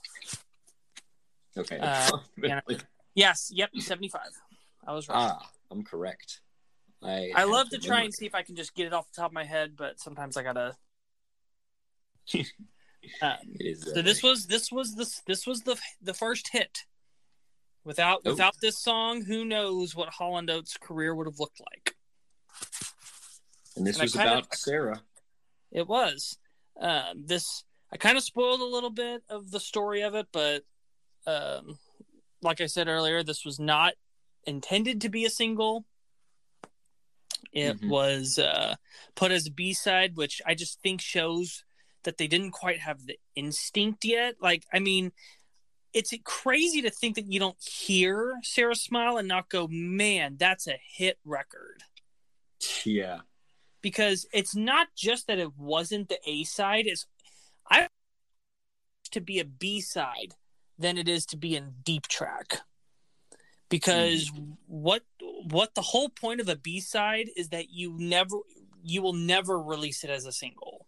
okay. 1.56 1.78
Uh, 1.78 2.18
yeah. 2.36 2.60
Yes. 3.14 3.50
Yep. 3.54 3.70
Seventy-five. 3.78 4.32
I 4.86 4.92
was 4.92 5.08
right. 5.08 5.16
ah, 5.16 5.50
I'm 5.70 5.84
correct. 5.84 6.40
I 7.02 7.32
I 7.34 7.44
love 7.44 7.70
the 7.70 7.78
to 7.78 7.86
try 7.86 8.02
and 8.02 8.12
see 8.12 8.26
if 8.26 8.34
I 8.34 8.42
can 8.42 8.56
just 8.56 8.74
get 8.74 8.86
it 8.86 8.92
off 8.92 9.10
the 9.10 9.20
top 9.20 9.30
of 9.30 9.34
my 9.34 9.44
head, 9.44 9.74
but 9.76 10.00
sometimes 10.00 10.36
I 10.36 10.42
gotta. 10.42 10.76
um, 12.34 12.44
so 13.22 13.26
uh, 13.26 14.02
this 14.02 14.22
was 14.22 14.46
this 14.46 14.70
was 14.70 14.94
this 14.96 15.22
this 15.26 15.46
was 15.46 15.62
the 15.62 15.80
the 16.02 16.14
first 16.14 16.48
hit. 16.48 16.84
Without 17.84 18.22
Oh. 18.26 18.30
without 18.32 18.54
this 18.60 18.78
song, 18.78 19.24
who 19.24 19.44
knows 19.44 19.94
what 19.94 20.10
Hall 20.10 20.36
and 20.36 20.50
Oates' 20.50 20.76
career 20.76 21.14
would 21.14 21.26
have 21.26 21.38
looked 21.40 21.60
like? 21.60 21.96
and 23.76 23.86
this 23.86 23.96
and 23.96 24.02
was 24.02 24.14
about 24.14 24.54
Sara. 24.54 25.02
It 25.70 25.86
was. 25.86 26.36
Um, 26.78 27.24
this 27.26 27.64
I 27.92 27.96
kind 27.96 28.16
of 28.18 28.22
spoiled 28.24 28.60
a 28.60 28.64
little 28.64 28.90
bit 28.90 29.22
of 29.28 29.50
the 29.50 29.60
story 29.60 30.02
of 30.02 30.14
it, 30.14 30.28
but 30.32 30.64
um, 31.26 31.78
like 32.42 32.60
I 32.60 32.66
said 32.66 32.88
earlier, 32.88 33.22
this 33.22 33.44
was 33.44 33.58
not 33.58 33.94
intended 34.44 35.00
to 35.02 35.08
be 35.08 35.24
a 35.24 35.30
single. 35.30 35.84
It 37.52 37.80
Mhm. 37.80 37.88
was 37.88 38.38
uh, 38.38 38.76
put 39.14 39.30
as 39.32 39.46
a 39.46 39.50
B 39.50 39.72
side, 39.72 40.16
which 40.16 40.40
I 40.46 40.54
just 40.54 40.80
think 40.82 41.00
shows 41.00 41.64
that 42.02 42.16
they 42.16 42.26
didn't 42.26 42.52
quite 42.52 42.80
have 42.80 43.06
the 43.06 43.18
instinct 43.34 44.04
yet. 44.04 44.36
Like, 44.40 44.64
I 44.72 44.78
mean, 44.78 45.12
it's 45.92 46.12
crazy 46.24 46.82
to 46.82 46.90
think 46.90 47.16
that 47.16 47.30
you 47.30 47.40
don't 47.40 47.60
hear 47.60 48.34
Sara 48.42 48.74
Smile 48.74 49.16
and 49.16 49.28
not 49.28 49.48
go, 49.48 49.68
man, 49.68 50.36
that's 50.38 50.66
a 50.66 50.78
hit 50.82 51.18
record 51.24 51.82
Yeah, 52.84 53.20
because 53.82 54.26
it's 54.32 54.54
not 54.54 54.88
just 54.96 55.26
that 55.26 55.38
it 55.38 55.56
wasn't 55.56 56.08
the 56.08 56.18
A 56.26 56.44
side. 56.44 56.86
It's 56.86 57.06
I 57.70 57.88
to 59.12 59.20
be 59.20 59.40
a 59.40 59.44
B 59.44 59.80
side 59.80 60.34
than 60.78 60.96
it 60.96 61.08
is 61.08 61.26
to 61.26 61.36
be 61.36 61.56
in 61.56 61.74
deep 61.84 62.06
track. 62.08 62.60
Because 63.68 64.30
mm-hmm. 64.30 64.52
what 64.66 65.02
what 65.44 65.74
the 65.74 65.82
whole 65.82 66.08
point 66.08 66.40
of 66.40 66.48
a 66.48 66.56
B 66.56 66.80
side 66.80 67.28
is 67.36 67.48
that 67.50 67.70
you 67.70 67.94
never 67.98 68.38
you 68.82 69.02
will 69.02 69.12
never 69.12 69.60
release 69.60 70.04
it 70.04 70.10
as 70.10 70.26
a 70.26 70.32
single. 70.32 70.79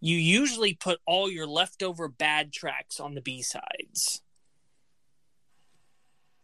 You 0.00 0.16
usually 0.16 0.74
put 0.74 1.00
all 1.06 1.30
your 1.30 1.46
leftover 1.46 2.08
bad 2.08 2.52
tracks 2.52 3.00
on 3.00 3.14
the 3.14 3.20
B 3.20 3.42
sides. 3.42 4.22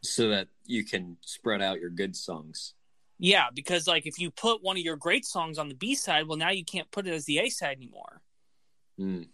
so 0.03 0.29
that 0.29 0.49
you 0.67 0.85
can 0.85 1.17
spread 1.23 1.63
out 1.63 1.81
your 1.81 1.91
good 1.91 2.15
songs. 2.15 2.75
Yeah, 3.19 3.47
because 3.55 3.87
like 3.87 4.07
if 4.07 4.19
you 4.19 4.31
put 4.31 4.63
one 4.63 4.77
of 4.77 4.83
your 4.83 4.97
great 4.97 5.25
songs 5.25 5.59
on 5.59 5.69
the 5.69 5.75
B 5.75 5.95
side, 5.95 6.27
well 6.29 6.37
now 6.37 6.51
you 6.51 6.65
can't 6.65 6.91
put 6.91 7.07
it 7.07 7.15
as 7.15 7.25
the 7.25 7.39
A 7.39 7.49
side 7.49 7.77
anymore. 7.79 8.21
Mm. 9.01 9.27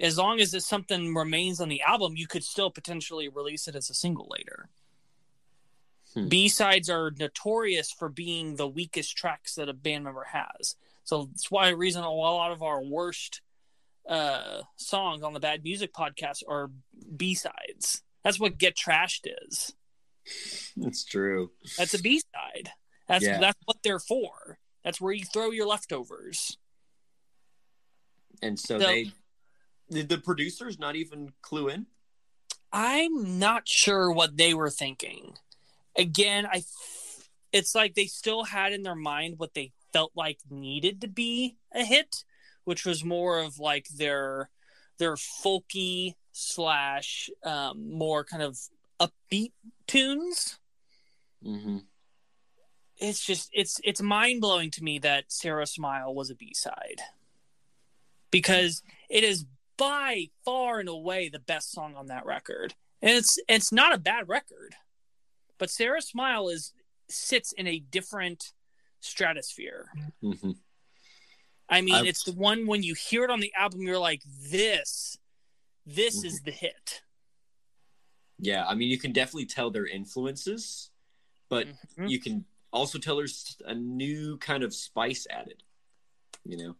as 0.00 0.18
long 0.18 0.40
as 0.40 0.52
it's 0.54 0.66
something 0.66 1.14
remains 1.14 1.60
on 1.60 1.68
the 1.68 1.82
album, 1.82 2.16
you 2.16 2.26
could 2.26 2.42
still 2.42 2.70
potentially 2.70 3.28
release 3.28 3.68
it 3.68 3.76
as 3.76 3.90
a 3.90 3.94
single 3.94 4.26
later. 4.28 4.70
Hmm. 6.14 6.28
B 6.28 6.48
sides 6.48 6.90
are 6.90 7.12
notorious 7.16 7.92
for 7.92 8.08
being 8.08 8.56
the 8.56 8.66
weakest 8.66 9.16
tracks 9.16 9.54
that 9.54 9.68
a 9.68 9.72
band 9.72 10.04
member 10.04 10.24
has. 10.32 10.74
So 11.04 11.26
that's 11.26 11.50
why 11.50 11.68
a 11.68 11.76
reason 11.76 12.02
a 12.04 12.10
lot 12.10 12.52
of 12.52 12.62
our 12.62 12.82
worst 12.82 13.40
uh, 14.08 14.62
songs 14.76 15.22
on 15.22 15.32
the 15.32 15.40
Bad 15.40 15.62
Music 15.64 15.92
podcast 15.92 16.42
are 16.48 16.70
B 17.16 17.34
sides. 17.34 18.02
That's 18.24 18.38
what 18.38 18.58
Get 18.58 18.76
Trashed 18.76 19.26
is. 19.48 19.74
That's 20.76 21.04
true. 21.04 21.50
That's 21.76 21.94
a 21.94 22.00
B 22.00 22.20
side. 22.20 22.70
That's 23.08 23.24
Yeah. 23.24 23.38
that's 23.40 23.58
what 23.64 23.78
they're 23.82 23.98
for. 23.98 24.58
That's 24.84 25.00
where 25.00 25.12
you 25.12 25.24
throw 25.24 25.50
your 25.50 25.66
leftovers. 25.66 26.56
And 28.40 28.58
so, 28.58 28.78
So- 28.78 28.86
they 28.86 29.12
did 29.90 30.08
the 30.08 30.18
producers 30.18 30.78
not 30.78 30.96
even 30.96 31.32
clue 31.42 31.68
in. 31.68 31.86
I'm 32.72 33.38
not 33.38 33.68
sure 33.68 34.10
what 34.10 34.36
they 34.36 34.54
were 34.54 34.70
thinking. 34.70 35.36
Again, 35.96 36.46
I 36.46 36.64
it's 37.52 37.74
like 37.74 37.94
they 37.94 38.06
still 38.06 38.44
had 38.44 38.72
in 38.72 38.82
their 38.82 38.94
mind 38.94 39.38
what 39.38 39.52
they 39.52 39.72
felt 39.92 40.12
like 40.14 40.38
needed 40.50 41.00
to 41.00 41.08
be 41.08 41.56
a 41.72 41.84
hit, 41.84 42.24
which 42.64 42.84
was 42.84 43.04
more 43.04 43.40
of 43.40 43.58
like 43.58 43.88
their 43.88 44.50
their 44.98 45.14
folky 45.14 46.14
slash 46.32 47.30
um, 47.44 47.90
more 47.90 48.24
kind 48.24 48.42
of 48.42 48.58
upbeat 49.00 49.52
tunes. 49.86 50.58
Mm-hmm. 51.44 51.78
It's 52.98 53.24
just 53.24 53.50
it's 53.52 53.80
it's 53.84 54.00
mind 54.00 54.40
blowing 54.40 54.70
to 54.72 54.84
me 54.84 54.98
that 55.00 55.24
Sara 55.28 55.66
Smile 55.66 56.14
was 56.14 56.30
a 56.30 56.34
B 56.34 56.54
side 56.54 57.00
because 58.30 58.82
it 59.10 59.24
is 59.24 59.44
by 59.76 60.28
far 60.44 60.78
and 60.78 60.88
away 60.88 61.28
the 61.28 61.40
best 61.40 61.72
song 61.72 61.94
on 61.96 62.06
that 62.06 62.24
record, 62.24 62.74
and 63.00 63.16
it's 63.16 63.38
it's 63.48 63.72
not 63.72 63.94
a 63.94 63.98
bad 63.98 64.28
record, 64.28 64.76
but 65.58 65.70
Sara 65.70 66.00
Smile 66.00 66.48
is 66.48 66.72
sits 67.08 67.52
in 67.52 67.66
a 67.66 67.80
different 67.80 68.52
stratosphere. 69.02 69.90
Mm-hmm. 70.22 70.52
I 71.68 71.80
mean, 71.80 71.94
I've- 71.94 72.08
it's 72.08 72.24
the 72.24 72.32
one 72.32 72.66
when 72.66 72.82
you 72.82 72.94
hear 72.94 73.24
it 73.24 73.30
on 73.30 73.40
the 73.40 73.52
album, 73.56 73.82
you're 73.82 73.98
like, 73.98 74.22
this, 74.50 75.16
this 75.86 76.24
is 76.24 76.40
the 76.42 76.50
hit. 76.50 77.02
Yeah, 78.38 78.66
I 78.66 78.74
mean, 78.74 78.90
you 78.90 78.98
can 78.98 79.12
definitely 79.12 79.46
tell 79.46 79.70
their 79.70 79.86
influences, 79.86 80.90
but 81.48 81.68
Mhm. 81.96 82.10
you 82.10 82.18
can 82.18 82.44
also 82.72 82.98
tell 82.98 83.16
there's 83.16 83.56
a 83.64 83.74
new 83.74 84.36
kind 84.38 84.62
of 84.64 84.74
spice 84.74 85.26
added. 85.30 85.62
You 86.44 86.56
know, 86.56 86.76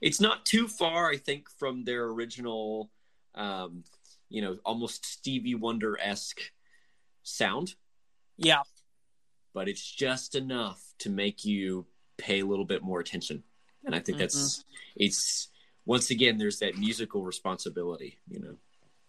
it's 0.00 0.20
not 0.20 0.46
too 0.46 0.68
far, 0.68 1.10
I 1.10 1.16
think, 1.16 1.50
from 1.50 1.84
their 1.84 2.04
original, 2.04 2.90
um, 3.34 3.84
you 4.28 4.40
know, 4.42 4.58
almost 4.64 5.04
Stevie 5.04 5.54
Wonder 5.56 5.98
esque 5.98 6.52
sound, 7.22 7.74
Yeah. 8.36 8.62
But 9.54 9.68
it's 9.68 9.90
just 9.90 10.34
enough 10.34 10.82
to 10.98 11.10
make 11.10 11.44
you 11.44 11.86
pay 12.18 12.40
a 12.40 12.46
little 12.46 12.64
bit 12.64 12.82
more 12.82 13.00
attention. 13.00 13.42
And 13.84 13.94
I 13.94 13.98
think 13.98 14.18
that's 14.18 14.64
it's 14.96 15.48
once 15.86 16.10
again 16.10 16.38
there's 16.38 16.60
that 16.60 16.78
musical 16.78 17.24
responsibility, 17.24 18.18
you 18.28 18.40
know. 18.40 18.56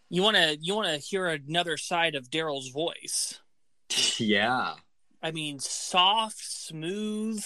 You 0.10 0.24
want 0.24 0.38
to 0.38 0.58
you 0.60 0.76
want 0.76 0.88
to 0.88 0.98
hear 0.98 1.28
another 1.28 1.78
side 1.78 2.16
of 2.16 2.30
Daryl's 2.30 2.70
voice. 2.70 3.40
yeah. 4.18 4.76
I 5.22 5.32
mean, 5.32 5.60
soft, 5.60 6.40
smooth. 6.40 7.44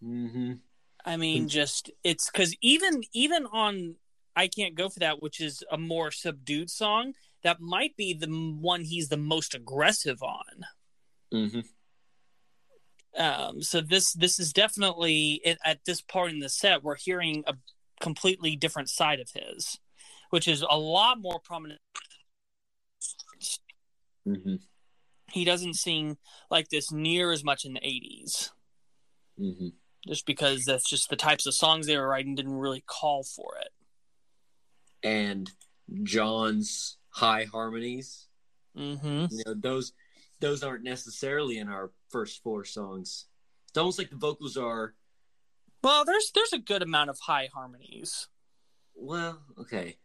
hmm 0.00 0.54
I 1.04 1.16
mean, 1.16 1.48
just 1.48 1.90
it's 2.04 2.30
because 2.30 2.54
even 2.60 3.02
even 3.12 3.44
on 3.46 3.96
I 4.36 4.48
can't 4.48 4.74
go 4.74 4.88
for 4.88 5.00
that, 5.00 5.20
which 5.20 5.40
is 5.40 5.64
a 5.70 5.76
more 5.76 6.10
subdued 6.10 6.70
song. 6.70 7.14
That 7.42 7.60
might 7.60 7.96
be 7.96 8.14
the 8.14 8.28
one 8.28 8.84
he's 8.84 9.08
the 9.08 9.16
most 9.16 9.54
aggressive 9.54 10.22
on. 10.22 10.64
Hmm 11.32 11.60
Um, 13.16 13.62
so 13.62 13.80
this 13.80 14.12
this 14.12 14.38
is 14.38 14.52
definitely 14.52 15.42
at- 15.64 15.84
this 15.84 16.00
part 16.00 16.30
in 16.30 16.38
the 16.38 16.48
set 16.48 16.82
we're 16.82 16.96
hearing 16.96 17.44
a 17.46 17.54
completely 18.00 18.56
different 18.56 18.88
side 18.88 19.20
of 19.20 19.30
his, 19.34 19.78
which 20.30 20.48
is 20.48 20.62
a 20.62 20.78
lot 20.78 21.20
more 21.20 21.38
prominent. 21.40 21.80
hmm 24.24 24.56
He 25.30 25.44
doesn't 25.44 25.74
seem 25.74 26.18
like 26.50 26.68
this 26.68 26.90
near 26.92 27.32
as 27.32 27.42
much 27.44 27.64
in 27.64 27.74
the 27.74 27.80
'80s. 27.80 28.50
hmm 29.36 29.68
just 30.08 30.26
because 30.26 30.64
that's 30.64 30.90
just 30.90 31.08
the 31.10 31.16
types 31.16 31.46
of 31.46 31.54
songs 31.54 31.86
they 31.86 31.96
were 31.96 32.08
writing 32.08 32.34
didn't 32.34 32.54
really 32.58 32.82
call 32.84 33.22
for 33.22 33.54
it. 33.60 33.68
And 35.06 35.48
John's 36.02 36.96
high 37.10 37.44
harmonies, 37.44 38.26
Mm-hmm. 38.76 39.26
you 39.30 39.42
know, 39.46 39.54
those 39.54 39.92
those 40.42 40.62
aren't 40.62 40.84
necessarily 40.84 41.56
in 41.58 41.68
our 41.70 41.90
first 42.10 42.42
four 42.42 42.64
songs. 42.66 43.26
It's 43.70 43.78
almost 43.78 43.98
like 43.98 44.10
the 44.10 44.16
vocals 44.16 44.58
are 44.58 44.94
Well, 45.82 46.04
there's 46.04 46.30
there's 46.34 46.52
a 46.52 46.58
good 46.58 46.82
amount 46.82 47.08
of 47.08 47.18
high 47.20 47.48
harmonies. 47.54 48.28
well, 48.94 49.40
okay. 49.58 49.96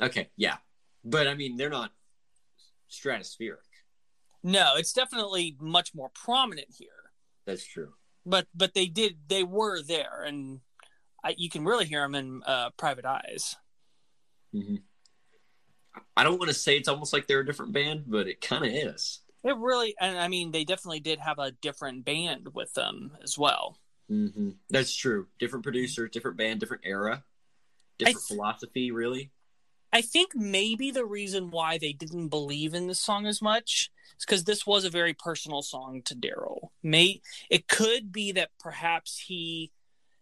Okay, 0.00 0.30
yeah. 0.36 0.56
But 1.04 1.28
I 1.28 1.34
mean, 1.34 1.56
they're 1.56 1.68
not 1.68 1.92
stratospheric. 2.90 3.58
No, 4.42 4.74
it's 4.76 4.92
definitely 4.92 5.56
much 5.60 5.94
more 5.94 6.10
prominent 6.14 6.68
here. 6.78 6.88
That's 7.46 7.64
true. 7.66 7.92
But 8.24 8.46
but 8.54 8.74
they 8.74 8.86
did 8.86 9.18
they 9.28 9.42
were 9.44 9.82
there, 9.82 10.22
and 10.26 10.60
I, 11.24 11.34
you 11.36 11.50
can 11.50 11.64
really 11.64 11.86
hear 11.86 12.02
them 12.02 12.14
in 12.14 12.42
uh, 12.46 12.70
Private 12.76 13.04
Eyes. 13.04 13.56
hmm 14.52 14.76
I 16.16 16.24
don't 16.24 16.38
want 16.38 16.50
to 16.50 16.54
say 16.54 16.76
it's 16.76 16.88
almost 16.88 17.12
like 17.12 17.26
they're 17.26 17.40
a 17.40 17.46
different 17.46 17.72
band, 17.72 18.04
but 18.06 18.26
it 18.26 18.40
kind 18.40 18.64
of 18.64 18.70
is. 18.70 19.20
It 19.44 19.56
really, 19.56 19.94
and 20.00 20.18
I 20.18 20.28
mean, 20.28 20.52
they 20.52 20.64
definitely 20.64 21.00
did 21.00 21.18
have 21.18 21.38
a 21.38 21.50
different 21.50 22.04
band 22.04 22.54
with 22.54 22.74
them 22.74 23.16
as 23.22 23.36
well. 23.36 23.78
hmm 24.08 24.50
That's 24.70 24.94
true. 24.94 25.26
Different 25.38 25.64
producer, 25.64 26.08
different 26.08 26.36
band, 26.36 26.60
different 26.60 26.84
era, 26.86 27.24
different 27.98 28.18
th- 28.18 28.28
philosophy. 28.28 28.90
Really. 28.90 29.30
I 29.92 30.00
think 30.00 30.34
maybe 30.34 30.90
the 30.90 31.04
reason 31.04 31.50
why 31.50 31.76
they 31.76 31.92
didn't 31.92 32.28
believe 32.28 32.72
in 32.72 32.86
this 32.86 33.00
song 33.00 33.26
as 33.26 33.42
much 33.42 33.90
is 34.18 34.24
because 34.24 34.44
this 34.44 34.66
was 34.66 34.84
a 34.84 34.90
very 34.90 35.12
personal 35.12 35.60
song 35.60 36.02
to 36.04 36.14
Daryl. 36.14 36.68
May 36.82 37.20
it 37.50 37.68
could 37.68 38.12
be 38.12 38.32
that 38.32 38.50
perhaps 38.58 39.24
he 39.26 39.70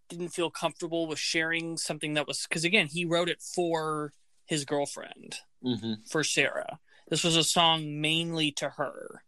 didn't 0.08 0.30
feel 0.30 0.50
comfortable 0.50 1.06
with 1.06 1.20
sharing 1.20 1.76
something 1.76 2.14
that 2.14 2.26
was 2.26 2.46
because 2.48 2.64
again 2.64 2.88
he 2.88 3.04
wrote 3.04 3.28
it 3.28 3.40
for 3.40 4.12
his 4.44 4.64
girlfriend 4.64 5.38
hmm 5.62 5.94
for 6.08 6.24
Sara. 6.24 6.78
This 7.08 7.24
was 7.24 7.36
a 7.36 7.44
song 7.44 8.00
mainly 8.00 8.52
to 8.52 8.70
her, 8.70 9.22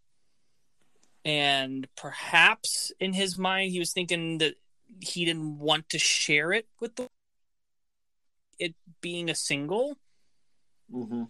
and 1.25 1.89
perhaps 1.97 2.93
in 3.01 3.13
his 3.13 3.37
mind 3.39 3.73
he 3.73 3.79
was 3.79 3.93
thinking 3.93 4.39
that 4.39 4.55
he 5.01 5.25
didn't 5.25 5.59
want 5.59 5.89
to 5.91 5.99
share 5.99 6.53
it 6.53 6.67
with 6.81 6.97
the 6.97 7.09
it 8.59 8.75
being 9.01 9.29
a 9.29 9.35
single. 9.35 9.97
hmm 10.91 11.25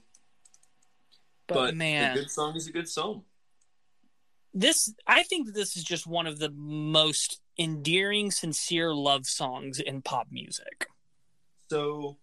But, 1.47 1.55
But 1.55 1.77
man, 1.77 2.17
a 2.17 2.21
good 2.21 2.31
song 2.31 2.57
is 2.57 2.67
a 2.67 2.73
good 2.73 2.89
song. 2.89 3.25
this 4.53 4.95
I 5.07 5.23
think 5.23 5.47
that 5.47 5.55
this 5.55 5.77
is 5.77 5.85
just 5.85 6.07
one 6.07 6.27
of 6.27 6.39
the 6.39 6.51
most 6.51 7.41
endearing, 7.59 8.31
sincere 8.31 8.95
love 8.95 9.27
songs 9.27 9.81
in 9.81 10.03
pop 10.03 10.29
music. 10.31 10.87
So, 11.71 12.19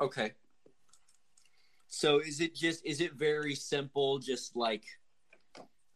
okay. 0.00 0.32
So 1.88 2.18
is 2.18 2.40
it 2.40 2.54
just 2.54 2.84
is 2.84 3.00
it 3.00 3.14
very 3.14 3.54
simple, 3.54 4.18
just 4.18 4.54
like 4.54 4.84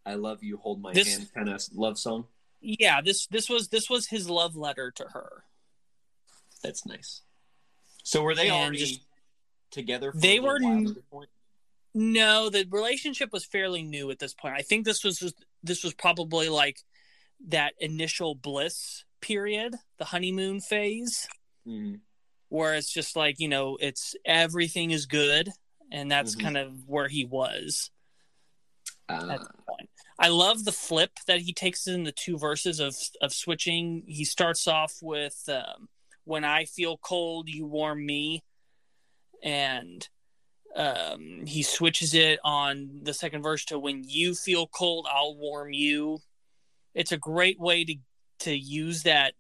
"I 0.07 0.15
love 0.15 0.43
you, 0.43 0.57
hold 0.57 0.81
my 0.81 0.93
This- 0.93 1.17
hand" 1.17 1.33
kind 1.35 1.49
of 1.49 1.63
love 1.73 1.99
song? 1.99 2.27
Yeah, 2.61 3.01
this 3.01 3.27
this 3.27 3.49
was 3.49 3.69
this 3.69 3.91
was 3.91 4.07
his 4.09 4.29
love 4.31 4.57
letter 4.57 4.91
to 4.93 5.05
her. 5.09 5.45
That's 6.63 6.87
nice. 6.87 7.23
So 8.05 8.23
were 8.23 8.35
they 8.35 8.49
And 8.49 8.53
already 8.65 8.79
just- 8.79 9.01
together? 9.71 10.13
For 10.13 10.19
They 10.19 10.37
a 10.39 10.43
were 10.43 10.59
while 10.61 10.89
at 10.89 10.95
this 10.95 11.05
point? 11.11 11.31
No, 11.95 12.49
the 12.49 12.65
relationship 12.71 13.33
was 13.33 13.45
fairly 13.45 13.83
new 13.83 14.11
at 14.11 14.19
this 14.19 14.33
point. 14.33 14.55
I 14.57 14.63
think 14.63 14.85
this 14.87 15.05
was 15.05 15.19
just, 15.19 15.35
this 15.63 15.85
was 15.85 15.93
probably 15.93 16.49
like 16.49 16.79
that 17.49 17.75
initial 17.79 18.35
bliss 18.35 19.05
period, 19.21 19.75
the 19.99 20.07
honeymoon 20.07 20.61
phase, 20.61 21.29
Mhm. 21.67 22.01
where 22.49 22.75
it's 22.75 22.93
just 22.93 23.15
like 23.17 23.39
you 23.41 23.49
know, 23.49 23.77
it's 23.81 24.15
everything 24.25 24.91
is 24.91 25.05
good, 25.07 25.51
and 25.93 26.11
that's 26.11 26.35
Mhm. 26.35 26.41
kind 26.43 26.57
of 26.57 26.89
where 26.89 27.07
he 27.07 27.25
was. 27.25 27.91
Uh, 29.09 29.29
at 29.31 29.41
this 29.41 29.49
point. 29.69 29.91
I 30.19 30.29
love 30.29 30.65
the 30.65 30.73
flip 30.73 31.13
that 31.27 31.41
he 31.41 31.53
takes 31.53 31.87
in 31.87 32.05
the 32.05 32.13
two 32.13 32.39
verses 32.39 32.81
of 32.81 32.97
of 33.21 33.33
switching. 33.33 34.05
He 34.07 34.25
starts 34.25 34.67
off 34.67 34.95
with 35.03 35.49
um, 35.49 35.89
"When 36.25 36.45
I 36.45 36.65
feel 36.65 36.97
cold, 36.99 37.49
you 37.49 37.67
warm 37.67 38.05
me," 38.07 38.43
and 39.43 40.09
um, 40.75 41.45
he 41.47 41.63
switches 41.63 42.15
it 42.15 42.41
on 42.43 43.01
the 43.03 43.13
second 43.13 43.43
verse 43.43 43.65
to 43.67 43.79
"When 43.79 44.05
you 44.05 44.35
feel 44.35 44.67
cold, 44.67 45.07
I'll 45.11 45.37
warm 45.37 45.73
you." 45.73 46.23
It's 46.95 47.13
a 47.13 47.19
great 47.19 47.59
way 47.61 47.85
to 47.85 47.97
to 48.41 48.57
use 48.57 49.03
that 49.03 49.35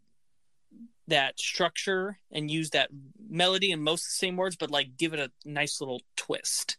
that 1.09 1.39
structure 1.39 2.19
and 2.31 2.51
use 2.51 2.71
that 2.71 2.91
melody 3.29 3.73
and 3.73 3.83
most 3.83 4.03
of 4.03 4.09
the 4.11 4.27
same 4.27 4.37
words, 4.37 4.57
but 4.57 4.71
like 4.71 4.97
give 4.97 5.13
it 5.15 5.21
a 5.21 5.31
nice 5.45 5.81
little 5.81 6.03
twist. 6.17 6.77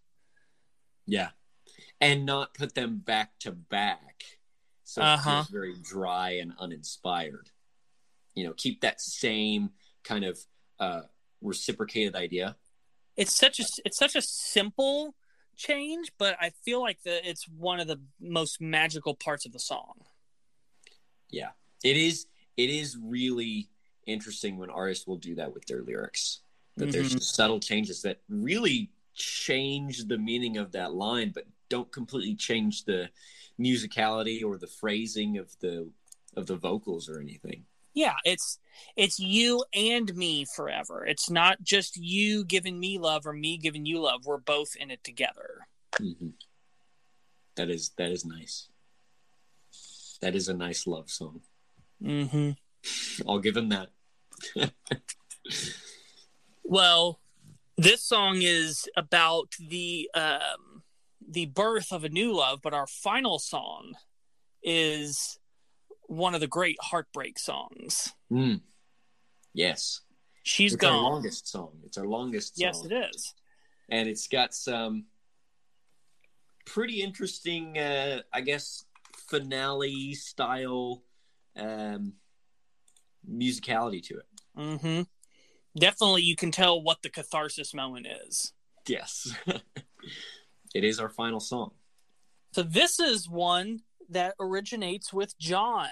yeah, 1.05 1.29
and 1.99 2.25
not 2.25 2.53
put 2.53 2.75
them 2.75 2.97
back 2.99 3.37
to 3.39 3.51
back, 3.51 4.23
so 4.83 5.01
it 5.01 5.05
Uh-huh. 5.05 5.29
feels 5.29 5.47
very 5.49 5.75
dry 5.81 6.31
and 6.31 6.53
uninspired. 6.59 7.49
You 8.35 8.45
know, 8.45 8.53
keep 8.53 8.81
that 8.81 9.01
same 9.01 9.71
kind 10.03 10.23
of 10.25 10.39
uh, 10.79 11.01
reciprocated 11.41 12.15
idea. 12.15 12.55
it's 13.15 13.35
such 13.37 13.59
a 13.59 13.65
it's 13.85 13.97
such 13.97 14.15
a 14.15 14.21
simple 14.21 15.15
change, 15.55 16.11
but 16.17 16.35
I 16.41 16.51
feel 16.65 16.81
like 16.81 17.03
the 17.03 17.27
it's 17.29 17.45
one 17.47 17.79
of 17.79 17.87
the 17.87 18.01
most 18.19 18.59
magical 18.61 19.13
parts 19.15 19.45
of 19.45 19.51
the 19.51 19.59
song. 19.59 19.93
Yeah, 21.29 21.49
it 21.83 21.97
is. 21.97 22.27
It 22.57 22.69
is 22.69 22.97
really 23.01 23.69
interesting 24.05 24.57
when 24.57 24.69
artists 24.69 25.07
will 25.07 25.17
do 25.17 25.35
that 25.35 25.53
with 25.53 25.65
their 25.65 25.81
lyrics. 25.81 26.41
That 26.77 26.91
there's 26.91 27.11
Mhm. 27.11 27.19
just 27.19 27.35
subtle 27.35 27.59
changes 27.59 28.01
that 28.01 28.21
really 28.30 28.91
change 29.13 30.05
the 30.05 30.17
meaning 30.17 30.57
of 30.57 30.71
that 30.71 30.93
line, 30.93 31.30
but 31.30 31.45
don't 31.69 31.91
completely 31.91 32.35
change 32.35 32.84
the 32.85 33.09
musicality 33.59 34.43
or 34.43 34.57
the 34.57 34.67
phrasing 34.67 35.38
of 35.38 35.57
the 35.59 35.91
of 36.35 36.47
the 36.47 36.55
vocals 36.55 37.07
or 37.07 37.19
anything. 37.19 37.63
Yeah, 37.93 38.15
it's 38.25 38.59
it's 38.95 39.19
you 39.19 39.63
and 39.73 40.15
me 40.15 40.45
forever. 40.45 41.05
It's 41.05 41.30
not 41.30 41.61
just 41.61 41.95
you 41.95 42.43
giving 42.43 42.80
me 42.80 42.97
love 42.97 43.27
or 43.27 43.34
me 43.34 43.57
giving 43.57 43.85
you 43.85 43.99
love. 43.99 44.25
We're 44.25 44.38
both 44.38 44.75
in 44.75 44.89
it 44.89 45.03
together. 45.03 45.67
hmm 45.97 46.30
That 47.55 47.69
is 47.69 47.89
that 47.97 48.11
is 48.11 48.25
nice. 48.25 48.67
That 50.21 50.35
is 50.35 50.47
a 50.49 50.53
nice 50.55 50.88
love 50.88 51.11
song. 51.11 51.41
Mm-hmm. 52.01 52.51
I'll 53.27 53.39
give 53.39 53.57
him 53.57 53.69
that. 53.69 53.89
Well, 56.64 57.19
this 57.77 58.01
song 58.03 58.38
is 58.41 58.88
about 58.95 59.49
the 59.60 60.10
um, 60.15 60.84
the 61.27 61.45
birth 61.47 61.91
of 61.91 62.03
a 62.03 62.10
new 62.10 62.34
love, 62.34 62.61
but 62.64 62.73
our 62.73 62.88
final 62.88 63.38
song 63.38 63.93
is 64.64 65.38
one 66.07 66.34
of 66.34 66.41
the 66.41 66.47
great 66.47 66.77
heartbreak 66.81 67.38
songs. 67.38 68.14
Mm. 68.31 68.61
Yes, 69.53 70.01
She's 70.43 70.73
it's 70.73 70.84
our 70.84 70.91
gone. 70.91 71.03
longest 71.03 71.47
song. 71.47 71.73
It's 71.85 71.97
our 71.97 72.07
longest. 72.07 72.55
Song. 72.57 72.61
Yes, 72.65 72.84
it 72.85 72.91
is. 72.93 73.34
and 73.89 74.07
it's 74.07 74.27
got 74.27 74.53
some 74.53 75.05
pretty 76.65 77.01
interesting, 77.01 77.77
uh, 77.77 78.22
I 78.31 78.41
guess, 78.41 78.85
finale 79.30 80.14
style 80.15 81.03
um, 81.55 82.14
musicality 83.29 84.03
to 84.03 84.17
it. 84.17 84.25
Mm-hmm. 84.57 85.01
Definitely, 85.79 86.21
you 86.23 86.35
can 86.35 86.51
tell 86.51 86.81
what 86.81 87.01
the 87.01 87.09
catharsis 87.09 87.73
moment 87.73 88.07
is. 88.27 88.53
Yes. 88.87 89.33
it 90.75 90.83
is 90.83 90.99
our 90.99 91.09
final 91.09 91.39
song. 91.39 91.71
So 92.51 92.61
this 92.61 92.99
is 92.99 93.27
one 93.27 93.81
that 94.09 94.35
originates 94.39 95.11
with 95.11 95.37
John. 95.39 95.89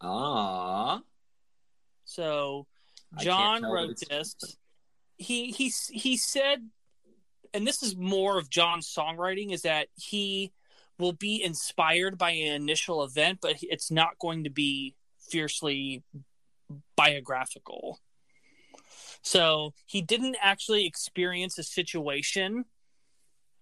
Ah. 0.00 1.00
So 2.04 2.66
John 3.18 3.62
wrote 3.64 3.98
this. 4.08 4.36
He 5.16 5.50
he 5.50 5.72
he 5.90 6.16
said, 6.18 6.68
and 7.54 7.66
this 7.66 7.82
is 7.82 7.96
more 7.96 8.38
of 8.38 8.50
John's 8.50 8.92
songwriting, 8.92 9.52
is 9.52 9.62
that 9.62 9.88
he 9.94 10.52
will 10.98 11.12
be 11.12 11.42
inspired 11.42 12.18
by 12.18 12.30
an 12.30 12.54
initial 12.54 13.02
event, 13.02 13.38
but 13.40 13.56
it's 13.62 13.90
not 13.90 14.18
going 14.18 14.44
to 14.44 14.50
be 14.50 14.94
fiercely 15.30 16.02
biographical. 16.96 18.00
So 19.22 19.74
he 19.86 20.02
didn't 20.02 20.36
actually 20.40 20.86
experience 20.86 21.58
a 21.58 21.62
situation 21.62 22.64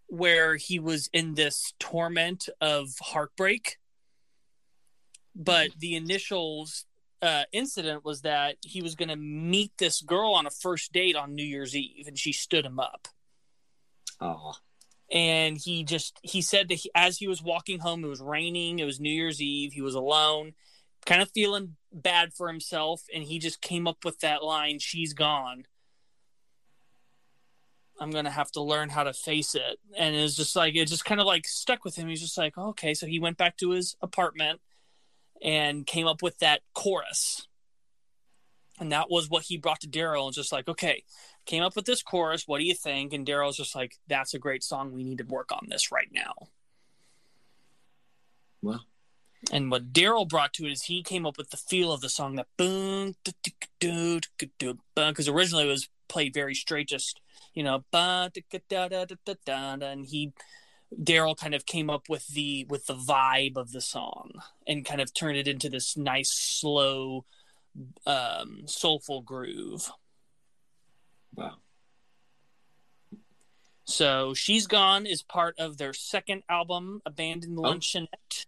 where 0.08 0.56
he 0.56 0.78
was 0.78 1.08
in 1.12 1.34
this 1.34 1.72
torment 1.78 2.48
of 2.60 2.90
heartbreak. 3.00 3.78
But 5.34 5.70
the 5.78 5.96
initial 5.96 6.68
uh, 7.22 7.44
incident 7.52 8.04
was 8.04 8.20
that 8.20 8.56
he 8.62 8.82
was 8.82 8.94
going 8.94 9.08
to 9.08 9.16
meet 9.16 9.72
this 9.78 10.02
girl 10.02 10.32
on 10.34 10.46
a 10.46 10.50
first 10.50 10.92
date 10.92 11.16
on 11.16 11.34
New 11.34 11.44
Year's 11.44 11.74
Eve, 11.74 12.06
and 12.06 12.18
she 12.18 12.32
stood 12.32 12.66
him 12.66 12.78
up. 12.78 13.08
Oh. 14.20 14.52
And 15.10 15.56
he 15.56 15.84
just 15.84 16.18
he 16.22 16.42
said 16.42 16.68
that 16.68 16.74
he, 16.74 16.90
as 16.94 17.18
he 17.18 17.26
was 17.26 17.42
walking 17.42 17.78
home, 17.78 18.04
it 18.04 18.08
was 18.08 18.20
raining. 18.20 18.78
It 18.78 18.84
was 18.84 19.00
New 19.00 19.10
Year's 19.10 19.40
Eve. 19.40 19.72
He 19.72 19.82
was 19.82 19.94
alone, 19.94 20.52
kind 21.04 21.22
of 21.22 21.30
feeling 21.30 21.76
bad 21.92 22.32
for 22.34 22.48
himself, 22.48 23.04
and 23.14 23.24
he 23.24 23.38
just 23.38 23.60
came 23.60 23.86
up 23.86 24.04
with 24.04 24.20
that 24.20 24.42
line, 24.42 24.78
"She's 24.78 25.12
gone." 25.12 25.66
I'm 28.00 28.10
gonna 28.10 28.30
have 28.30 28.50
to 28.52 28.60
learn 28.60 28.88
how 28.88 29.04
to 29.04 29.12
face 29.12 29.54
it, 29.54 29.78
and 29.96 30.16
it's 30.16 30.34
just 30.34 30.56
like 30.56 30.74
it 30.74 30.88
just 30.88 31.04
kind 31.04 31.20
of 31.20 31.26
like 31.26 31.46
stuck 31.46 31.84
with 31.84 31.96
him. 31.96 32.08
He's 32.08 32.20
just 32.20 32.36
like, 32.36 32.54
oh, 32.56 32.70
okay, 32.70 32.94
so 32.94 33.06
he 33.06 33.20
went 33.20 33.36
back 33.36 33.56
to 33.58 33.70
his 33.70 33.96
apartment 34.02 34.60
and 35.40 35.86
came 35.86 36.06
up 36.06 36.22
with 36.22 36.38
that 36.40 36.62
chorus, 36.74 37.46
and 38.80 38.90
that 38.90 39.10
was 39.10 39.30
what 39.30 39.44
he 39.44 39.56
brought 39.56 39.80
to 39.82 39.88
Daryl. 39.88 40.26
And 40.26 40.34
just 40.34 40.52
like, 40.52 40.68
okay, 40.68 41.04
came 41.46 41.62
up 41.62 41.76
with 41.76 41.84
this 41.84 42.02
chorus. 42.02 42.48
What 42.48 42.58
do 42.58 42.64
you 42.64 42.74
think? 42.74 43.12
And 43.12 43.26
Daryl's 43.26 43.56
just 43.56 43.74
like, 43.76 43.96
that's 44.08 44.34
a 44.34 44.38
great 44.38 44.64
song. 44.64 44.92
We 44.92 45.04
need 45.04 45.18
to 45.18 45.24
work 45.24 45.52
on 45.52 45.68
this 45.68 45.92
right 45.92 46.10
now. 46.12 46.34
Well, 48.60 48.84
And 49.52 49.70
what 49.70 49.92
Daryl 49.92 50.28
brought 50.28 50.52
to 50.54 50.66
it 50.66 50.72
is 50.72 50.82
he 50.82 51.02
came 51.02 51.26
up 51.26 51.36
with 51.36 51.50
the 51.50 51.56
feel 51.56 51.92
of 51.92 52.00
the 52.00 52.08
song 52.08 52.36
that 52.36 52.46
boom, 52.56 53.14
because 54.96 55.28
originally 55.28 55.64
it 55.64 55.68
was 55.68 55.88
played 56.08 56.34
very 56.34 56.54
straight, 56.54 56.88
just 56.88 57.20
you 57.52 57.62
know, 57.62 57.84
ba, 57.90 58.30
da, 58.34 58.42
da, 58.50 58.58
da, 58.68 58.88
da, 58.88 59.04
da, 59.04 59.34
da, 59.44 59.74
da, 59.76 59.86
and 59.86 60.06
he 60.06 60.32
Daryl 61.00 61.36
kind 61.36 61.54
of 61.54 61.66
came 61.66 61.90
up 61.90 62.08
with 62.08 62.28
the 62.28 62.66
with 62.68 62.86
the 62.86 62.94
vibe 62.94 63.56
of 63.56 63.72
the 63.72 63.80
song 63.80 64.32
and 64.66 64.84
kind 64.84 65.00
of 65.00 65.12
turned 65.12 65.36
it 65.36 65.48
into 65.48 65.68
this 65.68 65.96
nice, 65.96 66.30
slow, 66.30 67.24
um, 68.06 68.62
soulful 68.66 69.20
groove. 69.20 69.90
wow. 71.34 71.56
So 73.84 74.32
she's 74.32 74.66
gone 74.66 75.04
is 75.04 75.22
part 75.22 75.58
of 75.58 75.76
their 75.76 75.92
second 75.92 76.42
album, 76.48 77.02
Abandoned 77.04 77.58
Luncheonette. 77.58 78.46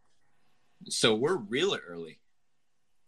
So 0.89 1.15
we're 1.15 1.37
really 1.37 1.81
early. 1.87 2.19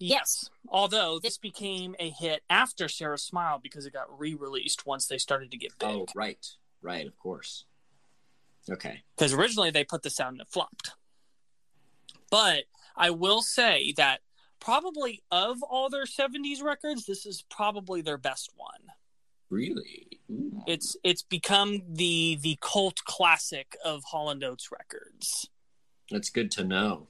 Yes, 0.00 0.48
although 0.68 1.18
this 1.18 1.38
became 1.38 1.96
a 1.98 2.10
hit 2.10 2.42
after 2.48 2.88
Sara 2.88 3.18
Smile 3.18 3.58
because 3.60 3.84
it 3.84 3.92
got 3.92 4.16
re-released 4.16 4.86
once 4.86 5.06
they 5.06 5.18
started 5.18 5.50
to 5.50 5.56
get 5.56 5.76
big. 5.78 5.88
Oh, 5.88 6.06
right. 6.14 6.46
Right, 6.80 7.06
of 7.06 7.18
course. 7.18 7.64
Okay. 8.70 9.02
Because 9.16 9.32
originally 9.32 9.70
they 9.70 9.82
put 9.82 10.02
this 10.02 10.20
out 10.20 10.32
and 10.32 10.40
it 10.40 10.48
flopped. 10.48 10.92
But 12.30 12.64
I 12.96 13.10
will 13.10 13.42
say 13.42 13.92
that 13.96 14.20
probably 14.60 15.22
of 15.30 15.62
all 15.62 15.88
their 15.88 16.04
70s 16.04 16.62
records, 16.62 17.06
this 17.06 17.26
is 17.26 17.42
probably 17.50 18.00
their 18.00 18.18
best 18.18 18.52
one. 18.54 18.92
Really? 19.50 20.20
Ooh. 20.30 20.62
It's 20.66 20.96
it's 21.02 21.22
become 21.22 21.82
the 21.88 22.38
the 22.40 22.58
cult 22.60 22.98
classic 23.06 23.76
of 23.82 24.04
Hall 24.04 24.28
and 24.28 24.44
Oates 24.44 24.70
records. 24.70 25.48
That's 26.10 26.28
good 26.28 26.50
to 26.52 26.64
know. 26.64 27.08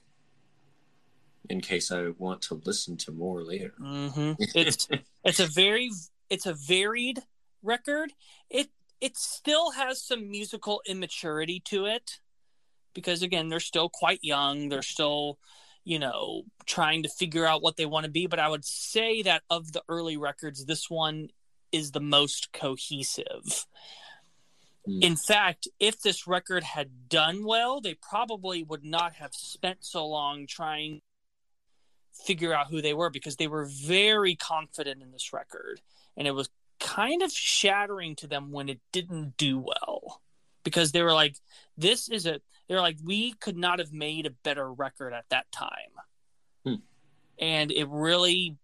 In 1.48 1.60
case 1.60 1.90
I 1.90 2.08
want 2.18 2.42
to 2.42 2.60
listen 2.64 2.96
to 2.98 3.12
more 3.12 3.42
later. 3.42 3.74
hmm 3.78 4.32
It's 4.54 4.88
it's 5.24 5.40
a 5.40 5.46
very 5.46 5.90
it's 6.30 6.46
a 6.46 6.54
varied 6.54 7.20
record. 7.62 8.12
It 8.50 8.68
it 9.00 9.16
still 9.16 9.72
has 9.72 10.02
some 10.02 10.30
musical 10.30 10.82
immaturity 10.86 11.60
to 11.66 11.86
it 11.86 12.18
because 12.94 13.22
again 13.22 13.48
they're 13.48 13.60
still 13.60 13.88
quite 13.88 14.20
young. 14.22 14.68
They're 14.68 14.82
still 14.82 15.38
you 15.84 15.98
know 15.98 16.42
trying 16.66 17.02
to 17.04 17.08
figure 17.08 17.46
out 17.46 17.62
what 17.62 17.76
they 17.76 17.86
want 17.86 18.04
to 18.04 18.10
be. 18.10 18.26
But 18.26 18.40
I 18.40 18.48
would 18.48 18.64
say 18.64 19.22
that 19.22 19.42
of 19.48 19.72
the 19.72 19.82
early 19.88 20.16
records, 20.16 20.64
this 20.64 20.90
one 20.90 21.28
is 21.72 21.92
the 21.92 22.00
most 22.00 22.52
cohesive. 22.52 23.66
Hmm. 24.86 25.02
In 25.02 25.16
fact, 25.16 25.68
if 25.78 26.00
this 26.00 26.26
record 26.26 26.64
had 26.64 27.08
done 27.08 27.44
well, 27.44 27.80
they 27.80 27.94
probably 27.94 28.62
would 28.62 28.84
not 28.84 29.14
have 29.14 29.34
spent 29.34 29.78
so 29.84 30.06
long 30.06 30.46
trying 30.46 31.02
figure 32.24 32.52
out 32.54 32.68
who 32.68 32.82
they 32.82 32.94
were 32.94 33.10
because 33.10 33.36
they 33.36 33.46
were 33.46 33.64
very 33.66 34.34
confident 34.34 35.02
in 35.02 35.10
this 35.12 35.32
record 35.32 35.80
and 36.16 36.26
it 36.26 36.32
was 36.32 36.48
kind 36.80 37.22
of 37.22 37.32
shattering 37.32 38.14
to 38.16 38.26
them 38.26 38.50
when 38.52 38.68
it 38.68 38.80
didn't 38.92 39.36
do 39.36 39.58
well 39.58 40.20
because 40.64 40.92
they 40.92 41.02
were 41.02 41.12
like 41.12 41.36
this 41.76 42.08
is 42.08 42.26
a 42.26 42.40
they're 42.68 42.80
like 42.80 42.98
we 43.04 43.32
could 43.34 43.56
not 43.56 43.78
have 43.78 43.92
made 43.92 44.26
a 44.26 44.30
better 44.30 44.72
record 44.72 45.12
at 45.12 45.24
that 45.30 45.50
time 45.52 45.92
Hmm. 46.64 46.74
and 47.38 47.70
it 47.72 47.88
really 47.88 48.56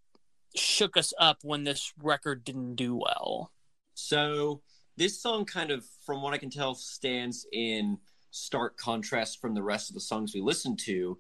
shook 0.55 0.97
us 0.97 1.13
up 1.19 1.39
when 1.43 1.65
this 1.65 1.93
record 2.03 2.45
didn't 2.45 2.75
do 2.77 2.97
well 2.97 3.53
So 3.95 4.63
this 4.97 5.21
song 5.21 5.45
kind 5.45 5.71
of, 5.73 5.85
from 6.07 6.23
what 6.23 6.35
I 6.35 6.39
can 6.39 6.51
tell, 6.51 6.75
stands 6.77 7.47
in 7.53 7.99
stark 8.31 8.77
contrast 8.77 9.41
from 9.41 9.55
the 9.55 9.63
rest 9.63 9.91
of 9.91 9.95
the 9.95 10.01
songs 10.01 10.33
we 10.35 10.41
listened 10.41 10.79
to. 10.85 11.19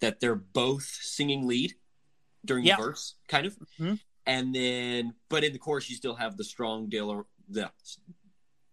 That 0.00 0.20
they're 0.20 0.34
both 0.34 0.84
singing 0.84 1.46
lead 1.46 1.74
during 2.44 2.64
Yeah. 2.64 2.76
the 2.76 2.82
verse, 2.82 3.14
kind 3.28 3.46
of, 3.46 3.56
Mhm. 3.78 3.98
and 4.26 4.54
then, 4.54 5.14
but 5.28 5.42
in 5.42 5.52
the 5.52 5.58
chorus, 5.58 5.88
you 5.90 5.96
still 5.96 6.14
have 6.14 6.36
the 6.36 6.44
strong 6.44 6.88
Daler, 6.88 7.24
the 7.48 7.70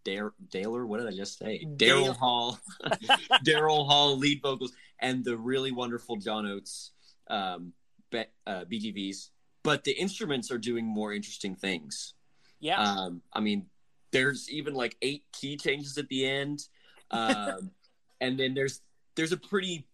Dare 0.03 0.33
Daler. 0.49 0.85
What 0.85 0.99
did 0.99 1.07
I 1.07 1.15
just 1.15 1.37
say? 1.39 1.63
Daryl 1.65 2.15
Hall, 2.15 2.59
Daryl 3.45 3.87
Hall 3.87 4.17
lead 4.17 4.41
vocals, 4.41 4.73
and 4.99 5.23
the 5.23 5.37
really 5.37 5.71
wonderful 5.71 6.17
John 6.17 6.45
Oates 6.45 6.91
um, 7.27 7.73
be, 8.09 8.25
uh, 8.45 8.65
BGVs. 8.65 9.29
But 9.63 9.85
the 9.85 9.93
instruments 9.93 10.51
are 10.51 10.57
doing 10.57 10.85
more 10.85 11.13
interesting 11.13 11.55
things. 11.55 12.13
yeah 12.59 12.81
Um, 12.81 13.21
I 13.31 13.39
mean, 13.39 13.69
there's 14.11 14.49
even 14.51 14.73
like 14.73 14.97
eight 15.01 15.23
key 15.31 15.55
changes 15.55 15.97
at 15.97 16.09
the 16.09 16.25
end, 16.25 16.67
um, 17.11 17.71
and 18.19 18.37
then 18.37 18.53
there's 18.53 18.81
there's 19.15 19.31
a 19.31 19.37
pretty 19.37 19.87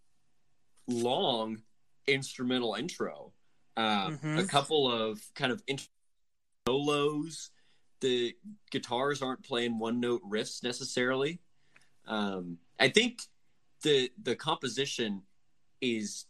long 0.89 1.61
instrumental 2.07 2.75
intro. 2.75 3.33
Um, 3.77 4.17
Mhm. 4.17 4.43
A 4.43 4.47
couple 4.47 4.91
of 4.91 5.21
kind 5.35 5.51
of 5.51 5.63
int- 5.67 5.89
solos. 6.67 7.51
The 8.01 8.37
guitars 8.71 9.21
aren't 9.21 9.43
playing 9.43 9.79
one 9.79 9.99
note 9.99 10.21
riffs 10.23 10.63
necessarily. 10.63 11.39
Um, 12.05 12.59
I 12.79 12.89
think 12.89 13.21
the 13.81 14.11
the 14.21 14.35
composition 14.35 15.23
is 15.81 16.25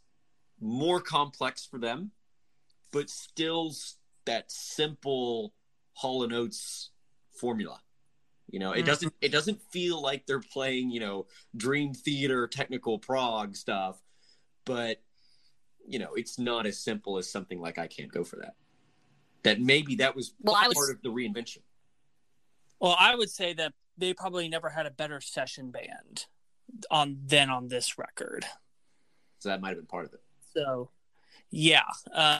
more 0.60 1.02
complex 1.02 1.66
for 1.66 1.80
them, 1.80 2.12
but 2.92 3.10
still 3.10 3.74
that 4.26 4.52
simple 4.52 5.54
Hall 5.94 6.24
and 6.24 6.34
Oates 6.34 6.92
formula. 7.32 7.82
You 8.50 8.60
know, 8.60 8.72
it 8.74 8.84
Mhm. 8.84 8.86
doesn't 8.86 9.14
it 9.22 9.30
doesn't 9.30 9.62
feel 9.72 10.02
like 10.02 10.26
they're 10.26 10.40
playing, 10.42 10.92
you 10.92 11.00
know, 11.00 11.28
Dream 11.56 11.94
Theater 11.94 12.48
technical 12.48 13.00
prog 13.00 13.56
stuff, 13.56 14.02
but 14.70 15.02
you 15.88 15.98
know, 16.00 16.14
it's 16.14 16.38
not 16.38 16.68
as 16.68 16.78
simple 16.80 17.18
as 17.18 17.30
something 17.30 17.60
like 17.60 17.80
I 17.80 17.88
can't 17.88 18.12
go 18.12 18.24
for 18.24 18.36
that. 18.38 18.54
That 19.44 19.60
maybe 19.60 19.96
that 19.96 20.16
was 20.16 20.34
Well, 20.42 20.56
part 20.56 20.68
was- 20.76 20.90
of 20.90 21.02
the 21.02 21.10
reinvention. 21.10 21.62
Well, 22.80 22.96
I 22.98 23.16
would 23.16 23.30
say 23.30 23.54
that 23.54 23.74
they 23.98 24.14
probably 24.14 24.48
never 24.48 24.70
had 24.70 24.86
a 24.86 24.92
better 24.92 25.20
session 25.20 25.72
band 25.72 26.28
on 26.92 27.20
than 27.26 27.50
on 27.50 27.68
this 27.68 27.98
record. 27.98 28.46
So 29.40 29.50
that 29.50 29.60
might 29.62 29.70
have 29.70 29.78
been 29.80 29.86
part 29.88 30.06
of 30.06 30.14
it. 30.14 30.22
So, 30.54 30.92
yeah. 31.50 31.84
Uh, 32.14 32.38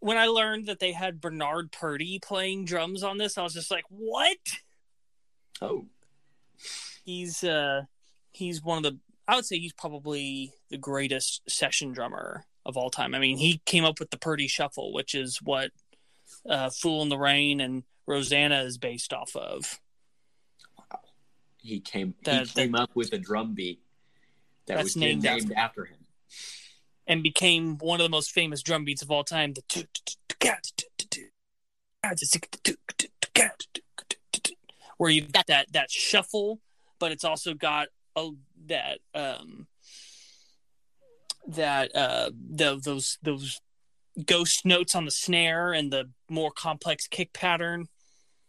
when 0.00 0.18
I 0.18 0.26
learned 0.26 0.66
that 0.66 0.80
they 0.80 0.92
had 0.92 1.20
Bernard 1.20 1.70
Purdie 1.72 2.18
playing 2.18 2.64
drums 2.64 3.02
on 3.04 3.18
this, 3.18 3.38
I 3.38 3.42
was 3.42 3.54
just 3.54 3.70
like, 3.70 3.84
"What?" 3.88 4.38
Oh, 5.60 5.86
He's 7.04 7.44
uh, 7.44 7.82
he's 8.32 8.62
one 8.62 8.78
of 8.78 8.82
the. 8.84 8.98
I 9.28 9.36
would 9.36 9.46
say 9.46 9.58
he's 9.58 9.72
probably 9.72 10.52
the 10.70 10.78
greatest 10.78 11.42
session 11.48 11.92
drummer 11.92 12.44
of 12.66 12.76
all 12.76 12.90
time. 12.90 13.14
I 13.14 13.18
mean, 13.18 13.38
he 13.38 13.60
came 13.64 13.84
up 13.84 13.98
with 14.00 14.10
the 14.10 14.18
Purdie 14.18 14.48
Shuffle, 14.48 14.92
which 14.92 15.14
is 15.14 15.40
what 15.42 15.70
uh, 16.48 16.70
"Fool 16.70 17.02
in 17.02 17.08
the 17.08 17.18
Rain" 17.18 17.60
and 17.60 17.84
"Rosanna" 18.06 18.62
is 18.62 18.78
based 18.78 19.12
off 19.12 19.34
of. 19.36 19.80
Wow. 20.78 21.00
He 21.58 21.80
came 21.80 22.14
That- 22.24 22.48
he 22.48 22.54
came 22.54 22.74
up 22.74 22.90
with 22.94 23.12
a 23.12 23.18
drum 23.18 23.54
beat 23.54 23.80
that 24.66 24.74
That's 24.74 24.84
was 24.84 24.96
named 24.96 25.22
named 25.22 25.52
after 25.52 25.84
him. 25.84 25.98
and 27.06 27.22
became 27.22 27.78
one 27.78 28.00
of 28.00 28.04
the 28.04 28.10
most 28.10 28.32
famous 28.32 28.62
drum 28.62 28.84
beats 28.84 29.02
of 29.02 29.10
all 29.10 29.24
time. 29.24 29.54
The 29.54 29.62
where 34.98 35.10
you've 35.10 35.32
got 35.32 35.46
that 35.48 35.72
that 35.72 35.90
shuffle, 35.90 36.60
but 36.98 37.12
it's 37.12 37.24
also 37.24 37.54
got 37.54 37.88
a, 38.16 38.30
that 38.72 38.98
um 39.14 39.66
that 41.46 41.94
uh 41.94 42.30
the, 42.50 42.80
those 42.82 43.18
those 43.22 43.60
ghost 44.26 44.64
notes 44.64 44.94
on 44.94 45.04
the 45.04 45.10
snare 45.10 45.72
and 45.72 45.92
the 45.92 46.10
more 46.28 46.50
complex 46.50 47.06
kick 47.06 47.32
pattern 47.32 47.86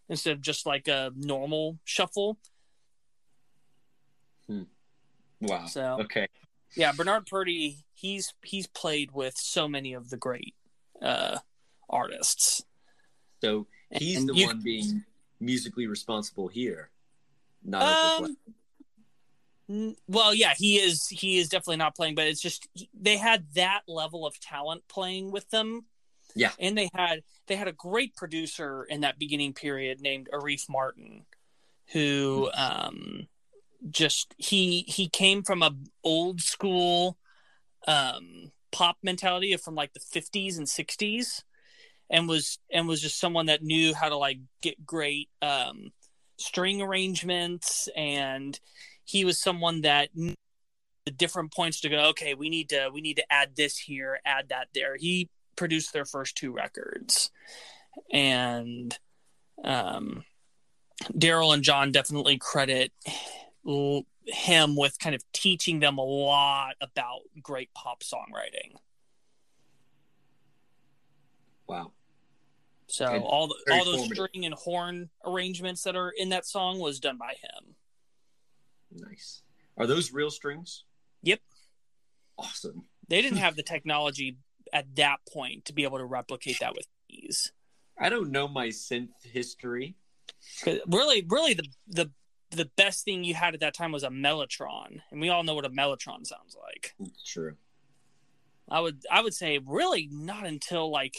instead 0.10 0.32
of 0.34 0.42
just 0.42 0.66
like 0.66 0.88
a 0.88 1.12
normal 1.16 1.80
shuffle. 1.86 2.38
Wow. 5.42 5.66
So- 5.66 5.98
okay. 6.02 6.28
yeah 6.76 6.92
bernard 6.94 7.26
purdie 7.26 7.84
he's 7.96 8.34
he's 8.44 8.68
played 8.68 9.12
with 9.12 9.36
so 9.38 9.68
many 9.68 9.94
of 9.94 10.10
the 10.10 10.16
great 10.18 10.56
uh 11.02 11.38
artists 11.90 12.64
So 13.42 13.68
he's 13.92 14.18
And 14.20 14.30
the 14.30 14.34
you- 14.36 14.48
one 14.48 14.62
being 14.62 15.04
musically 15.42 15.88
responsible 15.88 16.48
here. 16.48 16.90
Not 17.64 18.22
um 18.22 18.38
well 20.08 20.34
yeah 20.34 20.54
he 20.58 20.76
is 20.78 21.08
he 21.08 21.38
is 21.38 21.50
definitely 21.50 21.78
not 21.78 21.96
playing 21.96 22.16
but 22.16 22.28
it's 22.28 22.42
just 22.42 22.68
they 22.94 23.18
had 23.18 23.46
that 23.56 23.82
level 23.88 24.26
of 24.26 24.40
talent 24.40 24.84
playing 24.88 25.32
with 25.32 25.50
them 25.50 25.86
Yeah. 26.36 26.52
and 26.60 26.78
they 26.78 26.90
had 26.94 27.24
they 27.48 27.56
had 27.56 27.68
a 27.68 27.74
great 27.74 28.16
producer 28.16 28.84
in 28.84 29.02
that 29.02 29.18
beginning 29.20 29.54
period 29.54 30.02
named 30.02 30.30
arif 30.34 30.64
mardin 30.70 31.24
who 31.92 32.50
um 32.56 33.28
just 33.90 34.34
he 34.38 34.82
he 34.88 35.10
came 35.10 35.44
from 35.44 35.62
a 35.62 35.72
old 36.04 36.42
school 36.42 37.18
um 37.88 38.52
pop 38.72 38.98
mentality 39.04 39.56
from 39.58 39.76
like 39.76 39.94
the 39.94 40.00
50s 40.00 40.58
and 40.58 40.68
60s 40.68 41.44
and 42.10 42.28
was 42.28 42.60
and 42.72 42.88
was 42.88 43.02
just 43.02 43.20
someone 43.20 43.48
that 43.48 43.62
knew 43.62 43.94
how 43.94 44.10
to 44.10 44.18
like 44.18 44.40
get 44.62 44.86
great 44.86 45.30
um 45.42 45.92
string 46.38 46.82
arrangements 46.82 47.88
and 47.96 48.60
he 49.06 49.26
was 49.26 49.42
someone 49.42 49.82
that 49.82 50.10
the 51.06 51.12
different 51.12 51.54
points 51.54 51.82
to 51.82 51.90
go 51.90 52.06
okay 52.10 52.34
we 52.34 52.50
need 52.50 52.70
to 52.70 52.90
we 52.94 53.02
need 53.02 53.18
to 53.18 53.32
add 53.32 53.56
this 53.56 53.78
here 53.78 54.20
add 54.26 54.50
that 54.50 54.70
there 54.74 54.96
he 54.98 55.30
produced 55.56 55.92
their 55.94 56.06
first 56.06 56.36
two 56.38 56.52
records 56.52 57.30
and 58.12 58.98
um 59.66 60.24
daryl 61.12 61.54
and 61.54 61.64
john 61.64 61.92
definitely 61.92 62.38
credit 62.38 62.92
him 64.26 64.76
with 64.78 64.98
kind 65.00 65.14
of 65.16 65.22
teaching 65.34 65.80
them 65.82 65.98
a 65.98 66.04
lot 66.04 66.76
about 66.82 67.20
great 67.42 67.74
pop 67.74 68.02
songwriting 68.02 68.76
Wow. 71.68 71.92
so 72.88 73.06
And 73.06 73.24
all 73.24 73.48
the 73.48 73.56
all 73.72 73.86
those 73.86 73.96
formative. 74.02 74.26
string 74.28 74.46
and 74.46 74.54
horn 74.54 75.10
arrangements 75.26 75.84
that 75.84 75.96
are 75.96 76.12
in 76.16 76.30
that 76.30 76.46
song 76.46 76.80
was 76.80 77.00
done 77.00 77.18
by 77.18 77.34
him 77.42 77.76
Nice. 78.96 79.42
Are 79.78 79.88
those 79.88 80.14
real 80.14 80.30
strings? 80.30 80.84
Yep. 81.24 81.40
Awesome. 82.38 82.86
they 83.08 83.22
didn't 83.22 83.38
have 83.46 83.56
the 83.56 83.64
technology 83.64 84.38
at 84.72 84.96
that 84.96 85.18
point 85.32 85.66
to 85.66 85.74
be 85.74 85.84
able 85.84 85.98
to 86.00 86.06
replicate 86.06 86.60
that 86.60 86.76
with 86.76 86.88
ease. 87.10 87.52
I 88.00 88.10
don't 88.10 88.32
know 88.32 88.48
my 88.48 88.68
synth 88.68 89.10
history. 89.24 89.96
Really, 90.66 91.26
really, 91.28 91.54
the 91.54 91.66
the 91.88 92.12
the 92.50 92.70
best 92.76 93.06
thing 93.06 93.24
you 93.24 93.34
had 93.34 93.54
at 93.54 93.60
that 93.62 93.74
time 93.74 93.92
was 93.92 94.04
a 94.04 94.10
mellotron, 94.10 95.02
and 95.12 95.22
we 95.22 95.30
all 95.30 95.44
know 95.44 95.56
what 95.56 95.66
a 95.66 95.70
mellotron 95.70 96.26
sounds 96.26 96.56
like. 96.62 96.96
True. 97.26 97.56
I 98.70 98.80
would 98.80 99.04
I 99.12 99.22
would 99.22 99.34
say 99.34 99.60
really 99.66 100.10
not 100.12 100.46
until 100.46 100.92
like 100.92 101.18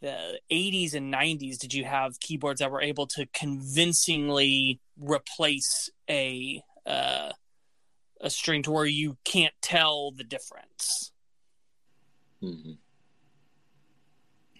the 0.00 0.38
80s 0.52 0.94
and 0.94 1.12
90s 1.12 1.58
did 1.58 1.72
you 1.72 1.84
have 1.84 2.20
keyboards 2.20 2.60
that 2.60 2.70
were 2.70 2.82
able 2.82 3.06
to 3.08 3.26
convincingly 3.32 4.80
replace 4.98 5.88
a 6.10 6.62
uh, 6.86 7.32
a 8.20 8.30
string 8.30 8.62
to 8.62 8.70
where 8.70 8.86
you 8.86 9.16
can't 9.24 9.54
tell 9.60 10.10
the 10.10 10.24
difference. 10.24 11.12
hmm 12.40 12.72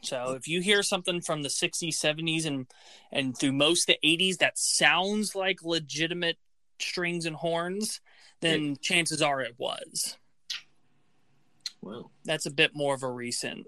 So 0.03 0.33
if 0.33 0.47
you 0.47 0.61
hear 0.61 0.83
something 0.83 1.23
from 1.23 1.43
the 1.43 1.49
60s, 1.49 1.95
70s, 1.95 2.45
and 2.45 2.67
and 3.11 3.37
through 3.37 3.53
most 3.53 3.89
of 3.89 3.97
the 4.03 4.07
80s 4.17 4.37
that 4.39 4.59
sounds 4.59 5.35
like 5.35 5.63
legitimate 5.63 6.37
strings 6.79 7.25
and 7.25 7.37
horns, 7.37 8.01
then 8.41 8.77
chances 8.81 9.23
are 9.23 9.41
it 9.41 9.55
was. 9.57 10.19
Well, 11.81 12.11
That's 12.25 12.47
a 12.47 12.51
bit 12.51 12.73
more 12.75 12.95
of 12.95 13.03
a 13.03 13.11
recent 13.11 13.67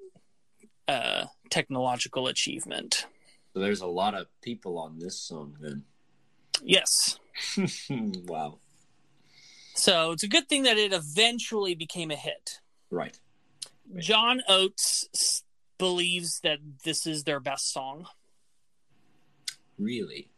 uh, 0.88 1.26
technological 1.50 2.26
achievement. 2.26 3.06
so 3.52 3.60
there's 3.60 3.80
a 3.80 3.86
lot 3.86 4.14
of 4.14 4.26
people 4.42 4.78
on 4.78 4.98
this 4.98 5.18
song 5.18 5.56
then. 5.60 5.84
Yes. 6.62 7.18
wow. 7.90 8.58
So 9.74 10.12
it's 10.12 10.22
a 10.22 10.28
good 10.28 10.48
thing 10.48 10.62
that 10.62 10.78
it 10.78 10.92
eventually 10.92 11.74
became 11.74 12.10
a 12.10 12.16
hit. 12.16 12.60
Right. 12.90 13.18
John 13.98 14.42
Oates 14.48 15.42
believes 15.78 16.40
that 16.40 16.58
this 16.84 17.06
is 17.06 17.24
their 17.24 17.40
best 17.40 17.72
song. 17.72 18.06
Really? 19.78 20.30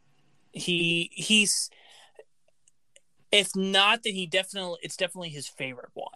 He 0.52 1.10
he's 1.12 1.70
if 3.30 3.54
not 3.54 4.02
then 4.02 4.14
he 4.14 4.26
definitely 4.26 4.78
it's 4.82 4.96
definitely 4.96 5.28
his 5.28 5.46
favorite 5.46 5.90
one 5.94 6.08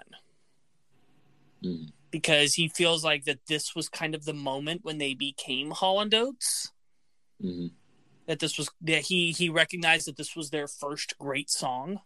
Mhm. 1.63 1.93
because 2.11 2.55
he 2.55 2.69
feels 2.69 3.05
like 3.05 3.25
that 3.25 3.47
this 3.47 3.77
was 3.77 3.89
kind 3.89 4.15
of 4.17 4.25
the 4.25 4.35
moment 4.35 4.85
when 4.85 4.99
they 4.99 5.15
became 5.15 5.71
Hall 5.71 6.01
and 6.01 6.13
Oates. 6.13 6.73
hmm 7.41 7.69
That 8.33 8.39
this 8.39 8.57
was 8.57 8.71
that 8.81 9.03
he 9.03 9.31
he 9.33 9.51
recognized 9.51 10.07
that 10.07 10.17
this 10.17 10.35
was 10.35 10.49
their 10.49 10.67
first 10.67 11.19
great 11.19 11.51
song. 11.51 12.01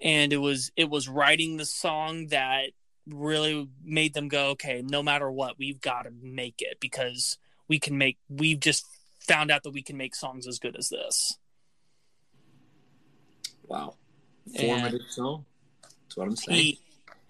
And 0.00 0.32
it 0.32 0.38
was 0.38 0.72
it 0.76 0.88
was 0.88 1.10
writing 1.10 1.58
the 1.58 1.66
song 1.66 2.28
that 2.28 2.70
really 3.06 3.68
made 3.84 4.14
them 4.14 4.28
go, 4.28 4.46
okay, 4.52 4.80
no 4.82 5.02
matter 5.02 5.30
what, 5.30 5.58
we've 5.58 5.82
got 5.82 6.04
to 6.04 6.10
make 6.22 6.62
it 6.62 6.80
because 6.80 7.36
we 7.68 7.78
can 7.78 7.98
make 7.98 8.16
we've 8.30 8.60
just 8.60 8.86
found 9.20 9.50
out 9.50 9.62
that 9.64 9.74
we 9.74 9.82
can 9.82 9.98
make 9.98 10.14
songs 10.14 10.46
as 10.46 10.58
good 10.58 10.74
as 10.74 10.88
this. 10.88 11.36
Wow. 13.66 13.96
And- 14.56 14.80
Formative 14.80 15.10
song. 15.10 15.44
That's 15.82 16.16
what 16.16 16.28
I'm 16.28 16.36
saying. 16.36 16.58
He 16.58 16.80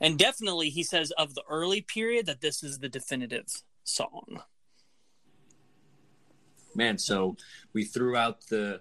and 0.01 0.17
definitely 0.17 0.71
he 0.71 0.85
says 0.85 1.11
of 1.19 1.35
the 1.35 1.43
early 1.51 1.81
period 1.81 2.27
that 2.27 2.41
this 2.41 2.63
is 2.63 2.79
the 2.79 2.89
definitive 2.89 3.49
song. 3.83 4.45
Man, 6.79 6.97
so 6.97 7.37
we 7.73 7.83
threw 7.83 8.17
out 8.17 8.47
the 8.47 8.81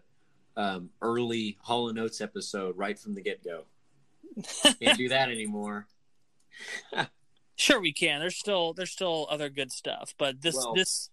um, 0.56 0.92
early 1.02 1.58
Hall 1.62 1.90
and 1.90 1.98
Oates 1.98 2.22
episode 2.22 2.78
right 2.78 2.98
from 2.98 3.16
the 3.16 3.22
get 3.22 3.44
go. 3.44 3.64
Can't 4.80 4.98
do 5.00 5.10
that 5.10 5.30
anymore. 5.30 5.88
Sure, 7.60 7.82
we 7.82 7.92
can. 7.92 8.20
There's 8.20 8.36
still 8.36 8.74
there's 8.74 8.92
still 8.92 9.26
other 9.32 9.50
good 9.50 9.72
stuff, 9.72 10.14
but 10.20 10.44
this 10.44 10.56
Well- 10.56 10.76
this 10.76 11.10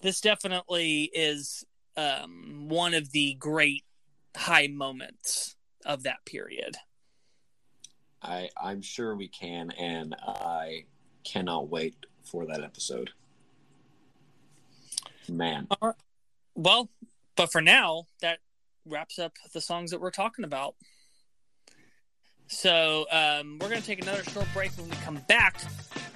this 0.00 0.20
definitely 0.20 1.04
is 1.14 1.64
um, 1.96 2.68
one 2.68 2.94
of 2.94 3.12
the 3.12 3.34
great 3.34 3.84
high 4.36 4.66
moments 4.66 5.54
of 5.86 6.02
that 6.02 6.24
period. 6.26 6.78
I 8.20 8.48
I'm 8.60 8.82
sure 8.82 9.14
we 9.14 9.28
can, 9.28 9.70
and 9.70 10.16
I 10.20 10.86
cannot 11.22 11.68
wait 11.68 11.94
for 12.24 12.44
that 12.46 12.64
episode. 12.64 13.10
Man, 15.28 15.68
Well, 16.54 16.90
but 17.36 17.52
for 17.52 17.60
now, 17.60 18.04
that 18.20 18.38
wraps 18.84 19.18
up 19.18 19.32
the 19.52 19.60
songs 19.60 19.90
that 19.90 20.00
we're 20.00 20.10
talking 20.10 20.44
about. 20.44 20.74
So 22.48 23.06
um, 23.12 23.58
we're 23.60 23.68
going 23.68 23.80
to 23.80 23.86
take 23.86 24.02
another 24.02 24.24
short 24.24 24.46
break. 24.54 24.72
When 24.78 24.88
we 24.88 24.96
come 24.96 25.20
back, 25.28 25.60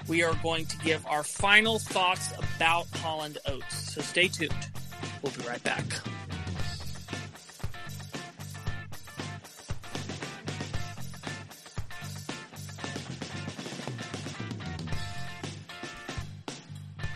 we 0.08 0.22
are 0.22 0.34
going 0.42 0.66
to 0.66 0.78
give 0.78 1.06
our 1.06 1.22
final 1.22 1.78
thoughts 1.78 2.32
about 2.38 2.86
Hall 2.96 3.22
and 3.22 3.36
Oates. 3.46 3.92
So 3.94 4.00
stay 4.00 4.28
tuned. 4.28 4.54
We'll 5.22 5.32
be 5.32 5.46
right 5.46 5.62
back. 5.62 5.84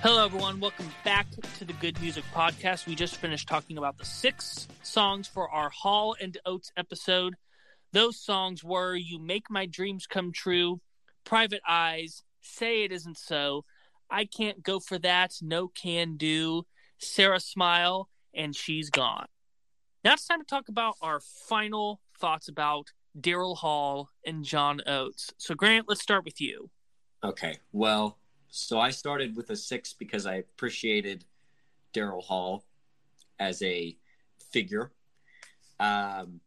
Hello, 0.09 0.24
everyone. 0.24 0.61
Welcome 0.61 0.87
back 1.05 1.27
to 1.59 1.65
the 1.65 1.73
Good 1.73 2.01
Music 2.01 2.23
Podcast. 2.33 2.87
We 2.87 2.95
just 2.95 3.16
finished 3.16 3.49
talking 3.49 3.77
about 3.77 3.99
the 3.99 4.05
six 4.05 4.69
songs 4.85 5.27
for 5.27 5.51
our 5.51 5.69
Hall 5.69 6.15
and 6.20 6.39
Oates 6.47 6.70
episode. 6.77 7.35
Those 7.91 8.16
songs 8.16 8.62
were 8.62 8.95
You 8.95 9.19
Make 9.19 9.51
My 9.51 9.66
Dreams 9.66 10.07
Come 10.07 10.31
True, 10.31 10.81
Private 11.24 11.61
Eyes, 11.69 12.23
Say 12.41 12.85
It 12.85 12.93
Isn't 12.93 13.19
So, 13.19 13.65
I 14.09 14.27
Can't 14.27 14.62
Go 14.62 14.78
For 14.78 14.97
That, 14.97 15.33
No 15.43 15.66
Can 15.66 16.16
Do, 16.16 16.66
Sara 16.99 17.41
Smile, 17.41 18.09
and 18.33 18.55
She's 18.55 18.91
Gone. 18.91 19.27
Now 20.05 20.12
it's 20.12 20.28
time 20.28 20.39
to 20.39 20.47
talk 20.47 20.69
about 20.69 20.95
our 21.03 21.19
final 21.19 22.01
thoughts 22.16 22.47
about 22.47 22.93
Daryl 23.20 23.57
Hall 23.57 24.11
and 24.24 24.45
John 24.45 24.83
Oates. 24.87 25.35
So, 25.37 25.57
Grant, 25.57 25.89
let's 25.89 26.01
start 26.01 26.24
with 26.24 26.41
you. 26.41 26.70
Okay. 27.24 27.57
Well, 27.73 28.19
so 28.51 28.78
I 28.78 28.90
started 28.90 29.36
with 29.36 29.51
a 29.51 29.56
six 29.56 29.93
because 29.93 30.27
I 30.27 30.36
appreciated 30.36 31.24
Daryl 31.93 32.23
Hall 32.23 32.64
as 33.39 33.62
a 33.62 33.97
figure. 34.52 34.93
Um, 35.78 36.40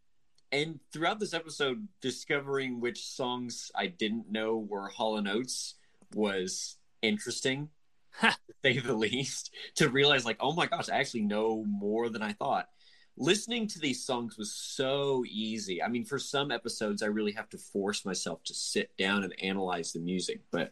and 0.52 0.80
throughout 0.92 1.20
this 1.20 1.34
episode, 1.34 1.88
discovering 2.02 2.80
which 2.80 3.06
songs 3.06 3.72
I 3.76 3.88
didn't 3.88 4.32
know 4.32 4.58
were 4.58 4.88
Hall 4.88 5.18
and 5.18 5.28
Oates 5.28 5.76
was 6.14 6.78
interesting, 7.02 7.70
to 8.22 8.36
say 8.64 8.80
the 8.80 8.96
least. 8.96 9.52
To 9.76 9.90
realize, 9.90 10.26
like, 10.26 10.38
oh 10.40 10.54
my 10.54 10.66
gosh, 10.66 10.90
I 10.90 10.98
actually 10.98 11.22
know 11.22 11.64
more 11.68 12.10
than 12.10 12.24
I 12.24 12.34
thought. 12.34 12.70
Listening 13.16 13.68
to 13.68 13.80
these 13.80 14.04
songs 14.04 14.38
was 14.38 14.52
so 14.52 15.24
easy. 15.28 15.84
I 15.84 15.90
mean, 15.90 16.06
for 16.06 16.18
some 16.18 16.52
episodes, 16.52 17.04
I 17.04 17.08
really 17.08 17.34
have 17.34 17.50
to 17.50 17.58
force 17.58 18.06
myself 18.06 18.44
to 18.46 18.54
sit 18.54 18.96
down 18.98 19.24
and 19.24 19.34
analyze 19.44 19.92
the 19.92 20.00
music. 20.00 20.40
But 20.52 20.72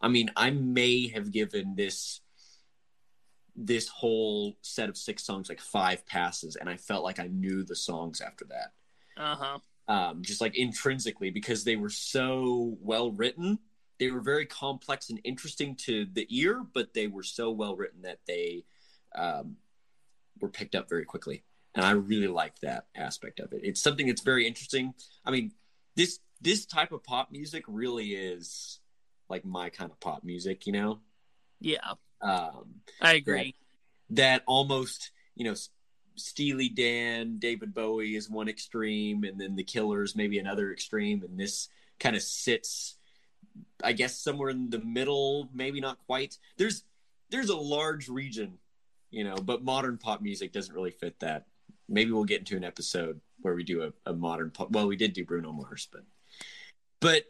I 0.00 0.08
mean, 0.08 0.30
I 0.36 0.50
may 0.50 1.08
have 1.08 1.30
given 1.30 1.74
this 1.76 2.20
this 3.56 3.88
whole 3.88 4.56
set 4.62 4.88
of 4.88 4.96
six 4.96 5.24
songs 5.24 5.48
like 5.48 5.60
five 5.60 6.06
passes, 6.06 6.56
and 6.56 6.68
I 6.68 6.76
felt 6.76 7.04
like 7.04 7.18
I 7.18 7.26
knew 7.26 7.62
the 7.62 7.76
songs 7.76 8.20
after 8.20 8.46
that. 8.46 8.72
Uh 9.16 9.36
huh. 9.36 9.58
Um, 9.88 10.22
just 10.22 10.40
like 10.40 10.56
intrinsically, 10.56 11.30
because 11.30 11.64
they 11.64 11.76
were 11.76 11.90
so 11.90 12.76
well 12.80 13.10
written. 13.10 13.58
They 13.98 14.10
were 14.10 14.20
very 14.20 14.46
complex 14.46 15.10
and 15.10 15.20
interesting 15.24 15.76
to 15.80 16.06
the 16.12 16.26
ear, 16.30 16.64
but 16.72 16.94
they 16.94 17.06
were 17.06 17.22
so 17.22 17.50
well 17.50 17.76
written 17.76 18.02
that 18.02 18.20
they 18.26 18.64
um, 19.14 19.56
were 20.40 20.48
picked 20.48 20.74
up 20.74 20.88
very 20.88 21.04
quickly. 21.04 21.44
And 21.74 21.84
I 21.84 21.92
really 21.92 22.26
like 22.26 22.58
that 22.60 22.86
aspect 22.96 23.40
of 23.40 23.52
it. 23.52 23.60
It's 23.62 23.82
something 23.82 24.06
that's 24.06 24.22
very 24.22 24.46
interesting. 24.46 24.94
I 25.24 25.30
mean, 25.30 25.52
this 25.96 26.20
this 26.40 26.64
type 26.66 26.92
of 26.92 27.04
pop 27.04 27.30
music 27.30 27.64
really 27.68 28.12
is 28.12 28.79
like 29.30 29.44
my 29.44 29.70
kind 29.70 29.90
of 29.90 29.98
pop 30.00 30.24
music, 30.24 30.66
you 30.66 30.72
know? 30.72 30.98
Yeah, 31.60 31.92
Um, 32.20 32.80
I 33.00 33.14
agree. 33.14 33.54
that 34.10 34.42
almost 34.46 35.12
you 35.36 35.44
know 35.44 35.54
Steely 36.16 36.68
Dan, 36.68 37.38
David 37.38 37.72
Bowie 37.72 38.16
is 38.16 38.28
one 38.28 38.48
extreme, 38.48 39.24
and 39.24 39.40
then 39.40 39.56
the 39.56 39.64
Killers 39.64 40.14
maybe 40.16 40.38
another 40.38 40.72
extreme, 40.72 41.22
and 41.22 41.38
this 41.38 41.68
kind 41.98 42.16
of 42.16 42.22
sits, 42.22 42.96
I 43.82 43.92
guess, 43.92 44.18
somewhere 44.18 44.50
in 44.50 44.68
the 44.70 44.80
middle, 44.80 45.48
maybe 45.54 45.80
not 45.80 45.98
quite. 46.06 46.36
There's 46.58 46.84
there's 47.30 47.48
a 47.48 47.56
large 47.56 48.08
region, 48.08 48.58
you 49.10 49.22
know, 49.24 49.36
but 49.36 49.62
modern 49.62 49.96
pop 49.98 50.20
music 50.20 50.52
doesn't 50.52 50.74
really 50.74 50.90
fit 50.90 51.18
that. 51.20 51.46
Maybe 51.88 52.10
we'll 52.10 52.24
get 52.24 52.40
into 52.40 52.56
an 52.56 52.64
episode 52.64 53.20
where 53.40 53.54
we 53.54 53.64
do 53.64 53.82
a, 53.84 54.10
a 54.10 54.12
modern 54.14 54.50
pop. 54.50 54.70
Well, 54.70 54.86
we 54.88 54.96
did 54.96 55.12
do 55.12 55.24
Bruno 55.24 55.52
Mars, 55.52 55.88
but 55.92 56.02
but 57.00 57.24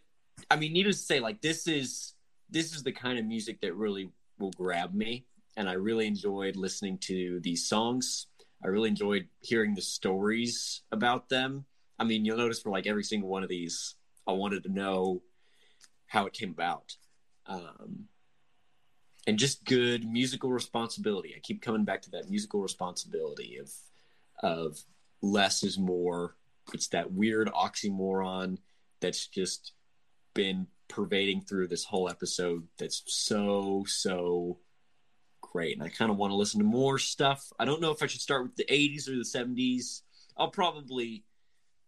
I 0.50 0.56
mean, 0.56 0.72
needless 0.72 0.98
to 0.98 1.04
say, 1.04 1.20
like 1.20 1.40
this 1.40 1.66
is 1.66 2.14
this 2.50 2.74
is 2.74 2.82
the 2.82 2.92
kind 2.92 3.18
of 3.18 3.24
music 3.24 3.60
that 3.60 3.74
really 3.74 4.10
will 4.38 4.50
grab 4.50 4.92
me 4.92 5.26
and 5.56 5.68
I 5.68 5.74
really 5.74 6.06
enjoyed 6.06 6.56
listening 6.56 6.98
to 7.02 7.40
these 7.40 7.68
songs. 7.68 8.26
I 8.64 8.68
really 8.68 8.88
enjoyed 8.88 9.28
hearing 9.40 9.74
the 9.74 9.82
stories 9.82 10.82
about 10.92 11.28
them. 11.28 11.64
I 11.98 12.04
mean, 12.04 12.24
you'll 12.24 12.38
notice 12.38 12.60
for 12.60 12.70
like 12.70 12.86
every 12.86 13.04
single 13.04 13.28
one 13.28 13.42
of 13.42 13.48
these, 13.48 13.94
I 14.26 14.32
wanted 14.32 14.62
to 14.64 14.72
know 14.72 15.22
how 16.06 16.26
it 16.26 16.32
came 16.32 16.50
about. 16.50 16.96
Um, 17.46 18.06
and 19.26 19.38
just 19.38 19.64
good 19.64 20.04
musical 20.04 20.50
responsibility. 20.50 21.34
I 21.36 21.40
keep 21.40 21.62
coming 21.62 21.84
back 21.84 22.02
to 22.02 22.10
that 22.12 22.30
musical 22.30 22.60
responsibility 22.60 23.58
of 23.58 23.70
of 24.42 24.82
less 25.20 25.62
is 25.62 25.78
more. 25.78 26.36
It's 26.72 26.88
that 26.88 27.12
weird 27.12 27.48
oxymoron 27.48 28.58
that's 29.00 29.26
just 29.26 29.72
been 30.34 30.66
pervading 30.88 31.40
through 31.40 31.68
this 31.68 31.84
whole 31.84 32.08
episode 32.08 32.66
that's 32.78 33.02
so 33.06 33.84
so 33.86 34.58
great. 35.40 35.76
And 35.76 35.82
i 35.84 35.88
kind 35.88 36.10
of 36.10 36.16
want 36.16 36.30
to 36.32 36.36
listen 36.36 36.58
to 36.60 36.66
more 36.66 36.98
stuff. 36.98 37.52
I 37.58 37.64
don't 37.64 37.80
know 37.80 37.90
if 37.90 38.02
i 38.02 38.06
should 38.06 38.20
start 38.20 38.42
with 38.42 38.56
the 38.56 38.64
80s 38.64 39.08
or 39.08 39.12
the 39.12 39.22
70s 39.22 40.02
i'll 40.36 40.50
probably 40.50 41.24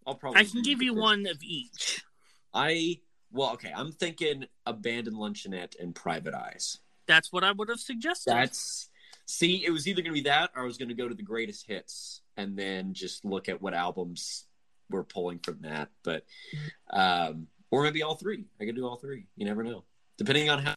i'll 0.06 0.14
probably 0.14 0.40
I 0.40 0.44
can 0.44 0.62
give 0.62 0.82
you 0.82 0.94
one 0.94 1.26
of 1.26 1.42
each. 1.42 2.04
i 2.54 2.98
well 3.30 3.52
okay 3.52 3.72
i'm 3.74 3.92
thinking 3.92 4.46
abandoned 4.66 5.16
luncheonette 5.16 5.74
and 5.80 5.94
private 5.94 6.34
eyes. 6.34 6.78
That's 7.06 7.32
what 7.32 7.42
I 7.44 7.52
would 7.52 7.68
have 7.68 7.80
suggested. 7.80 8.30
that's 8.30 8.88
see 9.26 9.64
it 9.64 9.70
was 9.70 9.86
either 9.88 10.02
going 10.02 10.14
to 10.14 10.22
be 10.22 10.28
that 10.28 10.50
or 10.54 10.62
i 10.62 10.64
was 10.64 10.78
going 10.78 10.88
to 10.88 10.94
go 10.94 11.08
to 11.08 11.14
the 11.14 11.22
greatest 11.22 11.66
hits 11.66 12.22
and 12.36 12.56
then 12.56 12.94
just 12.94 13.24
look 13.24 13.48
at 13.48 13.60
what 13.60 13.74
albums 13.74 14.46
we're 14.90 15.04
pulling 15.04 15.38
from 15.38 15.58
that. 15.62 15.88
But 16.04 16.24
um 16.90 17.48
or 17.72 17.82
maybe 17.82 18.02
all 18.02 18.14
three. 18.14 18.44
I 18.60 18.66
could 18.66 18.76
do 18.76 18.86
all 18.86 18.96
three. 18.96 19.26
You 19.34 19.46
never 19.46 19.64
know. 19.64 19.82
Depending 20.16 20.48
on 20.48 20.62
how 20.62 20.74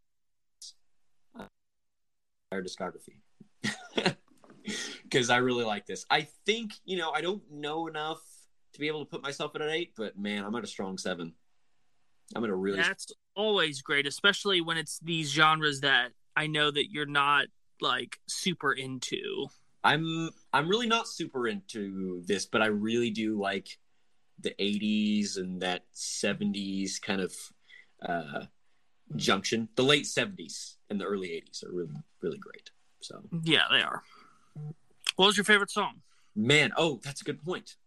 our 2.51 2.63
discography. 2.63 3.19
Because 5.03 5.29
i 5.29 5.37
really 5.37 5.63
like 5.63 5.85
this. 5.85 6.03
I 6.09 6.27
think 6.47 6.73
you 6.85 6.97
know 6.97 7.11
i 7.11 7.21
don't 7.21 7.43
know 7.51 7.87
enough 7.87 8.19
to 8.73 8.79
be 8.79 8.87
able 8.87 9.05
to 9.05 9.09
put 9.09 9.21
myself 9.21 9.55
at 9.55 9.61
an 9.61 9.69
eight 9.69 9.93
but 9.95 10.17
man 10.17 10.43
i'm 10.43 10.55
at 10.55 10.63
a 10.63 10.67
strong 10.67 10.97
seven. 10.97 11.33
I'm 12.35 12.43
at 12.43 12.49
a 12.49 12.55
really 12.55 12.77
That's 12.77 13.13
always 13.35 13.83
great, 13.83 14.07
especially 14.07 14.61
when 14.61 14.77
it's 14.77 14.99
these 14.99 15.29
genres 15.29 15.81
that 15.81 16.13
I 16.35 16.47
know 16.47 16.71
that 16.71 16.91
you're 16.91 17.05
not 17.05 17.45
like 17.81 18.19
super 18.27 18.73
into. 18.73 19.47
I'm 19.83 20.31
I'm 20.51 20.67
really 20.67 20.87
not 20.87 21.07
super 21.07 21.47
into 21.47 22.23
this, 22.25 22.47
but 22.47 22.63
I 22.63 22.67
really 22.67 23.11
do 23.11 23.39
like 23.39 23.77
the 24.39 24.53
80s 24.59 25.37
and 25.37 25.61
that 25.61 25.83
70s 25.93 27.01
kind 27.01 27.21
of 27.21 27.33
uh, 28.01 28.45
junction. 29.15 29.69
The 29.75 29.83
late 29.83 30.05
70s 30.05 30.75
and 30.89 30.99
the 30.99 31.05
early 31.05 31.29
80s 31.29 31.65
are 31.65 31.71
really 31.71 31.93
really 32.21 32.37
great. 32.37 32.69
So 33.01 33.21
Yeah, 33.43 33.63
they 33.71 33.81
are. 33.81 34.03
What 35.15 35.27
was 35.27 35.37
your 35.37 35.43
favorite 35.45 35.71
song? 35.71 36.01
man, 36.35 36.71
oh, 36.75 36.99
that's 37.03 37.21
a 37.21 37.23
good 37.23 37.41
point. 37.41 37.77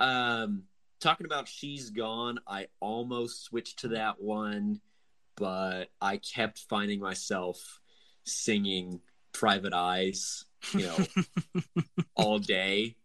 Um, 0.00 0.64
talking 1.00 1.24
about 1.26 1.46
she's 1.46 1.90
gone, 1.90 2.40
I 2.48 2.66
almost 2.80 3.44
switched 3.44 3.80
to 3.80 3.88
that 3.88 4.20
one, 4.20 4.80
but 5.36 5.90
I 6.00 6.16
kept 6.16 6.58
finding 6.68 6.98
myself 6.98 7.80
singing 8.24 9.00
"Private 9.32 9.72
Eyes," 9.72 10.46
you 10.72 10.86
know, 10.86 10.98
all 12.16 12.38
day, 12.40 12.96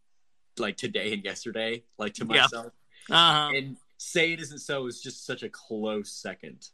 like 0.59 0.77
today 0.77 1.13
and 1.13 1.23
yesterday, 1.23 1.83
like 1.97 2.13
to 2.15 2.25
Yeah. 2.25 2.41
myself. 2.41 2.73
Uh-huh. 3.09 3.51
And 3.55 3.77
"Say 3.97 4.33
It 4.33 4.39
Isn't 4.41 4.59
So" 4.59 4.85
is 4.87 5.01
just 5.01 5.25
such 5.25 5.43
a 5.43 5.49
close 5.49 6.11
second 6.11 6.69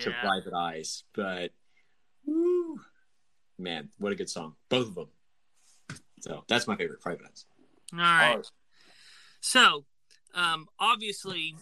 to 0.00 0.10
"Private 0.12 0.54
Eyes," 0.54 1.04
but 1.12 1.52
woo, 2.24 2.80
man, 3.58 3.90
what 3.98 4.12
a 4.12 4.14
good 4.14 4.30
song, 4.30 4.56
both 4.68 4.88
of 4.88 4.94
them. 4.94 5.08
So 6.20 6.44
that's 6.48 6.66
my 6.66 6.76
favorite, 6.76 7.00
"Private 7.00 7.26
Eyes." 7.26 7.44
All 7.92 7.98
right. 7.98 8.46
So, 9.40 9.84
um, 10.34 10.68
obviously, 10.78 11.54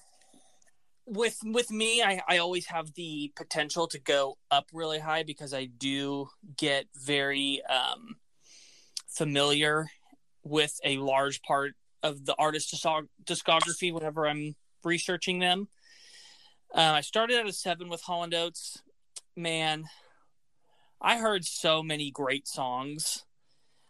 with 1.06 1.38
with 1.44 1.70
me, 1.70 2.02
I, 2.02 2.22
I 2.28 2.38
always 2.38 2.66
have 2.66 2.94
the 2.94 3.32
potential 3.34 3.88
to 3.88 3.98
go 3.98 4.38
up 4.50 4.66
really 4.72 5.00
high 5.00 5.24
because 5.24 5.52
I 5.52 5.64
do 5.64 6.28
get 6.56 6.86
very 6.94 7.60
um, 7.64 8.16
familiar 9.08 9.90
with 10.44 10.78
a 10.84 10.96
large 10.98 11.42
part 11.42 11.72
of 12.02 12.24
the 12.24 12.34
artist's 12.38 12.74
discog- 12.74 13.08
discography 13.24 13.92
whenever 13.92 14.26
I'm 14.26 14.56
researching 14.84 15.38
them. 15.38 15.68
Uh, 16.74 16.80
I 16.80 17.00
started 17.02 17.38
at 17.38 17.46
a 17.46 17.52
seven 17.52 17.88
with 17.88 18.02
Hall 18.02 18.24
and 18.24 18.34
Oates. 18.34 18.82
Man, 19.36 19.84
I 21.00 21.18
heard 21.18 21.44
so 21.44 21.82
many 21.82 22.10
great 22.10 22.48
songs. 22.48 23.24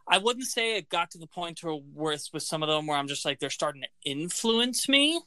I 0.09 0.19
wouldn't 0.19 0.47
say 0.47 0.77
it 0.77 0.89
got 0.89 1.11
to 1.13 1.19
the 1.19 1.27
point 1.29 1.59
to 1.59 1.77
where 1.95 2.13
it's 2.13 2.33
with 2.33 2.43
some 2.43 2.63
of 2.63 2.69
them 2.69 2.87
where 2.87 2.99
I'm 2.99 3.09
just 3.09 3.25
like 3.25 3.39
they're 3.39 3.51
starting 3.51 3.83
to 3.83 3.89
influence 4.11 4.89
me. 4.89 5.21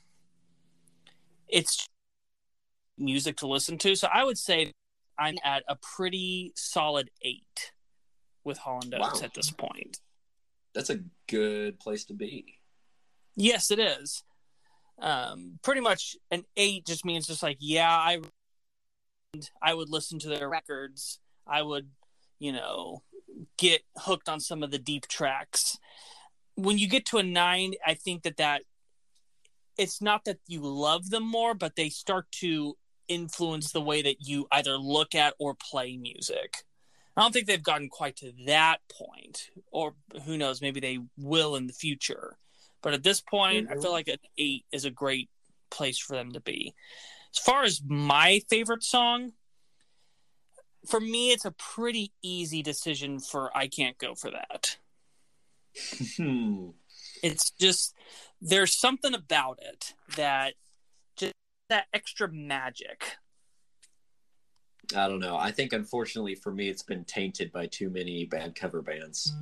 It's 1.47 1.87
music 2.97 3.37
to 3.37 3.47
listen 3.47 3.77
to, 3.79 3.95
so 3.95 4.07
I 4.11 4.23
would 4.23 4.37
say 4.37 4.71
I'm 5.17 5.35
at 5.43 5.63
a 5.67 5.75
pretty 5.77 6.51
solid 6.55 7.09
eight 7.21 7.71
with 8.43 8.57
Hall 8.57 8.79
and 8.83 8.93
Oates 8.93 9.21
Wow. 9.21 9.25
at 9.25 9.33
this 9.33 9.49
point. 9.51 9.99
That's 10.75 10.89
a 10.89 10.99
good 11.27 11.79
place 11.79 12.03
to 12.05 12.13
be. 12.13 12.59
Yes, 13.35 13.71
it 13.71 13.79
is. 13.79 14.23
Um, 14.99 15.59
pretty 15.63 15.81
much 15.81 16.15
an 16.31 16.43
eight 16.55 16.85
just 16.85 17.05
means 17.05 17.27
just 17.27 17.41
like 17.41 17.57
yeah, 17.59 17.89
I 17.89 18.19
I 19.61 19.73
would 19.73 19.89
listen 19.89 20.19
to 20.19 20.29
their 20.29 20.47
records. 20.47 21.19
I 21.47 21.61
would, 21.61 21.89
you 22.39 22.51
know, 22.51 23.03
get 23.57 23.81
hooked 23.97 24.29
on 24.29 24.39
some 24.39 24.63
of 24.63 24.71
the 24.71 24.79
deep 24.79 25.07
tracks. 25.07 25.77
When 26.55 26.77
you 26.77 26.87
get 26.87 27.05
to 27.07 27.17
a 27.17 27.23
nine, 27.23 27.73
I 27.85 27.93
think 27.95 28.23
that 28.23 28.37
that 28.37 28.61
it's 29.77 30.01
not 30.01 30.23
that 30.25 30.39
you 30.47 30.61
love 30.61 31.09
them 31.09 31.25
more, 31.25 31.53
but 31.53 31.75
they 31.75 31.89
start 31.89 32.31
to 32.39 32.77
influence 33.07 33.71
the 33.71 33.81
way 33.81 34.01
that 34.01 34.17
you 34.21 34.47
either 34.51 34.77
look 34.77 35.13
at 35.13 35.35
or 35.39 35.55
play 35.55 35.97
music. 35.97 36.63
I 37.15 37.21
don't 37.21 37.31
think 37.31 37.47
they've 37.47 37.63
gotten 37.63 37.89
quite 37.89 38.17
to 38.17 38.33
that 38.45 38.79
point, 38.91 39.49
or 39.71 39.95
who 40.25 40.37
knows, 40.37 40.61
maybe 40.61 40.79
they 40.79 40.99
will 41.17 41.55
in 41.55 41.67
the 41.67 41.73
future. 41.73 42.37
But 42.81 42.93
at 42.93 43.03
this 43.03 43.21
point, 43.21 43.69
I 43.71 43.75
feel 43.75 43.91
like 43.91 44.09
an 44.09 44.17
eight 44.37 44.65
is 44.71 44.85
a 44.85 44.91
great 44.91 45.29
place 45.71 45.97
for 45.97 46.15
them 46.15 46.33
to 46.33 46.39
be. 46.39 46.75
As 47.33 47.39
far 47.39 47.63
as 47.63 47.81
my 47.85 48.41
favorite 48.49 48.83
song, 48.83 49.31
for 50.87 50.99
me, 50.99 51.31
it's 51.31 51.45
a 51.45 51.51
pretty 51.51 52.11
easy 52.21 52.61
decision 52.61 53.19
for 53.19 53.55
I 53.57 53.67
Can't 53.67 53.97
Go 53.97 54.13
For 54.13 54.29
That. 54.31 54.77
Hmm. 56.17 56.69
It's 57.23 57.49
just, 57.49 57.95
there's 58.39 58.77
something 58.77 59.13
about 59.13 59.59
it 59.61 59.93
that 60.15 60.53
just 61.17 61.33
that 61.69 61.87
extra 61.93 62.31
magic. 62.31 63.17
I 64.95 65.07
don't 65.07 65.19
know. 65.19 65.37
I 65.37 65.51
think 65.51 65.73
unfortunately 65.73 66.35
for 66.35 66.51
me, 66.51 66.69
it's 66.69 66.83
been 66.83 67.03
tainted 67.05 67.51
by 67.51 67.67
too 67.67 67.89
many 67.89 68.25
bad 68.25 68.55
cover 68.55 68.81
bands. 68.81 69.33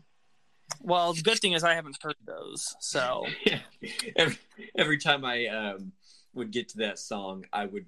Well, 0.81 1.13
the 1.13 1.21
good 1.21 1.39
thing 1.39 1.53
is 1.53 1.63
I 1.63 1.75
haven't 1.75 1.97
heard 2.01 2.15
those. 2.25 2.75
So, 2.79 3.25
every, 4.15 4.37
every 4.77 4.97
time 4.97 5.25
I 5.25 5.47
um, 5.47 5.91
would 6.33 6.51
get 6.51 6.69
to 6.69 6.77
that 6.79 6.99
song, 6.99 7.45
I 7.53 7.65
would 7.65 7.85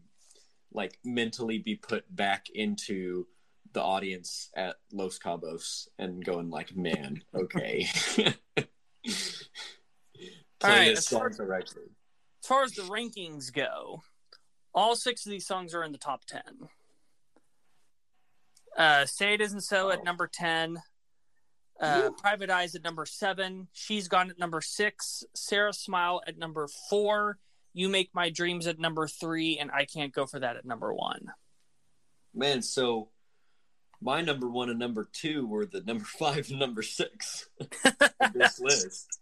like 0.73 0.98
mentally 1.03 1.57
be 1.57 1.76
put 1.76 2.03
back 2.15 2.49
into 2.53 3.27
the 3.73 3.82
audience 3.82 4.49
at 4.56 4.76
Los 4.91 5.18
Cabos 5.19 5.88
and 5.99 6.23
going 6.23 6.49
like, 6.49 6.76
"Man, 6.76 7.22
okay." 7.34 7.88
All 10.64 10.69
right, 10.72 10.91
as 10.98 11.07
far 11.07 11.27
as- 11.30 11.40
as 11.40 12.48
far 12.48 12.64
as 12.64 12.72
the 12.73 12.84
rankings 12.84 13.52
go, 13.52 14.03
all 14.73 14.95
six 14.95 15.26
of 15.26 15.32
these 15.32 15.45
songs 15.48 15.73
are 15.73 15.84
in 15.84 15.91
the 15.91 15.98
top 15.98 16.26
10. 16.26 16.41
Uh, 18.76 19.06
Say 19.06 19.34
It 19.34 19.41
Isn't 19.41 19.61
So 19.61 19.89
at 19.89 20.03
number 20.03 20.27
10. 20.27 20.77
Uh, 21.80 22.10
Private 22.11 22.49
Eyes 22.49 22.73
at 22.76 22.84
number 22.84 23.06
seven. 23.06 23.68
She's 23.73 24.07
Gone 24.07 24.30
at 24.30 24.39
number 24.39 24.61
six. 24.61 25.23
Sara 25.35 25.73
Smile 25.73 26.22
at 26.27 26.38
number 26.38 26.68
four. 26.89 27.38
You 27.73 27.89
Make 27.89 28.10
My 28.14 28.30
Dreams 28.30 28.65
at 28.68 28.80
number 28.80 29.07
three. 29.07 29.57
And 29.57 29.72
I 29.72 29.85
Can't 29.85 30.14
Go 30.14 30.26
For 30.26 30.39
That 30.39 30.56
at 30.56 30.65
number 30.65 30.93
one. 30.93 31.27
Man, 32.34 32.61
so 32.61 33.10
my 34.02 34.22
number 34.22 34.49
one 34.49 34.69
and 34.69 34.80
number 34.80 35.07
two 35.11 35.47
were 35.47 35.65
the 35.65 35.81
number 35.81 36.03
five 36.19 36.49
and 36.49 36.60
number 36.60 36.81
six 36.81 37.47
of 38.19 38.34
this 38.34 38.60
list. 38.60 39.19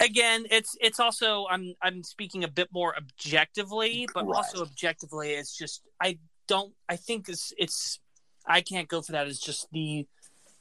Again, 0.00 0.46
it's 0.50 0.76
it's 0.80 0.98
also 1.00 1.46
I'm 1.48 1.74
I'm 1.80 2.02
speaking 2.02 2.42
a 2.44 2.48
bit 2.48 2.68
more 2.72 2.94
objectively, 2.96 4.06
but 4.12 4.26
Right. 4.26 4.36
also 4.36 4.62
objectively, 4.62 5.30
it's 5.32 5.56
just 5.56 5.82
I 6.00 6.18
don't 6.48 6.74
I 6.88 6.96
think 6.96 7.28
it's 7.28 7.52
it's 7.56 8.00
I 8.46 8.60
can't 8.60 8.88
go 8.88 9.02
for 9.02 9.12
that 9.12 9.26
as 9.26 9.38
just 9.40 9.68
the 9.72 10.06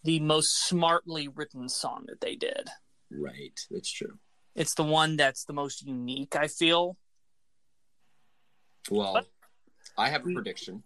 the 0.03 0.19
most 0.19 0.67
smartly 0.67 1.27
written 1.27 1.67
song 1.69 2.05
that 2.07 2.21
they 2.21 2.35
did. 2.35 2.69
Right, 3.11 3.59
that's 3.71 3.91
true. 3.91 4.19
It's 4.55 4.75
the 4.75 4.83
one 4.83 5.17
that's 5.17 5.45
the 5.45 5.53
most 5.53 5.83
unique. 5.85 6.35
I 6.35 6.47
feel. 6.47 6.97
Well, 8.89 9.13
What? 9.13 9.27
I 9.97 10.09
have 10.09 10.21
a 10.27 10.31
prediction. 10.33 10.83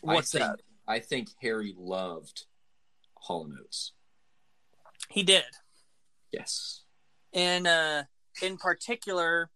What's 0.00 0.34
I 0.34 0.38
think, 0.38 0.50
that? 0.50 0.60
I 0.88 0.98
think 0.98 1.28
Harry 1.42 1.74
loved 1.78 2.46
Hall 3.14 3.44
and 3.44 3.54
Oates. 3.60 3.92
He 5.08 5.22
did, 5.22 5.44
Yes. 6.32 6.82
and 7.32 7.66
uh, 7.66 8.04
in 8.42 8.56
particular, 8.56 9.50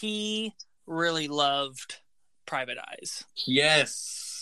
he 0.00 0.54
really 0.86 1.28
loved 1.28 1.96
Private 2.46 2.78
Eyes. 2.78 3.24
Yes. 3.46 4.37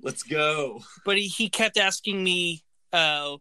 Let's 0.00 0.22
go. 0.22 0.80
but 1.04 1.16
he, 1.18 1.26
he 1.26 1.48
kept 1.48 1.76
asking 1.76 2.22
me 2.22 2.62
uh 2.92 3.36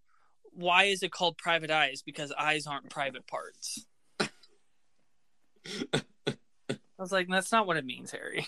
why 0.51 0.85
is 0.85 1.03
it 1.03 1.11
called 1.11 1.38
private 1.38 1.69
eyes 1.71 2.01
because 2.05 2.31
eyes 2.38 2.65
aren't 2.67 2.89
private 2.89 3.25
parts 3.27 3.85
i 4.19 5.89
was 6.97 7.11
like 7.11 7.27
that's 7.29 7.51
not 7.51 7.65
what 7.67 7.77
it 7.77 7.85
means 7.85 8.11
harry 8.11 8.45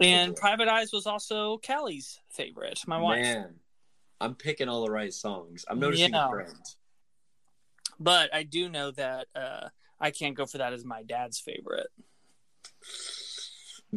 and 0.00 0.36
private 0.36 0.68
eyes 0.68 0.92
was 0.92 1.06
also 1.06 1.58
callie's 1.58 2.20
favorite 2.30 2.80
my 2.86 2.98
wife 2.98 3.22
Man, 3.22 3.54
I'm 4.20 4.34
picking 4.34 4.68
all 4.68 4.84
the 4.84 4.90
right 4.90 5.12
songs. 5.12 5.64
I'm 5.68 5.78
noticing 5.78 6.12
Yeah. 6.12 6.26
a 6.26 6.30
trend. 6.30 6.54
but 8.00 8.34
i 8.34 8.42
do 8.42 8.68
know 8.68 8.90
that 8.90 9.28
uh 9.34 9.68
i 10.00 10.10
can't 10.10 10.34
go 10.34 10.44
for 10.46 10.58
that 10.58 10.72
as 10.72 10.84
my 10.84 11.02
dad's 11.02 11.38
favorite 11.40 11.88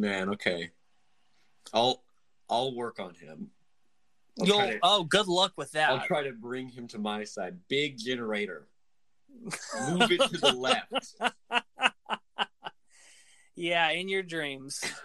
Man, 0.00 0.30
okay. 0.30 0.70
I'll 1.74 2.02
I'll 2.48 2.74
work 2.74 2.98
on 2.98 3.14
him. 3.14 3.50
I'll 4.40 4.46
You'll, 4.46 4.58
to- 4.60 4.78
oh 4.82 5.04
good 5.04 5.28
luck 5.28 5.52
with 5.56 5.72
that 5.72 5.90
I'll 5.90 6.06
try 6.06 6.22
to 6.22 6.32
bring 6.32 6.68
him 6.68 6.88
to 6.88 6.98
my 6.98 7.24
side. 7.24 7.58
Big 7.68 7.98
generator. 7.98 8.66
Move 9.90 10.10
it 10.10 10.20
to 10.30 10.38
the 10.38 10.52
left. 10.52 11.14
yeah 13.54 13.90
in 13.90 14.08
your 14.08 14.22
dreams 14.22 14.82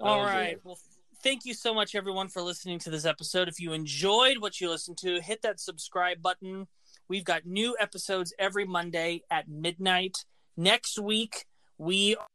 Oh, 0.00 0.06
All 0.06 0.24
right. 0.24 0.56
boy. 0.62 0.70
Well, 0.70 0.78
thank 1.22 1.44
you 1.46 1.54
so 1.54 1.72
much, 1.72 1.94
everyone, 1.94 2.28
for 2.28 2.42
listening 2.42 2.78
to 2.80 2.90
this 2.90 3.04
episode. 3.06 3.48
If 3.48 3.58
you 3.58 3.72
enjoyed 3.72 4.38
what 4.38 4.60
you 4.60 4.68
listened 4.68 4.98
to, 4.98 5.20
hit 5.20 5.40
that 5.42 5.60
subscribe 5.60 6.20
button. 6.20 6.66
We've 7.08 7.24
got 7.24 7.46
new 7.46 7.76
episodes 7.80 8.34
every 8.38 8.66
Monday 8.66 9.22
at 9.30 9.48
midnight. 9.48 10.24
Next 10.56 10.98
week, 10.98 11.46
we 11.78 12.16
are 12.16 12.26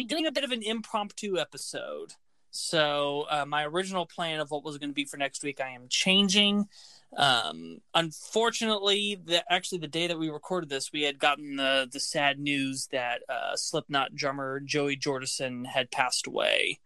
doing 0.00 0.26
a 0.26 0.32
bit 0.32 0.44
of 0.44 0.52
an 0.52 0.62
impromptu 0.62 1.38
episode. 1.38 2.14
So, 2.50 3.26
uh, 3.30 3.44
my 3.46 3.64
original 3.64 4.06
plan 4.06 4.40
of 4.40 4.50
what 4.50 4.64
was 4.64 4.78
going 4.78 4.90
to 4.90 4.94
be 4.94 5.04
for 5.04 5.16
next 5.16 5.42
week, 5.42 5.60
I 5.60 5.70
am 5.70 5.86
changing. 5.88 6.68
Um, 7.16 7.80
unfortunately, 7.94 9.20
the 9.22 9.44
actually 9.52 9.78
the 9.78 9.88
day 9.88 10.06
that 10.06 10.18
we 10.18 10.30
recorded 10.30 10.70
this, 10.70 10.92
we 10.92 11.02
had 11.02 11.18
gotten 11.18 11.56
the 11.56 11.88
the 11.90 12.00
sad 12.00 12.38
news 12.38 12.88
that 12.90 13.20
uh, 13.28 13.54
Slipknot 13.54 14.14
drummer 14.14 14.60
Joey 14.60 14.96
Jordison 14.96 15.66
had 15.66 15.90
passed 15.90 16.26
away, 16.26 16.78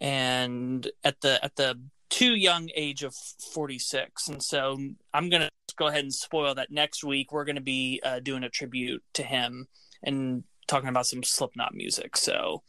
and 0.00 0.88
at 1.04 1.20
the 1.20 1.44
at 1.44 1.54
the 1.54 1.78
too 2.08 2.34
young 2.34 2.68
age 2.74 3.04
of 3.04 3.14
forty 3.14 3.78
six. 3.78 4.26
And 4.26 4.42
so 4.42 4.76
I'm 5.14 5.28
gonna 5.28 5.50
go 5.76 5.86
ahead 5.86 6.02
and 6.02 6.14
spoil 6.14 6.56
that 6.56 6.72
next 6.72 7.04
week 7.04 7.32
we're 7.32 7.44
gonna 7.44 7.60
be 7.60 8.00
uh, 8.04 8.18
doing 8.18 8.42
a 8.42 8.48
tribute 8.48 9.04
to 9.14 9.22
him 9.22 9.68
and 10.02 10.42
talking 10.72 10.88
about 10.88 11.06
some 11.06 11.22
Slipknot 11.22 11.74
music. 11.74 12.16
So 12.16 12.62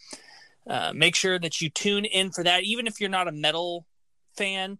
uh, 0.68 0.94
make 0.94 1.16
sure 1.16 1.40
that 1.40 1.62
you 1.62 1.70
tune 1.70 2.06
in 2.06 2.32
for 2.32 2.44
that, 2.44 2.64
even 2.64 2.88
if 2.88 3.00
you're 3.00 3.10
not 3.10 3.28
a 3.28 3.32
metal 3.32 3.86
fan 4.36 4.78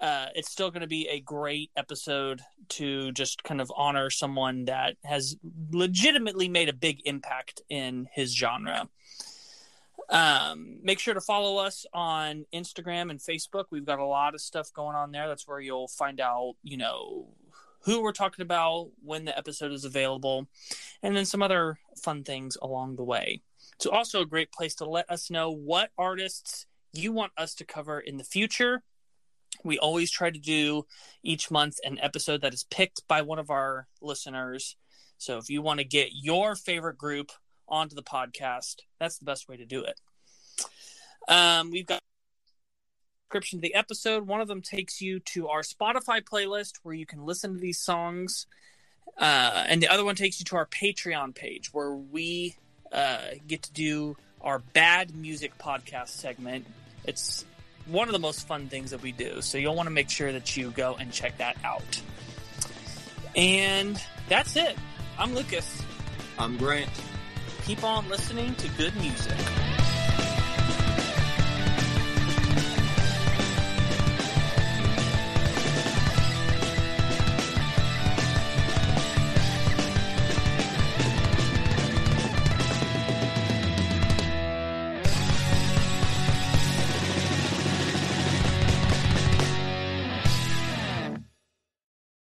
uh, 0.00 0.26
it's 0.34 0.50
still 0.50 0.70
going 0.70 0.82
to 0.82 0.86
be 0.86 1.08
a 1.08 1.20
great 1.20 1.70
episode 1.76 2.42
to 2.68 3.12
just 3.12 3.42
kind 3.44 3.60
of 3.60 3.72
honor 3.74 4.10
someone 4.10 4.66
that 4.66 4.96
has 5.04 5.36
legitimately 5.70 6.48
made 6.48 6.68
a 6.68 6.72
big 6.72 7.00
impact 7.06 7.62
in 7.70 8.06
his 8.12 8.34
genre. 8.36 8.88
Um, 10.08 10.78
make 10.82 11.00
sure 11.00 11.14
to 11.14 11.20
follow 11.20 11.56
us 11.56 11.86
on 11.92 12.44
Instagram 12.54 13.10
and 13.10 13.18
Facebook. 13.18 13.64
We've 13.70 13.86
got 13.86 13.98
a 13.98 14.04
lot 14.04 14.34
of 14.34 14.40
stuff 14.40 14.72
going 14.72 14.94
on 14.94 15.12
there. 15.12 15.28
That's 15.28 15.48
where 15.48 15.60
you'll 15.60 15.88
find 15.88 16.20
out, 16.20 16.54
you 16.62 16.76
know, 16.76 17.28
who 17.86 18.02
we're 18.02 18.12
talking 18.12 18.42
about, 18.42 18.90
when 19.02 19.24
the 19.24 19.36
episode 19.36 19.72
is 19.72 19.86
available, 19.86 20.46
and 21.02 21.16
then 21.16 21.24
some 21.24 21.42
other 21.42 21.78
fun 22.02 22.22
things 22.22 22.58
along 22.60 22.96
the 22.96 23.04
way. 23.04 23.40
It's 23.76 23.86
also 23.86 24.20
a 24.20 24.26
great 24.26 24.52
place 24.52 24.74
to 24.76 24.84
let 24.84 25.10
us 25.10 25.30
know 25.30 25.50
what 25.50 25.90
artists 25.96 26.66
you 26.92 27.12
want 27.12 27.32
us 27.38 27.54
to 27.54 27.64
cover 27.64 27.98
in 27.98 28.18
the 28.18 28.24
future 28.24 28.82
we 29.64 29.78
always 29.78 30.10
try 30.10 30.30
to 30.30 30.38
do 30.38 30.86
each 31.22 31.50
month 31.50 31.78
an 31.84 31.98
episode 32.00 32.42
that 32.42 32.54
is 32.54 32.64
picked 32.64 33.06
by 33.08 33.22
one 33.22 33.38
of 33.38 33.50
our 33.50 33.88
listeners. 34.00 34.76
So 35.18 35.38
if 35.38 35.48
you 35.48 35.62
want 35.62 35.80
to 35.80 35.84
get 35.84 36.10
your 36.12 36.54
favorite 36.54 36.98
group 36.98 37.32
onto 37.68 37.94
the 37.94 38.02
podcast, 38.02 38.76
that's 39.00 39.18
the 39.18 39.24
best 39.24 39.48
way 39.48 39.56
to 39.56 39.66
do 39.66 39.84
it. 39.84 39.98
Um, 41.28 41.70
we've 41.70 41.86
got 41.86 42.00
description 43.26 43.58
of 43.58 43.62
the 43.62 43.74
episode. 43.74 44.26
One 44.26 44.40
of 44.40 44.46
them 44.46 44.62
takes 44.62 45.00
you 45.00 45.18
to 45.20 45.48
our 45.48 45.62
Spotify 45.62 46.22
playlist 46.22 46.74
where 46.84 46.94
you 46.94 47.06
can 47.06 47.26
listen 47.26 47.54
to 47.54 47.60
these 47.60 47.78
songs, 47.78 48.46
uh, 49.18 49.64
and 49.66 49.82
the 49.82 49.88
other 49.88 50.04
one 50.04 50.14
takes 50.14 50.38
you 50.38 50.44
to 50.44 50.56
our 50.56 50.66
Patreon 50.66 51.34
page 51.34 51.72
where 51.72 51.90
we 51.92 52.56
uh, 52.92 53.18
get 53.48 53.62
to 53.62 53.72
do 53.72 54.16
our 54.40 54.60
bad 54.60 55.14
music 55.16 55.58
podcast 55.58 56.08
segment. 56.08 56.66
It's 57.04 57.44
one 57.86 58.08
of 58.08 58.12
the 58.12 58.20
most 58.20 58.46
fun 58.46 58.68
things 58.68 58.92
that 58.92 59.02
we 59.02 59.10
do. 59.10 59.40
So 59.40 59.58
you'll 59.58 59.74
want 59.74 59.88
to 59.88 59.92
make 59.92 60.10
sure 60.10 60.32
that 60.32 60.56
you 60.56 60.70
go 60.70 60.96
and 60.98 61.10
check 61.12 61.38
that 61.38 61.56
out. 61.64 62.00
And 63.34 64.00
that's 64.28 64.54
it. 64.56 64.76
I'm 65.18 65.34
Lucas. 65.34 65.82
I'm 66.38 66.56
Grant. 66.58 66.90
Keep 67.64 67.82
on 67.82 68.08
listening 68.08 68.54
to 68.56 68.68
good 68.70 68.94
music. 68.96 69.36